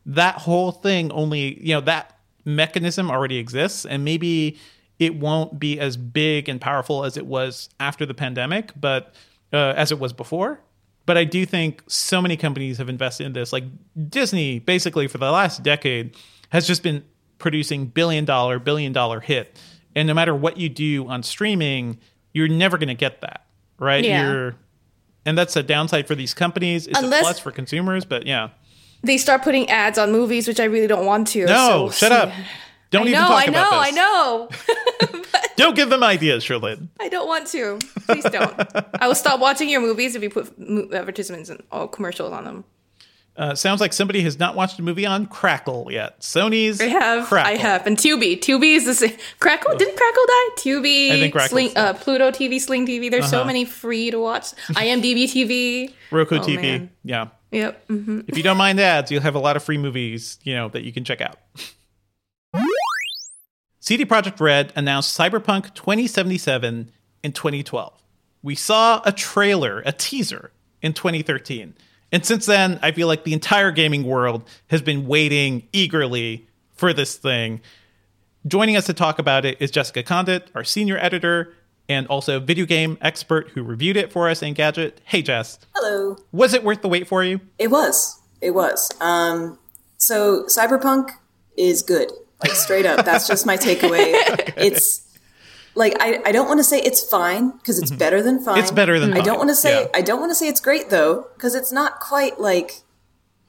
That 0.07 0.35
whole 0.35 0.71
thing 0.71 1.11
only, 1.11 1.61
you 1.61 1.75
know, 1.75 1.81
that 1.81 2.17
mechanism 2.45 3.11
already 3.11 3.37
exists 3.37 3.85
and 3.85 4.03
maybe 4.03 4.57
it 4.99 5.15
won't 5.15 5.59
be 5.59 5.79
as 5.79 5.97
big 5.97 6.49
and 6.49 6.59
powerful 6.59 7.03
as 7.05 7.17
it 7.17 7.25
was 7.25 7.69
after 7.79 8.05
the 8.05 8.13
pandemic, 8.13 8.71
but 8.79 9.13
uh, 9.53 9.73
as 9.75 9.91
it 9.91 9.99
was 9.99 10.13
before. 10.13 10.59
But 11.05 11.17
I 11.17 11.23
do 11.23 11.45
think 11.45 11.83
so 11.87 12.21
many 12.21 12.35
companies 12.35 12.79
have 12.79 12.89
invested 12.89 13.25
in 13.25 13.33
this. 13.33 13.53
Like 13.53 13.63
Disney, 14.09 14.59
basically 14.59 15.07
for 15.07 15.17
the 15.19 15.31
last 15.31 15.63
decade, 15.63 16.15
has 16.49 16.67
just 16.67 16.83
been 16.83 17.03
producing 17.37 17.85
billion 17.85 18.25
dollar, 18.25 18.59
billion 18.59 18.91
dollar 18.91 19.19
hit. 19.19 19.57
And 19.95 20.07
no 20.07 20.13
matter 20.13 20.35
what 20.35 20.57
you 20.57 20.69
do 20.69 21.07
on 21.07 21.23
streaming, 21.23 21.99
you're 22.33 22.47
never 22.47 22.77
going 22.77 22.89
to 22.89 22.93
get 22.93 23.21
that, 23.21 23.45
right? 23.79 24.03
Yeah. 24.03 24.29
You're, 24.29 24.55
and 25.25 25.37
that's 25.37 25.55
a 25.55 25.63
downside 25.63 26.07
for 26.07 26.15
these 26.15 26.33
companies. 26.33 26.87
It's 26.87 26.99
Unless- 26.99 27.21
a 27.21 27.23
plus 27.23 27.39
for 27.39 27.51
consumers, 27.51 28.03
but 28.03 28.25
yeah. 28.25 28.49
they 29.01 29.17
start 29.17 29.43
putting 29.43 29.69
ads 29.69 29.97
on 29.97 30.11
movies, 30.11 30.47
which 30.47 30.59
I 30.59 30.65
really 30.65 30.87
don't 30.87 31.05
want 31.05 31.27
to. 31.29 31.45
No, 31.45 31.89
so- 31.89 31.91
shut 31.91 32.11
up. 32.11 32.31
Don't 32.91 33.07
I 33.07 33.09
even 33.09 33.21
know, 33.21 33.27
talk 33.27 33.43
I 33.47 33.51
know, 33.51 33.51
about 33.51 33.73
I 33.73 33.91
this. 33.91 35.11
know. 35.15 35.21
Don't 35.57 35.75
give 35.75 35.89
them 35.89 36.03
ideas, 36.03 36.43
Cherlynn. 36.45 36.87
I 36.99 37.09
don't 37.09 37.27
want 37.27 37.47
to. 37.47 37.79
Please 38.05 38.23
don't. 38.25 38.55
I 39.01 39.07
will 39.07 39.15
stop 39.15 39.39
watching 39.39 39.69
your 39.69 39.81
movies 39.81 40.15
if 40.15 40.21
you 40.21 40.29
put 40.29 40.53
advertisements 40.93 41.49
and 41.49 41.61
all 41.71 41.87
commercials 41.87 42.31
on 42.31 42.45
them. 42.45 42.63
Uh, 43.35 43.53
sounds 43.55 43.81
like 43.81 43.91
somebody 43.93 44.21
has 44.21 44.37
not 44.39 44.55
watched 44.55 44.77
a 44.79 44.81
movie 44.83 45.05
on 45.05 45.25
Crackle 45.25 45.91
yet. 45.91 46.19
Sony's 46.21 46.79
I 46.79 46.85
have, 46.85 47.27
Crackle. 47.27 47.53
I 47.53 47.55
have, 47.57 47.85
and 47.87 47.97
Tubi. 47.97 48.39
Tubi 48.39 48.75
is 48.75 48.85
the 48.85 48.93
same. 48.93 49.15
Crackle 49.39 49.75
didn't 49.77 49.95
Crackle 49.97 50.25
die? 50.27 50.49
Tubi, 50.57 51.11
I 51.11 51.19
think 51.19 51.33
Crackle's 51.33 51.49
Sling, 51.51 51.71
uh, 51.75 51.93
Pluto 51.93 52.29
TV, 52.31 52.59
Sling 52.61 52.85
TV. 52.87 53.09
There's 53.11 53.29
so 53.29 53.37
Uh-huh. 53.39 53.47
many 53.47 53.65
free 53.65 54.09
to 54.11 54.19
watch. 54.19 54.53
IMDb 54.69 55.25
TV. 55.25 55.93
Roku 56.11 56.37
Oh, 56.37 56.39
TV. 56.41 56.61
man. 56.61 56.89
Yeah. 57.03 57.27
Yep. 57.51 57.87
hmm 57.87 58.19
If 58.27 58.37
you 58.37 58.43
don't 58.43 58.57
mind 58.57 58.79
ads, 58.79 59.11
you'll 59.11 59.21
have 59.23 59.35
a 59.35 59.39
lot 59.39 59.55
of 59.55 59.63
free 59.63 59.77
movies, 59.77 60.37
you 60.43 60.53
know, 60.55 60.69
that 60.69 60.83
you 60.83 60.91
can 60.93 61.03
check 61.03 61.21
out. 61.21 61.37
CD 63.87 64.03
Projekt 64.03 64.41
Red 64.41 64.73
announced 64.75 65.17
Cyberpunk 65.17 65.73
2077 65.73 66.91
in 67.23 67.31
2012. 67.31 67.93
We 68.43 68.53
saw 68.53 69.01
a 69.05 69.13
trailer, 69.13 69.81
a 69.85 69.93
teaser 69.93 70.51
in 70.81 70.91
2013. 70.91 71.73
And 72.11 72.25
since 72.25 72.45
then, 72.47 72.81
I 72.83 72.91
feel 72.91 73.07
like 73.07 73.23
the 73.23 73.31
entire 73.31 73.71
gaming 73.71 74.03
world 74.03 74.43
has 74.67 74.81
been 74.81 75.07
waiting 75.07 75.69
eagerly 75.71 76.49
for 76.73 76.91
this 76.91 77.15
thing. 77.15 77.61
Joining 78.45 78.75
us 78.75 78.87
to 78.87 78.93
talk 78.93 79.19
about 79.19 79.45
it 79.45 79.55
is 79.61 79.71
Jessica 79.71 80.03
Conditt, 80.03 80.49
our 80.53 80.65
senior 80.65 80.97
editor, 80.97 81.53
and 81.87 82.07
also 82.07 82.41
video 82.41 82.65
game 82.65 82.97
expert 82.99 83.51
who 83.51 83.63
reviewed 83.63 83.95
it 83.95 84.11
for 84.11 84.27
us 84.27 84.41
Engadget. 84.41 84.95
Hey, 85.05 85.21
Jess. 85.21 85.59
Hello. 85.73 86.17
Was 86.33 86.53
it 86.53 86.65
worth 86.65 86.81
the 86.81 86.89
wait 86.89 87.07
for 87.07 87.23
you? 87.23 87.39
It 87.57 87.71
was. 87.71 88.19
It 88.41 88.51
was. 88.51 88.91
Um, 88.99 89.57
so 89.95 90.43
Cyberpunk 90.47 91.11
is 91.55 91.81
good. 91.81 92.11
Like 92.43 92.51
straight 92.51 92.85
up. 92.85 93.05
That's 93.05 93.27
just 93.27 93.45
my 93.45 93.57
takeaway. 93.57 94.13
It's 94.57 95.07
like 95.75 95.95
I, 95.99 96.19
I 96.25 96.31
don't 96.31 96.47
want 96.47 96.59
to 96.59 96.63
say 96.63 96.79
it's 96.79 97.07
fine 97.07 97.51
because 97.51 97.79
it's 97.79 97.91
better 97.91 98.21
than 98.21 98.43
fine. 98.43 98.55
Mm-hmm. 98.55 98.63
It's 98.63 98.71
better 98.71 98.99
than 98.99 99.13
I 99.13 99.21
don't 99.21 99.37
want 99.37 99.49
to 99.49 99.55
say 99.55 99.81
yeah. 99.81 99.87
I 99.93 100.01
don't 100.01 100.19
want 100.19 100.31
to 100.31 100.35
say 100.35 100.47
it's 100.47 100.61
great 100.61 100.89
though 100.89 101.27
because 101.35 101.55
it's 101.55 101.71
not 101.71 101.99
quite 101.99 102.39
like 102.39 102.81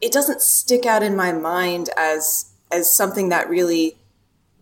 it 0.01 0.13
doesn't 0.13 0.43
stick 0.43 0.87
out 0.87 1.03
in 1.03 1.17
my 1.17 1.33
mind 1.33 1.91
as 1.97 2.53
as 2.71 2.93
something 2.93 3.31
that 3.31 3.49
really 3.49 3.97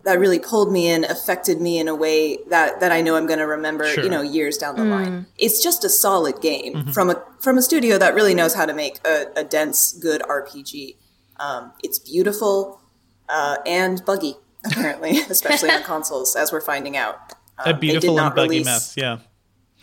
that 0.05 0.20
really 0.20 0.39
pulled 0.39 0.72
me 0.72 0.89
in, 0.89 1.05
affected 1.05 1.61
me 1.61 1.79
in 1.81 1.89
a 1.89 1.95
way 1.95 2.39
that 2.49 2.79
that 2.79 2.93
I 2.93 3.01
know 3.01 3.16
I'm 3.16 3.27
going 3.27 3.41
to 3.41 3.47
remember, 3.47 3.85
Sure. 3.87 4.05
Mm-hmm. 4.05 4.05
you 4.05 4.11
know, 4.11 4.22
years 4.22 4.57
down 4.57 4.77
the 4.77 4.85
line. 4.85 5.27
It's 5.37 5.61
just 5.62 5.85
a 5.85 5.89
solid 5.89 6.41
game 6.41 6.87
from 6.93 7.11
a 7.11 7.22
from 7.41 7.59
a 7.59 7.62
studio 7.62 7.99
that 7.99 8.14
really 8.14 8.35
knows 8.35 8.55
how 8.55 8.66
to 8.66 8.72
make 8.72 9.05
a, 9.05 9.27
a 9.35 9.45
dense, 9.45 9.93
good 9.93 10.22
RPG. 10.22 10.95
Um, 11.39 11.72
it's 11.83 11.99
beautiful 11.99 12.81
uh, 13.29 13.57
and 13.66 14.05
buggy, 14.05 14.37
apparently, 14.64 15.18
especially 15.31 15.70
on 15.70 15.83
consoles, 15.83 16.37
as 16.37 16.53
we're 16.53 16.61
finding 16.61 16.97
out. 16.97 17.16
a 17.59 17.68
Um, 17.70 17.72
did 17.74 17.81
beautiful 17.81 18.18
and 18.20 18.35
buggy 18.35 18.49
release- 18.51 18.64
mess. 18.66 18.95
Yeah. 18.97 19.18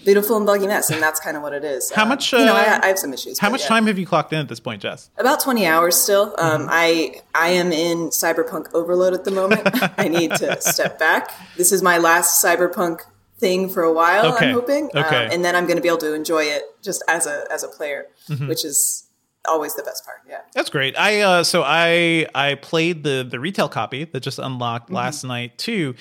Beautiful 0.03 0.35
and 0.35 0.45
buggy 0.45 0.67
mess, 0.67 0.89
and 0.89 1.01
that's 1.01 1.19
kind 1.21 1.37
of 1.37 1.43
what 1.43 1.53
it 1.53 1.63
is. 1.63 1.89
How 1.89 2.01
Um, 2.03 2.09
much, 2.09 2.33
you 2.33 2.39
know, 2.39 2.53
uh, 2.55 2.57
I, 2.57 2.79
I 2.83 2.87
have 2.87 2.99
some 2.99 3.13
issues. 3.13 3.39
How 3.39 3.49
much 3.49 3.61
yeah. 3.61 3.67
time 3.69 3.87
have 3.87 3.97
you 3.97 4.05
clocked 4.05 4.33
in 4.33 4.39
at 4.39 4.49
this 4.49 4.59
point, 4.59 4.81
Jess? 4.81 5.09
About 5.17 5.39
20 5.39 5.65
hours 5.65 5.95
still. 5.95 6.33
Mm-hmm. 6.35 6.63
Um, 6.63 6.67
I 6.69 7.21
I 7.33 7.49
am 7.49 7.71
in 7.71 8.09
cyberpunk 8.09 8.73
overload 8.73 9.13
at 9.13 9.23
the 9.23 9.31
moment. 9.31 9.61
I 9.97 10.09
need 10.09 10.31
to 10.35 10.59
step 10.61 10.99
back. 10.99 11.31
This 11.55 11.71
is 11.71 11.81
my 11.81 11.99
last 11.99 12.43
cyberpunk 12.43 12.99
thing 13.37 13.69
for 13.69 13.81
a 13.83 13.93
while. 13.93 14.33
Okay. 14.33 14.47
I'm 14.49 14.53
hoping, 14.53 14.89
Okay. 14.93 15.25
um, 15.25 15.31
and 15.31 15.45
then 15.45 15.55
I'm 15.55 15.67
going 15.67 15.77
to 15.77 15.81
be 15.81 15.87
able 15.87 15.99
to 15.99 16.13
enjoy 16.13 16.43
it 16.43 16.63
just 16.81 17.01
as 17.07 17.25
a 17.25 17.45
as 17.49 17.63
a 17.63 17.69
player, 17.69 18.07
Mm-hmm. 18.29 18.47
which 18.49 18.65
is 18.65 19.05
always 19.47 19.75
the 19.75 19.83
best 19.83 20.05
part. 20.05 20.19
Yeah. 20.27 20.41
That's 20.53 20.69
great. 20.69 20.97
I 20.97 21.21
uh 21.21 21.43
so 21.43 21.63
I 21.65 22.27
I 22.33 22.55
played 22.55 23.03
the 23.03 23.27
the 23.29 23.39
retail 23.39 23.69
copy 23.69 24.05
that 24.05 24.21
just 24.21 24.39
unlocked 24.39 24.89
last 24.91 25.23
night 25.23 25.57
too. 25.57 25.95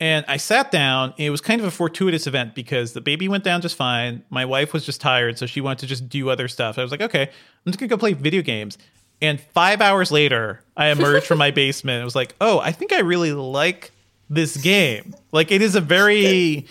And 0.00 0.24
I 0.26 0.38
sat 0.38 0.70
down. 0.72 1.14
It 1.16 1.30
was 1.30 1.40
kind 1.40 1.60
of 1.60 1.66
a 1.66 1.70
fortuitous 1.70 2.26
event 2.26 2.54
because 2.54 2.92
the 2.92 3.00
baby 3.00 3.28
went 3.28 3.44
down 3.44 3.60
just 3.62 3.76
fine. 3.76 4.24
My 4.28 4.44
wife 4.44 4.72
was 4.72 4.84
just 4.84 5.00
tired, 5.00 5.38
so 5.38 5.46
she 5.46 5.60
wanted 5.60 5.78
to 5.80 5.86
just 5.86 6.08
do 6.08 6.28
other 6.30 6.48
stuff. 6.48 6.78
I 6.78 6.82
was 6.82 6.90
like, 6.90 7.00
okay, 7.00 7.22
I'm 7.22 7.72
just 7.72 7.78
gonna 7.78 7.88
go 7.88 7.96
play 7.96 8.12
video 8.12 8.42
games. 8.42 8.76
And 9.22 9.40
five 9.40 9.80
hours 9.80 10.10
later, 10.10 10.60
I 10.76 10.88
emerged 10.88 11.26
from 11.26 11.38
my 11.38 11.50
basement. 11.62 11.96
and 11.96 12.04
was 12.04 12.16
like, 12.16 12.34
oh, 12.40 12.58
I 12.58 12.72
think 12.72 12.92
I 12.92 13.00
really 13.00 13.32
like 13.32 13.92
this 14.28 14.56
game. 14.56 15.14
Like 15.32 15.50
it 15.52 15.62
is 15.62 15.76
a 15.76 15.80
very, 15.80 16.66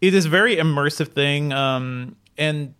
it 0.00 0.14
is 0.14 0.26
a 0.26 0.28
very 0.28 0.56
immersive 0.56 1.08
thing. 1.08 1.52
Um, 1.52 2.16
and 2.38 2.74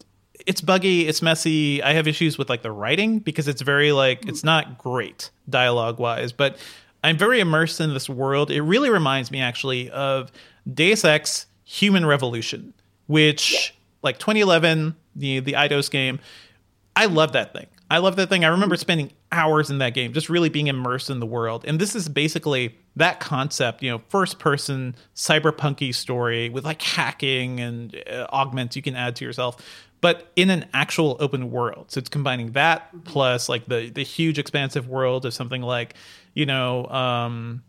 it's 0.49 0.63
buggy, 0.63 1.07
it's 1.07 1.21
messy. 1.21 1.83
I 1.83 1.93
have 1.93 2.09
issues 2.09 2.39
with 2.39 2.49
like 2.49 2.63
the 2.63 2.73
writing 2.73 3.19
because 3.19 3.49
it's 3.49 3.61
very 3.61 3.93
like 3.93 4.27
it's 4.27 4.43
not 4.43 4.79
great 4.79 5.31
dialogue 5.49 5.99
wise, 5.99 6.33
but 6.33 6.57
I'm 7.05 7.19
very 7.19 7.39
immersed 7.41 7.83
in 7.83 7.93
this 7.93 8.09
world. 8.09 8.51
It 8.51 8.63
really 8.63 8.89
reminds 8.89 9.31
me 9.31 9.43
actually 9.43 9.91
of 9.91 10.33
Deus 10.73 11.05
Ex 11.05 11.47
Human 11.65 12.07
Revolution, 12.07 12.73
which 13.09 13.75
like 14.03 14.19
2011, 14.19 14.97
the 15.15 15.41
the 15.41 15.53
Eidos 15.53 15.91
game. 15.91 16.19
I 16.97 17.05
love 17.05 17.33
that 17.33 17.53
thing. 17.53 17.67
I 17.91 17.99
love 17.99 18.17
that 18.17 18.31
thing. 18.31 18.43
I 18.43 18.49
remember 18.49 18.75
mm-hmm. 18.75 18.81
spending 18.81 19.13
hours 19.31 19.69
in 19.69 19.79
that 19.79 19.93
game, 19.93 20.15
just 20.15 20.31
really 20.31 20.49
being 20.49 20.69
immersed 20.69 21.11
in 21.11 21.21
the 21.21 21.27
world. 21.27 21.67
And 21.67 21.79
this 21.79 21.95
is 21.95 22.09
basically 22.09 22.75
that 22.99 23.21
concept, 23.21 23.83
you 23.83 23.91
know, 23.91 24.03
first 24.09 24.39
person 24.39 24.95
cyberpunky 25.15 25.95
story 25.95 26.49
with 26.51 26.65
like 26.65 26.83
hacking 26.83 27.61
and 27.61 27.97
uh, 28.11 28.27
augments 28.33 28.77
you 28.77 28.83
can 28.83 28.95
add 28.95 29.17
to 29.17 29.25
yourself, 29.25 29.57
but 30.01 30.31
in 30.37 30.51
an 30.51 30.67
actual 30.75 31.17
open 31.19 31.51
world. 31.51 31.91
So 31.91 31.99
it's 31.99 32.09
combining 32.09 32.53
that 32.53 33.05
plus 33.05 33.49
like 33.49 33.67
the 33.67 33.91
the 33.91 34.05
huge 34.05 34.39
expansive 34.39 34.89
world 34.89 35.25
of 35.25 35.35
something 35.35 35.63
like, 35.63 35.95
you 36.35 36.47
know, 36.47 36.87
um 36.87 37.63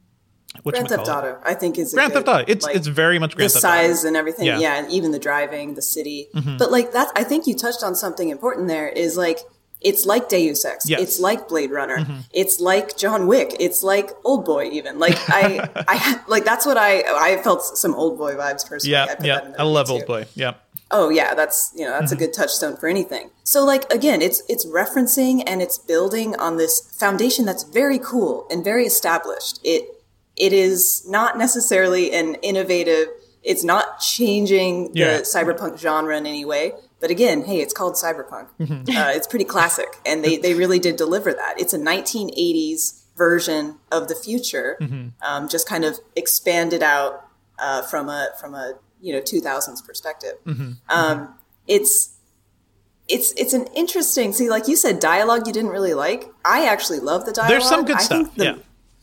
Grand 0.63 0.89
Theft 0.89 1.07
Auto, 1.07 1.39
I 1.43 1.53
think 1.53 1.77
is 1.77 1.93
Grand 1.93 2.11
good, 2.11 2.25
Theft 2.25 2.35
Auto. 2.41 2.51
It's 2.51 2.65
like, 2.65 2.75
it's 2.75 2.87
very 2.87 3.19
much 3.19 3.35
Grand 3.35 3.49
the 3.49 3.53
Theft 3.53 3.61
size 3.61 3.99
Auto. 3.99 4.07
and 4.07 4.17
everything. 4.17 4.47
Yeah. 4.47 4.59
Yeah. 4.59 4.79
and 4.79 4.91
even 4.91 5.11
the 5.11 5.19
driving, 5.19 5.75
the 5.75 5.81
city. 5.81 6.27
Mm-hmm. 6.33 6.57
But 6.57 6.71
like 6.71 6.91
that, 6.93 7.11
I 7.15 7.23
think 7.23 7.45
you 7.45 7.55
touched 7.55 7.83
on 7.83 7.93
something 7.95 8.29
important. 8.29 8.67
There 8.67 8.89
is 8.89 9.15
like 9.15 9.39
it's 9.81 10.05
like 10.05 10.27
Deus 10.29 10.65
Ex. 10.65 10.89
Yes. 10.89 11.01
It's 11.01 11.19
like 11.19 11.47
Blade 11.47 11.71
Runner. 11.71 11.97
Mm-hmm. 11.99 12.19
It's 12.33 12.59
like 12.59 12.97
John 12.97 13.27
Wick. 13.27 13.55
It's 13.59 13.81
like 13.83 14.09
Old 14.25 14.43
Boy. 14.45 14.69
Even 14.71 14.99
like 14.99 15.17
I, 15.29 15.69
I 15.87 16.19
like 16.27 16.43
that's 16.45 16.65
what 16.65 16.77
I 16.77 17.01
I 17.01 17.41
felt 17.41 17.63
some 17.77 17.93
Old 17.95 18.17
Boy 18.17 18.33
vibes 18.35 18.67
personally. 18.67 18.91
Yeah, 18.93 19.05
that 19.05 19.23
yeah. 19.25 19.53
I 19.57 19.63
love 19.63 19.87
too. 19.87 19.93
Old 19.93 20.05
Boy. 20.05 20.25
Yeah. 20.35 20.55
Oh 20.91 21.09
yeah, 21.09 21.35
that's 21.35 21.71
you 21.75 21.85
know 21.85 21.91
that's 21.91 22.11
Mm-hmm. 22.11 22.23
a 22.23 22.25
good 22.27 22.33
touchstone 22.33 22.75
for 22.75 22.89
anything. 22.89 23.29
So 23.43 23.63
like 23.63 23.91
again, 23.93 24.21
it's 24.21 24.41
it's 24.49 24.65
referencing 24.65 25.43
and 25.47 25.61
it's 25.61 25.77
building 25.77 26.35
on 26.37 26.57
this 26.57 26.81
foundation 26.99 27.45
that's 27.45 27.63
very 27.63 27.99
cool 27.99 28.47
and 28.51 28.63
very 28.63 28.85
established. 28.85 29.59
It 29.63 29.83
it 30.35 30.51
is 30.51 31.05
not 31.07 31.37
necessarily 31.37 32.11
an 32.11 32.35
innovative. 32.41 33.07
It's 33.43 33.63
not 33.63 33.99
changing 33.99 34.91
the 34.93 34.99
Yeah. 34.99 35.19
cyberpunk 35.21 35.77
genre 35.79 36.17
in 36.17 36.25
any 36.25 36.43
way. 36.43 36.73
But 36.99 37.09
again, 37.11 37.43
hey, 37.45 37.61
it's 37.61 37.73
called 37.73 37.93
cyberpunk. 37.95 38.47
Mm-hmm. 38.59 38.95
Uh, 38.97 39.11
it's 39.15 39.27
pretty 39.27 39.45
classic, 39.45 39.87
and 40.05 40.23
they 40.23 40.37
they 40.37 40.53
really 40.53 40.79
did 40.79 40.95
deliver 40.97 41.33
that. 41.33 41.55
It's 41.59 41.73
a 41.73 41.79
1980s 41.79 43.03
version 43.17 43.77
of 43.91 44.07
the 44.07 44.15
future, 44.15 44.77
Mm-hmm. 44.81 45.07
um, 45.21 45.47
just 45.49 45.67
kind 45.67 45.85
of 45.85 45.99
expanded 46.15 46.83
out 46.83 47.25
uh, 47.57 47.81
from 47.83 48.09
a 48.09 48.29
from 48.39 48.53
a 48.55 48.73
you 49.01 49.13
know 49.13 49.21
2000s 49.21 49.85
perspective. 49.85 50.33
Mm-hmm. 50.45 50.71
Um, 50.89 51.35
it's 51.67 52.15
it's 53.07 53.31
it's 53.33 53.53
an 53.53 53.67
interesting. 53.75 54.33
See, 54.33 54.49
like 54.49 54.67
you 54.67 54.75
said, 54.75 54.99
dialogue 54.99 55.47
you 55.47 55.53
didn't 55.53 55.71
really 55.71 55.93
like. 55.93 56.25
I 56.45 56.65
actually 56.67 56.99
love 56.99 57.25
the 57.25 57.31
dialogue. 57.31 57.49
There's 57.51 57.67
some 57.69 57.85
good 57.85 57.97
I 57.97 58.01
stuff. 58.01 58.35
the- 58.35 58.43
yeah. 58.45 58.55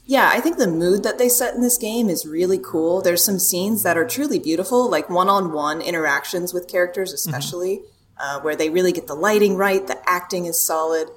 Yeah, 0.07 0.31
I 0.33 0.41
think 0.41 0.57
the 0.57 0.67
mood 0.69 1.03
that 1.03 1.19
they 1.19 1.29
set 1.29 1.55
in 1.55 1.61
this 1.61 1.77
game 1.77 2.09
is 2.09 2.25
really 2.27 2.59
cool. 2.59 3.03
There's 3.03 3.25
some 3.25 3.39
scenes 3.39 3.83
that 3.83 3.97
are 3.99 4.07
truly 4.07 4.39
beautiful, 4.39 4.89
like 4.89 5.11
one-on-one 5.11 5.83
interactions 5.83 6.55
with 6.55 6.69
characters, 6.69 7.13
Mm-hmm. 7.13 7.29
especially 7.35 7.81
uh, 8.19 8.41
where 8.41 8.57
they 8.57 8.71
really 8.71 8.93
get 8.93 9.07
the 9.09 9.15
lighting 9.15 9.57
right. 9.57 9.87
The 9.87 9.99
acting 10.09 10.47
is 10.47 10.61
solid. 10.61 11.09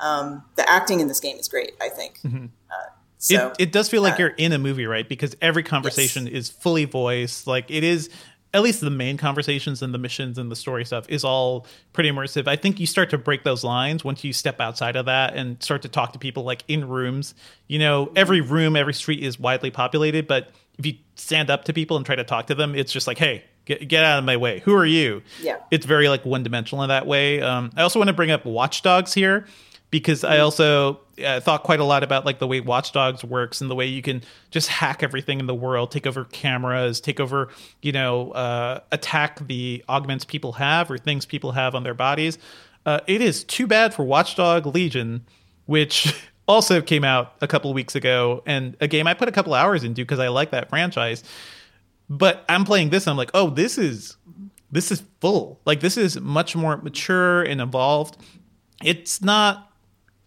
Um, 0.00 0.44
the 0.56 0.68
acting 0.68 1.00
in 1.00 1.08
this 1.08 1.20
game 1.20 1.36
is 1.36 1.46
great. 1.48 1.72
I 1.80 1.88
think. 1.88 2.18
Uh, 2.24 2.38
so 3.18 3.34
Mm-hmm. 3.36 3.46
it, 3.50 3.56
it 3.68 3.72
does 3.72 3.88
feel 3.88 4.02
like 4.02 4.14
uh, 4.14 4.24
you're 4.24 4.28
in 4.28 4.52
a 4.52 4.58
movie, 4.58 4.86
right? 4.86 5.08
Because 5.08 5.36
every 5.42 5.62
conversation 5.62 6.26
is 6.28 6.48
fully 6.48 6.84
voiced. 6.84 7.46
Like 7.46 7.70
it 7.70 7.84
is, 7.84 8.10
at 8.54 8.62
least 8.62 8.80
the 8.80 8.90
main 8.90 9.16
conversations 9.16 9.82
and 9.82 9.92
the 9.92 9.98
missions 9.98 10.38
and 10.38 10.50
the 10.50 10.56
story 10.56 10.84
stuff 10.84 11.08
is 11.08 11.22
all 11.24 11.66
pretty 11.92 12.10
immersive. 12.10 12.48
I 12.48 12.56
think 12.56 12.80
you 12.80 12.86
start 12.86 13.10
to 13.10 13.18
break 13.18 13.44
those 13.44 13.62
lines 13.62 14.04
once 14.04 14.24
you 14.24 14.32
step 14.32 14.60
outside 14.60 14.96
of 14.96 15.06
that 15.06 15.34
and 15.34 15.62
start 15.62 15.82
to 15.82 15.88
talk 15.88 16.12
to 16.14 16.18
people 16.18 16.44
like 16.44 16.64
in 16.66 16.88
rooms. 16.88 17.34
You 17.66 17.78
know, 17.78 18.10
every 18.16 18.40
room, 18.40 18.74
every 18.74 18.94
street 18.94 19.22
is 19.22 19.38
widely 19.38 19.70
populated, 19.70 20.26
but 20.26 20.50
if 20.78 20.86
you 20.86 20.94
stand 21.16 21.50
up 21.50 21.64
to 21.64 21.72
people 21.72 21.96
and 21.96 22.06
try 22.06 22.16
to 22.16 22.24
talk 22.24 22.46
to 22.46 22.54
them, 22.54 22.74
it's 22.74 22.92
just 22.92 23.06
like, 23.06 23.18
hey, 23.18 23.44
get, 23.66 23.86
get 23.86 24.02
out 24.02 24.18
of 24.18 24.24
my 24.24 24.36
way. 24.36 24.60
Who 24.60 24.74
are 24.74 24.86
you? 24.86 25.22
Yeah. 25.42 25.58
It's 25.70 25.84
very 25.84 26.08
like 26.08 26.24
one 26.24 26.42
dimensional 26.42 26.82
in 26.84 26.88
that 26.88 27.06
way. 27.06 27.42
Um, 27.42 27.70
I 27.76 27.82
also 27.82 27.98
want 27.98 28.08
to 28.08 28.14
bring 28.14 28.30
up 28.30 28.46
Watch 28.46 28.82
Dogs 28.82 29.12
here 29.12 29.46
because 29.90 30.24
I 30.24 30.38
also 30.38 31.00
uh, 31.24 31.40
thought 31.40 31.62
quite 31.62 31.80
a 31.80 31.84
lot 31.84 32.02
about 32.02 32.26
like 32.26 32.38
the 32.38 32.46
way 32.46 32.60
Watch 32.60 32.92
Dogs 32.92 33.24
works 33.24 33.60
and 33.60 33.70
the 33.70 33.74
way 33.74 33.86
you 33.86 34.02
can 34.02 34.22
just 34.50 34.68
hack 34.68 35.02
everything 35.02 35.40
in 35.40 35.46
the 35.46 35.54
world, 35.54 35.90
take 35.90 36.06
over 36.06 36.24
cameras, 36.24 37.00
take 37.00 37.20
over, 37.20 37.48
you 37.80 37.92
know, 37.92 38.32
uh, 38.32 38.80
attack 38.92 39.46
the 39.46 39.82
augments 39.88 40.24
people 40.24 40.52
have 40.52 40.90
or 40.90 40.98
things 40.98 41.24
people 41.24 41.52
have 41.52 41.74
on 41.74 41.82
their 41.84 41.94
bodies. 41.94 42.38
Uh, 42.84 43.00
it 43.06 43.20
is 43.20 43.44
too 43.44 43.66
bad 43.66 43.94
for 43.94 44.04
Watch 44.04 44.36
Dogs 44.36 44.66
Legion, 44.66 45.24
which 45.66 46.14
also 46.48 46.80
came 46.80 47.04
out 47.04 47.34
a 47.40 47.46
couple 47.46 47.72
weeks 47.72 47.94
ago, 47.94 48.42
and 48.46 48.76
a 48.80 48.88
game 48.88 49.06
I 49.06 49.14
put 49.14 49.28
a 49.28 49.32
couple 49.32 49.54
hours 49.54 49.84
into 49.84 50.02
because 50.02 50.18
I 50.18 50.28
like 50.28 50.50
that 50.50 50.68
franchise. 50.68 51.24
But 52.10 52.44
I'm 52.48 52.64
playing 52.64 52.88
this, 52.88 53.06
and 53.06 53.10
I'm 53.12 53.16
like, 53.18 53.30
oh, 53.34 53.50
this 53.50 53.76
is 53.76 54.16
this 54.70 54.90
is 54.90 55.02
full. 55.20 55.60
Like 55.64 55.80
this 55.80 55.96
is 55.96 56.20
much 56.20 56.56
more 56.56 56.76
mature 56.78 57.42
and 57.42 57.60
evolved. 57.60 58.16
It's 58.82 59.22
not 59.22 59.67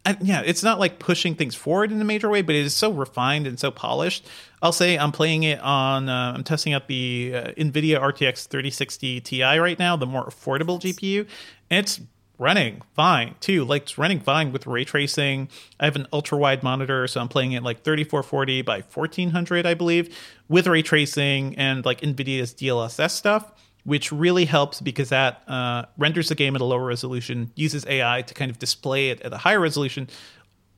I, 0.06 0.18
yeah, 0.22 0.42
it's 0.44 0.64
not 0.64 0.80
like 0.80 0.98
pushing 0.98 1.36
things 1.36 1.54
forward 1.54 1.92
in 1.92 2.02
a 2.02 2.04
major 2.04 2.30
way, 2.30 2.42
but 2.42 2.56
it 2.56 2.66
is 2.66 2.76
so 2.76 2.92
refined 2.92 3.46
and 3.46 3.60
so 3.60 3.70
polished. 3.70 4.28
I'll 4.62 4.72
say 4.72 4.98
I'm 4.98 5.12
playing 5.12 5.44
it 5.44 5.60
on. 5.60 6.10
Uh, 6.10 6.34
I'm 6.36 6.44
testing 6.44 6.74
out 6.74 6.88
the 6.88 7.34
uh, 7.36 7.42
NVIDIA 7.52 8.00
RTX 8.00 8.48
3060 8.48 9.22
Ti 9.22 9.44
right 9.44 9.78
now, 9.78 9.96
the 9.96 10.08
more 10.08 10.26
affordable 10.26 10.80
GPU, 10.82 11.28
and 11.70 11.86
it's 11.86 12.02
running 12.40 12.82
fine 12.96 13.36
too. 13.40 13.64
Like 13.64 13.84
it's 13.84 14.00
running 14.00 14.20
fine 14.20 14.52
with 14.52 14.66
ray 14.66 14.84
tracing. 14.84 15.48
I 15.80 15.86
have 15.86 15.96
an 15.96 16.08
ultra 16.12 16.40
wide 16.40 16.64
monitor, 16.64 17.06
so 17.08 17.22
I'm 17.22 17.28
playing 17.28 17.52
it 17.52 17.62
like 17.62 17.84
3440 17.84 18.64
by 18.64 18.82
1400, 18.82 19.68
I 19.68 19.76
believe, 19.76 20.18
with 20.50 20.66
ray 20.66 20.82
tracing 20.82 21.56
and 21.58 21.86
like 21.86 22.02
NVIDIA's 22.02 22.56
DLSS 22.56 23.12
stuff 23.12 23.52
which 23.84 24.12
really 24.12 24.46
helps 24.46 24.82
because 24.82 25.10
that 25.10 25.42
uh, 25.48 25.86
renders 25.98 26.30
the 26.30 26.36
game 26.36 26.56
at 26.56 26.62
a 26.62 26.66
lower 26.66 26.86
resolution, 26.86 27.52
uses 27.56 27.86
AI 27.88 28.22
to 28.22 28.34
kind 28.34 28.52
of 28.52 28.60
display 28.60 29.10
it 29.10 29.22
at 29.22 29.34
a 29.34 29.38
higher 29.38 29.60
resolution, 29.60 30.08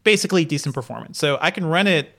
basically 0.04 0.46
decent 0.46 0.74
performance. 0.74 1.18
So 1.18 1.38
I 1.42 1.52
can 1.52 1.66
run 1.66 1.88
it 1.88 2.18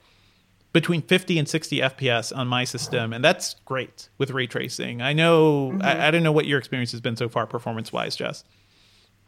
between 0.72 1.02
50 1.02 1.38
and 1.38 1.48
60 1.48 1.78
FPS 1.78 2.36
on 2.36 2.48
my 2.48 2.64
system, 2.64 3.12
and 3.12 3.24
that's 3.24 3.54
great 3.64 4.08
with 4.18 4.30
ray 4.30 4.46
tracing. 4.46 5.00
I 5.00 5.12
know, 5.12 5.78
I, 5.80 6.08
I 6.08 6.10
don't 6.10 6.24
know 6.24 6.32
what 6.32 6.46
your 6.46 6.58
experience 6.58 6.90
has 6.90 7.00
been 7.00 7.16
so 7.16 7.28
far 7.28 7.46
performance 7.46 7.92
wise, 7.92 8.16
Jess. 8.16 8.44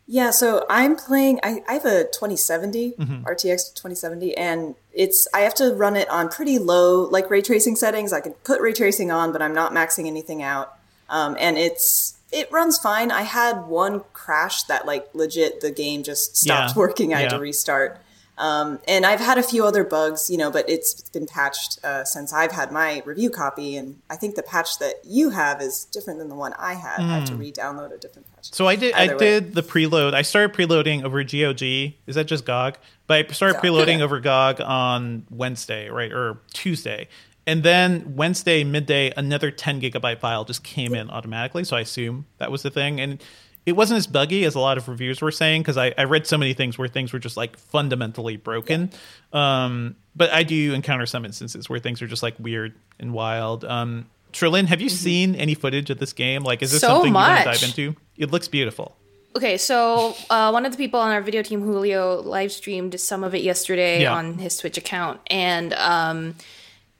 Yeah, 0.08 0.30
so 0.30 0.64
I'm 0.70 0.94
playing. 0.94 1.40
I, 1.42 1.62
I 1.68 1.74
have 1.74 1.84
a 1.84 2.04
2070 2.04 2.92
Mm-hmm. 2.92 3.24
RTX 3.24 3.74
2070, 3.74 4.36
and 4.36 4.76
it's 4.92 5.26
I 5.34 5.40
have 5.40 5.54
to 5.56 5.74
run 5.74 5.96
it 5.96 6.08
on 6.08 6.28
pretty 6.28 6.58
low 6.58 7.02
like 7.02 7.28
ray 7.28 7.42
tracing 7.42 7.74
settings. 7.74 8.12
I 8.12 8.20
can 8.20 8.32
put 8.44 8.60
ray 8.60 8.72
tracing 8.72 9.10
on, 9.10 9.32
but 9.32 9.42
I'm 9.42 9.54
not 9.54 9.72
maxing 9.72 10.06
anything 10.06 10.42
out. 10.42 10.76
Um, 11.08 11.36
and 11.38 11.56
it's 11.56 12.14
it 12.32 12.50
runs 12.50 12.78
fine. 12.78 13.10
I 13.10 13.22
had 13.22 13.66
one 13.66 14.02
crash 14.12 14.64
that 14.64 14.86
like 14.86 15.08
legit 15.14 15.60
the 15.60 15.70
game 15.70 16.02
just 16.02 16.36
stopped 16.36 16.74
Yeah, 16.74 16.78
working. 16.80 17.14
I 17.14 17.20
had 17.20 17.30
to 17.30 17.38
restart. 17.38 18.00
Um, 18.38 18.80
and 18.86 19.06
I've 19.06 19.20
had 19.20 19.38
a 19.38 19.42
few 19.42 19.64
other 19.64 19.82
bugs, 19.82 20.28
you 20.28 20.36
know, 20.36 20.50
but 20.50 20.68
it's 20.68 21.08
been 21.08 21.26
patched 21.26 21.82
uh, 21.82 22.04
since 22.04 22.34
I've 22.34 22.52
had 22.52 22.70
my 22.70 23.02
review 23.06 23.30
copy. 23.30 23.76
And 23.76 24.00
I 24.10 24.16
think 24.16 24.34
the 24.34 24.42
patch 24.42 24.78
that 24.78 24.96
you 25.04 25.30
have 25.30 25.62
is 25.62 25.86
different 25.86 26.18
than 26.18 26.28
the 26.28 26.34
one 26.34 26.52
I 26.58 26.74
had. 26.74 27.00
I 27.00 27.18
had 27.18 27.26
to 27.28 27.34
re-download 27.34 27.94
a 27.94 27.96
different 27.96 28.30
patch. 28.34 28.52
So 28.52 28.66
I 28.66 28.76
did. 28.76 28.92
I 28.94 29.04
Either 29.04 29.14
way. 29.14 29.18
did 29.18 29.54
the 29.54 29.62
preload. 29.62 30.12
I 30.12 30.20
started 30.20 30.54
preloading 30.54 31.02
over 31.02 31.22
GOG. 31.24 31.94
Is 32.06 32.16
that 32.16 32.26
just 32.26 32.44
GOG? 32.44 32.76
But 33.06 33.30
I 33.30 33.32
started 33.32 33.54
GOG. 33.54 33.64
preloading 33.64 34.00
over 34.00 34.20
GOG 34.20 34.60
on 34.60 35.24
Wednesday, 35.30 35.88
right, 35.88 36.12
or 36.12 36.36
Tuesday, 36.52 37.08
and 37.46 37.62
then 37.62 38.14
Wednesday 38.16 38.64
midday, 38.64 39.12
another 39.16 39.50
10 39.50 39.80
gigabyte 39.80 40.18
file 40.20 40.44
just 40.44 40.62
came 40.64 40.94
in 40.94 41.10
automatically. 41.10 41.64
So 41.64 41.76
I 41.76 41.80
assume 41.80 42.26
that 42.38 42.50
was 42.50 42.62
the 42.62 42.70
thing, 42.70 43.00
and 43.00 43.22
it 43.64 43.72
wasn't 43.76 43.98
as 43.98 44.06
buggy 44.06 44.44
as 44.44 44.54
a 44.54 44.60
lot 44.60 44.78
of 44.78 44.88
reviews 44.88 45.20
were 45.20 45.30
saying 45.32 45.62
because 45.62 45.76
I, 45.76 45.92
I 45.98 46.04
read 46.04 46.26
so 46.26 46.38
many 46.38 46.54
things 46.54 46.78
where 46.78 46.86
things 46.88 47.12
were 47.12 47.18
just 47.18 47.36
like 47.36 47.56
fundamentally 47.58 48.36
broken. 48.36 48.90
Um, 49.32 49.96
but 50.14 50.30
I 50.32 50.44
do 50.44 50.72
encounter 50.72 51.04
some 51.06 51.24
instances 51.24 51.68
where 51.68 51.78
things 51.80 52.00
are 52.00 52.06
just 52.06 52.22
like 52.22 52.34
weird 52.38 52.74
and 53.00 53.12
wild. 53.12 53.64
Um, 53.64 54.06
Cherlynn, 54.32 54.66
have 54.66 54.80
you 54.80 54.88
seen 54.88 55.34
any 55.34 55.54
footage 55.54 55.90
of 55.90 55.98
this 55.98 56.12
game? 56.12 56.42
Like, 56.42 56.62
is 56.62 56.70
this 56.72 56.82
Mm-hmm. 56.82 56.90
So 56.90 56.94
something 56.94 57.08
you 57.10 57.14
want 57.14 57.38
to 57.38 57.44
dive 57.44 57.62
into? 57.62 57.96
It 58.16 58.30
looks 58.30 58.48
beautiful. 58.48 58.96
Okay, 59.34 59.56
so 59.58 60.14
uh, 60.30 60.50
one 60.50 60.64
of 60.64 60.72
the 60.72 60.78
people 60.78 61.00
on 61.00 61.10
our 61.10 61.20
video 61.20 61.42
team, 61.42 61.60
Julio, 61.60 62.20
live 62.22 62.52
streamed 62.52 62.98
some 63.00 63.24
of 63.24 63.34
it 63.34 63.42
yesterday 63.42 64.02
Yeah. 64.02 64.14
on 64.14 64.38
his 64.38 64.56
Twitch 64.58 64.78
account, 64.78 65.20
and 65.26 65.74
um, 65.74 66.34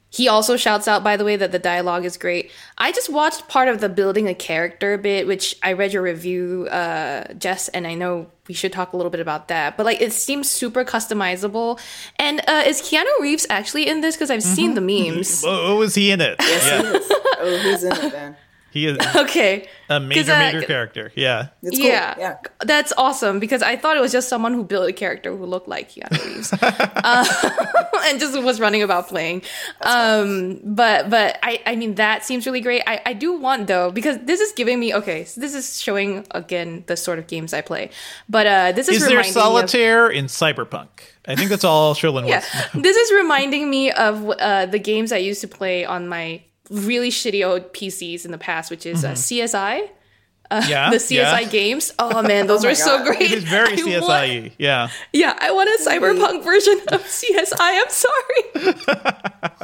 He 0.09 0.27
also 0.27 0.55
shouts 0.55 0.87
out, 0.87 1.03
by 1.03 1.17
the 1.17 1.25
way, 1.25 1.35
that 1.35 1.51
the 1.51 1.59
dialogue 1.59 2.05
is 2.05 2.17
great. 2.17 2.51
I 2.77 2.91
just 2.91 3.09
watched 3.09 3.47
part 3.49 3.67
of 3.67 3.81
the 3.81 3.89
building 3.89 4.27
a 4.27 4.33
character 4.33 4.97
bit, 4.97 5.27
which 5.27 5.55
I 5.61 5.73
read 5.73 5.91
your 5.91 6.01
review, 6.01 6.67
uh, 6.71 7.33
Jess, 7.33 7.67
and 7.69 7.85
I 7.85 7.93
know 7.93 8.27
we 8.47 8.53
should 8.53 8.71
talk 8.71 8.93
a 8.93 8.97
little 8.97 9.09
bit 9.09 9.19
about 9.19 9.49
that. 9.49 9.75
But 9.75 9.85
like, 9.85 10.01
it 10.01 10.13
seems 10.13 10.49
super 10.49 10.85
customizable. 10.85 11.79
And 12.15 12.39
uh, 12.47 12.63
is 12.65 12.81
Keanu 12.81 13.05
Reeves 13.19 13.45
actually 13.49 13.87
in 13.87 13.99
this? 13.99 14.15
Because 14.15 14.31
I've 14.31 14.43
seen 14.43 14.75
the 14.75 14.81
memes. 14.81 15.43
Oh, 15.59 15.77
was 15.77 15.95
he 15.95 16.11
in 16.11 16.21
it? 16.21 16.35
Yes, 16.39 16.65
yeah. 16.65 16.91
he 16.91 16.97
is. 16.97 17.11
Oh, 17.39 17.57
he's 17.59 17.83
in 17.83 17.91
it, 17.93 18.13
man. 18.13 18.37
He 18.71 18.85
is 18.85 18.97
okay. 19.15 19.67
a 19.89 19.99
major, 19.99 20.21
'Cause, 20.21 20.29
uh, 20.29 20.39
major 20.39 20.61
character. 20.61 21.11
Yeah. 21.15 21.47
It's 21.63 21.77
cool. 21.77 21.87
Yeah. 21.87 22.15
Yeah. 22.19 22.35
That's 22.63 22.93
awesome 22.97 23.39
because 23.39 23.63
I 23.63 23.75
thought 23.75 23.97
it 23.97 24.01
was 24.01 24.11
just 24.11 24.29
someone 24.29 24.53
who 24.53 24.63
built 24.63 24.87
a 24.89 24.93
character 24.93 25.35
who 25.35 25.45
looked 25.45 25.67
like 25.67 25.91
Keanu 25.91 26.25
Reeves 26.25 26.53
uh, 26.61 27.25
and 28.05 28.19
just 28.19 28.39
was 28.41 28.59
running 28.59 28.83
about 28.83 29.07
playing. 29.07 29.41
Um, 29.81 30.59
but 30.63 31.09
but 31.09 31.39
I, 31.41 31.61
I 31.65 31.75
mean, 31.75 31.95
that 31.95 32.23
seems 32.25 32.45
really 32.45 32.61
great. 32.61 32.83
I, 32.85 33.01
I 33.05 33.13
do 33.13 33.33
want, 33.39 33.67
though, 33.67 33.91
because 33.91 34.17
this 34.19 34.39
is 34.41 34.51
giving 34.53 34.79
me, 34.79 34.93
okay, 34.93 35.23
so 35.25 35.39
this 35.41 35.53
is 35.55 35.81
showing, 35.81 36.25
again, 36.31 36.83
the 36.87 36.97
sort 36.97 37.19
of 37.19 37.27
games 37.27 37.53
I 37.53 37.61
play. 37.61 37.89
But 38.29 38.47
uh, 38.47 38.71
this 38.73 38.87
is, 38.89 38.97
Is 38.97 39.07
there 39.07 39.17
reminding 39.17 39.33
me 39.33 39.39
of- 39.39 39.43
solitaire 39.43 40.09
in 40.09 40.25
Cyberpunk? 40.25 40.87
I 41.29 41.35
think 41.35 41.49
that's 41.49 41.65
all 41.65 41.93
Cherlynn 41.93 42.25
yeah, 42.29 42.41
this 42.73 42.95
is 42.95 43.11
reminding 43.11 43.69
me 43.69 43.91
of 43.91 44.29
uh, 44.29 44.65
the 44.65 44.79
games 44.79 45.11
I 45.11 45.17
used 45.17 45.41
to 45.41 45.47
play 45.49 45.83
on 45.83 46.07
my 46.07 46.41
really 46.69 47.09
shitty 47.09 47.47
old 47.47 47.73
PCs 47.73 48.25
in 48.25 48.31
the 48.31 48.37
past, 48.37 48.69
which 48.71 48.85
is 48.85 49.03
uh, 49.05 49.11
CSI. 49.11 49.89
Yeah. 50.49 50.89
The 50.91 50.95
CSI 50.97 51.11
yeah. 51.41 51.43
games. 51.43 51.93
Oh 51.99 52.21
man, 52.21 52.47
those 52.47 52.63
my 52.63 52.71
are 52.71 52.75
so 52.75 53.03
great. 53.03 53.19
It 53.21 53.31
is 53.33 53.43
very 53.43 53.73
I 53.73 53.75
CSI. 53.75 54.01
want- 54.41 54.51
yeah. 54.57 54.89
yeah, 55.11 55.37
I 55.39 55.51
want 55.51 55.69
a 55.69 55.83
cyberpunk 55.89 56.43
version 56.43 56.79
of 56.93 57.01
CSI. 57.03 57.59
I'm 57.59 57.89
sorry. 57.89 59.57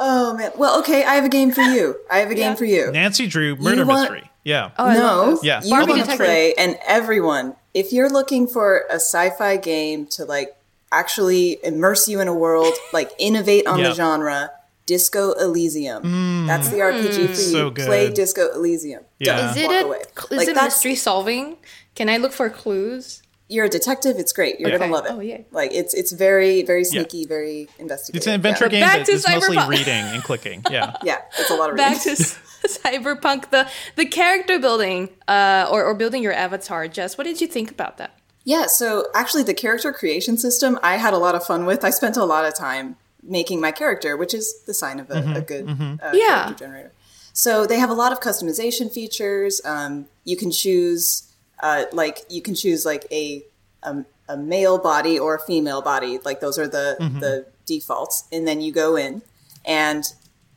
Oh 0.00 0.34
man. 0.36 0.52
Well, 0.56 0.78
okay. 0.80 1.04
I 1.04 1.14
have 1.14 1.24
a 1.24 1.28
game 1.28 1.52
for 1.52 1.60
you. 1.62 1.96
I 2.10 2.18
have 2.18 2.30
a 2.30 2.34
game 2.34 2.50
Yeah. 2.50 2.54
for 2.56 2.64
you. 2.64 2.90
Nancy 2.92 3.26
Drew 3.26 3.56
murder 3.56 3.84
want- 3.86 4.10
mystery. 4.10 4.30
Yeah. 4.44 4.70
Oh, 4.78 4.92
no, 4.92 5.26
those. 5.30 5.44
Yeah. 5.44 5.60
you 5.62 5.70
Barbie 5.70 5.92
want 5.92 6.08
to 6.10 6.16
play, 6.16 6.54
and 6.54 6.78
everyone, 6.86 7.54
if 7.74 7.92
you're 7.92 8.08
looking 8.10 8.46
for 8.46 8.84
a 8.88 8.94
sci-fi 8.94 9.56
game 9.58 10.06
to 10.08 10.24
like 10.24 10.56
actually 10.90 11.58
immerse 11.62 12.08
you 12.08 12.20
in 12.20 12.28
a 12.28 12.34
world, 12.34 12.72
like 12.94 13.10
innovate 13.18 13.66
on 13.66 13.78
Yeah. 13.78 13.90
the 13.90 13.94
genre, 13.94 14.50
Disco 14.88 15.32
Elysium. 15.34 16.46
That's 16.46 16.70
the 16.70 16.78
RPG 16.78 17.14
for 17.14 17.20
you. 17.20 17.34
So 17.34 17.68
good. 17.70 17.84
Play 17.86 18.10
Disco 18.10 18.48
Elysium. 18.54 19.04
Yeah. 19.18 19.50
Is 19.50 19.56
it 19.58 19.66
walk 19.68 19.82
a 19.82 19.84
away. 19.84 19.98
is 19.98 20.38
Like, 20.38 20.48
it 20.48 20.54
that's- 20.54 20.72
mystery 20.76 20.94
solving? 20.94 21.58
Can 21.94 22.08
I 22.08 22.16
look 22.16 22.32
for 22.32 22.48
clues? 22.48 23.22
You're 23.50 23.66
a 23.66 23.68
detective. 23.68 24.16
It's 24.18 24.32
great. 24.32 24.58
You're 24.60 24.70
Yeah. 24.70 24.78
gonna 24.78 24.92
love 24.92 25.04
it. 25.06 25.12
Oh, 25.12 25.20
yeah. 25.20 25.38
Like 25.52 25.72
it's 25.74 25.92
it's 25.94 26.12
very 26.12 26.62
very 26.62 26.84
sneaky, 26.84 27.26
very 27.26 27.68
investigative. 27.78 28.16
It's 28.18 28.26
an 28.26 28.34
adventure 28.34 28.64
yeah. 28.64 28.70
game 28.70 28.80
Back 28.80 28.96
that 28.98 29.06
to 29.06 29.12
is 29.12 29.28
mostly 29.28 29.58
reading 29.68 30.04
and 30.14 30.22
clicking. 30.24 30.62
Yeah. 30.70 30.96
Yeah, 31.04 31.18
it's 31.38 31.50
a 31.50 31.54
lot 31.54 31.68
of 31.70 31.74
reading. 31.76 31.92
Back 31.92 32.02
to 32.02 32.12
cyberpunk, 32.78 33.50
the 33.50 33.68
the 33.96 34.06
character 34.06 34.58
building, 34.58 35.10
uh, 35.28 35.68
or 35.70 35.84
or 35.84 35.94
building 35.94 36.22
your 36.22 36.32
avatar. 36.32 36.88
Jess, 36.88 37.16
what 37.18 37.24
did 37.24 37.40
you 37.42 37.46
think 37.46 37.70
about 37.70 37.96
that? 37.98 38.12
Yeah, 38.44 38.66
so 38.66 39.06
actually, 39.14 39.42
the 39.44 39.54
character 39.54 39.92
creation 39.92 40.38
system 40.38 40.78
I 40.82 40.96
had 40.96 41.12
a 41.12 41.18
lot 41.18 41.34
of 41.34 41.44
fun 41.44 41.66
with. 41.66 41.84
I 41.84 41.90
spent 41.90 42.16
a 42.16 42.24
lot 42.24 42.44
of 42.46 42.54
time 42.54 42.96
making 43.22 43.60
my 43.60 43.72
character, 43.72 44.16
which 44.16 44.34
is 44.34 44.62
the 44.66 44.74
sign 44.74 45.00
of 45.00 45.10
a, 45.10 45.32
a 45.36 45.40
good 45.40 45.68
uh, 46.02 46.12
Yeah. 46.14 46.44
character 46.44 46.64
generator. 46.64 46.92
So 47.32 47.66
they 47.66 47.78
have 47.78 47.90
a 47.90 47.94
lot 47.94 48.12
of 48.12 48.20
customization 48.20 48.92
features. 48.92 49.60
Um, 49.64 50.06
you 50.24 50.36
can 50.36 50.50
choose, 50.50 51.32
uh, 51.60 51.84
like, 51.92 52.20
you 52.28 52.42
can 52.42 52.54
choose 52.54 52.84
like 52.84 53.06
a, 53.10 53.44
a 53.82 54.04
a 54.30 54.36
male 54.36 54.76
body 54.76 55.18
or 55.18 55.36
a 55.36 55.40
female 55.40 55.80
body. 55.80 56.18
Like 56.22 56.40
those 56.40 56.58
are 56.58 56.68
the 56.68 56.96
the 57.20 57.46
defaults, 57.64 58.24
and 58.30 58.46
then 58.46 58.60
you 58.60 58.72
go 58.72 58.94
in, 58.96 59.22
and 59.64 60.04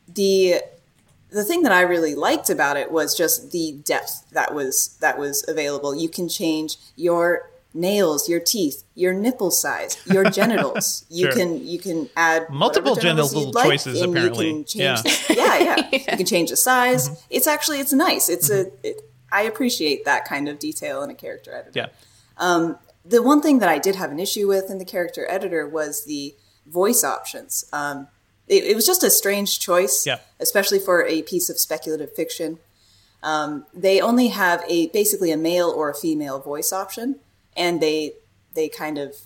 the 0.06 0.60
the 1.30 1.42
thing 1.42 1.62
that 1.62 1.72
I 1.72 1.80
really 1.80 2.14
liked 2.14 2.50
about 2.50 2.76
it 2.76 2.92
was 2.92 3.16
just 3.16 3.50
the 3.50 3.72
depth 3.84 4.28
that 4.32 4.52
was 4.54 4.98
that 5.00 5.18
was 5.18 5.42
available. 5.48 5.94
You 5.94 6.10
can 6.10 6.28
change 6.28 6.76
your 6.96 7.48
nails, 7.74 8.28
your 8.28 8.40
teeth, 8.40 8.84
your 8.94 9.12
nipple 9.14 9.50
size, 9.50 9.96
your 10.06 10.24
genitals. 10.38 11.04
You 11.08 11.26
Sure. 11.26 11.32
can 11.36 11.66
you 11.66 11.78
can 11.78 12.08
add 12.16 12.48
Multiple 12.50 12.94
genitals 12.96 13.32
genital 13.32 13.52
like, 13.52 13.64
choices, 13.66 14.00
and 14.00 14.10
apparently. 14.16 14.46
You 14.48 14.52
can 14.54 14.64
change 14.64 14.82
Yeah. 14.82 15.02
the- 15.02 15.34
yeah, 15.34 15.58
yeah. 15.58 15.88
You 16.12 16.16
can 16.18 16.26
change 16.26 16.50
the 16.50 16.56
size. 16.56 17.08
It's 17.30 17.46
actually 17.46 17.80
it's 17.80 17.92
nice. 17.92 18.28
It's 18.28 18.50
a 18.50 18.66
it, 18.82 19.00
I 19.30 19.42
appreciate 19.42 20.04
that 20.04 20.24
kind 20.26 20.48
of 20.48 20.58
detail 20.58 21.02
in 21.02 21.10
a 21.10 21.14
character 21.14 21.54
editor 21.54 21.72
Yeah. 21.74 22.72
the 23.04 23.22
one 23.22 23.40
thing 23.40 23.58
that 23.60 23.68
I 23.68 23.78
did 23.78 23.96
have 23.96 24.10
an 24.12 24.20
issue 24.20 24.46
with 24.46 24.70
in 24.70 24.78
the 24.78 24.84
character 24.84 25.26
editor 25.28 25.66
was 25.66 26.04
the 26.04 26.34
voice 26.66 27.02
options. 27.02 27.64
Um, 27.72 28.08
it, 28.46 28.64
it 28.64 28.76
was 28.76 28.86
just 28.86 29.02
a 29.02 29.10
strange 29.10 29.58
choice, 29.58 30.06
Yeah. 30.06 30.18
especially 30.38 30.78
for 30.78 31.04
a 31.06 31.22
piece 31.22 31.48
of 31.50 31.58
speculative 31.58 32.12
fiction. 32.14 32.58
Um, 33.22 33.66
they 33.72 34.00
only 34.00 34.28
have 34.28 34.62
a 34.68 34.88
basically 34.88 35.30
a 35.32 35.36
male 35.36 35.70
or 35.70 35.90
a 35.90 35.94
female 35.94 36.38
voice 36.40 36.72
option, 36.72 37.16
and 37.56 37.80
they 37.80 38.14
they 38.54 38.68
kind 38.68 38.98
of 38.98 39.16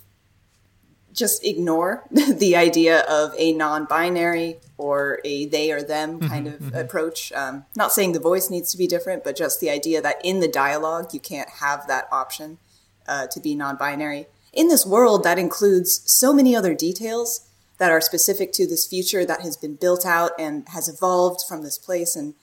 just 1.13 1.43
ignore 1.43 2.03
the 2.11 2.55
idea 2.55 2.99
of 3.01 3.33
a 3.37 3.51
non-binary 3.51 4.59
or 4.77 5.19
a 5.25 5.47
they 5.47 5.71
or 5.71 5.81
them 5.81 6.19
kind 6.19 6.47
of 6.47 6.73
approach. 6.75 7.31
Um, 7.33 7.65
not 7.75 7.91
saying 7.91 8.11
the 8.11 8.19
voice 8.19 8.49
needs 8.49 8.71
to 8.71 8.77
be 8.77 8.87
different, 8.87 9.23
but 9.23 9.35
just 9.35 9.59
the 9.59 9.69
idea 9.69 10.01
that 10.01 10.17
in 10.23 10.39
the 10.39 10.47
dialogue 10.47 11.13
you 11.13 11.19
can't 11.19 11.49
have 11.49 11.87
that 11.87 12.07
option 12.11 12.59
uh, 13.07 13.27
to 13.27 13.39
be 13.39 13.55
non-binary. 13.55 14.27
In 14.53 14.69
this 14.69 14.85
world, 14.85 15.23
that 15.23 15.39
includes 15.39 16.01
so 16.05 16.33
many 16.33 16.55
other 16.55 16.73
details 16.73 17.47
that 17.77 17.91
are 17.91 18.01
specific 18.01 18.51
to 18.53 18.67
this 18.67 18.87
future 18.87 19.25
that 19.25 19.41
has 19.41 19.55
been 19.55 19.75
built 19.75 20.05
out 20.05 20.31
and 20.39 20.67
has 20.69 20.87
evolved 20.87 21.41
from 21.47 21.61
this 21.61 21.77
place. 21.77 22.15
And 22.15 22.33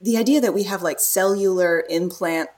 the 0.00 0.16
idea 0.16 0.40
that 0.40 0.54
we 0.54 0.64
have 0.64 0.82
like 0.82 1.00
cellular 1.00 1.84
implant 1.88 2.50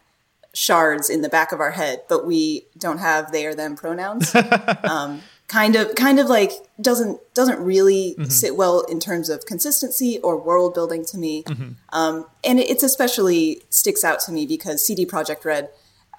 shards 0.57 1.11
in 1.11 1.21
the 1.23 1.29
back 1.29 1.53
of 1.53 1.61
our 1.61 1.73
head, 1.73 2.03
but 2.09 2.27
we 2.27 2.67
don't 2.79 2.99
have 2.99 3.31
they 3.33 3.45
or 3.47 3.55
them 3.55 3.77
pronouns. 3.77 4.35
um, 4.85 5.21
kind 5.49 5.77
of, 5.77 5.95
kind 5.95 6.19
of 6.19 6.27
like 6.29 6.51
doesn't 6.81 7.21
doesn't 7.35 7.61
really 7.61 8.17
sit 8.29 8.57
well 8.57 8.81
in 8.81 8.99
terms 8.99 9.29
of 9.29 9.45
consistency 9.47 10.19
or 10.21 10.37
world 10.37 10.75
building 10.75 11.05
to 11.05 11.19
me. 11.19 11.45
Um, 11.91 12.27
and 12.43 12.59
it's 12.59 12.83
especially 12.83 13.63
sticks 13.71 14.03
out 14.03 14.21
to 14.21 14.33
me 14.33 14.47
because 14.47 14.85
CD 14.85 15.05
Projekt 15.07 15.45
Red 15.45 15.69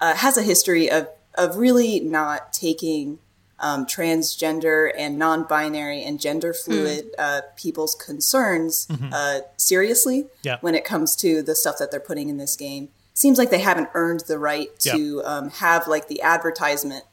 uh, 0.00 0.14
has 0.14 0.36
a 0.36 0.42
history 0.42 0.90
of 0.90 1.08
of 1.34 1.56
really 1.56 2.00
not 2.00 2.52
taking 2.52 3.18
um, 3.60 3.86
transgender 3.86 4.90
and 4.96 5.18
non-binary 5.18 6.02
and 6.04 6.20
gender 6.20 6.54
fluid 6.54 7.10
uh, 7.18 7.40
people's 7.56 7.94
concerns 7.96 8.86
uh, 9.12 9.40
seriously 9.56 10.26
Yeah. 10.42 10.58
when 10.60 10.74
it 10.76 10.84
comes 10.84 11.16
to 11.16 11.42
the 11.42 11.54
stuff 11.56 11.76
that 11.78 11.90
they're 11.90 11.98
putting 12.00 12.28
in 12.28 12.36
this 12.38 12.54
game. 12.56 12.88
Seems 13.18 13.36
like 13.38 13.50
they 13.50 13.58
haven't 13.58 13.88
earned 13.94 14.20
the 14.28 14.38
right 14.38 14.68
to 14.80 15.22
um, 15.24 15.50
have 15.50 15.88
like 15.88 16.06
the 16.06 16.22
advertisement 16.22 17.04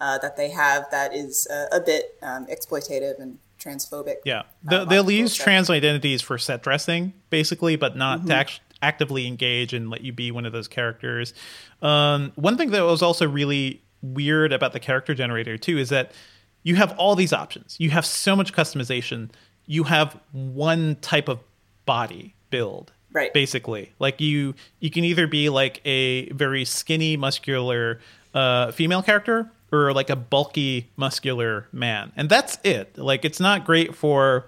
uh, 0.00 0.16
that 0.18 0.36
they 0.36 0.48
have 0.50 0.90
that 0.90 1.14
is 1.14 1.46
uh, 1.50 1.66
a 1.70 1.80
bit 1.80 2.16
um, 2.22 2.46
exploitative 2.46 3.18
and 3.18 3.38
transphobic. 3.58 4.16
Yeah, 4.24 4.38
Uh, 4.40 4.44
they'll, 4.64 4.78
lots 4.78 4.90
they'll 4.90 5.10
use 5.10 5.30
bullshit. 5.32 5.44
trans 5.44 5.68
identities 5.70 6.22
for 6.22 6.38
set 6.38 6.62
dressing, 6.62 7.12
basically, 7.28 7.76
but 7.76 7.94
not 7.94 8.20
Mm-hmm. 8.20 8.28
to 8.28 8.34
act- 8.36 8.60
actively 8.80 9.26
engage 9.26 9.74
and 9.74 9.90
let 9.90 10.00
you 10.00 10.12
be 10.14 10.30
one 10.30 10.46
of 10.46 10.52
those 10.52 10.66
characters. 10.66 11.34
Um, 11.82 12.32
one 12.36 12.56
thing 12.56 12.70
that 12.70 12.80
was 12.82 13.02
also 13.02 13.28
really 13.28 13.82
weird 14.02 14.54
about 14.54 14.72
the 14.72 14.80
character 14.80 15.12
generator 15.14 15.58
too 15.58 15.76
is 15.76 15.90
that 15.90 16.12
you 16.62 16.76
have 16.76 16.92
all 16.98 17.14
these 17.14 17.34
options. 17.34 17.76
You 17.78 17.90
have 17.90 18.06
so 18.06 18.34
much 18.34 18.54
customization. 18.54 19.28
You 19.66 19.84
have 19.84 20.18
one 20.32 20.96
type 21.02 21.28
of 21.28 21.40
body 21.84 22.34
build, 22.48 22.92
Right. 23.12 23.32
Basically, 23.32 23.92
like 23.98 24.20
you, 24.20 24.54
you 24.78 24.90
can 24.90 25.04
either 25.04 25.26
be 25.26 25.48
like 25.48 25.80
a 25.84 26.30
very 26.30 26.64
skinny, 26.64 27.16
muscular 27.16 28.00
uh, 28.34 28.70
female 28.70 29.02
character, 29.02 29.50
or 29.72 29.92
like 29.92 30.10
a 30.10 30.16
bulky, 30.16 30.90
muscular 30.96 31.66
man, 31.72 32.12
and 32.16 32.28
that's 32.28 32.58
it. 32.64 32.96
Like 32.96 33.24
it's 33.24 33.40
not 33.40 33.64
great 33.64 33.94
for 33.94 34.46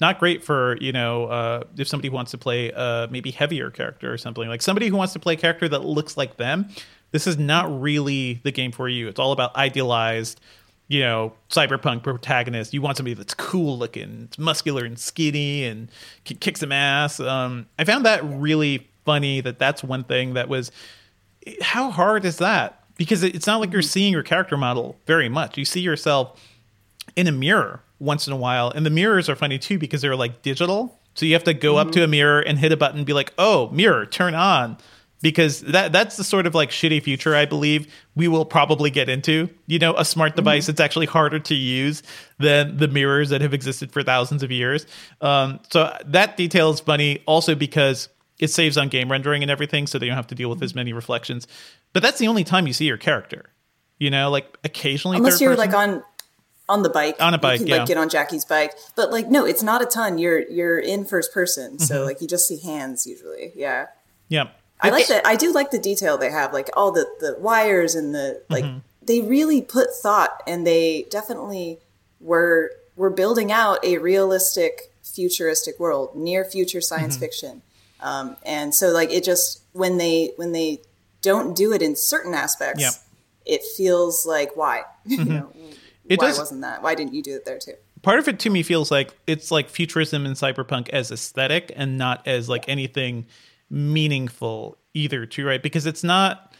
not 0.00 0.18
great 0.18 0.44
for 0.44 0.76
you 0.80 0.92
know 0.92 1.26
uh, 1.26 1.64
if 1.76 1.88
somebody 1.88 2.08
wants 2.08 2.30
to 2.32 2.38
play 2.38 2.72
uh, 2.72 3.06
maybe 3.10 3.30
heavier 3.30 3.70
character 3.70 4.12
or 4.12 4.18
something 4.18 4.48
like 4.48 4.62
somebody 4.62 4.88
who 4.88 4.96
wants 4.96 5.12
to 5.14 5.18
play 5.18 5.34
a 5.34 5.36
character 5.36 5.68
that 5.68 5.84
looks 5.84 6.16
like 6.16 6.36
them 6.36 6.68
this 7.12 7.26
is 7.26 7.38
not 7.38 7.80
really 7.80 8.40
the 8.44 8.52
game 8.52 8.72
for 8.72 8.88
you 8.88 9.08
it's 9.08 9.18
all 9.18 9.32
about 9.32 9.54
idealized 9.56 10.40
you 10.88 11.00
know 11.00 11.32
cyberpunk 11.50 12.02
protagonist 12.02 12.72
you 12.72 12.80
want 12.80 12.96
somebody 12.96 13.14
that's 13.14 13.34
cool 13.34 13.76
looking 13.78 14.22
it's 14.24 14.38
muscular 14.38 14.84
and 14.84 14.98
skinny 14.98 15.64
and 15.64 15.90
can 16.24 16.36
kick 16.36 16.56
some 16.56 16.72
ass 16.72 17.18
um, 17.20 17.66
i 17.78 17.84
found 17.84 18.04
that 18.04 18.22
really 18.24 18.86
funny 19.04 19.40
that 19.40 19.58
that's 19.58 19.82
one 19.82 20.04
thing 20.04 20.34
that 20.34 20.48
was 20.48 20.70
how 21.60 21.90
hard 21.90 22.24
is 22.24 22.38
that 22.38 22.82
because 22.96 23.22
it's 23.22 23.46
not 23.46 23.60
like 23.60 23.72
you're 23.72 23.82
seeing 23.82 24.12
your 24.12 24.22
character 24.22 24.56
model 24.56 24.96
very 25.06 25.28
much 25.28 25.58
you 25.58 25.64
see 25.64 25.80
yourself 25.80 26.40
in 27.14 27.26
a 27.26 27.32
mirror 27.32 27.82
once 27.98 28.26
in 28.26 28.32
a 28.32 28.36
while. 28.36 28.70
And 28.70 28.84
the 28.84 28.90
mirrors 28.90 29.28
are 29.28 29.36
funny 29.36 29.58
too 29.58 29.78
because 29.78 30.02
they're 30.02 30.16
like 30.16 30.42
digital. 30.42 30.98
So 31.14 31.24
you 31.24 31.32
have 31.32 31.44
to 31.44 31.54
go 31.54 31.76
up 31.76 31.92
to 31.92 32.04
a 32.04 32.06
mirror 32.06 32.40
and 32.40 32.58
hit 32.58 32.72
a 32.72 32.76
button 32.76 32.98
and 32.98 33.06
be 33.06 33.14
like, 33.14 33.32
oh, 33.38 33.70
mirror, 33.70 34.04
turn 34.04 34.34
on. 34.34 34.76
Because 35.30 35.60
that 35.62 35.92
that's 35.92 36.16
the 36.16 36.22
sort 36.22 36.46
of 36.46 36.54
like 36.54 36.70
shitty 36.70 37.02
future 37.02 37.34
I 37.34 37.46
believe 37.46 37.92
we 38.14 38.28
will 38.28 38.44
probably 38.44 38.90
get 38.90 39.08
into. 39.08 39.48
You 39.66 39.78
know, 39.80 39.94
a 39.96 40.04
smart 40.04 40.30
Mm-hmm. 40.32 40.36
device 40.36 40.66
that's 40.66 40.80
actually 40.80 41.06
harder 41.06 41.40
to 41.40 41.54
use 41.54 42.02
than 42.38 42.76
the 42.76 42.86
mirrors 42.86 43.30
that 43.30 43.40
have 43.40 43.52
existed 43.52 43.90
for 43.90 44.02
thousands 44.04 44.42
of 44.42 44.50
years. 44.52 44.86
Um, 45.20 45.58
so 45.70 45.92
that 46.06 46.36
detail 46.36 46.70
is 46.70 46.78
funny, 46.80 47.22
also 47.26 47.54
because 47.56 48.08
it 48.38 48.48
saves 48.48 48.76
on 48.78 48.88
game 48.88 49.10
rendering 49.10 49.42
and 49.42 49.50
everything, 49.50 49.86
so 49.86 49.98
they 49.98 50.06
don't 50.06 50.14
have 50.16 50.26
to 50.28 50.34
deal 50.34 50.48
with 50.50 50.62
as 50.62 50.74
many 50.74 50.92
reflections. 50.92 51.48
But 51.92 52.02
that's 52.02 52.18
the 52.18 52.28
only 52.28 52.44
time 52.44 52.66
you 52.66 52.72
see 52.72 52.84
your 52.84 52.98
character. 52.98 53.50
You 53.98 54.10
know, 54.10 54.30
like 54.30 54.56
occasionally, 54.62 55.16
Unless 55.16 55.40
you're 55.40 55.56
person. 55.56 55.70
like 55.72 55.76
on 55.76 56.02
on 56.68 56.82
the 56.82 56.90
bike. 56.90 57.16
On 57.20 57.32
a 57.34 57.38
bike, 57.38 57.60
you 57.60 57.66
can 57.66 57.70
yeah. 57.74 57.78
like 57.78 57.88
get 57.88 57.96
on 57.96 58.08
Jackie's 58.08 58.44
bike. 58.44 58.74
But 58.94 59.10
like 59.10 59.28
no, 59.28 59.44
it's 59.46 59.62
not 59.62 59.82
a 59.82 59.86
ton. 59.86 60.18
You're 60.18 60.40
you're 60.50 60.78
in 60.78 61.04
first 61.04 61.32
person. 61.32 61.78
So 61.78 61.94
Mm-hmm. 61.96 62.04
like 62.04 62.20
you 62.20 62.28
just 62.28 62.46
see 62.46 62.58
hands 62.60 63.06
usually. 63.06 63.52
Yeah. 63.56 63.86
yeah. 64.28 64.48
I 64.80 64.90
like 64.90 65.06
that. 65.08 65.26
I 65.26 65.36
do 65.36 65.52
like 65.52 65.70
the 65.70 65.78
detail 65.78 66.18
they 66.18 66.30
have, 66.30 66.52
like 66.52 66.68
all 66.76 66.92
the 66.92 67.06
the 67.20 67.36
wires 67.38 67.94
and 67.94 68.14
the 68.14 68.42
like. 68.50 68.64
Mm-hmm. 68.64 68.78
They 69.02 69.20
really 69.20 69.62
put 69.62 69.88
thought, 70.02 70.42
and 70.48 70.66
they 70.66 71.06
definitely 71.10 71.78
were 72.20 72.72
were 72.96 73.10
building 73.10 73.52
out 73.52 73.84
a 73.84 73.98
realistic, 73.98 74.92
futuristic 75.04 75.78
world, 75.78 76.16
near 76.16 76.44
future 76.44 76.80
science 76.80 77.14
Mm-hmm. 77.14 77.20
fiction. 77.24 77.62
Um, 78.00 78.36
and 78.44 78.74
so, 78.74 78.88
like 78.88 79.10
it 79.12 79.24
just 79.24 79.62
when 79.72 79.98
they 79.98 80.32
when 80.36 80.52
they 80.52 80.80
don't 81.22 81.56
do 81.56 81.72
it 81.72 81.82
in 81.82 81.96
certain 81.96 82.34
aspects. 82.34 82.82
Mm-hmm. 82.84 83.02
it 83.46 83.62
feels 83.76 84.26
like 84.26 84.56
why, 84.56 84.82
you 85.06 85.24
know, 85.24 85.52
It 86.08 86.18
why 86.18 86.26
does- 86.26 86.38
wasn't 86.38 86.60
that? 86.62 86.82
Why 86.82 86.94
didn't 86.96 87.14
you 87.14 87.22
do 87.22 87.34
it 87.36 87.44
there 87.44 87.58
too? 87.58 87.74
part 88.02 88.18
of 88.20 88.28
it 88.28 88.38
to 88.38 88.50
me 88.50 88.62
feels 88.62 88.90
like 88.90 89.12
it's 89.26 89.50
like 89.50 89.68
futurism 89.68 90.26
and 90.26 90.36
cyberpunk 90.36 90.88
as 90.90 91.10
aesthetic 91.10 91.72
and 91.74 91.98
not 91.98 92.24
as 92.28 92.48
like 92.48 92.68
anything 92.68 93.26
meaningful 93.70 94.78
either 94.94 95.26
too 95.26 95.46
right? 95.46 95.62
Because 95.62 95.86
it's 95.86 96.04
not 96.04 96.52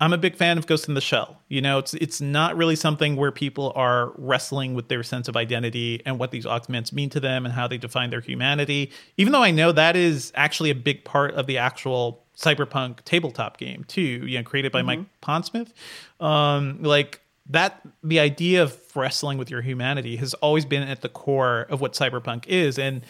i'm 0.00 0.12
a 0.12 0.18
big 0.18 0.36
fan 0.36 0.58
of 0.58 0.66
ghost 0.66 0.86
in 0.88 0.94
the 0.94 1.00
shell 1.00 1.42
you 1.48 1.60
know? 1.60 1.78
It's 1.78 1.94
it's 1.94 2.20
not 2.20 2.56
really 2.56 2.76
something 2.76 3.16
where 3.16 3.32
people 3.32 3.72
are 3.74 4.12
wrestling 4.16 4.74
with 4.74 4.88
their 4.88 5.02
sense 5.02 5.28
of 5.28 5.36
identity 5.36 6.02
and 6.06 6.18
what 6.18 6.30
these 6.30 6.46
augments 6.46 6.92
mean 6.92 7.10
to 7.10 7.20
them 7.20 7.44
and 7.44 7.52
how 7.52 7.66
they 7.66 7.78
define 7.78 8.10
their 8.10 8.20
humanity 8.20 8.92
even 9.16 9.32
though 9.32 9.42
i 9.42 9.50
know 9.50 9.72
that 9.72 9.96
is 9.96 10.32
actually 10.34 10.70
a 10.70 10.74
big 10.74 11.04
part 11.04 11.34
of 11.34 11.46
the 11.46 11.58
actual 11.58 12.24
cyberpunk 12.36 13.00
tabletop 13.04 13.58
game 13.58 13.84
too 13.88 14.00
you 14.00 14.38
know 14.38 14.44
created 14.44 14.70
by 14.70 14.82
mike 14.82 15.00
pondsmith. 15.22 15.72
Um 16.20 16.82
like 16.82 17.20
that 17.50 17.80
the 18.02 18.20
idea 18.20 18.62
of 18.62 18.78
wrestling 18.94 19.38
with 19.38 19.50
your 19.50 19.62
humanity 19.62 20.16
has 20.16 20.34
always 20.34 20.64
been 20.64 20.82
at 20.82 21.00
the 21.00 21.08
core 21.08 21.66
of 21.70 21.80
what 21.80 21.94
cyberpunk 21.94 22.46
is 22.46 22.78
and 22.78 23.02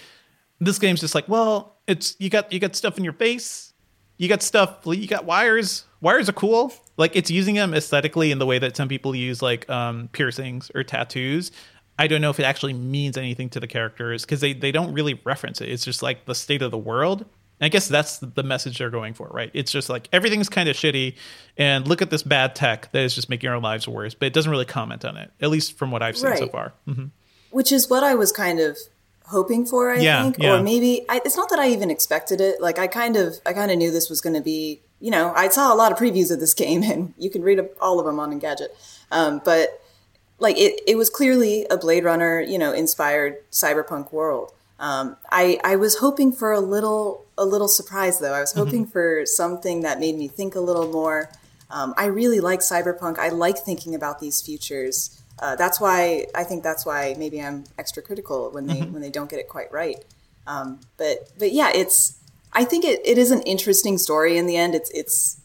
this 0.61 0.79
game's 0.79 1.01
just 1.01 1.15
like 1.15 1.29
well 1.29 1.77
it's 1.87 2.17
you 2.19 2.29
got 2.31 2.53
you 2.53 2.59
got 2.59 2.75
stuff 2.77 2.99
in 2.99 3.05
your 3.05 3.13
face 3.13 3.73
you 4.17 4.29
got 4.29 4.43
stuff 4.43 4.79
you 4.87 5.07
got 5.07 5.25
wires 5.25 5.85
wires 6.01 6.29
are 6.29 6.33
cool 6.33 6.73
like 6.97 7.15
it's 7.15 7.31
using 7.31 7.55
them 7.55 7.75
aesthetically 7.75 8.31
in 8.33 8.39
the 8.39 8.47
way 8.47 8.59
that 8.59 8.77
some 8.77 8.89
people 8.89 9.15
use 9.15 9.41
like 9.43 9.69
um 9.71 10.09
piercings 10.13 10.71
or 10.75 10.83
tattoos 10.83 11.51
i 11.99 12.07
don't 12.07 12.21
know 12.21 12.31
if 12.31 12.41
it 12.41 12.45
actually 12.45 12.73
means 12.73 13.17
anything 13.17 13.49
to 13.49 13.61
the 13.61 13.67
characters 13.67 14.25
because 14.25 14.41
they, 14.41 14.53
they 14.53 14.73
don't 14.73 14.93
really 14.93 15.21
reference 15.25 15.61
it 15.61 15.69
it's 15.69 15.85
just 15.85 16.03
like 16.03 16.25
the 16.27 16.35
state 16.35 16.63
of 16.63 16.71
the 16.71 16.79
world 16.79 17.21
And 17.61 17.67
I 17.67 17.71
guess 17.71 17.89
that's 17.89 18.19
the 18.19 18.45
message 18.45 18.79
they're 18.79 18.89
going 19.01 19.15
for, 19.15 19.27
right? 19.35 19.51
It's 19.53 19.73
just 19.73 19.89
like 19.91 20.09
everything's 20.13 20.49
kind 20.49 20.69
of 20.69 20.77
shitty, 20.77 21.17
and 21.57 21.89
look 21.89 22.01
at 22.03 22.09
this 22.09 22.23
bad 22.23 22.55
tech 22.55 22.89
that 22.93 23.03
is 23.03 23.17
just 23.17 23.29
making 23.29 23.51
our 23.51 23.59
lives 23.59 23.89
worse. 23.89 24.15
But 24.15 24.27
it 24.27 24.33
doesn't 24.33 24.49
really 24.53 24.65
comment 24.65 25.05
on 25.05 25.17
it, 25.17 25.33
at 25.41 25.51
least 25.51 25.77
from 25.77 25.91
what 25.91 26.01
I've 26.01 26.17
seen 26.17 26.37
so 26.37 26.43
Right. 26.43 26.53
far. 26.53 26.73
Mhm. 26.87 27.11
which 27.51 27.73
is 27.73 27.91
what 27.91 28.05
I 28.05 28.15
was 28.15 28.31
kind 28.31 28.61
of 28.61 28.79
hoping 29.29 29.65
for. 29.67 29.91
I 29.93 29.99
Yeah, 29.99 30.23
think, 30.23 30.39
yeah. 30.39 30.59
or 30.59 30.63
maybe 30.63 31.05
I, 31.09 31.21
it's 31.25 31.37
not 31.37 31.49
that 31.51 31.59
I 31.59 31.69
even 31.69 31.91
expected 31.91 32.41
it. 32.41 32.61
Like 32.61 32.79
I 32.79 32.87
kind 32.87 33.17
of, 33.17 33.41
I 33.47 33.53
kind 33.53 33.71
of 33.71 33.79
knew 33.79 33.91
this 33.91 34.09
was 34.11 34.21
going 34.21 34.35
to 34.35 34.43
be. 34.43 34.81
You 35.01 35.13
know, 35.13 35.33
I 35.37 35.49
saw 35.49 35.73
a 35.73 35.77
lot 35.77 35.93
of 35.93 35.99
previews 35.99 36.33
of 36.33 36.41
this 36.41 36.55
game, 36.65 36.83
and 36.83 37.15
you 37.19 37.31
can 37.31 37.43
read 37.43 37.61
all 37.81 38.01
of 38.01 38.07
them 38.07 38.19
on 38.19 38.39
Engadget. 38.39 38.69
Um, 39.11 39.41
but 39.45 39.81
like 40.39 40.57
it, 40.59 40.81
it 40.87 40.97
was 40.97 41.09
clearly 41.11 41.67
a 41.71 41.77
Blade 41.77 42.05
Runner, 42.05 42.41
you 42.41 42.59
know, 42.59 42.73
inspired 42.73 43.37
cyberpunk 43.51 44.13
world. 44.13 44.53
Um, 44.81 45.17
I, 45.31 45.59
I 45.65 45.75
was 45.77 45.99
hoping 45.99 46.31
for 46.33 46.53
a 46.53 46.61
little, 46.61 47.25
a 47.37 47.45
little 47.45 47.67
surprise 47.67 48.21
though. 48.21 48.33
I 48.33 48.41
was 48.41 48.53
hoping 48.53 48.87
for 48.87 49.27
something 49.27 49.83
that 49.83 49.99
made 49.99 50.17
me 50.17 50.29
think 50.29 50.55
a 50.55 50.61
little 50.61 50.87
more. 50.87 51.31
Um, 51.71 51.95
I 51.97 52.07
really 52.07 52.39
like 52.41 52.61
cyberpunk. 52.61 53.19
I 53.19 53.29
like 53.31 53.59
thinking 53.59 53.95
about 53.95 54.21
these 54.21 54.41
futures. 54.41 55.21
Uh, 55.41 55.57
that's 55.57 55.81
why 55.81 56.27
I 56.35 56.45
think 56.45 56.63
that's 56.63 56.85
why 56.85 57.15
maybe 57.19 57.41
I'm 57.41 57.65
extra 57.79 58.03
critical 58.03 58.51
when 58.51 58.67
they 58.67 58.81
when 58.83 59.03
they 59.03 59.11
don't 59.11 59.31
get 59.31 59.39
it 59.39 59.49
quite 59.49 59.71
right. 59.73 60.05
Um, 60.47 60.81
but 60.97 61.31
but 61.39 61.53
yeah, 61.53 61.71
it's. 61.75 62.15
I 62.55 62.65
think 62.65 62.85
it, 62.85 63.01
it 63.05 63.19
is 63.19 63.31
an 63.31 63.43
interesting 63.43 63.99
story 63.99 64.39
in 64.39 64.47
the 64.47 64.57
end. 64.57 64.75
It's 64.75 64.91
it's, 64.91 65.41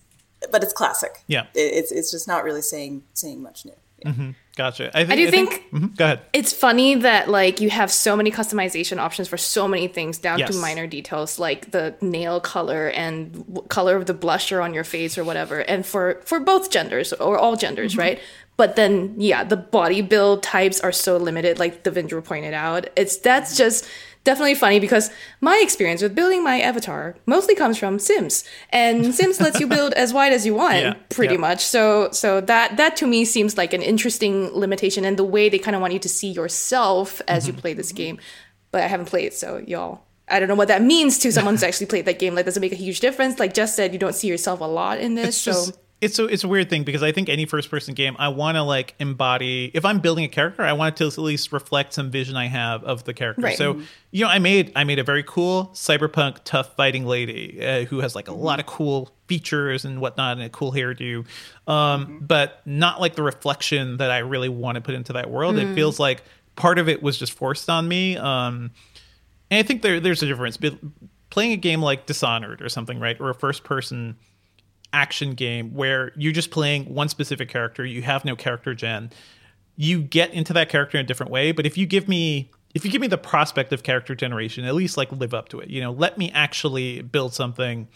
but 0.51 0.63
it's 0.63 0.71
classic. 0.71 1.21
Yeah. 1.27 1.47
It, 1.53 1.59
it's 1.59 1.91
it's 1.91 2.09
just 2.11 2.27
not 2.27 2.43
really 2.43 2.61
saying 2.61 3.03
saying 3.13 3.41
much 3.41 3.65
new. 3.65 3.75
Yeah. 3.99 4.31
Gotcha. 4.55 4.95
I, 4.95 5.03
think, 5.05 5.11
I 5.11 5.15
do 5.15 5.31
think- 5.31 5.63
Mhm. 5.73 5.97
Go 5.97 6.05
ahead. 6.05 6.19
It's 6.31 6.53
funny 6.53 6.93
that 6.95 7.27
like 7.27 7.59
you 7.59 7.71
have 7.71 7.91
so 7.91 8.15
many 8.15 8.29
customization 8.31 8.99
options 8.99 9.27
for 9.27 9.37
so 9.37 9.67
many 9.67 9.87
things 9.87 10.19
down 10.19 10.37
Yes. 10.37 10.51
to 10.51 10.57
minor 10.57 10.85
details 10.85 11.39
like 11.39 11.71
the 11.71 11.95
nail 12.01 12.39
color 12.39 12.87
and 12.89 13.33
w- 13.33 13.67
color 13.67 13.95
of 13.95 14.05
the 14.05 14.13
blusher 14.13 14.63
on 14.63 14.73
your 14.73 14.83
face 14.83 15.17
or 15.17 15.23
whatever 15.23 15.59
and 15.61 15.85
for 15.85 16.21
for 16.25 16.39
both 16.39 16.69
genders 16.69 17.13
or 17.13 17.37
all 17.39 17.55
genders 17.55 17.97
right 17.97 18.19
but 18.55 18.75
then 18.75 19.15
yeah 19.17 19.43
the 19.43 19.57
body 19.57 20.01
build 20.01 20.43
types 20.43 20.79
are 20.81 20.91
so 20.91 21.17
limited 21.17 21.57
like 21.57 21.83
Devindra 21.83 22.23
pointed 22.23 22.53
out 22.53 22.87
it's 22.95 23.17
that's 23.17 23.57
just 23.57 23.87
definitely 24.23 24.55
funny 24.55 24.79
because 24.79 25.09
my 25.41 25.59
experience 25.61 26.01
with 26.01 26.15
building 26.15 26.43
my 26.43 26.59
avatar 26.61 27.15
mostly 27.25 27.55
comes 27.55 27.77
from 27.77 27.99
Sims 27.99 28.43
and 28.69 29.13
Sims 29.19 29.39
lets 29.41 29.59
you 29.59 29.67
build 29.67 29.93
as 29.93 30.13
wide 30.13 30.33
as 30.33 30.45
you 30.45 30.53
want 30.55 30.77
Yeah, 30.77 30.93
pretty 31.09 31.35
yeah. 31.35 31.39
much. 31.41 31.61
So 31.65 32.09
so 32.11 32.41
that 32.41 32.77
that 32.77 32.95
to 32.97 33.07
me 33.07 33.25
seems 33.25 33.57
like 33.57 33.73
an 33.73 33.81
interesting 33.81 34.49
limitation 34.53 35.05
and 35.05 35.17
the 35.17 35.23
way 35.23 35.49
they 35.49 35.59
kind 35.59 35.75
of 35.75 35.81
want 35.81 35.93
you 35.93 35.99
to 35.99 36.09
see 36.09 36.29
yourself 36.31 37.21
as 37.27 37.43
Mm-hmm. 37.45 37.55
you 37.55 37.61
play 37.61 37.73
this 37.73 37.91
game. 37.91 38.19
But 38.71 38.81
I 38.83 38.87
haven't 38.87 39.07
played, 39.07 39.33
so 39.33 39.63
y'all. 39.67 40.01
I 40.29 40.39
don't 40.39 40.47
know 40.47 40.55
what 40.55 40.69
that 40.69 40.81
means 40.81 41.19
to 41.19 41.31
someone 41.31 41.53
who's 41.55 41.63
actually 41.69 41.87
played 41.87 42.05
that 42.05 42.17
game. 42.17 42.33
Like, 42.33 42.45
does 42.45 42.55
it 42.57 42.61
make 42.61 42.71
a 42.71 42.75
huge 42.75 43.01
difference? 43.01 43.39
Like 43.39 43.53
just 43.53 43.75
said, 43.75 43.91
you 43.93 43.99
don't 43.99 44.15
see 44.15 44.27
yourself 44.29 44.61
a 44.61 44.65
lot 44.65 44.99
in 44.99 45.15
this. 45.15 45.27
it's 45.27 45.37
so 45.37 45.51
just 45.51 45.79
it's 46.03 46.19
a 46.19 46.25
it's 46.25 46.43
a 46.43 46.47
weird 46.47 46.69
thing 46.69 46.83
because 46.83 47.01
I 47.01 47.11
think 47.11 47.29
any 47.29 47.45
first 47.45 47.71
person 47.71 47.93
game 47.93 48.15
I 48.19 48.27
want 48.27 48.55
to 48.55 48.63
like 48.63 48.93
embody 48.99 49.71
if 49.73 49.85
I'm 49.85 49.99
building 49.99 50.25
a 50.25 50.27
character 50.27 50.61
I 50.61 50.73
want 50.73 50.95
it 50.95 50.97
to 50.97 51.07
at 51.07 51.17
least 51.17 51.53
reflect 51.53 51.93
some 51.93 52.11
vision 52.11 52.35
I 52.35 52.47
have 52.47 52.83
of 52.83 53.05
the 53.05 53.13
character. 53.13 53.41
Right. 53.41 53.57
So 53.57 53.81
you 54.11 54.25
know 54.25 54.29
I 54.29 54.39
made 54.39 54.71
I 54.75 54.83
made 54.83 54.99
a 54.99 55.03
very 55.03 55.23
cool 55.23 55.71
cyberpunk 55.73 56.39
tough 56.43 56.75
fighting 56.75 57.05
lady 57.05 57.65
uh, 57.65 57.85
who 57.85 58.01
has 58.01 58.15
like 58.15 58.27
a 58.27 58.33
lot 58.33 58.59
of 58.59 58.65
cool 58.65 59.13
features 59.27 59.85
and 59.85 60.01
whatnot 60.01 60.37
and 60.37 60.45
a 60.45 60.49
cool 60.49 60.71
hairdo, 60.73 61.25
um, 61.67 62.19
but 62.21 62.61
not 62.65 62.99
like 62.99 63.15
the 63.15 63.23
reflection 63.23 63.97
that 63.97 64.11
I 64.11 64.19
really 64.19 64.49
want 64.49 64.75
to 64.75 64.81
put 64.81 64.95
into 64.95 65.13
that 65.13 65.31
world. 65.31 65.57
It 65.57 65.73
feels 65.73 65.99
like 65.99 66.23
part 66.55 66.77
of 66.77 66.89
it 66.89 67.01
was 67.01 67.17
just 67.17 67.33
forced 67.33 67.69
on 67.69 67.87
me. 67.87 68.17
Um, 68.17 68.71
and 69.49 69.59
I 69.59 69.63
think 69.63 69.81
there 69.81 69.99
there's 69.99 70.21
a 70.21 70.27
difference. 70.27 70.57
Playing 71.29 71.53
a 71.53 71.57
game 71.57 71.81
like 71.81 72.05
Dishonored 72.05 72.61
or 72.61 72.69
something, 72.69 72.99
right, 72.99 73.19
or 73.19 73.29
a 73.29 73.33
first 73.33 73.63
person 73.63 74.17
action 74.93 75.33
game 75.33 75.73
where 75.73 76.11
you're 76.15 76.31
just 76.31 76.51
playing 76.51 76.85
one 76.93 77.09
specific 77.09 77.49
character, 77.49 77.85
you 77.85 78.01
have 78.03 78.23
no 78.23 78.35
character 78.35 78.73
gen, 78.73 79.11
you 79.75 80.01
get 80.01 80.33
into 80.33 80.53
that 80.53 80.69
character 80.69 80.97
in 80.97 81.03
a 81.03 81.07
different 81.07 81.31
way. 81.31 81.51
But 81.51 81.65
if 81.65 81.77
you 81.77 81.85
give 81.85 82.07
me 82.07 82.51
if 82.73 82.83
you 82.83 82.91
give 82.91 83.01
me 83.01 83.07
the 83.07 83.17
prospect 83.17 83.71
of 83.71 83.83
character 83.83 84.15
generation, 84.15 84.65
at 84.65 84.73
least 84.73 84.97
like 84.97 85.11
live 85.11 85.33
up 85.33 85.49
to 85.49 85.59
it. 85.59 85.69
You 85.69 85.81
know, 85.81 85.91
let 85.91 86.17
me 86.17 86.31
actually 86.31 87.01
build 87.01 87.33
something 87.33 87.87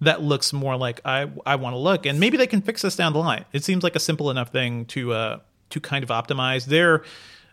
that 0.00 0.22
looks 0.22 0.52
more 0.52 0.76
like 0.76 1.00
I 1.04 1.30
I 1.46 1.56
want 1.56 1.74
to 1.74 1.78
look, 1.78 2.06
and 2.06 2.18
maybe 2.18 2.36
they 2.36 2.46
can 2.46 2.62
fix 2.62 2.82
this 2.82 2.96
down 2.96 3.12
the 3.12 3.18
line. 3.18 3.44
It 3.52 3.64
seems 3.64 3.82
like 3.82 3.96
a 3.96 4.00
simple 4.00 4.30
enough 4.30 4.50
thing 4.50 4.86
to 4.86 5.12
uh 5.12 5.38
to 5.70 5.80
kind 5.80 6.02
of 6.02 6.10
optimize. 6.10 6.66
There 6.66 7.02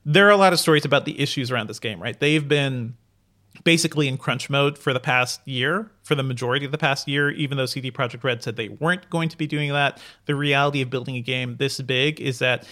there 0.05 0.27
are 0.27 0.31
a 0.31 0.37
lot 0.37 0.53
of 0.53 0.59
stories 0.59 0.85
about 0.85 1.05
the 1.05 1.19
issues 1.19 1.51
around 1.51 1.67
this 1.67 1.79
game, 1.79 2.01
right? 2.01 2.17
They've 2.19 2.47
been 2.47 2.95
basically 3.63 4.07
in 4.07 4.17
crunch 4.17 4.49
mode 4.49 4.77
for 4.77 4.93
the 4.93 4.99
past 4.99 5.41
year, 5.45 5.91
for 6.03 6.15
the 6.15 6.23
majority 6.23 6.65
of 6.65 6.71
the 6.71 6.77
past 6.77 7.07
year, 7.07 7.29
even 7.31 7.57
though 7.57 7.65
CD 7.65 7.91
Projekt 7.91 8.23
Red 8.23 8.43
said 8.43 8.55
they 8.55 8.69
weren't 8.69 9.09
going 9.09 9.29
to 9.29 9.37
be 9.37 9.47
doing 9.47 9.71
that. 9.71 10.01
The 10.25 10.35
reality 10.35 10.81
of 10.81 10.89
building 10.89 11.15
a 11.15 11.21
game 11.21 11.57
this 11.57 11.79
big 11.81 12.19
is 12.19 12.39
that 12.39 12.67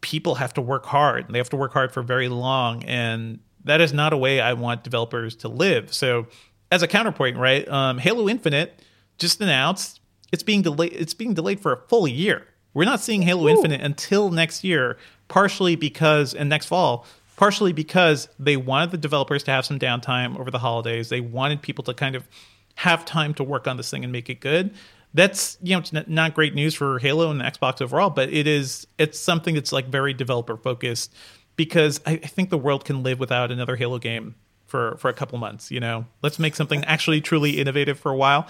people 0.00 0.36
have 0.36 0.54
to 0.54 0.60
work 0.60 0.86
hard. 0.86 1.26
They 1.28 1.38
have 1.38 1.50
to 1.50 1.56
work 1.56 1.72
hard 1.72 1.92
for 1.92 2.02
very 2.02 2.28
long. 2.28 2.84
And 2.84 3.40
that 3.64 3.80
is 3.80 3.92
not 3.92 4.12
a 4.12 4.16
way 4.16 4.40
I 4.40 4.52
want 4.52 4.84
developers 4.84 5.36
to 5.36 5.48
live. 5.48 5.92
So 5.92 6.26
as 6.70 6.82
a 6.82 6.88
counterpoint, 6.88 7.36
right, 7.36 7.66
um, 7.68 7.98
Halo 7.98 8.28
Infinite 8.28 8.82
just 9.18 9.40
announced 9.40 10.00
it's 10.32 10.42
being 10.42 10.62
delayed 10.62 10.92
it's 10.92 11.14
being 11.14 11.34
delayed 11.34 11.60
for 11.60 11.72
a 11.72 11.76
full 11.88 12.08
year. 12.08 12.46
We're 12.72 12.84
not 12.84 13.00
seeing 13.00 13.22
Halo 13.22 13.48
Infinite 13.48 13.80
until 13.80 14.30
next 14.30 14.64
year, 14.64 14.98
partially 15.28 15.76
because 15.76 16.34
and 16.34 16.48
next 16.48 16.66
fall, 16.66 17.06
partially 17.36 17.72
because 17.72 18.28
they 18.38 18.56
wanted 18.56 18.90
the 18.90 18.96
developers 18.98 19.42
to 19.44 19.50
have 19.50 19.64
some 19.66 19.78
downtime 19.78 20.38
over 20.38 20.50
the 20.50 20.58
holidays. 20.58 21.08
They 21.08 21.20
wanted 21.20 21.62
people 21.62 21.84
to 21.84 21.94
kind 21.94 22.14
of 22.14 22.28
have 22.76 23.04
time 23.04 23.34
to 23.34 23.44
work 23.44 23.66
on 23.68 23.76
this 23.76 23.90
thing 23.90 24.02
and 24.04 24.12
make 24.12 24.28
it 24.28 24.40
good. 24.40 24.74
That's 25.14 25.56
you 25.62 25.74
know 25.74 25.78
it's 25.80 25.92
not 26.08 26.34
great 26.34 26.54
news 26.54 26.74
for 26.74 26.98
Halo 26.98 27.30
and 27.30 27.40
Xbox 27.40 27.80
overall, 27.80 28.10
but 28.10 28.32
it 28.32 28.46
is 28.48 28.86
it's 28.98 29.18
something 29.18 29.54
that's 29.54 29.72
like 29.72 29.86
very 29.86 30.12
developer 30.12 30.56
focused 30.56 31.14
because 31.56 32.00
I, 32.04 32.12
I 32.14 32.16
think 32.16 32.50
the 32.50 32.58
world 32.58 32.84
can 32.84 33.04
live 33.04 33.20
without 33.20 33.52
another 33.52 33.76
Halo 33.76 33.98
game 33.98 34.34
for 34.66 34.96
for 34.96 35.08
a 35.08 35.12
couple 35.14 35.38
months. 35.38 35.70
You 35.70 35.78
know, 35.78 36.06
let's 36.22 36.40
make 36.40 36.56
something 36.56 36.82
actually 36.84 37.20
truly 37.20 37.60
innovative 37.60 37.96
for 37.98 38.10
a 38.10 38.16
while. 38.16 38.48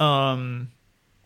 Um, 0.00 0.70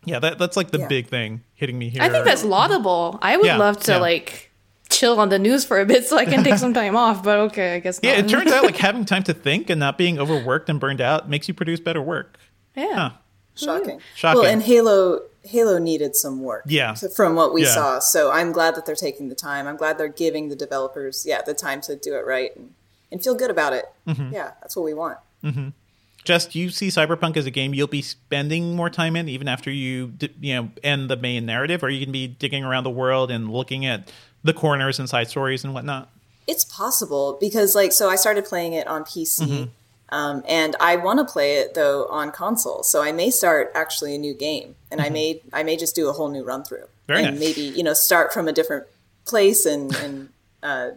Yeah, 0.07 0.19
that, 0.19 0.39
that's 0.39 0.57
like 0.57 0.71
the 0.73 0.79
Yeah. 0.81 0.89
big 0.89 1.07
thing 1.09 1.43
hitting 1.55 1.79
me 1.79 1.89
here. 1.91 2.03
I 2.03 2.09
think 2.09 2.25
that's 2.25 2.43
laudable. 2.45 3.19
I 3.23 3.37
would 3.37 3.47
Yeah, 3.47 3.59
love 3.59 3.79
to 3.81 3.93
yeah. 3.93 3.99
like 3.99 4.50
chill 4.91 5.19
on 5.21 5.29
the 5.29 5.39
news 5.39 5.65
for 5.65 5.81
a 5.81 5.87
bit 5.87 6.05
so 6.07 6.17
I 6.19 6.25
can 6.27 6.45
take 6.45 6.57
some 6.57 6.75
time 6.81 6.97
off. 6.97 7.23
But 7.25 7.39
okay, 7.39 7.77
I 7.77 7.79
guess. 7.81 8.01
Yeah, 8.03 8.13
it 8.19 8.29
turns 8.29 8.51
out 8.53 8.65
like 8.65 8.77
having 8.89 9.05
time 9.05 9.23
to 9.25 9.35
think 9.35 9.71
and 9.71 9.81
not 9.81 9.97
being 9.97 10.19
overworked 10.19 10.69
and 10.69 10.79
burned 10.81 11.01
out 11.01 11.29
makes 11.29 11.49
you 11.49 11.55
produce 11.55 11.81
better 11.81 12.03
work. 12.03 12.39
yeah. 12.77 12.95
Huh. 12.95 13.11
Shocking. 13.57 14.01
Shocking. 14.15 14.41
Well, 14.43 14.51
and 14.51 14.63
Halo 14.63 15.21
Halo 15.43 15.79
needed 15.79 16.15
some 16.17 16.43
work. 16.43 16.63
Yeah. 16.67 16.95
From 16.95 17.35
what 17.35 17.53
we 17.53 17.63
Yeah. 17.65 17.75
saw, 17.75 17.99
so 17.99 18.31
I'm 18.31 18.53
glad 18.53 18.75
that 18.77 18.87
they're 18.87 18.95
taking 18.95 19.29
the 19.29 19.35
time. 19.35 19.67
I'm 19.67 19.77
glad 19.77 19.99
they're 19.99 20.09
giving 20.09 20.49
the 20.49 20.57
developers, 20.57 21.25
yeah, 21.27 21.43
the 21.43 21.53
time 21.55 21.81
to 21.83 21.97
do 21.97 22.15
it 22.15 22.25
right 22.27 22.55
and, 22.57 22.73
and 23.11 23.23
feel 23.23 23.35
good 23.35 23.51
about 23.51 23.73
it. 23.73 23.87
Mm-hmm. 24.07 24.33
Yeah, 24.33 24.53
that's 24.63 24.77
what 24.77 24.85
we 24.85 24.95
want. 24.95 25.19
Jess, 26.25 26.47
do 26.47 26.59
you 26.59 26.69
see 26.71 26.89
Cyberpunk 26.89 27.37
as 27.39 27.47
a 27.47 27.51
game 27.51 27.73
you'll 27.75 27.87
be 27.87 28.03
spending 28.03 28.77
more 28.77 28.91
time 28.91 29.17
in 29.17 29.29
even 29.29 29.49
after 29.49 29.71
you 29.71 30.13
you 30.41 30.55
know 30.55 30.71
end 30.85 31.09
the 31.11 31.17
main 31.17 31.45
narrative? 31.47 31.83
Or 31.83 31.87
are 31.87 31.91
you 31.91 31.99
going 32.01 32.09
to 32.09 32.13
be 32.13 32.29
digging 32.29 32.63
around 32.65 32.85
the 32.85 32.91
world 32.91 33.31
and 33.31 33.51
looking 33.51 33.87
at 33.87 34.13
the 34.43 34.53
corners 34.55 34.99
and 34.99 35.09
side 35.09 35.29
stories 35.29 35.65
and 35.65 35.75
whatnot? 35.75 36.09
It's 36.47 36.65
possible 36.65 37.37
because, 37.41 37.75
like, 37.75 37.93
so 37.93 38.09
I 38.09 38.17
started 38.17 38.45
playing 38.45 38.73
it 38.73 38.87
on 38.87 39.05
PC, 39.05 39.47
Mm-hmm. 39.47 40.15
um, 40.15 40.43
and 40.49 40.75
I 40.81 40.97
want 40.97 41.19
to 41.21 41.31
play 41.33 41.59
it 41.59 41.75
though 41.75 42.07
on 42.09 42.33
console. 42.33 42.83
So 42.83 43.03
I 43.03 43.13
may 43.13 43.31
start 43.31 43.71
actually 43.75 44.15
a 44.15 44.19
new 44.19 44.35
game, 44.35 44.75
and 44.91 45.01
I 45.01 45.11
may 45.11 45.43
I 45.53 45.63
may 45.63 45.77
just 45.77 45.95
do 45.95 46.09
a 46.09 46.13
whole 46.13 46.29
new 46.29 46.43
run 46.45 46.65
through, 46.65 46.79
Mm-hmm. 46.79 47.07
Very 47.07 47.25
and 47.25 47.39
nice. 47.39 47.41
maybe 47.57 47.61
you 47.77 47.83
know 47.83 47.93
start 47.95 48.33
from 48.33 48.49
a 48.49 48.53
different 48.53 48.87
place 49.27 49.67
and 49.67 49.95
and 49.97 50.29
uh, 50.63 50.91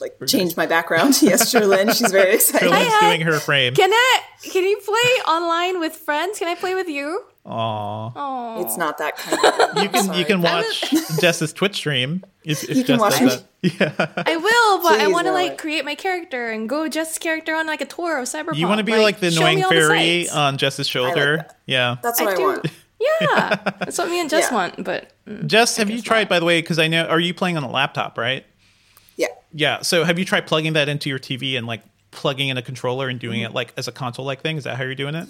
like 0.00 0.16
change 0.26 0.56
my 0.56 0.66
background. 0.66 1.18
yes, 1.22 1.52
Cherlynn, 1.52 1.96
she's 1.96 2.12
very 2.12 2.34
excited. 2.34 2.68
Dylan's 2.70 2.92
Hi, 2.94 3.16
doing 3.16 3.26
her 3.26 3.40
frame. 3.40 3.74
Can 3.74 3.92
I? 3.92 4.20
Can 4.42 4.62
you 4.64 4.78
play 4.84 5.32
online 5.32 5.80
with 5.80 5.94
friends? 5.96 6.38
Can 6.38 6.46
I 6.48 6.54
play 6.54 6.74
with 6.74 6.88
you? 6.88 7.24
Aw. 7.46 8.60
It's 8.60 8.76
not 8.76 8.98
that 8.98 9.16
kind 9.16 9.38
of. 9.76 9.82
You 9.82 9.88
can 9.88 10.14
you 10.18 10.24
can 10.24 10.42
watch 10.42 10.90
Jess's 11.20 11.52
Twitch 11.52 11.76
stream 11.76 12.22
if, 12.44 12.62
if 12.64 12.76
You 12.76 12.84
can 12.84 12.98
Jess 12.98 13.00
watch 13.00 13.18
does 13.18 13.20
me. 13.20 13.28
that. 13.28 13.96
Yeah. 13.98 14.22
I 14.26 14.36
will, 14.36 14.82
but 14.82 15.00
I 15.00 15.08
want 15.08 15.26
to 15.26 15.30
no. 15.32 15.34
like 15.34 15.58
create 15.58 15.84
my 15.84 15.94
character 15.94 16.50
and 16.50 16.68
go 16.68 16.88
Jess's 16.88 17.18
character 17.18 17.54
on 17.54 17.66
like 17.66 17.80
a 17.80 17.86
tour 17.86 18.18
of 18.18 18.26
Cyberpunk. 18.26 18.56
You 18.56 18.66
want 18.68 18.78
to 18.78 18.84
be 18.84 18.96
like, 18.96 19.20
the 19.20 19.28
annoying 19.28 19.58
me 19.58 19.62
all 19.64 19.70
the 19.70 19.74
fairy 19.76 20.28
on 20.30 20.56
Jess's 20.58 20.86
shoulder? 20.88 21.38
that. 21.38 21.56
yeah. 21.66 21.96
That's 22.02 22.20
what 22.20 22.30
I 22.30 22.32
I, 22.32 22.36
do. 22.36 22.42
want. 22.42 22.66
Yeah, 23.22 23.56
that's 23.78 23.96
what 23.96 24.10
me 24.10 24.20
and 24.20 24.28
Jess 24.28 24.48
Yeah. 24.50 24.54
want. 24.54 24.84
But 24.84 25.10
mm, 25.26 25.46
Jess, 25.46 25.78
have 25.78 25.88
you 25.88 26.02
tried, 26.02 26.28
by 26.28 26.38
the 26.38 26.44
way, 26.44 26.60
because 26.60 26.78
I 26.78 26.86
know, 26.86 27.06
are 27.06 27.18
you 27.18 27.32
playing 27.32 27.56
on 27.56 27.62
a 27.62 27.70
laptop, 27.70 28.18
right? 28.18 28.44
Yeah. 29.16 29.28
Yeah. 29.54 29.80
So 29.80 30.04
have 30.04 30.18
you 30.18 30.26
tried 30.26 30.46
plugging 30.46 30.74
that 30.74 30.90
into 30.90 31.08
your 31.08 31.18
TV 31.18 31.56
and 31.56 31.66
like 31.66 31.82
plugging 32.10 32.48
in 32.50 32.58
a 32.58 32.62
controller 32.62 33.08
and 33.08 33.18
doing 33.18 33.40
Mm-hmm. 33.40 33.52
it 33.52 33.54
like 33.54 33.72
as 33.78 33.88
a 33.88 33.92
console 33.92 34.26
like 34.26 34.42
thing? 34.42 34.58
Is 34.58 34.64
that 34.64 34.76
how 34.76 34.84
you're 34.84 34.94
doing 34.94 35.14
it? 35.14 35.28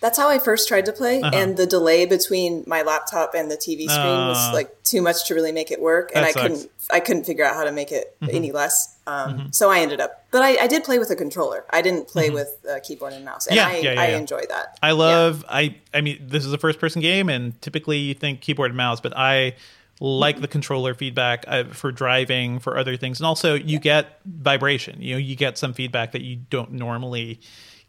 That's 0.00 0.18
how 0.18 0.28
I 0.28 0.38
first 0.38 0.68
tried 0.68 0.84
to 0.86 0.92
play, 0.92 1.20
Uh-huh. 1.22 1.30
and 1.34 1.56
the 1.56 1.66
delay 1.66 2.04
between 2.04 2.64
my 2.66 2.82
laptop 2.82 3.34
and 3.34 3.50
the 3.50 3.56
TV 3.56 3.88
screen 3.88 4.28
was 4.28 4.36
Ah. 4.38 4.50
like 4.54 4.82
too 4.84 5.00
much 5.00 5.26
to 5.28 5.34
really 5.34 5.52
make 5.52 5.70
it 5.70 5.80
work, 5.80 6.12
and 6.14 6.24
I 6.24 6.30
sucks. 6.32 6.36
Mm-hmm. 6.44 6.52
couldn't. 6.54 6.70
I 6.90 7.00
couldn't 7.00 7.24
figure 7.24 7.44
out 7.44 7.56
how 7.56 7.64
to 7.64 7.72
make 7.72 7.90
it 7.90 8.16
any 8.30 8.52
less. 8.52 8.94
Um, 9.08 9.48
So 9.52 9.70
I 9.70 9.80
ended 9.80 10.00
up, 10.00 10.24
but 10.30 10.42
I, 10.42 10.56
I 10.64 10.66
did 10.68 10.84
play 10.84 10.98
with 10.98 11.10
a 11.10 11.16
controller. 11.16 11.64
I 11.70 11.80
didn't 11.82 12.06
play 12.08 12.30
with 12.30 12.48
uh, 12.70 12.78
keyboard 12.80 13.12
and 13.14 13.24
mouse, 13.24 13.46
and 13.46 13.58
Mm-hmm. 13.58 13.70
Yeah, 13.72 13.78
I, 13.78 13.80
yeah, 13.82 13.92
yeah, 13.94 14.00
I 14.02 14.08
yeah. 14.10 14.18
enjoy 14.18 14.42
that. 14.50 14.78
I 14.82 14.92
love 14.92 15.44
I 15.48 15.76
I 15.94 16.00
mean 16.02 16.18
this 16.28 16.44
is 16.44 16.52
a 16.52 16.58
first 16.58 16.78
person 16.78 17.00
game 17.02 17.28
and 17.28 17.60
typically 17.62 17.98
you 17.98 18.14
think 18.14 18.40
keyboard 18.42 18.70
and 18.70 18.76
mouse, 18.76 19.00
but 19.00 19.14
I 19.16 19.54
like 19.98 20.40
the 20.42 20.48
controller 20.48 20.94
feedback 20.94 21.44
uh, 21.48 21.64
for 21.72 21.90
driving 21.90 22.58
for 22.60 22.76
other 22.76 22.96
things 22.98 23.18
and 23.18 23.26
also 23.26 23.54
you 23.54 23.78
get 23.80 24.20
vibration. 24.26 25.00
You 25.00 25.14
know, 25.14 25.18
you 25.18 25.34
get 25.36 25.56
some 25.58 25.72
feedback 25.72 26.12
that 26.12 26.20
you 26.22 26.36
don't 26.50 26.72
normally 26.72 27.40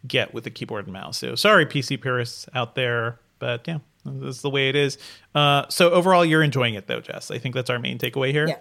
get 0.07 0.33
with 0.33 0.43
the 0.43 0.49
keyboard 0.49 0.85
and 0.85 0.93
mouse. 0.93 1.17
So 1.17 1.35
sorry 1.35 1.65
PC 1.65 2.01
purists 2.01 2.47
out 2.53 2.75
there, 2.75 3.19
but 3.39 3.67
yeah, 3.67 3.79
that's 4.05 4.41
the 4.41 4.49
way 4.49 4.69
it 4.69 4.75
is. 4.75 4.97
Uh, 5.35 5.65
so 5.69 5.91
overall 5.91 6.23
you're 6.25 6.43
enjoying 6.43 6.73
it 6.75 6.87
though, 6.87 7.01
Jess. 7.01 7.31
I 7.31 7.37
think 7.37 7.55
that's 7.55 7.69
our 7.69 7.79
main 7.79 7.97
takeaway 7.97 8.31
here. 8.31 8.47
Yeah. 8.47 8.57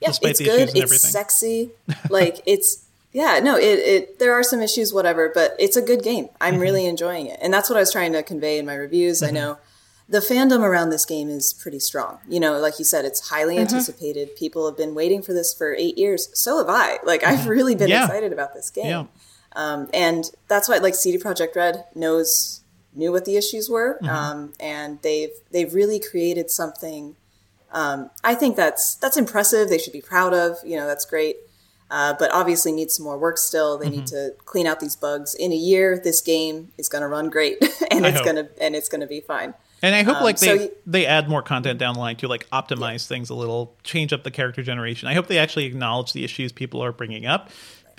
Yeah, 0.00 0.08
Despite 0.08 0.30
it's 0.30 0.40
good. 0.40 0.70
It's 0.74 1.00
sexy. 1.02 1.70
Like 2.10 2.40
it's 2.46 2.86
yeah, 3.12 3.40
no, 3.42 3.56
it, 3.56 3.62
it 3.80 4.18
there 4.18 4.32
are 4.32 4.42
some 4.44 4.62
issues, 4.62 4.94
whatever, 4.94 5.30
but 5.34 5.54
it's 5.58 5.76
a 5.76 5.82
good 5.82 6.02
game. 6.02 6.28
I'm 6.40 6.54
Mm-hmm. 6.54 6.62
really 6.62 6.86
enjoying 6.86 7.26
it, 7.26 7.38
and 7.42 7.52
that's 7.52 7.68
what 7.68 7.76
I 7.76 7.80
was 7.80 7.92
trying 7.92 8.12
to 8.12 8.22
convey 8.22 8.58
in 8.58 8.64
my 8.66 8.74
reviews. 8.74 9.20
I 9.22 9.30
know 9.30 9.58
the 10.08 10.20
fandom 10.20 10.60
around 10.60 10.90
this 10.90 11.04
game 11.04 11.28
is 11.28 11.52
pretty 11.52 11.80
strong. 11.80 12.18
You 12.28 12.40
know, 12.40 12.58
like 12.58 12.78
you 12.78 12.84
said, 12.84 13.04
it's 13.04 13.28
highly 13.28 13.56
Mm-hmm. 13.56 13.62
anticipated. 13.74 14.36
People 14.36 14.64
have 14.66 14.76
been 14.76 14.94
waiting 14.94 15.22
for 15.22 15.32
this 15.32 15.52
for 15.52 15.74
eight 15.74 15.98
years. 15.98 16.28
So 16.34 16.58
have 16.58 16.68
I. 16.68 16.98
Like 17.04 17.22
I've 17.24 17.46
really 17.48 17.74
been 17.74 17.88
Mm-hmm. 17.88 17.90
Yeah. 17.92 18.04
excited 18.06 18.32
about 18.32 18.54
this 18.54 18.70
game. 18.70 18.86
Yeah. 18.86 19.04
Um, 19.56 19.88
and 19.92 20.24
that's 20.48 20.68
why 20.68 20.78
like 20.78 20.94
CD 20.94 21.18
Projekt 21.18 21.56
Red 21.56 21.84
knows 21.94 22.60
knew 22.94 23.12
what 23.12 23.24
the 23.24 23.36
issues 23.36 23.68
were, 23.68 23.98
Mm-hmm. 24.02 24.08
um, 24.08 24.52
and 24.60 25.00
they've 25.02 25.30
they've 25.50 25.72
really 25.74 25.98
created 26.00 26.50
something. 26.50 27.16
Um, 27.72 28.10
I 28.24 28.34
think 28.34 28.56
that's 28.56 28.94
that's 28.96 29.16
impressive. 29.16 29.68
They 29.68 29.78
should 29.78 29.92
be 29.92 30.00
proud 30.02 30.34
of. 30.34 30.56
You 30.64 30.76
know, 30.76 30.86
that's 30.86 31.04
great. 31.04 31.36
Uh, 31.92 32.14
but 32.20 32.30
obviously 32.32 32.70
needs 32.70 32.94
some 32.94 33.02
more 33.04 33.18
work 33.18 33.36
still. 33.36 33.76
They 33.76 33.88
need 33.90 34.04
Mm-hmm. 34.04 34.34
to 34.36 34.44
clean 34.44 34.66
out 34.68 34.78
these 34.78 34.94
bugs. 34.94 35.34
In 35.34 35.50
a 35.50 35.56
year, 35.56 35.98
this 36.02 36.20
game 36.20 36.70
is 36.78 36.88
going 36.88 37.02
to 37.02 37.08
run 37.08 37.30
great, 37.30 37.58
and 37.90 38.06
I 38.06 38.10
it's 38.10 38.20
going 38.22 38.36
to 38.36 38.48
and 38.62 38.76
it's 38.76 38.88
going 38.88 39.00
to 39.00 39.06
be 39.08 39.20
fine. 39.20 39.54
And 39.82 39.94
I 39.94 40.02
hope 40.02 40.18
Um, 40.18 40.22
like 40.24 40.38
so 40.38 40.56
they 40.56 40.66
y- 40.66 40.70
they 40.86 41.06
add 41.06 41.28
more 41.28 41.42
content 41.42 41.78
down 41.80 41.94
the 41.94 42.00
line 42.00 42.14
to 42.16 42.28
like 42.28 42.48
optimize 42.50 43.06
things 43.06 43.30
a 43.30 43.34
little, 43.34 43.74
change 43.82 44.12
up 44.12 44.22
the 44.24 44.30
character 44.30 44.62
generation. 44.62 45.08
I 45.08 45.14
hope 45.14 45.26
they 45.26 45.38
actually 45.38 45.64
acknowledge 45.64 46.12
the 46.12 46.22
issues 46.22 46.52
people 46.52 46.82
are 46.84 46.92
bringing 46.92 47.26
up 47.26 47.50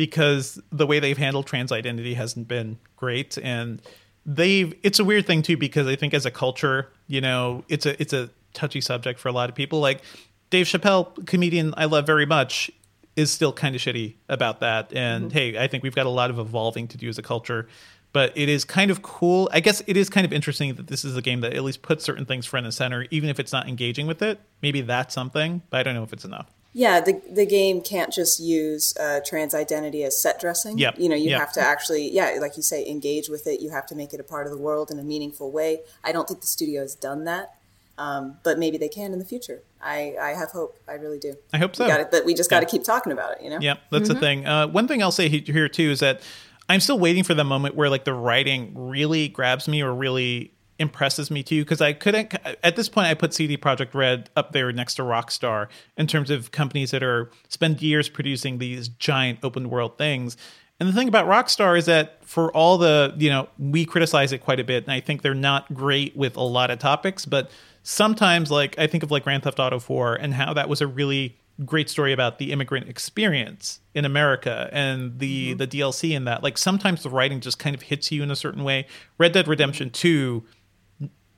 because 0.01 0.59
the 0.71 0.87
way 0.87 0.99
they've 0.99 1.19
handled 1.19 1.45
trans 1.45 1.71
identity 1.71 2.15
hasn't 2.15 2.47
been 2.47 2.75
great 2.95 3.37
and 3.37 3.79
they've 4.25 4.73
it's 4.81 4.97
a 4.97 5.03
weird 5.03 5.27
thing 5.27 5.43
too 5.43 5.55
because 5.55 5.85
I 5.85 5.95
think 5.95 6.15
as 6.15 6.25
a 6.25 6.31
culture, 6.31 6.89
you 7.05 7.21
know, 7.21 7.63
it's 7.69 7.85
a 7.85 8.01
it's 8.01 8.11
a 8.11 8.31
touchy 8.55 8.81
subject 8.81 9.19
for 9.19 9.29
a 9.29 9.31
lot 9.31 9.47
of 9.47 9.53
people 9.53 9.79
like 9.79 10.01
Dave 10.49 10.65
Chappelle, 10.65 11.27
comedian 11.27 11.75
I 11.77 11.85
love 11.85 12.07
very 12.07 12.25
much, 12.25 12.71
is 13.15 13.29
still 13.29 13.53
kind 13.53 13.75
of 13.75 13.81
shitty 13.81 14.15
about 14.27 14.61
that. 14.61 14.91
And 14.91 15.25
mm-hmm. 15.25 15.37
hey, 15.37 15.59
I 15.59 15.67
think 15.67 15.83
we've 15.83 15.93
got 15.93 16.07
a 16.07 16.09
lot 16.09 16.31
of 16.31 16.39
evolving 16.39 16.87
to 16.87 16.97
do 16.97 17.07
as 17.07 17.19
a 17.19 17.21
culture. 17.21 17.67
But 18.11 18.35
it 18.35 18.49
is 18.49 18.65
kind 18.65 18.89
of 18.89 19.03
cool. 19.03 19.49
I 19.53 19.59
guess 19.59 19.83
it 19.85 19.95
is 19.95 20.09
kind 20.09 20.25
of 20.25 20.33
interesting 20.33 20.73
that 20.73 20.87
this 20.87 21.05
is 21.05 21.15
a 21.15 21.21
game 21.21 21.41
that 21.41 21.53
at 21.53 21.63
least 21.63 21.83
puts 21.83 22.03
certain 22.03 22.25
things 22.25 22.47
front 22.47 22.65
and 22.65 22.73
center, 22.73 23.05
even 23.11 23.29
if 23.29 23.39
it's 23.39 23.53
not 23.53 23.69
engaging 23.69 24.07
with 24.07 24.23
it. 24.23 24.39
Maybe 24.63 24.81
that's 24.81 25.13
something, 25.13 25.61
but 25.69 25.77
I 25.77 25.83
don't 25.83 25.93
know 25.93 26.03
if 26.03 26.11
it's 26.11 26.25
enough. 26.25 26.51
Yeah, 26.73 27.01
the 27.01 27.21
the 27.29 27.45
game 27.45 27.81
can't 27.81 28.13
just 28.13 28.39
use 28.39 28.95
uh, 28.97 29.19
trans 29.25 29.53
identity 29.53 30.03
as 30.05 30.21
set 30.21 30.39
dressing. 30.39 30.77
Yep, 30.77 30.95
You 30.99 31.09
know, 31.09 31.15
you 31.15 31.31
yep. 31.31 31.39
have 31.39 31.51
to 31.53 31.61
actually, 31.61 32.09
yeah, 32.11 32.37
like 32.39 32.55
you 32.55 32.63
say, 32.63 32.87
engage 32.87 33.27
with 33.27 33.45
it. 33.45 33.59
You 33.59 33.71
have 33.71 33.85
to 33.87 33.95
make 33.95 34.13
it 34.13 34.19
a 34.21 34.23
part 34.23 34.47
of 34.47 34.53
the 34.53 34.57
world 34.57 34.89
in 34.89 34.97
a 34.97 35.03
meaningful 35.03 35.51
way. 35.51 35.81
I 36.03 36.11
don't 36.13 36.27
think 36.27 36.39
the 36.41 36.47
studio 36.47 36.81
has 36.81 36.95
done 36.95 37.25
that, 37.25 37.55
um, 37.97 38.37
but 38.43 38.57
maybe 38.57 38.77
they 38.77 38.87
can 38.87 39.11
in 39.11 39.19
the 39.19 39.25
future. 39.25 39.63
I, 39.83 40.15
I 40.21 40.29
have 40.29 40.51
hope. 40.51 40.77
I 40.87 40.93
really 40.93 41.19
do. 41.19 41.35
I 41.51 41.57
hope 41.57 41.75
so. 41.75 41.83
We 41.85 41.89
got 41.91 41.99
it, 41.99 42.09
but 42.11 42.23
we 42.23 42.33
just 42.33 42.49
got 42.49 42.61
to 42.61 42.65
Yeah. 42.65 42.69
keep 42.69 42.83
talking 42.85 43.11
about 43.11 43.33
it. 43.33 43.43
You 43.43 43.49
know. 43.49 43.57
Yeah, 43.59 43.75
that's 43.91 44.07
the 44.07 44.15
thing. 44.15 44.45
Uh, 44.45 44.67
one 44.67 44.87
thing 44.87 45.03
I'll 45.03 45.11
say 45.11 45.27
here 45.27 45.67
too 45.67 45.89
is 45.91 45.99
that 45.99 46.21
I'm 46.69 46.79
still 46.79 46.99
waiting 46.99 47.23
for 47.25 47.33
the 47.33 47.43
moment 47.43 47.75
where 47.75 47.89
like 47.89 48.05
the 48.05 48.13
writing 48.13 48.71
really 48.75 49.27
grabs 49.27 49.67
me 49.67 49.81
or 49.81 49.93
really 49.93 50.53
impresses 50.81 51.31
me 51.31 51.43
too 51.43 51.63
because 51.63 51.79
I 51.79 51.93
couldn't 51.93 52.35
at 52.63 52.75
this 52.75 52.89
point 52.89 53.07
I 53.07 53.13
put 53.13 53.33
CD 53.33 53.55
Projekt 53.57 53.93
Red 53.93 54.29
up 54.35 54.51
there 54.51 54.71
next 54.73 54.95
to 54.95 55.03
Rockstar 55.03 55.67
in 55.97 56.07
terms 56.07 56.29
of 56.29 56.51
companies 56.51 56.91
that 56.91 57.03
are 57.03 57.29
spend 57.47 57.81
years 57.81 58.09
producing 58.09 58.57
these 58.57 58.89
giant 58.89 59.39
open 59.43 59.69
world 59.69 59.97
things. 59.97 60.35
And 60.79 60.89
the 60.89 60.93
thing 60.93 61.07
about 61.07 61.27
Rockstar 61.27 61.77
is 61.77 61.85
that 61.85 62.25
for 62.25 62.51
all 62.51 62.79
the, 62.79 63.13
you 63.17 63.29
know, 63.29 63.47
we 63.59 63.85
criticize 63.85 64.33
it 64.33 64.39
quite 64.39 64.59
a 64.59 64.63
bit 64.63 64.83
and 64.83 64.91
I 64.91 64.99
think 64.99 65.21
they're 65.21 65.33
not 65.33 65.73
great 65.73 66.17
with 66.17 66.35
a 66.35 66.41
lot 66.41 66.71
of 66.71 66.79
topics, 66.79 67.25
but 67.25 67.51
sometimes 67.83 68.51
like 68.51 68.77
I 68.77 68.87
think 68.87 69.03
of 69.03 69.11
like 69.11 69.23
Grand 69.23 69.43
Theft 69.43 69.59
Auto 69.59 69.79
4 69.79 70.15
and 70.15 70.33
how 70.33 70.53
that 70.53 70.67
was 70.67 70.81
a 70.81 70.87
really 70.87 71.37
great 71.65 71.89
story 71.89 72.13
about 72.13 72.39
the 72.39 72.51
immigrant 72.51 72.89
experience 72.89 73.79
in 73.93 74.05
America 74.05 74.69
and 74.71 75.19
the 75.19 75.49
mm-hmm. 75.49 75.57
the 75.57 75.67
DLC 75.67 76.11
in 76.11 76.25
that. 76.25 76.43
Like 76.43 76.57
sometimes 76.57 77.03
the 77.03 77.09
writing 77.09 77.39
just 77.39 77.59
kind 77.59 77.75
of 77.75 77.83
hits 77.83 78.11
you 78.11 78.23
in 78.23 78.31
a 78.31 78.35
certain 78.35 78.63
way. 78.63 78.87
Red 79.17 79.33
Dead 79.33 79.47
Redemption 79.47 79.89
2 79.89 80.43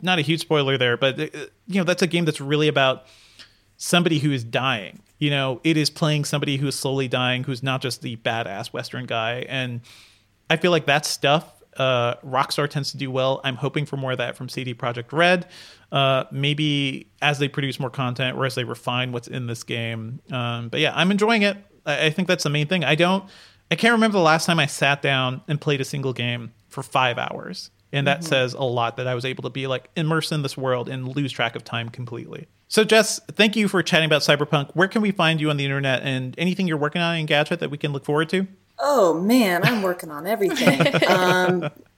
not 0.03 0.19
a 0.19 0.21
huge 0.21 0.41
spoiler 0.41 0.77
there, 0.77 0.97
but 0.97 1.19
uh, 1.19 1.27
you 1.67 1.79
know, 1.79 1.83
that's 1.83 2.01
a 2.01 2.07
game 2.07 2.25
that's 2.25 2.41
really 2.41 2.67
about 2.67 3.05
somebody 3.77 4.19
who 4.19 4.31
is 4.31 4.43
dying. 4.43 5.01
You 5.19 5.29
know, 5.29 5.61
it 5.63 5.77
is 5.77 5.89
playing 5.89 6.25
somebody 6.25 6.57
who 6.57 6.67
is 6.67 6.75
slowly 6.75 7.07
dying, 7.07 7.43
who's 7.43 7.63
not 7.63 7.81
just 7.81 8.01
the 8.01 8.17
badass 8.17 8.73
Western 8.73 9.05
guy. 9.05 9.45
And 9.47 9.81
I 10.49 10.57
feel 10.57 10.71
like 10.71 10.85
that 10.85 11.05
stuff 11.05 11.63
uh, 11.77 12.15
Rockstar 12.17 12.69
tends 12.69 12.91
to 12.91 12.97
do 12.97 13.09
well. 13.09 13.41
I'm 13.43 13.55
hoping 13.55 13.85
for 13.85 13.97
more 13.97 14.11
of 14.11 14.17
that 14.19 14.35
from 14.35 14.49
CD 14.49 14.73
Projekt 14.73 15.11
Red. 15.11 15.47
Uh, 15.91 16.25
maybe 16.31 17.07
as 17.21 17.39
they 17.39 17.47
produce 17.47 17.79
more 17.79 17.89
content 17.89 18.37
or 18.37 18.45
as 18.45 18.55
they 18.55 18.63
refine 18.63 19.11
what's 19.11 19.27
in 19.27 19.47
this 19.47 19.63
game. 19.63 20.19
Um, 20.31 20.69
but 20.69 20.79
yeah, 20.79 20.91
I'm 20.95 21.11
enjoying 21.11 21.43
it. 21.43 21.57
I, 21.85 22.07
I 22.07 22.09
think 22.09 22.27
that's 22.27 22.43
the 22.43 22.49
main 22.49 22.67
thing. 22.67 22.83
I 22.83 22.95
don't. 22.95 23.23
I 23.71 23.75
can't 23.75 23.93
remember 23.93 24.17
the 24.17 24.23
last 24.23 24.45
time 24.45 24.59
I 24.59 24.65
sat 24.67 25.01
down 25.01 25.41
and 25.47 25.59
played 25.59 25.81
a 25.81 25.85
single 25.85 26.13
game 26.13 26.53
for 26.67 26.83
five 26.83 27.17
hours. 27.17 27.71
And 27.93 28.07
that 28.07 28.23
says 28.23 28.53
a 28.53 28.63
lot 28.63 28.97
that 28.97 29.07
I 29.07 29.15
was 29.15 29.23
able 29.23 29.43
to 29.43 29.49
be 29.49 29.67
like 29.67 29.89
immersed 29.95 30.31
in 30.31 30.41
this 30.41 30.57
world 30.57 30.89
and 30.89 31.15
lose 31.15 31.31
track 31.31 31.55
of 31.55 31.63
time 31.63 31.89
completely. 31.89 32.47
So, 32.67 32.83
Jess, 32.83 33.19
thank 33.31 33.55
you 33.55 33.67
for 33.67 33.83
chatting 33.83 34.07
about 34.07 34.23
Cyberpunk. 34.23 34.71
Where 34.73 34.87
can 34.87 35.01
we 35.01 35.11
find 35.11 35.39
you 35.39 35.49
on 35.49 35.57
the 35.57 35.63
internet 35.63 36.01
and 36.03 36.33
anything 36.37 36.67
you're 36.67 36.77
working 36.77 37.01
on 37.01 37.15
Engadget 37.15 37.59
that 37.59 37.69
we 37.69 37.77
can 37.77 37.93
look 37.93 38.03
forward 38.03 38.29
to? 38.29 38.47
Oh 38.79 39.13
man, 39.13 39.63
I'm 39.63 39.83
working 39.83 40.09
on 40.09 40.25
everything. 40.25 40.81
um, 41.07 41.69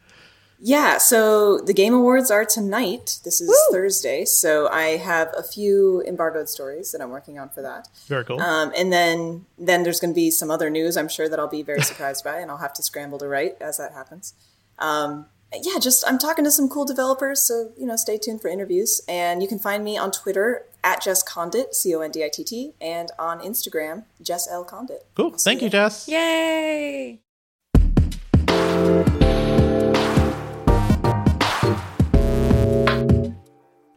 Yeah, 0.60 0.98
so 0.98 1.60
the 1.60 1.74
Game 1.74 1.94
Awards 1.94 2.32
are 2.32 2.46
tonight. 2.46 3.20
This 3.24 3.42
is 3.42 3.54
Thursday, 3.72 4.26
so 4.26 4.68
I 4.70 4.98
have 4.98 5.34
a 5.38 5.44
few 5.44 6.02
embargoed 6.08 6.48
stories 6.48 6.92
that 6.92 7.02
I'm 7.02 7.10
working 7.10 7.38
on 7.38 7.50
for 7.50 7.62
that. 7.62 7.90
Very 8.08 8.24
cool. 8.24 8.42
Um, 8.42 8.72
and 8.78 8.92
then 8.92 9.46
then 9.58 9.84
there's 9.84 10.00
going 10.00 10.12
to 10.12 10.16
be 10.16 10.32
some 10.32 10.50
other 10.50 10.70
news 10.70 10.96
I'm 10.98 11.10
sure 11.10 11.28
that 11.28 11.40
I'll 11.40 11.50
be 11.50 11.62
very 11.62 11.82
surprised 11.82 12.24
by, 12.24 12.40
and 12.40 12.50
I'll 12.50 12.58
have 12.58 12.74
to 12.74 12.84
scramble 12.84 13.20
to 13.20 13.28
write 13.28 13.58
as 13.62 13.78
that 13.78 13.92
happens. 13.92 14.34
Um, 14.80 15.28
yeah, 15.62 15.80
just 15.80 16.04
I'm 16.08 16.18
talking 16.18 16.44
to 16.46 16.52
some 16.52 16.70
cool 16.70 16.86
developers, 16.86 17.42
so 17.42 17.72
you 17.78 17.86
know, 17.86 17.96
stay 17.96 18.18
tuned 18.18 18.42
for 18.42 18.48
interviews. 18.48 19.02
And 19.08 19.42
you 19.42 19.48
can 19.48 19.60
find 19.60 19.84
me 19.84 19.98
on 19.98 20.12
Twitter 20.12 20.66
at 20.84 21.02
Jess 21.02 21.24
Conditt, 21.24 21.74
C 21.74 21.96
O 21.96 22.02
N 22.02 22.12
D 22.12 22.24
I 22.24 22.30
T 22.32 22.44
T, 22.44 22.74
and 22.80 23.10
on 23.18 23.40
Instagram, 23.40 24.06
Jess 24.22 24.48
L 24.50 24.64
Conditt. 24.64 25.06
cool. 25.16 25.32
Thank 25.32 25.62
you, 25.62 25.70
Jess. 25.70 26.08
Yay! 26.08 27.20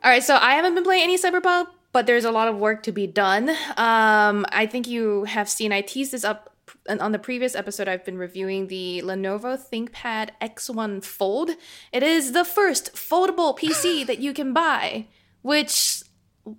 All 0.09 0.15
right, 0.15 0.23
so 0.23 0.37
I 0.37 0.53
haven't 0.55 0.75
been 0.75 0.85
playing 0.85 1.03
any 1.03 1.19
Cyberpunk, 1.19 1.67
but 1.93 2.07
there's 2.07 2.25
a 2.25 2.31
lot 2.31 2.49
of 2.49 2.57
work 2.57 2.83
to 2.85 2.93
be 2.93 3.07
done. 3.07 3.51
Um, 3.77 4.47
I 4.51 4.67
think 4.71 4.89
you 4.89 5.25
have 5.25 5.51
seen 5.51 5.73
I 5.73 5.83
teased 5.83 6.13
this 6.13 6.25
up 6.25 6.55
on 6.89 7.13
the 7.13 7.19
previous 7.19 7.55
episode. 7.55 7.89
I've 7.89 8.05
been 8.05 8.19
reviewing 8.19 8.69
the 8.69 9.03
Lenovo 9.05 9.59
ThinkPad 9.59 10.31
X1 10.41 11.05
Fold. 11.05 11.51
It 11.93 12.03
is 12.03 12.33
the 12.33 12.45
first 12.45 12.95
foldable 12.95 13.59
PC 13.59 14.07
that 14.09 14.19
you 14.19 14.33
can 14.33 14.53
buy. 14.53 15.07
Which 15.43 16.03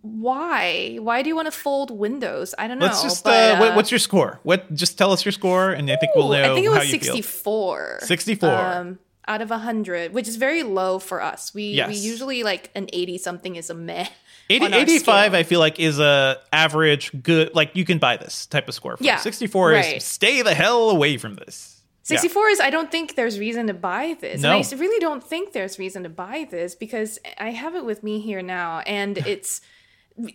why? 0.02 0.98
Why 1.00 1.22
do 1.22 1.30
you 1.30 1.36
want 1.36 1.48
to 1.48 1.52
fold 1.52 1.92
Windows? 1.92 2.54
I 2.58 2.68
don't 2.68 2.80
know. 2.80 2.86
Let's 2.86 3.02
just. 3.02 3.24
but, 3.24 3.56
uh, 3.56 3.58
what, 3.60 3.76
what's 3.76 3.92
your 3.92 4.00
score? 4.00 4.40
What? 4.44 4.74
Just 4.74 4.98
tell 4.98 5.12
us 5.12 5.26
your 5.26 5.32
score, 5.32 5.72
and 5.72 5.90
I 5.90 5.96
think 5.96 6.14
we'll 6.16 6.30
know 6.30 6.52
I 6.52 6.54
think 6.54 6.66
it 6.66 6.70
was 6.70 6.90
64. 6.90 8.00
64. 8.04 8.50
Um, 8.50 9.00
out 9.28 9.42
of 9.42 9.52
100, 9.52 10.14
which 10.14 10.28
is 10.28 10.36
very 10.38 10.64
low 10.64 11.00
for 11.00 11.22
us. 11.22 11.54
We 11.54 11.82
we 11.88 11.96
usually 11.96 12.44
like 12.44 12.72
an 12.76 12.88
80 12.92 13.18
something 13.20 13.56
is 13.56 13.70
a 13.70 13.76
meh. 13.76 14.08
80, 14.50 14.66
on 14.66 14.74
our 14.74 14.80
85, 14.80 15.02
scale. 15.02 15.40
I 15.40 15.44
feel 15.44 15.60
like, 15.60 15.80
is 15.80 16.00
a 16.00 16.38
average 16.52 17.12
good. 17.22 17.54
Like 17.54 17.76
you 17.76 17.86
can 17.86 18.00
buy 18.00 18.18
this 18.18 18.46
type 18.46 18.68
of 18.68 18.74
score. 18.74 18.98
For. 18.98 19.04
Yeah, 19.04 19.18
64 19.18 19.72
right. 19.72 19.98
is 19.98 20.04
stay 20.04 20.42
the 20.42 20.54
hell 20.54 20.90
away 20.90 21.18
from 21.18 21.36
this. 21.36 21.82
Yeah. 22.10 22.18
64 22.18 22.50
is 22.50 22.60
I 22.60 22.70
don't 22.72 22.92
think 22.92 23.16
there's 23.16 23.38
reason 23.38 23.68
to 23.68 23.74
buy 23.74 24.18
this. 24.20 24.42
No. 24.42 24.58
And 24.58 24.66
I 24.66 24.76
really 24.78 25.00
don't 25.00 25.24
think 25.24 25.54
there's 25.54 25.78
reason 25.78 26.04
to 26.04 26.10
buy 26.10 26.48
this 26.50 26.74
because 26.74 27.20
I 27.38 27.52
have 27.52 27.76
it 27.76 27.86
with 27.86 28.04
me 28.04 28.20
here 28.20 28.42
now 28.42 28.80
and 28.80 29.18
it's 29.28 29.62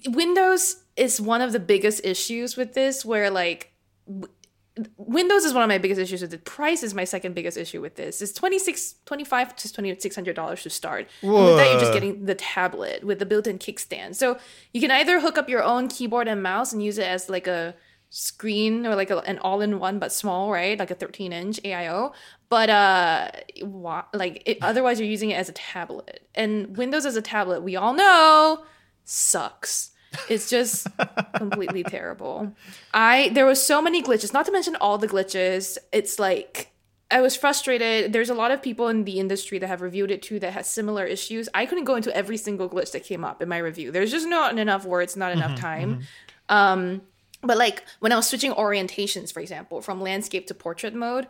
Windows 0.06 0.82
is 0.96 1.20
one 1.20 1.40
of 1.40 1.52
the 1.52 1.60
biggest 1.60 2.04
issues 2.04 2.56
with 2.56 2.74
this 2.74 3.04
where 3.04 3.30
like 3.30 3.72
Windows 4.96 5.44
is 5.44 5.54
one 5.54 5.62
of 5.62 5.68
my 5.68 5.78
biggest 5.78 6.00
issues 6.00 6.20
with 6.20 6.34
it. 6.34 6.44
Price 6.44 6.82
is 6.82 6.94
my 6.94 7.04
second 7.04 7.34
biggest 7.34 7.56
issue 7.56 7.80
with 7.80 7.94
this. 7.94 8.20
It's 8.20 8.32
26 8.32 8.96
25 9.04 9.54
to 9.56 9.72
2600 9.72 10.34
dollars 10.34 10.62
to 10.64 10.70
start. 10.70 11.08
And 11.22 11.32
with 11.32 11.56
that 11.58 11.70
you're 11.70 11.80
just 11.80 11.92
getting 11.92 12.24
the 12.26 12.34
tablet 12.34 13.04
with 13.04 13.20
the 13.20 13.26
built-in 13.26 13.58
kickstand. 13.58 14.16
So 14.16 14.38
you 14.72 14.80
can 14.80 14.90
either 14.90 15.20
hook 15.20 15.38
up 15.38 15.48
your 15.48 15.62
own 15.62 15.86
keyboard 15.88 16.26
and 16.26 16.42
mouse 16.42 16.72
and 16.72 16.82
use 16.82 16.98
it 16.98 17.06
as 17.06 17.28
like 17.30 17.46
a 17.46 17.76
screen 18.10 18.84
or 18.86 18.94
like 18.96 19.10
a, 19.10 19.18
an 19.18 19.38
all-in-one 19.38 19.98
but 19.98 20.12
small, 20.12 20.50
right? 20.50 20.76
Like 20.78 20.90
a 20.90 20.96
13-inch 20.96 21.60
AIO. 21.62 22.12
But 22.48 22.70
uh 22.70 23.30
like 24.12 24.42
it, 24.44 24.58
otherwise 24.60 24.98
you're 24.98 25.08
using 25.08 25.30
it 25.30 25.34
as 25.34 25.48
a 25.48 25.52
tablet. 25.52 26.26
And 26.34 26.76
Windows 26.76 27.06
as 27.06 27.14
a 27.14 27.22
tablet, 27.22 27.62
we 27.62 27.76
all 27.76 27.94
know 27.94 28.64
sucks. 29.04 29.92
It's 30.28 30.50
just 30.50 30.86
completely 31.34 31.82
terrible. 31.82 32.52
I 32.92 33.30
there 33.32 33.46
was 33.46 33.64
so 33.64 33.82
many 33.82 34.02
glitches, 34.02 34.32
not 34.32 34.46
to 34.46 34.52
mention 34.52 34.76
all 34.76 34.98
the 34.98 35.08
glitches. 35.08 35.78
It's 35.92 36.18
like 36.18 36.70
I 37.10 37.20
was 37.20 37.36
frustrated. 37.36 38.12
There's 38.12 38.30
a 38.30 38.34
lot 38.34 38.50
of 38.50 38.62
people 38.62 38.88
in 38.88 39.04
the 39.04 39.20
industry 39.20 39.58
that 39.58 39.66
have 39.66 39.82
reviewed 39.82 40.10
it 40.10 40.22
too 40.22 40.40
that 40.40 40.52
has 40.52 40.66
similar 40.66 41.04
issues. 41.04 41.48
I 41.54 41.66
couldn't 41.66 41.84
go 41.84 41.94
into 41.94 42.14
every 42.16 42.36
single 42.36 42.68
glitch 42.68 42.92
that 42.92 43.04
came 43.04 43.24
up 43.24 43.42
in 43.42 43.48
my 43.48 43.58
review. 43.58 43.92
There's 43.92 44.10
just 44.10 44.26
not 44.26 44.58
enough 44.58 44.84
words, 44.84 45.16
not 45.16 45.32
enough 45.32 45.58
time. 45.58 46.02
Um, 46.48 47.02
but 47.42 47.56
like 47.56 47.84
when 48.00 48.10
I 48.10 48.16
was 48.16 48.26
switching 48.26 48.52
orientations, 48.52 49.32
for 49.32 49.40
example, 49.40 49.80
from 49.80 50.00
landscape 50.00 50.46
to 50.48 50.54
portrait 50.54 50.94
mode, 50.94 51.26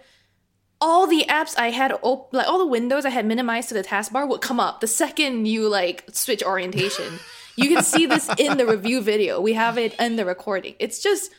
all 0.81 1.07
the 1.07 1.25
apps 1.29 1.59
I 1.59 1.71
had 1.71 1.93
op- 2.03 2.33
like 2.33 2.47
all 2.47 2.59
the 2.59 2.67
windows 2.67 3.05
I 3.05 3.11
had 3.11 3.27
minimized 3.27 3.69
to 3.69 3.75
the 3.75 3.83
taskbar 3.83 4.29
would 4.29 4.41
come 4.41 4.61
up 4.61 4.81
the 4.81 4.87
second 4.87 5.47
you 5.47 5.69
like 5.69 6.05
switch 6.13 6.43
orientation. 6.43 7.19
you 7.57 7.69
can 7.75 7.83
see 7.83 8.07
this 8.07 8.29
in 8.39 8.57
the 8.57 8.67
review 8.67 9.01
video. 9.01 9.41
We 9.41 9.55
have 9.55 9.79
it 9.79 9.95
in 10.01 10.17
the 10.17 10.25
recording. 10.25 10.75
It's 10.79 11.03
just 11.03 11.31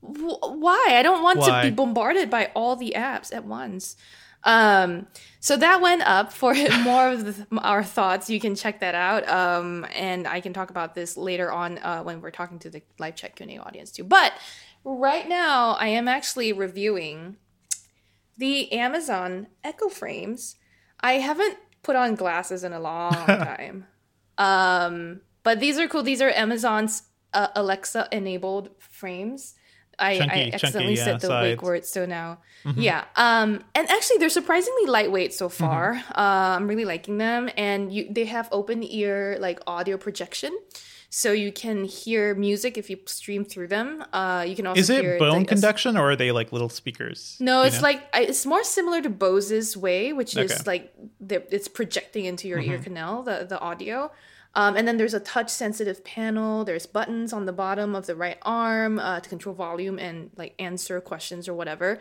wh- 0.00 0.42
why 0.42 0.86
I 0.88 1.02
don't 1.02 1.22
want 1.22 1.38
Why? 1.38 1.62
to 1.62 1.70
be 1.70 1.74
bombarded 1.74 2.30
by 2.30 2.50
all 2.54 2.76
the 2.76 2.94
apps 2.96 3.34
at 3.34 3.44
once. 3.44 3.96
Um, 4.44 5.06
so 5.40 5.56
that 5.56 5.80
went 5.80 6.02
up 6.02 6.32
for 6.32 6.54
more 6.82 7.08
of 7.10 7.24
the, 7.24 7.58
our 7.58 7.84
thoughts. 7.84 8.28
You 8.28 8.40
can 8.40 8.54
check 8.54 8.80
that 8.80 8.94
out. 8.94 9.28
Um, 9.28 9.86
and 9.94 10.26
I 10.26 10.40
can 10.40 10.52
talk 10.52 10.70
about 10.70 10.94
this 10.94 11.16
later 11.16 11.50
on 11.52 11.78
uh, 11.78 12.02
when 12.02 12.20
we're 12.20 12.30
talking 12.30 12.58
to 12.60 12.70
the 12.70 12.82
live 12.98 13.16
chat 13.16 13.36
Q&A 13.36 13.58
audience 13.58 13.92
too. 13.92 14.04
But 14.04 14.32
right 14.84 15.28
now, 15.28 15.72
I 15.72 15.88
am 15.88 16.08
actually 16.08 16.52
reviewing 16.52 17.36
the 18.36 18.72
Amazon 18.72 19.46
Echo 19.62 19.88
Frames. 19.88 20.56
I 21.00 21.14
haven't 21.14 21.58
put 21.82 21.96
on 21.96 22.14
glasses 22.14 22.64
in 22.64 22.72
a 22.72 22.80
long 22.80 23.12
time. 23.26 23.86
Um, 24.38 25.20
but 25.42 25.60
these 25.60 25.78
are 25.78 25.88
cool. 25.88 26.02
These 26.02 26.20
are 26.22 26.30
Amazon's 26.30 27.02
uh, 27.32 27.48
Alexa 27.56 28.08
enabled 28.12 28.70
frames. 28.78 29.54
I, 29.98 30.16
Chunky- 30.18 30.32
I 30.32 30.34
chunky, 30.50 30.54
accidentally 30.54 30.94
yeah, 30.96 31.04
said 31.04 31.20
the 31.20 31.26
sides. 31.28 31.44
wake 31.50 31.62
word, 31.62 31.84
so 31.84 32.06
now, 32.06 32.38
yeah. 32.76 33.04
Um, 33.14 33.62
and 33.74 33.88
actually, 33.90 34.16
they're 34.18 34.30
surprisingly 34.30 34.86
lightweight 34.86 35.34
so 35.34 35.48
far. 35.48 35.94
Uh, 36.16 36.56
I'm 36.56 36.66
really 36.66 36.86
liking 36.86 37.18
them, 37.18 37.50
and 37.56 37.92
you 37.92 38.06
they 38.10 38.24
have 38.24 38.48
open 38.52 38.82
ear 38.82 39.36
like 39.38 39.60
audio 39.66 39.98
projection, 39.98 40.58
so 41.10 41.30
you 41.30 41.52
can 41.52 41.84
hear 41.84 42.34
music 42.34 42.78
if 42.78 42.88
you 42.88 42.98
stream 43.04 43.44
through 43.44 43.68
them. 43.68 44.02
Uh, 44.14 44.44
you 44.48 44.56
can 44.56 44.66
also 44.66 44.80
Is 44.80 44.88
hear 44.88 45.14
it 45.16 45.18
bone 45.18 45.40
like, 45.40 45.48
conduction 45.48 45.96
or 45.96 46.10
are 46.12 46.16
they 46.16 46.32
like 46.32 46.52
little 46.52 46.70
speakers? 46.70 47.36
no, 47.38 47.60
You 47.60 47.66
it's 47.68 47.76
know? 47.76 47.82
like 47.82 48.02
I- 48.14 48.22
it's 48.22 48.46
more 48.46 48.64
similar 48.64 49.02
to 49.02 49.10
Bose's 49.10 49.76
way, 49.76 50.12
which 50.14 50.34
Okay. 50.36 50.46
is 50.52 50.66
like 50.66 50.92
it's 51.28 51.68
projecting 51.68 52.24
into 52.24 52.48
your 52.48 52.60
Mm-hmm. 52.60 52.72
ear 52.72 52.78
canal 52.78 53.22
the 53.24 53.46
the 53.48 53.60
audio. 53.60 54.10
Um, 54.54 54.76
and 54.76 54.86
then 54.86 54.98
there's 54.98 55.14
a 55.14 55.20
touch 55.20 55.50
sensitive 55.50 56.04
panel. 56.04 56.64
There's 56.64 56.86
buttons 56.86 57.32
on 57.32 57.46
the 57.46 57.52
bottom 57.52 57.94
of 57.94 58.06
the 58.06 58.14
right 58.14 58.38
arm 58.42 58.98
uh, 58.98 59.20
to 59.20 59.28
control 59.28 59.54
volume 59.54 59.98
and 59.98 60.30
like 60.36 60.54
answer 60.58 61.00
questions 61.00 61.48
or 61.48 61.54
whatever. 61.54 62.00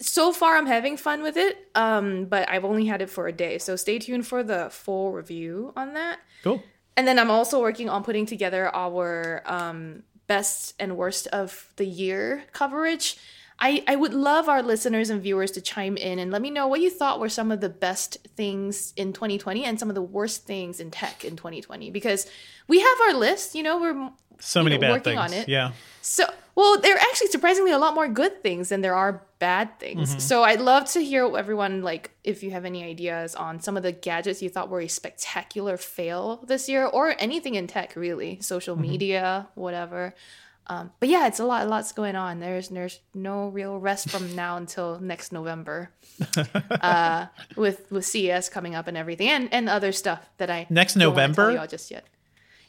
So 0.00 0.32
far, 0.32 0.56
I'm 0.56 0.66
having 0.66 0.96
fun 0.96 1.22
with 1.22 1.36
it, 1.36 1.68
um, 1.74 2.26
but 2.26 2.48
I've 2.50 2.64
only 2.64 2.86
had 2.86 3.02
it 3.02 3.10
for 3.10 3.28
a 3.28 3.32
day. 3.32 3.58
So 3.58 3.76
stay 3.76 3.98
tuned 3.98 4.26
for 4.26 4.42
the 4.42 4.68
full 4.70 5.12
review 5.12 5.72
on 5.76 5.94
that. 5.94 6.18
cool. 6.42 6.62
And 6.96 7.06
then 7.06 7.18
I'm 7.18 7.30
also 7.30 7.60
working 7.60 7.88
on 7.88 8.04
putting 8.04 8.26
together 8.26 8.74
our 8.74 9.42
um, 9.46 10.02
best 10.26 10.74
and 10.78 10.96
worst 10.96 11.26
of 11.28 11.72
the 11.76 11.86
year 11.86 12.44
coverage. 12.52 13.16
I, 13.58 13.84
I 13.86 13.96
would 13.96 14.14
love 14.14 14.48
our 14.48 14.62
listeners 14.62 15.08
and 15.10 15.22
viewers 15.22 15.50
to 15.52 15.60
chime 15.60 15.96
in 15.96 16.18
and 16.18 16.30
let 16.32 16.42
me 16.42 16.50
know 16.50 16.66
what 16.66 16.80
you 16.80 16.90
thought 16.90 17.20
were 17.20 17.28
some 17.28 17.52
of 17.52 17.60
the 17.60 17.68
best 17.68 18.18
things 18.36 18.92
in 18.96 19.12
2020 19.12 19.64
and 19.64 19.78
some 19.78 19.88
of 19.88 19.94
the 19.94 20.02
worst 20.02 20.44
things 20.44 20.80
in 20.80 20.90
tech 20.90 21.24
in 21.24 21.36
2020 21.36 21.90
because 21.90 22.26
we 22.66 22.80
have 22.80 23.00
our 23.08 23.14
list. 23.14 23.54
You 23.54 23.62
know, 23.62 23.80
we're 23.80 24.10
So 24.40 24.62
many 24.64 24.76
know, 24.76 24.80
bad 24.80 24.90
working 24.92 25.16
things. 25.16 25.18
on 25.20 25.32
it. 25.32 25.48
Yeah. 25.48 25.72
so, 26.00 26.24
well, 26.54 26.78
there 26.80 26.94
are 26.94 26.98
actually 26.98 27.28
surprisingly 27.28 27.70
a 27.70 27.78
lot 27.78 27.94
more 27.94 28.08
good 28.08 28.42
things 28.42 28.68
than 28.70 28.80
there 28.82 28.94
are 28.94 29.22
bad 29.38 29.78
things. 29.80 30.10
Mm-hmm. 30.10 30.18
So, 30.18 30.42
I'd 30.42 30.60
love 30.60 30.84
to 30.92 31.00
hear 31.02 31.24
everyone 31.36 31.82
like 31.82 32.10
if 32.24 32.42
you 32.42 32.50
have 32.50 32.64
any 32.66 32.84
ideas 32.84 33.34
on 33.34 33.60
some 33.60 33.76
of 33.76 33.82
the 33.82 33.92
gadgets 33.92 34.42
you 34.42 34.50
thought 34.50 34.68
were 34.68 34.80
a 34.80 34.88
spectacular 34.88 35.76
fail 35.78 36.44
this 36.46 36.68
year, 36.68 36.84
or 36.84 37.14
anything 37.18 37.54
in 37.54 37.68
tech, 37.68 37.96
really, 37.96 38.40
social 38.40 38.74
Mm-hmm. 38.76 38.82
media, 38.90 39.48
whatever. 39.54 40.14
Um, 40.68 40.92
but 41.00 41.08
yeah, 41.08 41.26
it's 41.26 41.40
a 41.40 41.44
lot, 41.44 41.68
lots 41.68 41.92
going 41.92 42.14
on. 42.16 42.38
There's 42.40 42.68
there's 42.68 43.00
no 43.14 43.48
real 43.48 43.78
rest 43.78 44.08
from 44.10 44.34
now 44.42 44.56
until 44.56 45.00
next 45.00 45.32
November, 45.32 45.90
uh, 46.80 47.26
with 47.56 47.90
with 47.90 48.04
CES 48.06 48.48
coming 48.48 48.74
up 48.74 48.86
and 48.86 48.96
everything, 48.96 49.28
and 49.28 49.48
and 49.52 49.68
other 49.68 49.92
stuff 49.92 50.28
that 50.38 50.50
I 50.50 50.66
Next 50.70 50.94
don't 50.94 51.14
wanna 51.14 51.16
tell 51.34 51.34
November? 51.44 51.52
y'all 51.60 51.66
just 51.66 51.90
yet. 51.90 52.04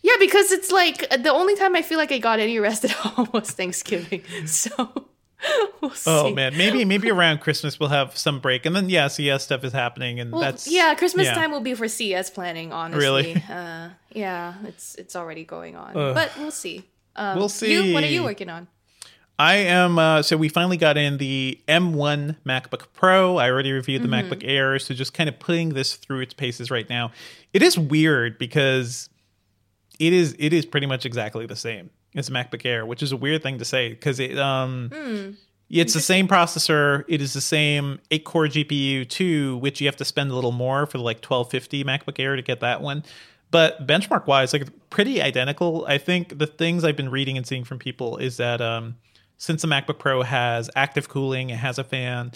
Yeah, 0.02 0.16
because 0.20 0.52
it's 0.52 0.72
like 0.72 1.08
the 1.12 1.32
only 1.32 1.56
time 1.56 1.76
I 1.76 1.82
feel 1.82 1.98
like 1.98 2.12
I 2.12 2.18
got 2.18 2.40
any 2.40 2.60
rest 2.60 2.84
at 2.90 2.96
all 3.06 3.28
was 3.32 3.52
Thanksgiving. 3.52 4.24
So 4.48 5.08
we'll 5.82 5.92
see. 5.92 6.10
Oh 6.10 6.34
man, 6.34 6.58
maybe 6.58 6.84
maybe 6.86 7.12
around 7.12 7.42
Christmas 7.42 7.80
we'll 7.80 7.90
have 7.90 8.18
some 8.18 8.40
break, 8.40 8.66
and 8.66 8.76
then 8.76 8.90
yeah, 8.90 9.08
CES 9.08 9.44
stuff 9.44 9.64
is 9.64 9.72
happening, 9.74 10.20
and 10.20 10.32
Well, 10.32 10.42
that's 10.42 10.68
yeah, 10.72 10.96
Christmas 10.96 11.28
yeah. 11.28 11.34
time 11.36 11.52
will 11.52 11.62
be 11.62 11.74
for 11.76 11.88
CES 11.88 12.30
planning. 12.32 12.74
Honestly, 12.74 13.02
Really? 13.06 13.44
uh, 13.50 13.90
yeah, 14.14 14.56
it's 14.66 14.96
it's 14.96 15.16
already 15.16 15.44
going 15.44 15.76
on, 15.76 15.96
Ugh. 15.96 16.14
but 16.16 16.32
we'll 16.40 16.50
see. 16.52 16.86
Um, 17.16 17.38
We'll 17.38 17.50
You, 17.62 17.94
what 17.94 18.04
are 18.04 18.08
you 18.08 18.24
working 18.24 18.50
on? 18.50 18.68
I 19.40 19.56
am. 19.56 19.98
Uh, 19.98 20.22
so 20.22 20.38
we 20.38 20.48
finally 20.48 20.78
got 20.78 20.96
in 20.96 21.18
the 21.18 21.60
M1 21.68 22.38
MacBook 22.46 22.86
Pro. 22.94 23.38
I 23.38 23.50
already 23.50 23.72
reviewed 23.72 24.04
the 24.04 24.08
Mm-hmm. 24.08 24.32
MacBook 24.32 24.44
Air, 24.44 24.78
so 24.80 24.94
just 24.94 25.14
kind 25.14 25.28
of 25.28 25.40
putting 25.40 25.70
this 25.70 25.96
through 25.96 26.20
its 26.22 26.34
paces 26.34 26.70
right 26.70 26.88
now. 26.90 27.12
It 27.52 27.64
is 27.64 27.78
weird 27.78 28.38
because 28.38 29.10
it 30.00 30.14
is 30.14 30.36
it 30.40 30.54
is 30.54 30.66
pretty 30.66 30.88
much 30.88 31.06
exactly 31.06 31.46
the 31.46 31.56
same 31.56 31.90
as 32.16 32.30
MacBook 32.30 32.66
Air, 32.66 32.86
which 32.86 33.02
is 33.02 33.12
a 33.12 33.18
weird 33.18 33.42
thing 33.42 33.58
to 33.60 33.66
say 33.66 33.90
because 33.90 34.20
it 34.20 34.38
um. 34.38 34.90
Hmm. 34.94 35.32
It's 35.70 35.96
the 35.96 36.02
same 36.02 36.28
processor. 36.28 37.04
It 37.08 37.20
is 37.20 37.34
the 37.34 37.42
same 37.42 38.00
eight 38.12 38.26
core 38.26 38.46
GPU 38.46 39.10
too, 39.10 39.58
which 39.58 39.82
you 39.82 39.88
have 39.88 39.96
to 39.96 40.06
spend 40.06 40.30
a 40.30 40.36
little 40.36 40.52
more 40.52 40.86
for 40.86 41.00
the 41.00 41.04
like 41.04 41.18
1250 41.18 41.84
MacBook 41.84 42.20
Air 42.20 42.36
to 42.36 42.44
get 42.44 42.60
that 42.60 42.82
one. 42.82 43.04
But 43.54 43.86
benchmark 43.86 44.26
wise, 44.26 44.52
like 44.52 44.68
pretty 44.90 45.22
identical. 45.22 45.86
I 45.88 46.00
think 46.00 46.40
the 46.40 46.48
things 46.48 46.84
I've 46.84 46.96
been 46.98 47.12
reading 47.12 47.38
and 47.38 47.46
seeing 47.46 47.64
from 47.64 47.78
people 47.78 48.18
is 48.18 48.38
that 48.38 48.62
um, 48.62 48.96
since 49.38 49.62
the 49.62 49.68
MacBook 49.68 50.00
Pro 50.00 50.24
has 50.24 50.72
active 50.76 51.08
cooling, 51.08 51.52
it 51.52 51.58
has 51.58 51.78
a 51.78 51.84
fan, 51.84 52.32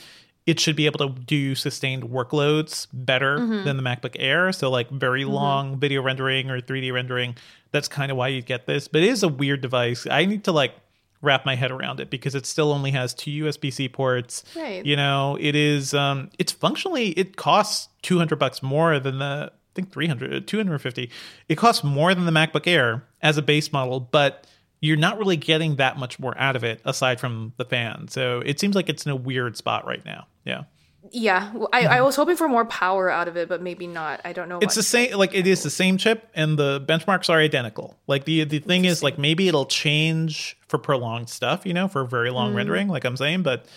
it 0.45 0.59
should 0.59 0.75
be 0.75 0.85
able 0.85 0.99
to 0.99 1.19
do 1.19 1.55
sustained 1.55 2.03
workloads 2.03 2.85
better 2.93 3.39
mm-hmm. 3.39 3.65
than 3.65 3.77
the 3.77 3.83
MacBook 3.83 4.15
Air. 4.19 4.51
So 4.51 4.69
like 4.69 4.91
very 4.91 5.23
mm-hmm. 5.23 5.31
long 5.31 5.79
video 5.79 6.03
rendering 6.03 6.51
or 6.51 6.61
3D 6.61 6.93
rendering. 6.93 7.35
That's 7.71 7.87
kind 7.87 8.11
of 8.11 8.17
why 8.17 8.27
you 8.27 8.43
get 8.43 8.67
this. 8.67 8.87
But 8.87 9.01
it 9.01 9.09
is 9.09 9.23
a 9.23 9.27
weird 9.27 9.61
device. 9.61 10.05
I 10.05 10.25
need 10.25 10.43
to 10.43 10.51
like 10.51 10.75
wrap 11.23 11.47
my 11.47 11.55
head 11.55 11.71
around 11.71 11.99
it 11.99 12.11
because 12.11 12.35
it 12.35 12.45
still 12.45 12.71
only 12.71 12.91
has 12.91 13.15
two 13.15 13.45
USB-C 13.45 13.89
ports. 13.89 14.43
Right. 14.55 14.85
You 14.85 14.95
know, 14.95 15.35
it 15.41 15.55
is 15.55 15.95
um 15.95 16.29
it's 16.37 16.51
functionally 16.51 17.09
it 17.09 17.37
costs 17.37 17.89
200 18.03 18.37
bucks 18.37 18.61
more 18.61 18.99
than 18.99 19.17
the 19.17 19.51
think 19.77 19.91
300 19.91 20.47
250. 20.47 21.09
It 21.47 21.55
costs 21.55 21.83
more 21.83 22.13
than 22.13 22.25
the 22.25 22.31
MacBook 22.31 22.67
Air 22.67 23.03
as 23.21 23.37
a 23.37 23.41
base 23.41 23.71
model, 23.71 23.99
but 23.99 24.45
you're 24.81 24.97
not 24.97 25.17
really 25.17 25.37
getting 25.37 25.77
that 25.77 25.97
much 25.97 26.19
more 26.19 26.37
out 26.37 26.55
of 26.55 26.63
it 26.63 26.81
aside 26.85 27.19
from 27.19 27.53
the 27.57 27.65
fan. 27.65 28.07
So 28.09 28.41
it 28.45 28.59
seems 28.59 28.75
like 28.75 28.89
it's 28.89 29.05
in 29.05 29.11
a 29.11 29.15
weird 29.15 29.55
spot 29.55 29.85
right 29.87 30.03
now. 30.05 30.27
Yeah. 30.45 30.63
Yeah, 31.11 31.53
I, 31.71 31.85
I 31.85 32.01
was 32.01 32.17
hoping 32.17 32.35
for 32.35 32.49
more 32.49 32.65
power 32.65 33.09
out 33.09 33.29
of 33.29 33.37
it, 33.37 33.47
but 33.47 33.61
maybe 33.61 33.87
not. 33.87 34.19
I 34.25 34.33
don't 34.33 34.49
know. 34.49 34.59
It's 34.59 34.75
the 34.75 34.83
same, 34.83 35.15
like 35.17 35.33
it 35.33 35.47
is 35.47 35.63
the 35.63 35.69
same 35.69 35.97
chip, 35.97 36.27
and 36.33 36.59
the 36.59 36.81
benchmarks 36.81 37.29
are 37.29 37.39
identical. 37.39 37.97
Like 38.07 38.25
the 38.25 38.43
the 38.43 38.59
thing 38.59 38.83
is, 38.83 39.01
like 39.01 39.17
maybe 39.17 39.47
it'll 39.47 39.67
change 39.67 40.57
for 40.67 40.77
prolonged 40.77 41.29
stuff, 41.29 41.65
you 41.65 41.73
know, 41.73 41.87
for 41.87 42.03
very 42.03 42.29
long 42.29 42.51
mm. 42.51 42.57
rendering, 42.57 42.89
like 42.89 43.05
I'm 43.05 43.15
saying, 43.15 43.43
but 43.43 43.67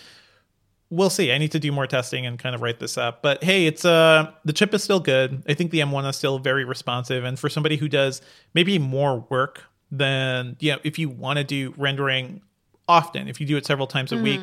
we'll 0.91 1.11
see. 1.11 1.33
I 1.33 1.39
need 1.39 1.53
to 1.53 1.61
do 1.61 1.73
more 1.73 1.87
testing 1.87 2.27
and 2.27 2.39
kind 2.39 2.55
of 2.55 2.63
write 2.63 2.81
this 2.81 2.99
up. 2.99 3.23
But 3.23 3.43
hey, 3.43 3.67
it's 3.67 3.85
uh 3.85 4.33
the 4.45 4.53
chip 4.53 4.75
is 4.75 4.83
still 4.83 5.01
good. 5.01 5.43
I 5.49 5.55
think 5.55 5.71
the 5.71 5.81
M1 5.81 6.09
is 6.09 6.17
still 6.17 6.39
very 6.39 6.65
responsive, 6.65 7.25
and 7.25 7.39
for 7.39 7.49
somebody 7.49 7.77
who 7.77 7.89
does 7.89 8.21
maybe 8.55 8.79
more 8.79 9.25
work 9.31 9.65
than 9.91 10.57
you 10.61 10.73
know 10.73 10.79
if 10.85 10.99
you 10.99 11.09
want 11.09 11.39
to 11.39 11.45
do 11.45 11.75
rendering 11.77 12.41
often 12.89 13.29
if 13.29 13.41
you 13.41 13.47
do 13.47 13.57
it 13.57 13.67
several 13.67 13.87
times 13.87 14.13
a 14.13 14.15
mm-hmm. 14.15 14.25
week 14.25 14.41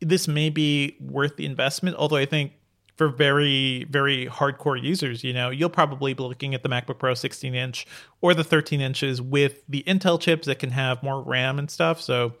this 0.00 0.26
may 0.26 0.50
be 0.50 0.96
worth 1.00 1.36
the 1.36 1.46
investment 1.46 1.96
although 1.96 2.16
i 2.16 2.26
think 2.26 2.52
for 2.96 3.08
very 3.08 3.84
very 3.90 4.26
hardcore 4.26 4.80
users 4.80 5.22
you 5.22 5.32
know 5.32 5.50
you'll 5.50 5.68
probably 5.68 6.14
be 6.14 6.22
looking 6.22 6.54
at 6.54 6.62
the 6.62 6.68
macbook 6.68 6.98
pro 6.98 7.14
16 7.14 7.54
inch 7.54 7.86
or 8.20 8.34
the 8.34 8.42
13 8.42 8.80
inches 8.80 9.22
with 9.22 9.62
the 9.68 9.84
intel 9.86 10.20
chips 10.20 10.46
that 10.46 10.58
can 10.58 10.70
have 10.70 11.02
more 11.02 11.22
ram 11.22 11.58
and 11.58 11.70
stuff 11.70 12.00
so 12.00 12.34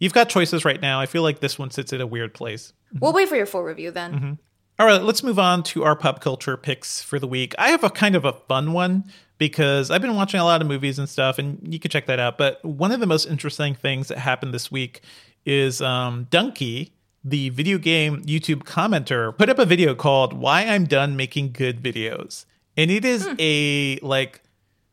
you've 0.00 0.12
got 0.12 0.28
choices 0.28 0.64
right 0.64 0.82
now 0.82 1.00
i 1.00 1.06
feel 1.06 1.22
like 1.22 1.38
this 1.38 1.56
one 1.56 1.70
sits 1.70 1.92
at 1.92 2.00
a 2.00 2.06
weird 2.06 2.34
place 2.34 2.72
we'll 3.00 3.12
wait 3.12 3.28
for 3.28 3.36
your 3.36 3.46
full 3.46 3.62
review 3.62 3.90
then 3.90 4.12
mm-hmm. 4.12 4.32
All 4.78 4.86
right, 4.86 5.02
let's 5.02 5.22
move 5.22 5.38
on 5.38 5.62
to 5.64 5.84
our 5.84 5.94
pop 5.94 6.20
culture 6.20 6.56
picks 6.56 7.02
for 7.02 7.18
the 7.18 7.26
week. 7.26 7.54
I 7.58 7.68
have 7.68 7.84
a 7.84 7.90
kind 7.90 8.16
of 8.16 8.24
a 8.24 8.32
fun 8.32 8.72
one 8.72 9.04
because 9.38 9.90
I've 9.90 10.00
been 10.00 10.16
watching 10.16 10.40
a 10.40 10.44
lot 10.44 10.60
of 10.62 10.66
movies 10.66 10.98
and 10.98 11.08
stuff, 11.08 11.38
and 11.38 11.72
you 11.72 11.78
can 11.78 11.90
check 11.90 12.06
that 12.06 12.18
out. 12.18 12.38
But 12.38 12.64
one 12.64 12.90
of 12.90 12.98
the 12.98 13.06
most 13.06 13.26
interesting 13.26 13.74
things 13.74 14.08
that 14.08 14.18
happened 14.18 14.54
this 14.54 14.72
week 14.72 15.02
is 15.44 15.82
um, 15.82 16.26
Dunkey, 16.30 16.90
the 17.22 17.50
video 17.50 17.76
game 17.76 18.24
YouTube 18.24 18.62
commenter, 18.64 19.36
put 19.36 19.48
up 19.48 19.58
a 19.58 19.66
video 19.66 19.94
called 19.94 20.32
"Why 20.32 20.62
I'm 20.62 20.86
Done 20.86 21.16
Making 21.16 21.52
Good 21.52 21.82
Videos," 21.82 22.46
and 22.76 22.90
it 22.90 23.04
is 23.04 23.26
hmm. 23.26 23.34
a 23.38 23.98
like 24.00 24.42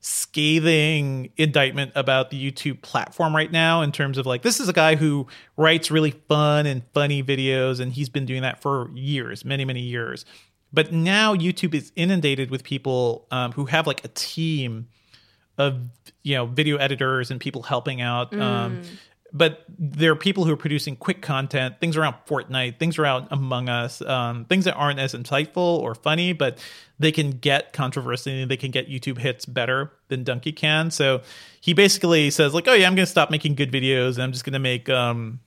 scathing 0.02 1.32
indictment 1.36 1.92
about 1.96 2.30
the 2.30 2.52
YouTube 2.52 2.82
platform 2.82 3.36
right 3.36 3.52
now 3.52 3.82
in 3.82 3.92
terms 3.92 4.18
of 4.18 4.26
like 4.26 4.42
this 4.44 4.60
is 4.60 4.70
a 4.70 4.74
guy 4.74 4.96
who 4.96 5.28
writes 5.58 5.92
really 5.92 6.12
fun 6.12 6.66
and 6.66 6.84
funny 6.94 7.22
videos 7.22 7.80
and 7.80 7.92
he's 7.92 8.10
been 8.10 8.26
doing 8.26 8.42
that 8.42 8.62
for 8.62 8.90
years, 8.94 9.44
many 9.44 9.66
many 9.66 9.82
years. 9.82 10.26
But 10.72 10.94
now 10.94 11.36
YouTube 11.36 11.74
is 11.74 11.92
inundated 11.96 12.52
with 12.52 12.64
people 12.64 13.28
um, 13.32 13.52
who 13.54 13.66
have 13.66 13.88
like 13.88 14.06
a 14.06 14.10
team 14.10 14.88
of 15.58 15.82
you 16.24 16.36
know 16.36 16.46
video 16.46 16.78
editors 16.78 17.30
and 17.30 17.40
people 17.40 17.64
helping 17.64 18.02
out. 18.02 18.34
Um, 18.34 18.40
mm. 18.40 18.42
Um, 18.42 18.82
but 19.32 19.64
there 19.78 20.12
are 20.12 20.16
people 20.16 20.46
who 20.46 20.54
are 20.54 20.58
producing 20.58 20.96
quick 20.96 21.22
content, 21.22 21.80
things 21.80 21.98
around 21.98 22.16
Fortnite, 22.28 22.80
things 22.80 22.98
around 22.98 23.28
Among 23.32 23.70
Us, 23.70 24.02
um, 24.02 24.46
things 24.46 24.66
that 24.66 24.74
aren't 24.76 25.00
as 25.00 25.14
insightful 25.14 25.58
or 25.58 25.96
funny, 25.96 26.34
but 26.34 26.58
they 26.98 27.12
can 27.12 27.32
get 27.32 27.74
controversy 27.74 28.42
and 28.42 28.52
they 28.52 28.58
can 28.58 28.72
get 28.72 28.90
YouTube 28.90 29.18
hits 29.18 29.46
better 29.46 29.92
than 30.08 30.26
Dunkey 30.26 30.56
can. 30.56 30.92
So 30.92 31.22
he 31.62 31.74
basically 31.74 32.30
says 32.30 32.54
like, 32.54 32.68
"Oh 32.68 32.74
yeah, 32.74 32.88
I'm 32.88 32.96
going 32.96 33.06
to 33.06 33.12
stop 33.12 33.32
making 33.32 33.56
good 33.56 33.72
videos 33.72 34.16
and 34.16 34.24
I'm 34.24 34.32
just 34.32 34.44
going 34.44 34.54
to 34.54 34.60
make 34.60 34.90
um, 34.90 35.40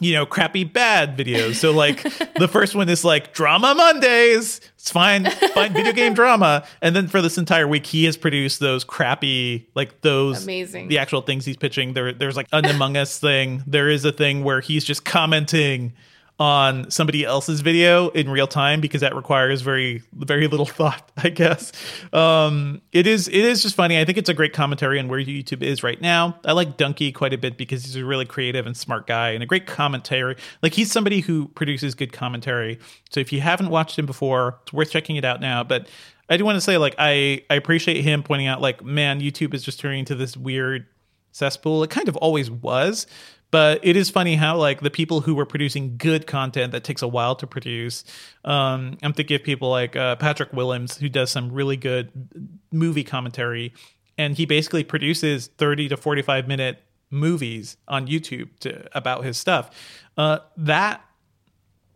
you 0.00 0.12
know, 0.12 0.26
crappy 0.26 0.64
bad 0.64 1.16
videos. 1.16 1.56
So 1.56 1.72
like 1.72 2.02
the 2.34 2.48
first 2.48 2.74
one 2.74 2.88
is 2.88 3.04
like 3.04 3.32
drama 3.32 3.74
Mondays. 3.74 4.60
It's 4.74 4.90
fine, 4.90 5.30
fine 5.54 5.72
video 5.72 5.92
game 5.92 6.14
drama. 6.14 6.66
And 6.82 6.94
then 6.96 7.06
for 7.06 7.22
this 7.22 7.38
entire 7.38 7.68
week, 7.68 7.86
he 7.86 8.04
has 8.04 8.16
produced 8.16 8.60
those 8.60 8.84
crappy, 8.84 9.68
like 9.74 10.00
those 10.00 10.42
amazing 10.44 10.88
the 10.88 10.98
actual 10.98 11.22
things 11.22 11.44
he's 11.44 11.56
pitching. 11.56 11.94
There, 11.94 12.12
there's 12.12 12.36
like 12.36 12.48
an 12.52 12.66
Among 12.66 12.96
Us 12.96 13.18
thing. 13.18 13.62
There 13.66 13.88
is 13.88 14.04
a 14.04 14.12
thing 14.12 14.44
where 14.44 14.60
he's 14.60 14.84
just 14.84 15.04
commenting 15.04 15.94
on 16.40 16.90
somebody 16.90 17.24
else's 17.24 17.60
video 17.60 18.08
in 18.08 18.28
real 18.28 18.48
time 18.48 18.80
because 18.80 19.02
that 19.02 19.14
requires 19.14 19.60
very 19.60 20.02
very 20.14 20.48
little 20.48 20.66
thought 20.80 21.12
i 21.16 21.28
guess. 21.28 21.72
Um, 22.12 22.82
it 22.92 23.06
is 23.06 23.28
it 23.28 23.34
is 23.34 23.62
just 23.62 23.76
funny. 23.76 24.00
I 24.00 24.04
think 24.04 24.18
it's 24.18 24.28
a 24.28 24.34
great 24.34 24.52
commentary 24.52 24.98
on 24.98 25.08
where 25.08 25.20
youtube 25.20 25.62
is 25.62 25.82
right 25.82 26.00
now. 26.00 26.38
I 26.44 26.52
like 26.52 26.76
dunkey 26.76 27.14
quite 27.14 27.32
a 27.32 27.38
bit 27.38 27.56
because 27.56 27.84
he's 27.84 27.96
a 27.96 28.04
really 28.04 28.24
creative 28.24 28.66
and 28.66 28.76
smart 28.76 29.06
guy 29.06 29.30
and 29.30 29.42
a 29.42 29.46
great 29.46 29.66
commentary. 29.66 30.36
Like 30.62 30.74
he's 30.74 30.90
somebody 30.90 31.20
who 31.20 31.48
produces 31.48 31.94
good 31.94 32.12
commentary. 32.12 32.80
So 33.10 33.20
if 33.20 33.32
you 33.32 33.40
haven't 33.40 33.70
watched 33.70 33.98
him 33.98 34.06
before 34.06 34.58
it's 34.62 34.72
worth 34.72 34.90
checking 34.90 35.16
it 35.16 35.24
out 35.24 35.40
now. 35.40 35.62
But 35.62 35.88
i 36.28 36.36
do 36.36 36.44
want 36.44 36.56
to 36.56 36.60
say 36.60 36.78
like 36.78 36.94
i 36.98 37.44
i 37.50 37.54
appreciate 37.54 38.02
him 38.02 38.22
pointing 38.22 38.46
out 38.46 38.58
like 38.58 38.82
man 38.82 39.20
youtube 39.20 39.52
is 39.52 39.62
just 39.62 39.78
turning 39.78 39.98
into 39.98 40.14
this 40.14 40.38
weird 40.38 40.86
cesspool. 41.34 41.82
It 41.82 41.90
kind 41.90 42.08
of 42.08 42.16
always 42.16 42.50
was 42.50 43.06
but 43.54 43.78
it 43.84 43.94
is 43.94 44.10
funny 44.10 44.34
how 44.34 44.56
like 44.56 44.80
the 44.80 44.90
people 44.90 45.20
who 45.20 45.32
were 45.32 45.46
producing 45.46 45.96
good 45.96 46.26
content 46.26 46.72
that 46.72 46.82
takes 46.82 47.02
a 47.02 47.06
while 47.06 47.36
to 47.36 47.46
produce 47.46 48.02
um, 48.44 48.98
i'm 49.04 49.12
thinking 49.12 49.36
of 49.36 49.44
people 49.44 49.70
like 49.70 49.94
uh, 49.94 50.16
patrick 50.16 50.52
willems 50.52 50.96
who 50.96 51.08
does 51.08 51.30
some 51.30 51.52
really 51.52 51.76
good 51.76 52.10
movie 52.72 53.04
commentary 53.04 53.72
and 54.18 54.36
he 54.36 54.44
basically 54.44 54.82
produces 54.82 55.46
30 55.46 55.90
to 55.90 55.96
45 55.96 56.48
minute 56.48 56.82
movies 57.10 57.76
on 57.86 58.08
youtube 58.08 58.48
to, 58.58 58.84
about 58.96 59.24
his 59.24 59.38
stuff. 59.38 59.70
Uh, 60.16 60.38
that 60.56 61.04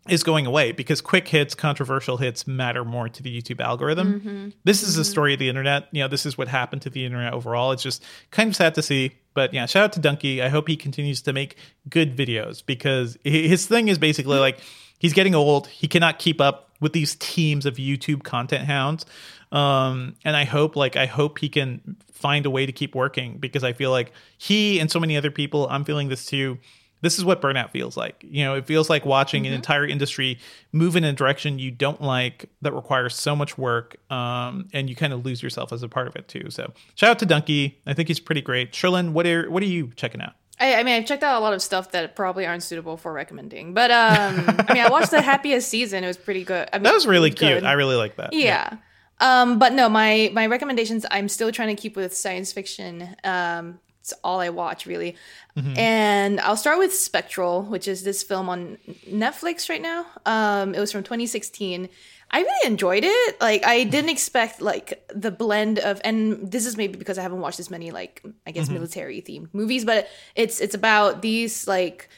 is 0.09 0.23
going 0.23 0.47
away 0.47 0.73
because 0.73 1.01
quick 1.01 1.29
hits, 1.29 1.55
controversial 1.55 2.17
hits 2.17 2.47
matter 2.47 2.85
more 2.85 3.09
to 3.09 3.23
the 3.23 3.41
YouTube 3.43 3.61
algorithm. 3.61 4.21
Mm-hmm. 4.21 4.49
This 4.65 4.83
is 4.83 4.91
mm-hmm. 4.91 5.01
the 5.01 5.05
story 5.05 5.33
of 5.35 5.39
the 5.39 5.49
internet. 5.49 5.89
You 5.93 6.03
know, 6.03 6.09
this 6.09 6.27
is 6.27 6.37
what 6.37 6.49
happened 6.49 6.83
to 6.83 6.91
the 6.91 7.05
internet 7.05 7.33
overall. 7.33 7.73
It's 7.73 7.83
just 7.83 8.05
kind 8.31 8.49
of 8.49 8.57
sad 8.57 8.75
to 8.77 8.83
see. 8.83 9.13
But 9.35 9.55
yeah, 9.55 9.67
shout 9.67 9.85
out 9.85 9.93
to 9.95 10.01
Dunkey. 10.01 10.41
I 10.41 10.49
hope 10.49 10.69
he 10.69 10.77
continues 10.77 11.23
to 11.23 11.33
make 11.33 11.57
good 11.89 12.17
videos 12.17 12.65
because 12.65 13.17
his 13.23 13.67
thing 13.67 13.89
is 13.89 13.99
basically 13.99 14.39
like 14.39 14.59
he's 14.99 15.13
getting 15.13 15.35
old. 15.35 15.69
He 15.69 15.89
cannot 15.89 16.19
keep 16.19 16.41
up 16.41 16.71
with 16.81 16.93
these 16.93 17.17
teams 17.17 17.67
of 17.67 17.77
YouTube 17.77 18.23
content 18.23 18.65
hounds. 18.65 19.07
Um, 19.51 20.15
and 20.25 20.37
I 20.37 20.45
hope, 20.45 20.77
like, 20.77 20.97
I 20.97 21.07
hope 21.07 21.39
he 21.39 21.49
can 21.49 21.97
find 22.13 22.47
a 22.47 22.51
way 22.51 22.67
to 22.67 22.73
keep 22.73 22.95
working 22.95 23.39
because 23.39 23.65
I 23.65 23.73
feel 23.73 23.91
like 23.91 24.13
he 24.37 24.79
and 24.79 24.91
so 24.91 25.01
many 25.01 25.17
other 25.17 25.31
people, 25.31 25.67
I'm 25.71 25.85
feeling 25.85 26.09
this 26.09 26.27
too 26.27 26.59
this 27.01 27.19
is 27.19 27.25
what 27.25 27.41
burnout 27.41 27.71
feels 27.71 27.97
like. 27.97 28.25
You 28.29 28.45
know, 28.45 28.55
it 28.55 28.67
feels 28.67 28.91
like 28.91 29.05
watching 29.05 29.45
mm-hmm. 29.45 29.53
an 29.53 29.57
entire 29.57 29.87
industry 29.87 30.39
move 30.73 30.97
in 30.97 31.05
a 31.05 31.13
direction 31.13 31.59
you 31.59 31.71
don't 31.71 32.01
like 32.01 32.51
that 32.63 32.73
requires 32.73 33.15
so 33.15 33.37
much 33.37 33.57
work, 33.57 33.97
um, 34.11 34.69
and 34.73 34.89
you 34.91 34.97
kind 34.97 35.13
of 35.13 35.25
lose 35.25 35.43
yourself 35.43 35.73
as 35.73 35.83
a 35.83 35.89
part 35.89 36.09
of 36.09 36.17
it 36.17 36.29
too. 36.29 36.51
So, 36.51 36.73
shout 36.95 37.11
out 37.11 37.19
to 37.21 37.27
Dunkey. 37.27 37.77
I 37.87 37.95
think 37.95 38.09
he's 38.09 38.21
pretty 38.21 38.43
great. 38.43 38.73
Cherlynn, 38.73 39.13
what 39.13 39.27
are 39.27 39.51
what 39.51 39.63
are 39.63 39.67
you 39.67 39.91
checking 39.97 40.21
out? 40.21 40.35
I, 40.61 40.77
I, 40.77 40.83
mean, 40.83 40.95
I've 40.95 41.07
checked 41.07 41.23
out 41.23 41.39
a 41.39 41.43
lot 41.43 41.53
of 41.53 41.63
stuff 41.63 41.93
that 41.93 42.17
probably 42.17 42.45
aren't 42.45 42.65
suitable 42.65 42.97
for 42.97 43.13
recommending, 43.13 43.75
but 43.75 43.91
um, 43.93 44.45
I 44.69 44.75
mean, 44.75 44.83
I 44.83 44.89
watched 44.91 45.13
the 45.13 45.23
happiest 45.23 45.69
season. 45.69 46.03
It 46.03 46.09
was 46.09 46.17
pretty 46.17 46.43
good. 46.43 46.69
I 46.73 46.79
mean, 46.79 46.83
that 46.83 46.95
was 46.95 47.07
really 47.07 47.31
cute. 47.31 47.61
Good. 47.61 47.65
I 47.65 47.73
really 47.73 47.95
like 47.97 48.17
that. 48.17 48.33
Yeah. 48.33 48.71
yeah. 48.73 48.77
Um, 49.21 49.59
but 49.59 49.73
no, 49.73 49.89
my 49.89 50.31
my 50.33 50.47
recommendations. 50.47 51.05
I'm 51.11 51.29
still 51.29 51.51
trying 51.53 51.75
to 51.75 51.81
keep 51.81 51.97
with 51.97 52.17
science 52.17 52.53
fiction. 52.53 53.17
Um, 53.25 53.81
it's 54.11 54.19
all 54.25 54.41
I 54.41 54.49
watch 54.49 54.87
really. 54.87 55.17
Mm-hmm. 55.57 55.79
And 55.79 56.41
I'll 56.41 56.57
start 56.57 56.79
with 56.79 56.95
Spectral, 56.95 57.63
which 57.63 57.87
is 57.89 58.05
this 58.05 58.23
film 58.23 58.49
on 58.49 58.79
Netflix 59.09 59.69
right 59.69 59.83
now. 59.83 60.07
Um, 60.25 60.75
it 60.75 60.81
was 60.81 60.93
from 60.93 61.03
2016. 61.03 61.89
I 62.31 62.41
really 62.41 62.71
enjoyed 62.71 63.05
it. 63.05 63.41
Like 63.41 63.65
I 63.65 63.85
didn't 63.95 64.11
expect 64.11 64.61
like 64.61 65.07
the 65.15 65.31
blend 65.31 65.79
of 65.79 66.01
and 66.05 66.51
this 66.51 66.67
is 66.67 66.77
maybe 66.77 66.99
because 66.99 67.19
I 67.19 67.23
haven't 67.23 67.41
watched 67.41 67.61
as 67.61 67.71
many 67.71 67.91
like 67.91 68.23
I 68.47 68.51
guess 68.51 68.67
mm-hmm. 68.67 68.75
military 68.75 69.21
themed 69.21 69.49
movies, 69.53 69.85
but 69.85 70.09
it's 70.35 70.61
it's 70.61 70.75
about 70.75 71.23
these 71.23 71.67
like 71.67 72.09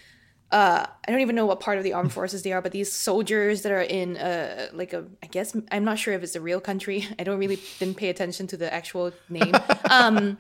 uh 0.53 0.85
I 1.07 1.11
don't 1.11 1.21
even 1.21 1.37
know 1.37 1.47
what 1.47 1.61
part 1.61 1.79
of 1.79 1.85
the 1.85 1.93
armed 1.93 2.13
forces 2.19 2.43
they 2.43 2.53
are, 2.53 2.63
but 2.63 2.73
these 2.73 2.93
soldiers 2.93 3.63
that 3.63 3.73
are 3.73 3.83
in 3.83 4.17
uh 4.17 4.69
like 4.73 4.93
a 4.93 5.07
I 5.23 5.27
guess 5.27 5.57
I'm 5.71 5.85
not 5.85 5.99
sure 5.99 6.15
if 6.15 6.23
it's 6.23 6.37
a 6.37 6.41
real 6.41 6.61
country. 6.61 7.07
I 7.19 7.25
don't 7.25 7.39
really 7.39 7.59
didn't 7.79 7.97
pay 7.97 8.11
attention 8.11 8.47
to 8.49 8.57
the 8.57 8.73
actual 8.73 9.13
name. 9.29 9.55
um 9.91 10.39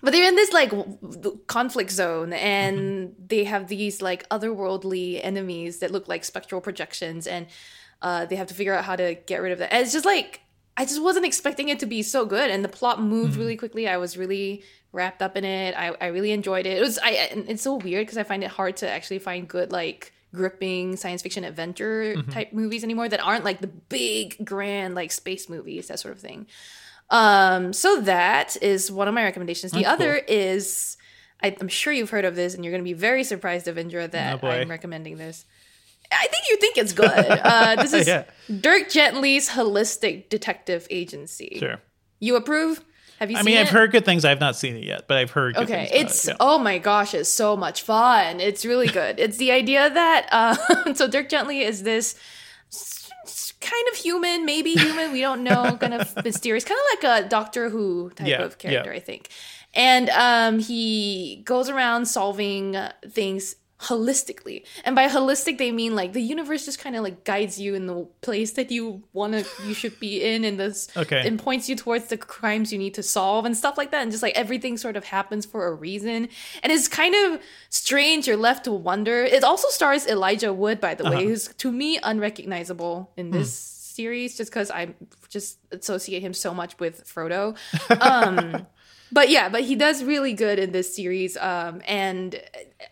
but 0.00 0.12
they're 0.12 0.28
in 0.28 0.36
this 0.36 0.52
like 0.52 0.70
w- 0.70 1.40
conflict 1.46 1.90
zone 1.90 2.32
and 2.32 2.78
mm-hmm. 2.78 3.26
they 3.26 3.44
have 3.44 3.68
these 3.68 4.00
like 4.00 4.28
otherworldly 4.28 5.20
enemies 5.22 5.78
that 5.80 5.90
look 5.90 6.08
like 6.08 6.24
spectral 6.24 6.60
projections 6.60 7.26
and 7.26 7.46
uh, 8.02 8.24
they 8.26 8.36
have 8.36 8.46
to 8.46 8.54
figure 8.54 8.74
out 8.74 8.84
how 8.84 8.94
to 8.94 9.14
get 9.26 9.42
rid 9.42 9.52
of 9.52 9.58
that. 9.58 9.72
And 9.72 9.82
it's 9.82 9.92
just 9.92 10.04
like 10.04 10.40
i 10.76 10.84
just 10.84 11.02
wasn't 11.02 11.26
expecting 11.26 11.68
it 11.68 11.80
to 11.80 11.86
be 11.86 12.02
so 12.04 12.24
good 12.24 12.52
and 12.52 12.64
the 12.64 12.68
plot 12.68 13.02
moved 13.02 13.32
mm-hmm. 13.32 13.40
really 13.40 13.56
quickly. 13.56 13.88
I 13.88 13.96
was 13.96 14.16
really 14.16 14.62
wrapped 14.92 15.22
up 15.22 15.36
in 15.36 15.44
it. 15.44 15.74
I, 15.76 15.94
I 16.00 16.06
really 16.06 16.30
enjoyed 16.30 16.66
it. 16.66 16.78
It 16.78 16.80
was 16.80 16.98
i 17.02 17.10
it's 17.32 17.62
so 17.62 17.74
weird 17.74 18.06
because 18.06 18.18
i 18.18 18.22
find 18.22 18.44
it 18.44 18.50
hard 18.50 18.76
to 18.78 18.88
actually 18.88 19.18
find 19.18 19.48
good 19.48 19.72
like 19.72 20.12
gripping 20.34 20.96
science 20.96 21.22
fiction 21.22 21.42
adventure 21.42 22.14
mm-hmm. 22.14 22.30
type 22.30 22.52
movies 22.52 22.84
anymore 22.84 23.08
that 23.08 23.20
aren't 23.20 23.44
like 23.44 23.60
the 23.60 23.66
big 23.66 24.36
grand 24.44 24.94
like 24.94 25.10
space 25.10 25.48
movies 25.48 25.88
that 25.88 25.98
sort 25.98 26.14
of 26.14 26.20
thing 26.20 26.46
um, 27.10 27.72
so 27.72 28.00
that 28.02 28.56
is 28.62 28.90
one 28.90 29.08
of 29.08 29.14
my 29.14 29.22
recommendations. 29.24 29.72
The 29.72 29.82
That's 29.82 29.94
other 29.94 30.14
is 30.14 30.96
I, 31.42 31.56
I'm 31.60 31.68
sure 31.68 31.92
you've 31.92 32.10
heard 32.10 32.24
of 32.24 32.36
this, 32.36 32.54
and 32.54 32.64
you're 32.64 32.72
going 32.72 32.82
to 32.82 32.88
be 32.88 32.94
very 32.94 33.24
surprised, 33.24 33.66
Devindra, 33.66 34.04
Oh, 34.04 34.06
that 34.08 34.40
boy. 34.40 34.48
I'm 34.50 34.70
recommending 34.70 35.16
this. 35.16 35.44
I 36.10 36.26
think 36.26 36.44
you 36.48 36.56
think 36.56 36.76
it's 36.78 36.92
good. 36.92 37.10
Uh, 37.10 37.76
this 37.82 37.92
is 37.92 38.08
Yeah. 38.08 38.24
Dirk 38.60 38.90
Gently's 38.90 39.50
Holistic 39.50 40.28
Detective 40.30 40.86
Agency. 40.90 41.56
Sure. 41.60 41.80
You 42.18 42.36
approve? 42.36 42.82
Have 43.20 43.30
you 43.30 43.36
I 43.36 43.42
mean, 43.42 43.56
it? 43.56 43.62
I've 43.62 43.70
heard 43.70 43.90
good 43.90 44.04
things. 44.04 44.24
I've 44.24 44.40
not 44.40 44.54
seen 44.56 44.76
it 44.76 44.84
yet, 44.84 45.08
but 45.08 45.16
I've 45.16 45.32
heard. 45.32 45.54
Good 45.56 45.64
Okay, 45.64 45.88
it's 45.92 46.26
it, 46.26 46.30
yeah. 46.30 46.36
oh 46.40 46.58
my 46.58 46.78
gosh, 46.78 47.14
it's 47.14 47.28
so 47.28 47.56
much 47.56 47.82
fun. 47.82 48.40
It's 48.40 48.64
really 48.64 48.86
good. 48.86 49.18
it's 49.18 49.38
the 49.38 49.50
idea 49.50 49.90
that 49.90 50.28
uh, 50.30 50.94
so 50.94 51.08
Dirk 51.08 51.28
Gently 51.28 51.62
is 51.62 51.82
this 51.82 52.14
kind 53.60 53.84
of 53.92 53.98
human, 53.98 54.44
maybe 54.44 54.72
human, 54.72 55.12
we 55.12 55.20
don't 55.20 55.42
know, 55.42 55.76
kind 55.80 55.94
of 55.94 56.14
mysterious, 56.24 56.64
kind 56.64 56.78
of 56.78 57.02
like 57.02 57.24
a 57.24 57.28
Doctor 57.28 57.68
Who 57.70 58.10
type 58.10 58.26
Yeah, 58.28 58.42
of 58.42 58.58
character, 58.58 58.90
yeah. 58.90 58.96
I 58.96 59.00
think. 59.00 59.28
And 59.74 60.08
um, 60.10 60.58
he 60.58 61.42
goes 61.44 61.68
around 61.68 62.06
solving 62.06 62.76
things 63.10 63.54
holistically. 63.80 64.64
And 64.84 64.96
by 64.96 65.06
holistic 65.08 65.58
they 65.58 65.70
mean 65.70 65.94
like 65.94 66.12
the 66.12 66.20
universe 66.20 66.64
just 66.64 66.80
kind 66.80 66.96
of 66.96 67.02
like 67.04 67.24
guides 67.24 67.60
you 67.60 67.74
in 67.74 67.86
the 67.86 68.08
place 68.22 68.52
that 68.52 68.70
you 68.70 69.04
want 69.12 69.34
to 69.34 69.46
you 69.66 69.72
should 69.74 70.00
be 70.00 70.22
in 70.22 70.44
and 70.44 70.58
this 70.58 70.88
Okay. 70.96 71.26
and 71.26 71.38
points 71.38 71.68
you 71.68 71.76
towards 71.76 72.06
the 72.06 72.16
crimes 72.16 72.72
you 72.72 72.78
need 72.78 72.94
to 72.94 73.02
solve 73.04 73.44
and 73.44 73.56
stuff 73.56 73.78
like 73.78 73.92
that 73.92 74.02
and 74.02 74.10
just 74.10 74.22
like 74.22 74.34
everything 74.36 74.76
sort 74.76 74.96
of 74.96 75.04
happens 75.04 75.46
for 75.46 75.66
a 75.68 75.72
reason. 75.72 76.28
And 76.62 76.72
it's 76.72 76.88
kind 76.88 77.14
of 77.14 77.40
strange 77.70 78.26
you're 78.26 78.36
left 78.36 78.64
to 78.64 78.72
wonder. 78.72 79.22
It 79.22 79.44
also 79.44 79.68
stars 79.68 80.06
elijah 80.06 80.52
wood 80.52 80.80
by 80.80 80.94
the 80.94 81.04
way 81.08 81.24
who's 81.24 81.48
to 81.58 81.70
me 81.70 81.98
unrecognizable 82.02 83.12
in 83.16 83.30
this 83.30 83.52
series 83.98 84.36
just 84.36 84.48
because 84.50 84.70
i 84.70 84.94
just 85.28 85.58
associate 85.72 86.20
him 86.22 86.32
so 86.32 86.52
much 86.54 86.78
with 86.78 87.04
frodo. 87.06 87.56
Um 88.00 88.66
but 89.12 89.30
yeah, 89.30 89.48
but 89.48 89.62
he 89.62 89.74
does 89.74 90.04
really 90.04 90.34
good 90.34 90.58
in 90.58 90.72
this 90.72 90.94
series, 90.94 91.36
um, 91.38 91.80
and 91.86 92.38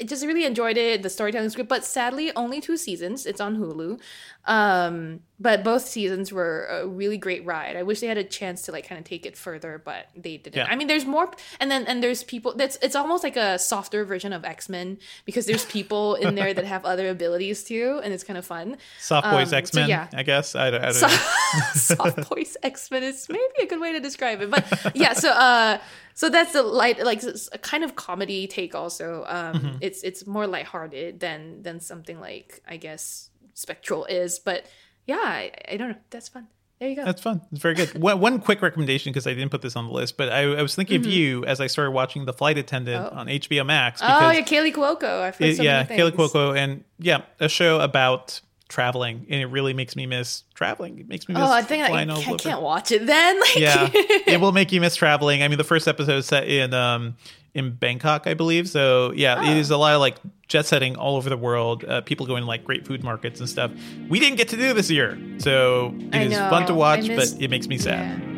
I 0.00 0.04
just 0.04 0.26
really 0.26 0.44
enjoyed 0.44 0.76
it. 0.76 1.02
The 1.02 1.10
storytelling 1.10 1.48
script, 1.50 1.68
but 1.68 1.84
sadly, 1.84 2.32
only 2.34 2.60
two 2.60 2.76
seasons. 2.76 3.24
It's 3.24 3.40
on 3.40 3.56
Hulu, 3.56 4.00
um, 4.46 5.20
but 5.38 5.62
both 5.62 5.86
seasons 5.86 6.32
were 6.32 6.66
a 6.70 6.86
really 6.88 7.18
great 7.18 7.44
ride. 7.44 7.76
I 7.76 7.82
wish 7.84 8.00
they 8.00 8.06
had 8.06 8.18
a 8.18 8.24
chance 8.24 8.62
to 8.62 8.72
like 8.72 8.88
kind 8.88 8.98
of 8.98 9.04
take 9.04 9.26
it 9.26 9.36
further, 9.36 9.80
but 9.84 10.06
they 10.16 10.38
didn't. 10.38 10.56
Yeah. 10.56 10.66
I 10.68 10.74
mean, 10.76 10.88
there's 10.88 11.04
more, 11.04 11.30
and 11.60 11.70
then 11.70 11.84
and 11.86 12.02
there's 12.02 12.24
people. 12.24 12.54
That's 12.56 12.78
it's 12.82 12.96
almost 12.96 13.22
like 13.22 13.36
a 13.36 13.58
softer 13.58 14.04
version 14.04 14.32
of 14.32 14.44
X 14.44 14.68
Men 14.68 14.98
because 15.24 15.46
there's 15.46 15.64
people 15.66 16.14
in 16.16 16.34
there 16.34 16.52
that 16.52 16.64
have 16.64 16.84
other 16.84 17.08
abilities 17.08 17.62
too, 17.64 18.00
and 18.02 18.12
it's 18.12 18.24
kind 18.24 18.38
of 18.38 18.44
fun. 18.46 18.78
Soft 18.98 19.30
Boys 19.30 19.52
um, 19.52 19.58
X 19.58 19.72
Men. 19.74 19.88
yeah. 19.88 20.08
I 20.14 20.22
guess 20.24 20.54
I 20.56 20.66
I 20.68 20.70
don't 20.70 20.94
So- 20.94 21.06
know. 21.06 21.16
soft 21.74 22.18
voice 22.28 22.56
X-Men 22.62 23.02
is 23.04 23.28
maybe 23.28 23.42
a 23.62 23.66
good 23.66 23.80
way 23.80 23.92
to 23.92 24.00
describe 24.00 24.40
it. 24.42 24.50
But 24.50 24.64
yeah, 24.96 25.12
so 25.12 25.30
uh 25.30 25.78
so 26.18 26.28
that's 26.28 26.54
a 26.56 26.62
light 26.62 26.98
like 27.04 27.22
a 27.52 27.58
kind 27.58 27.84
of 27.84 27.94
comedy 27.94 28.46
take 28.48 28.74
also. 28.74 29.24
Um 29.28 29.54
Mm-hmm. 29.54 29.76
it's 29.80 30.02
it's 30.02 30.26
more 30.26 30.46
lighthearted 30.48 31.20
than 31.20 31.62
than 31.62 31.78
something 31.80 32.18
like 32.20 32.60
I 32.66 32.76
guess 32.78 33.30
Spectral 33.54 34.04
is, 34.06 34.38
but 34.40 34.66
yeah, 35.06 35.22
I, 35.22 35.52
I 35.70 35.76
don't 35.76 35.90
know. 35.90 35.96
That's 36.10 36.28
fun. 36.28 36.48
There 36.80 36.90
you 36.90 36.96
go. 36.96 37.04
That's 37.06 37.22
fun. 37.22 37.40
It's 37.52 37.62
very 37.62 37.74
good. 37.74 37.98
one, 37.98 38.20
one 38.20 38.38
quick 38.38 38.60
recommendation 38.60 39.10
because 39.10 39.26
I 39.26 39.32
didn't 39.32 39.48
put 39.50 39.62
this 39.62 39.76
on 39.76 39.86
the 39.86 39.92
list, 39.92 40.18
but 40.18 40.28
I, 40.30 40.40
I 40.58 40.62
was 40.62 40.74
thinking 40.74 41.00
Mm-hmm. 41.00 41.08
of 41.08 41.14
you 41.14 41.44
as 41.46 41.58
I 41.58 41.68
started 41.68 41.92
watching 41.92 42.26
The 42.26 42.34
Flight 42.34 42.58
Attendant 42.58 43.12
on 43.12 43.28
HBO 43.28 43.64
Max. 43.64 44.00
oh 44.02 44.30
yeah, 44.30 44.42
Kaley 44.42 44.74
Cuoco. 44.74 45.22
I've 45.22 45.36
heard 45.38 45.48
it- 45.48 45.56
so 45.56 45.62
yeah, 45.62 45.86
Kayla. 45.86 46.10
Cuoco, 46.12 46.54
and 46.54 46.84
yeah, 46.98 47.22
a 47.40 47.48
show 47.48 47.80
about 47.80 48.40
traveling, 48.68 49.26
and 49.30 49.40
it 49.40 49.46
really 49.46 49.72
makes 49.72 49.94
me 49.96 50.06
miss 50.06 50.42
traveling. 50.54 50.98
It 50.98 51.08
makes 51.08 51.28
me 51.28 51.34
miss 51.34 51.42
Oh, 51.42 51.50
I 51.52 51.62
think 51.62 51.84
I, 51.88 52.02
I 52.02 52.06
over. 52.08 52.36
can't 52.36 52.62
watch 52.62 52.90
it 52.92 53.06
then. 53.06 53.36
Like, 53.40 53.56
yeah, 53.56 53.88
it 53.94 54.40
will 54.40 54.52
make 54.52 54.72
you 54.72 54.80
miss 54.80 54.96
traveling. 54.96 55.42
I 55.42 55.48
mean, 55.48 55.58
the 55.58 55.64
first 55.64 55.86
episode 55.88 56.16
is 56.18 56.26
set 56.26 56.48
in 56.48 56.74
um 56.74 57.16
in 57.54 57.70
Bangkok, 57.72 58.26
I 58.26 58.34
believe. 58.34 58.68
So 58.68 59.12
yeah, 59.12 59.36
Oh. 59.38 59.50
it 59.50 59.56
is 59.56 59.70
a 59.70 59.76
lot 59.76 59.94
of 59.94 60.00
like 60.00 60.16
jet 60.48 60.66
setting 60.66 60.96
all 60.96 61.16
over 61.16 61.30
the 61.30 61.36
world. 61.36 61.84
Uh, 61.84 62.00
people 62.02 62.26
going 62.26 62.42
to 62.42 62.46
like 62.46 62.64
great 62.64 62.86
food 62.86 63.02
markets 63.02 63.40
and 63.40 63.48
stuff. 63.48 63.70
We 64.08 64.20
didn't 64.20 64.36
get 64.36 64.48
to 64.50 64.56
do 64.56 64.72
this 64.74 64.90
year, 64.90 65.18
so 65.38 65.94
it 66.12 66.14
I 66.14 66.22
is 66.24 66.32
know. 66.32 66.50
fun 66.50 66.66
to 66.66 66.74
watch, 66.74 67.08
miss- 67.08 67.32
but 67.32 67.42
it 67.42 67.50
makes 67.50 67.66
me 67.68 67.78
sad. 67.78 68.18
Yeah. 68.20 68.35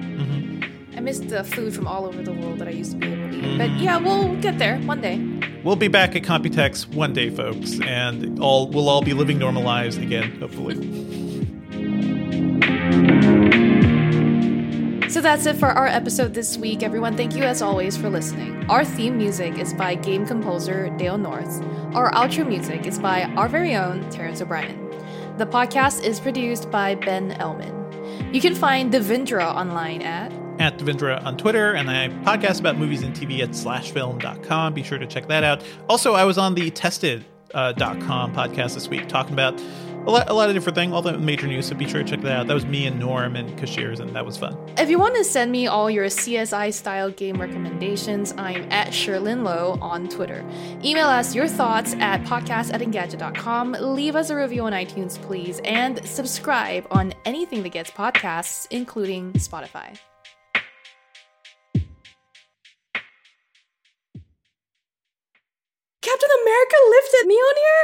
I 0.99 1.01
miss 1.01 1.21
the 1.21 1.45
food 1.45 1.73
from 1.73 1.87
all 1.87 2.07
over 2.07 2.25
the 2.25 2.33
world 2.33 2.59
that 2.59 2.67
I 2.67 2.73
used 2.73 2.91
to 2.91 2.97
be 2.97 3.07
able 3.07 3.31
to 3.31 3.37
eat. 3.37 3.45
Mm-hmm. 3.45 3.59
But 3.59 3.71
yeah, 3.81 3.99
we'll 3.99 4.35
get 4.41 4.59
there 4.59 4.79
one 4.79 5.01
day. 5.01 5.25
We'll 5.63 5.77
be 5.77 5.87
back 5.87 6.17
at 6.17 6.25
Computex 6.25 6.93
one 6.93 7.13
day, 7.13 7.31
folks, 7.31 7.79
and 7.83 8.41
all 8.41 8.69
we'll 8.69 8.89
all 8.89 9.01
be 9.01 9.13
living 9.13 9.39
normal 9.39 9.63
lives 9.63 9.97
again, 9.97 10.41
hopefully. 10.41 10.75
So 15.09 15.21
that's 15.21 15.47
it 15.47 15.55
for 15.55 15.69
our 15.69 15.87
episode 15.87 16.35
this 16.35 16.59
week, 16.59 16.83
everyone. 16.83 17.17
Thank 17.17 17.37
you 17.37 17.45
as 17.45 17.63
always 17.63 17.97
for 17.97 18.11
listening. 18.11 18.69
Our 18.69 18.85
theme 18.85 19.17
music 19.17 19.57
is 19.57 19.73
by 19.75 19.95
game 19.95 20.27
composer 20.27 20.91
Dale 20.99 21.17
North. 21.17 21.63
Our 21.95 22.11
outro 22.11 22.45
music 22.45 22.87
is 22.87 22.99
by 22.99 23.23
our 23.37 23.49
very 23.49 23.77
own 23.77 24.11
Terrence 24.11 24.41
O'Brien. 24.41 24.91
The 25.37 25.47
podcast 25.47 26.03
is 26.03 26.19
produced 26.19 26.73
by 26.73 26.97
Ben 26.97 27.39
Ellman. 27.39 28.35
You 28.35 28.41
can 28.41 28.57
find 28.57 28.93
Devindra 28.93 29.45
online 29.55 30.03
at 30.03 30.33
At 30.59 30.79
Devindra 30.79 31.25
on 31.25 31.37
Twitter, 31.37 31.73
and 31.73 31.91
I 31.91 32.09
podcast 32.09 32.61
about 32.61 32.77
movies 32.77 33.03
and 33.03 33.15
TV 33.15 33.41
at 33.41 33.51
slashfilm.com. 33.51 34.75
Be 34.75 34.83
sure 34.83 34.99
to 34.99 35.07
check 35.07 35.29
that 35.29 35.45
out. 35.45 35.63
Also, 35.89 36.15
I 36.15 36.25
was 36.25 36.37
on 36.37 36.55
the 36.55 36.71
Tested 36.71 37.25
uh, 37.55 37.73
.com 37.75 38.35
podcast 38.35 38.75
this 38.75 38.89
week 38.89 39.09
talking 39.09 39.33
about 39.33 39.61
a 40.07 40.11
lot, 40.11 40.31
a 40.31 40.33
lot 40.33 40.49
of 40.49 40.55
different 40.55 40.77
things, 40.77 40.93
all 40.93 41.03
the 41.03 41.19
major 41.19 41.47
news. 41.47 41.67
So 41.67 41.75
be 41.75 41.87
sure 41.87 42.03
to 42.03 42.09
check 42.09 42.23
that 42.23 42.33
out. 42.33 42.47
That 42.47 42.55
was 42.55 42.65
me 42.65 42.87
and 42.87 42.99
Norm 42.99 43.37
and 43.37 43.59
Kashirs, 43.59 44.01
and 44.01 44.15
that 44.17 44.25
was 44.25 44.37
fun. 44.37 44.57
If 44.79 44.89
you 44.89 44.99
want 44.99 45.17
to 45.17 45.25
send 45.25 45.53
me 45.53 45.67
all 45.67 45.91
your 45.91 46.07
CSI 46.07 46.73
style 46.73 47.11
game 47.11 47.41
recommendations, 47.41 48.33
I'm 48.39 48.71
at 48.73 48.89
Cherlynn 48.89 49.45
Low 49.45 49.79
on 49.83 50.09
Twitter. 50.09 50.45
Email 50.85 51.09
us 51.09 51.35
your 51.35 51.49
thoughts 51.49 51.95
at 51.95 52.23
podcast 52.25 52.73
at 52.73 52.81
engadget.com. 52.81 53.73
Leave 53.81 54.17
us 54.17 54.31
a 54.31 54.37
review 54.37 54.65
on 54.65 54.73
iTunes, 54.73 55.21
please, 55.23 55.61
and 55.65 56.05
subscribe 56.07 56.87
on 56.91 57.13
anything 57.25 57.63
that 57.63 57.71
gets 57.71 57.91
podcasts, 57.91 58.67
including 58.71 59.33
Spotify. 59.35 59.99
Captain 66.09 66.33
America 66.41 66.79
lifted 66.89 67.25
Mjolnir? 67.29 67.81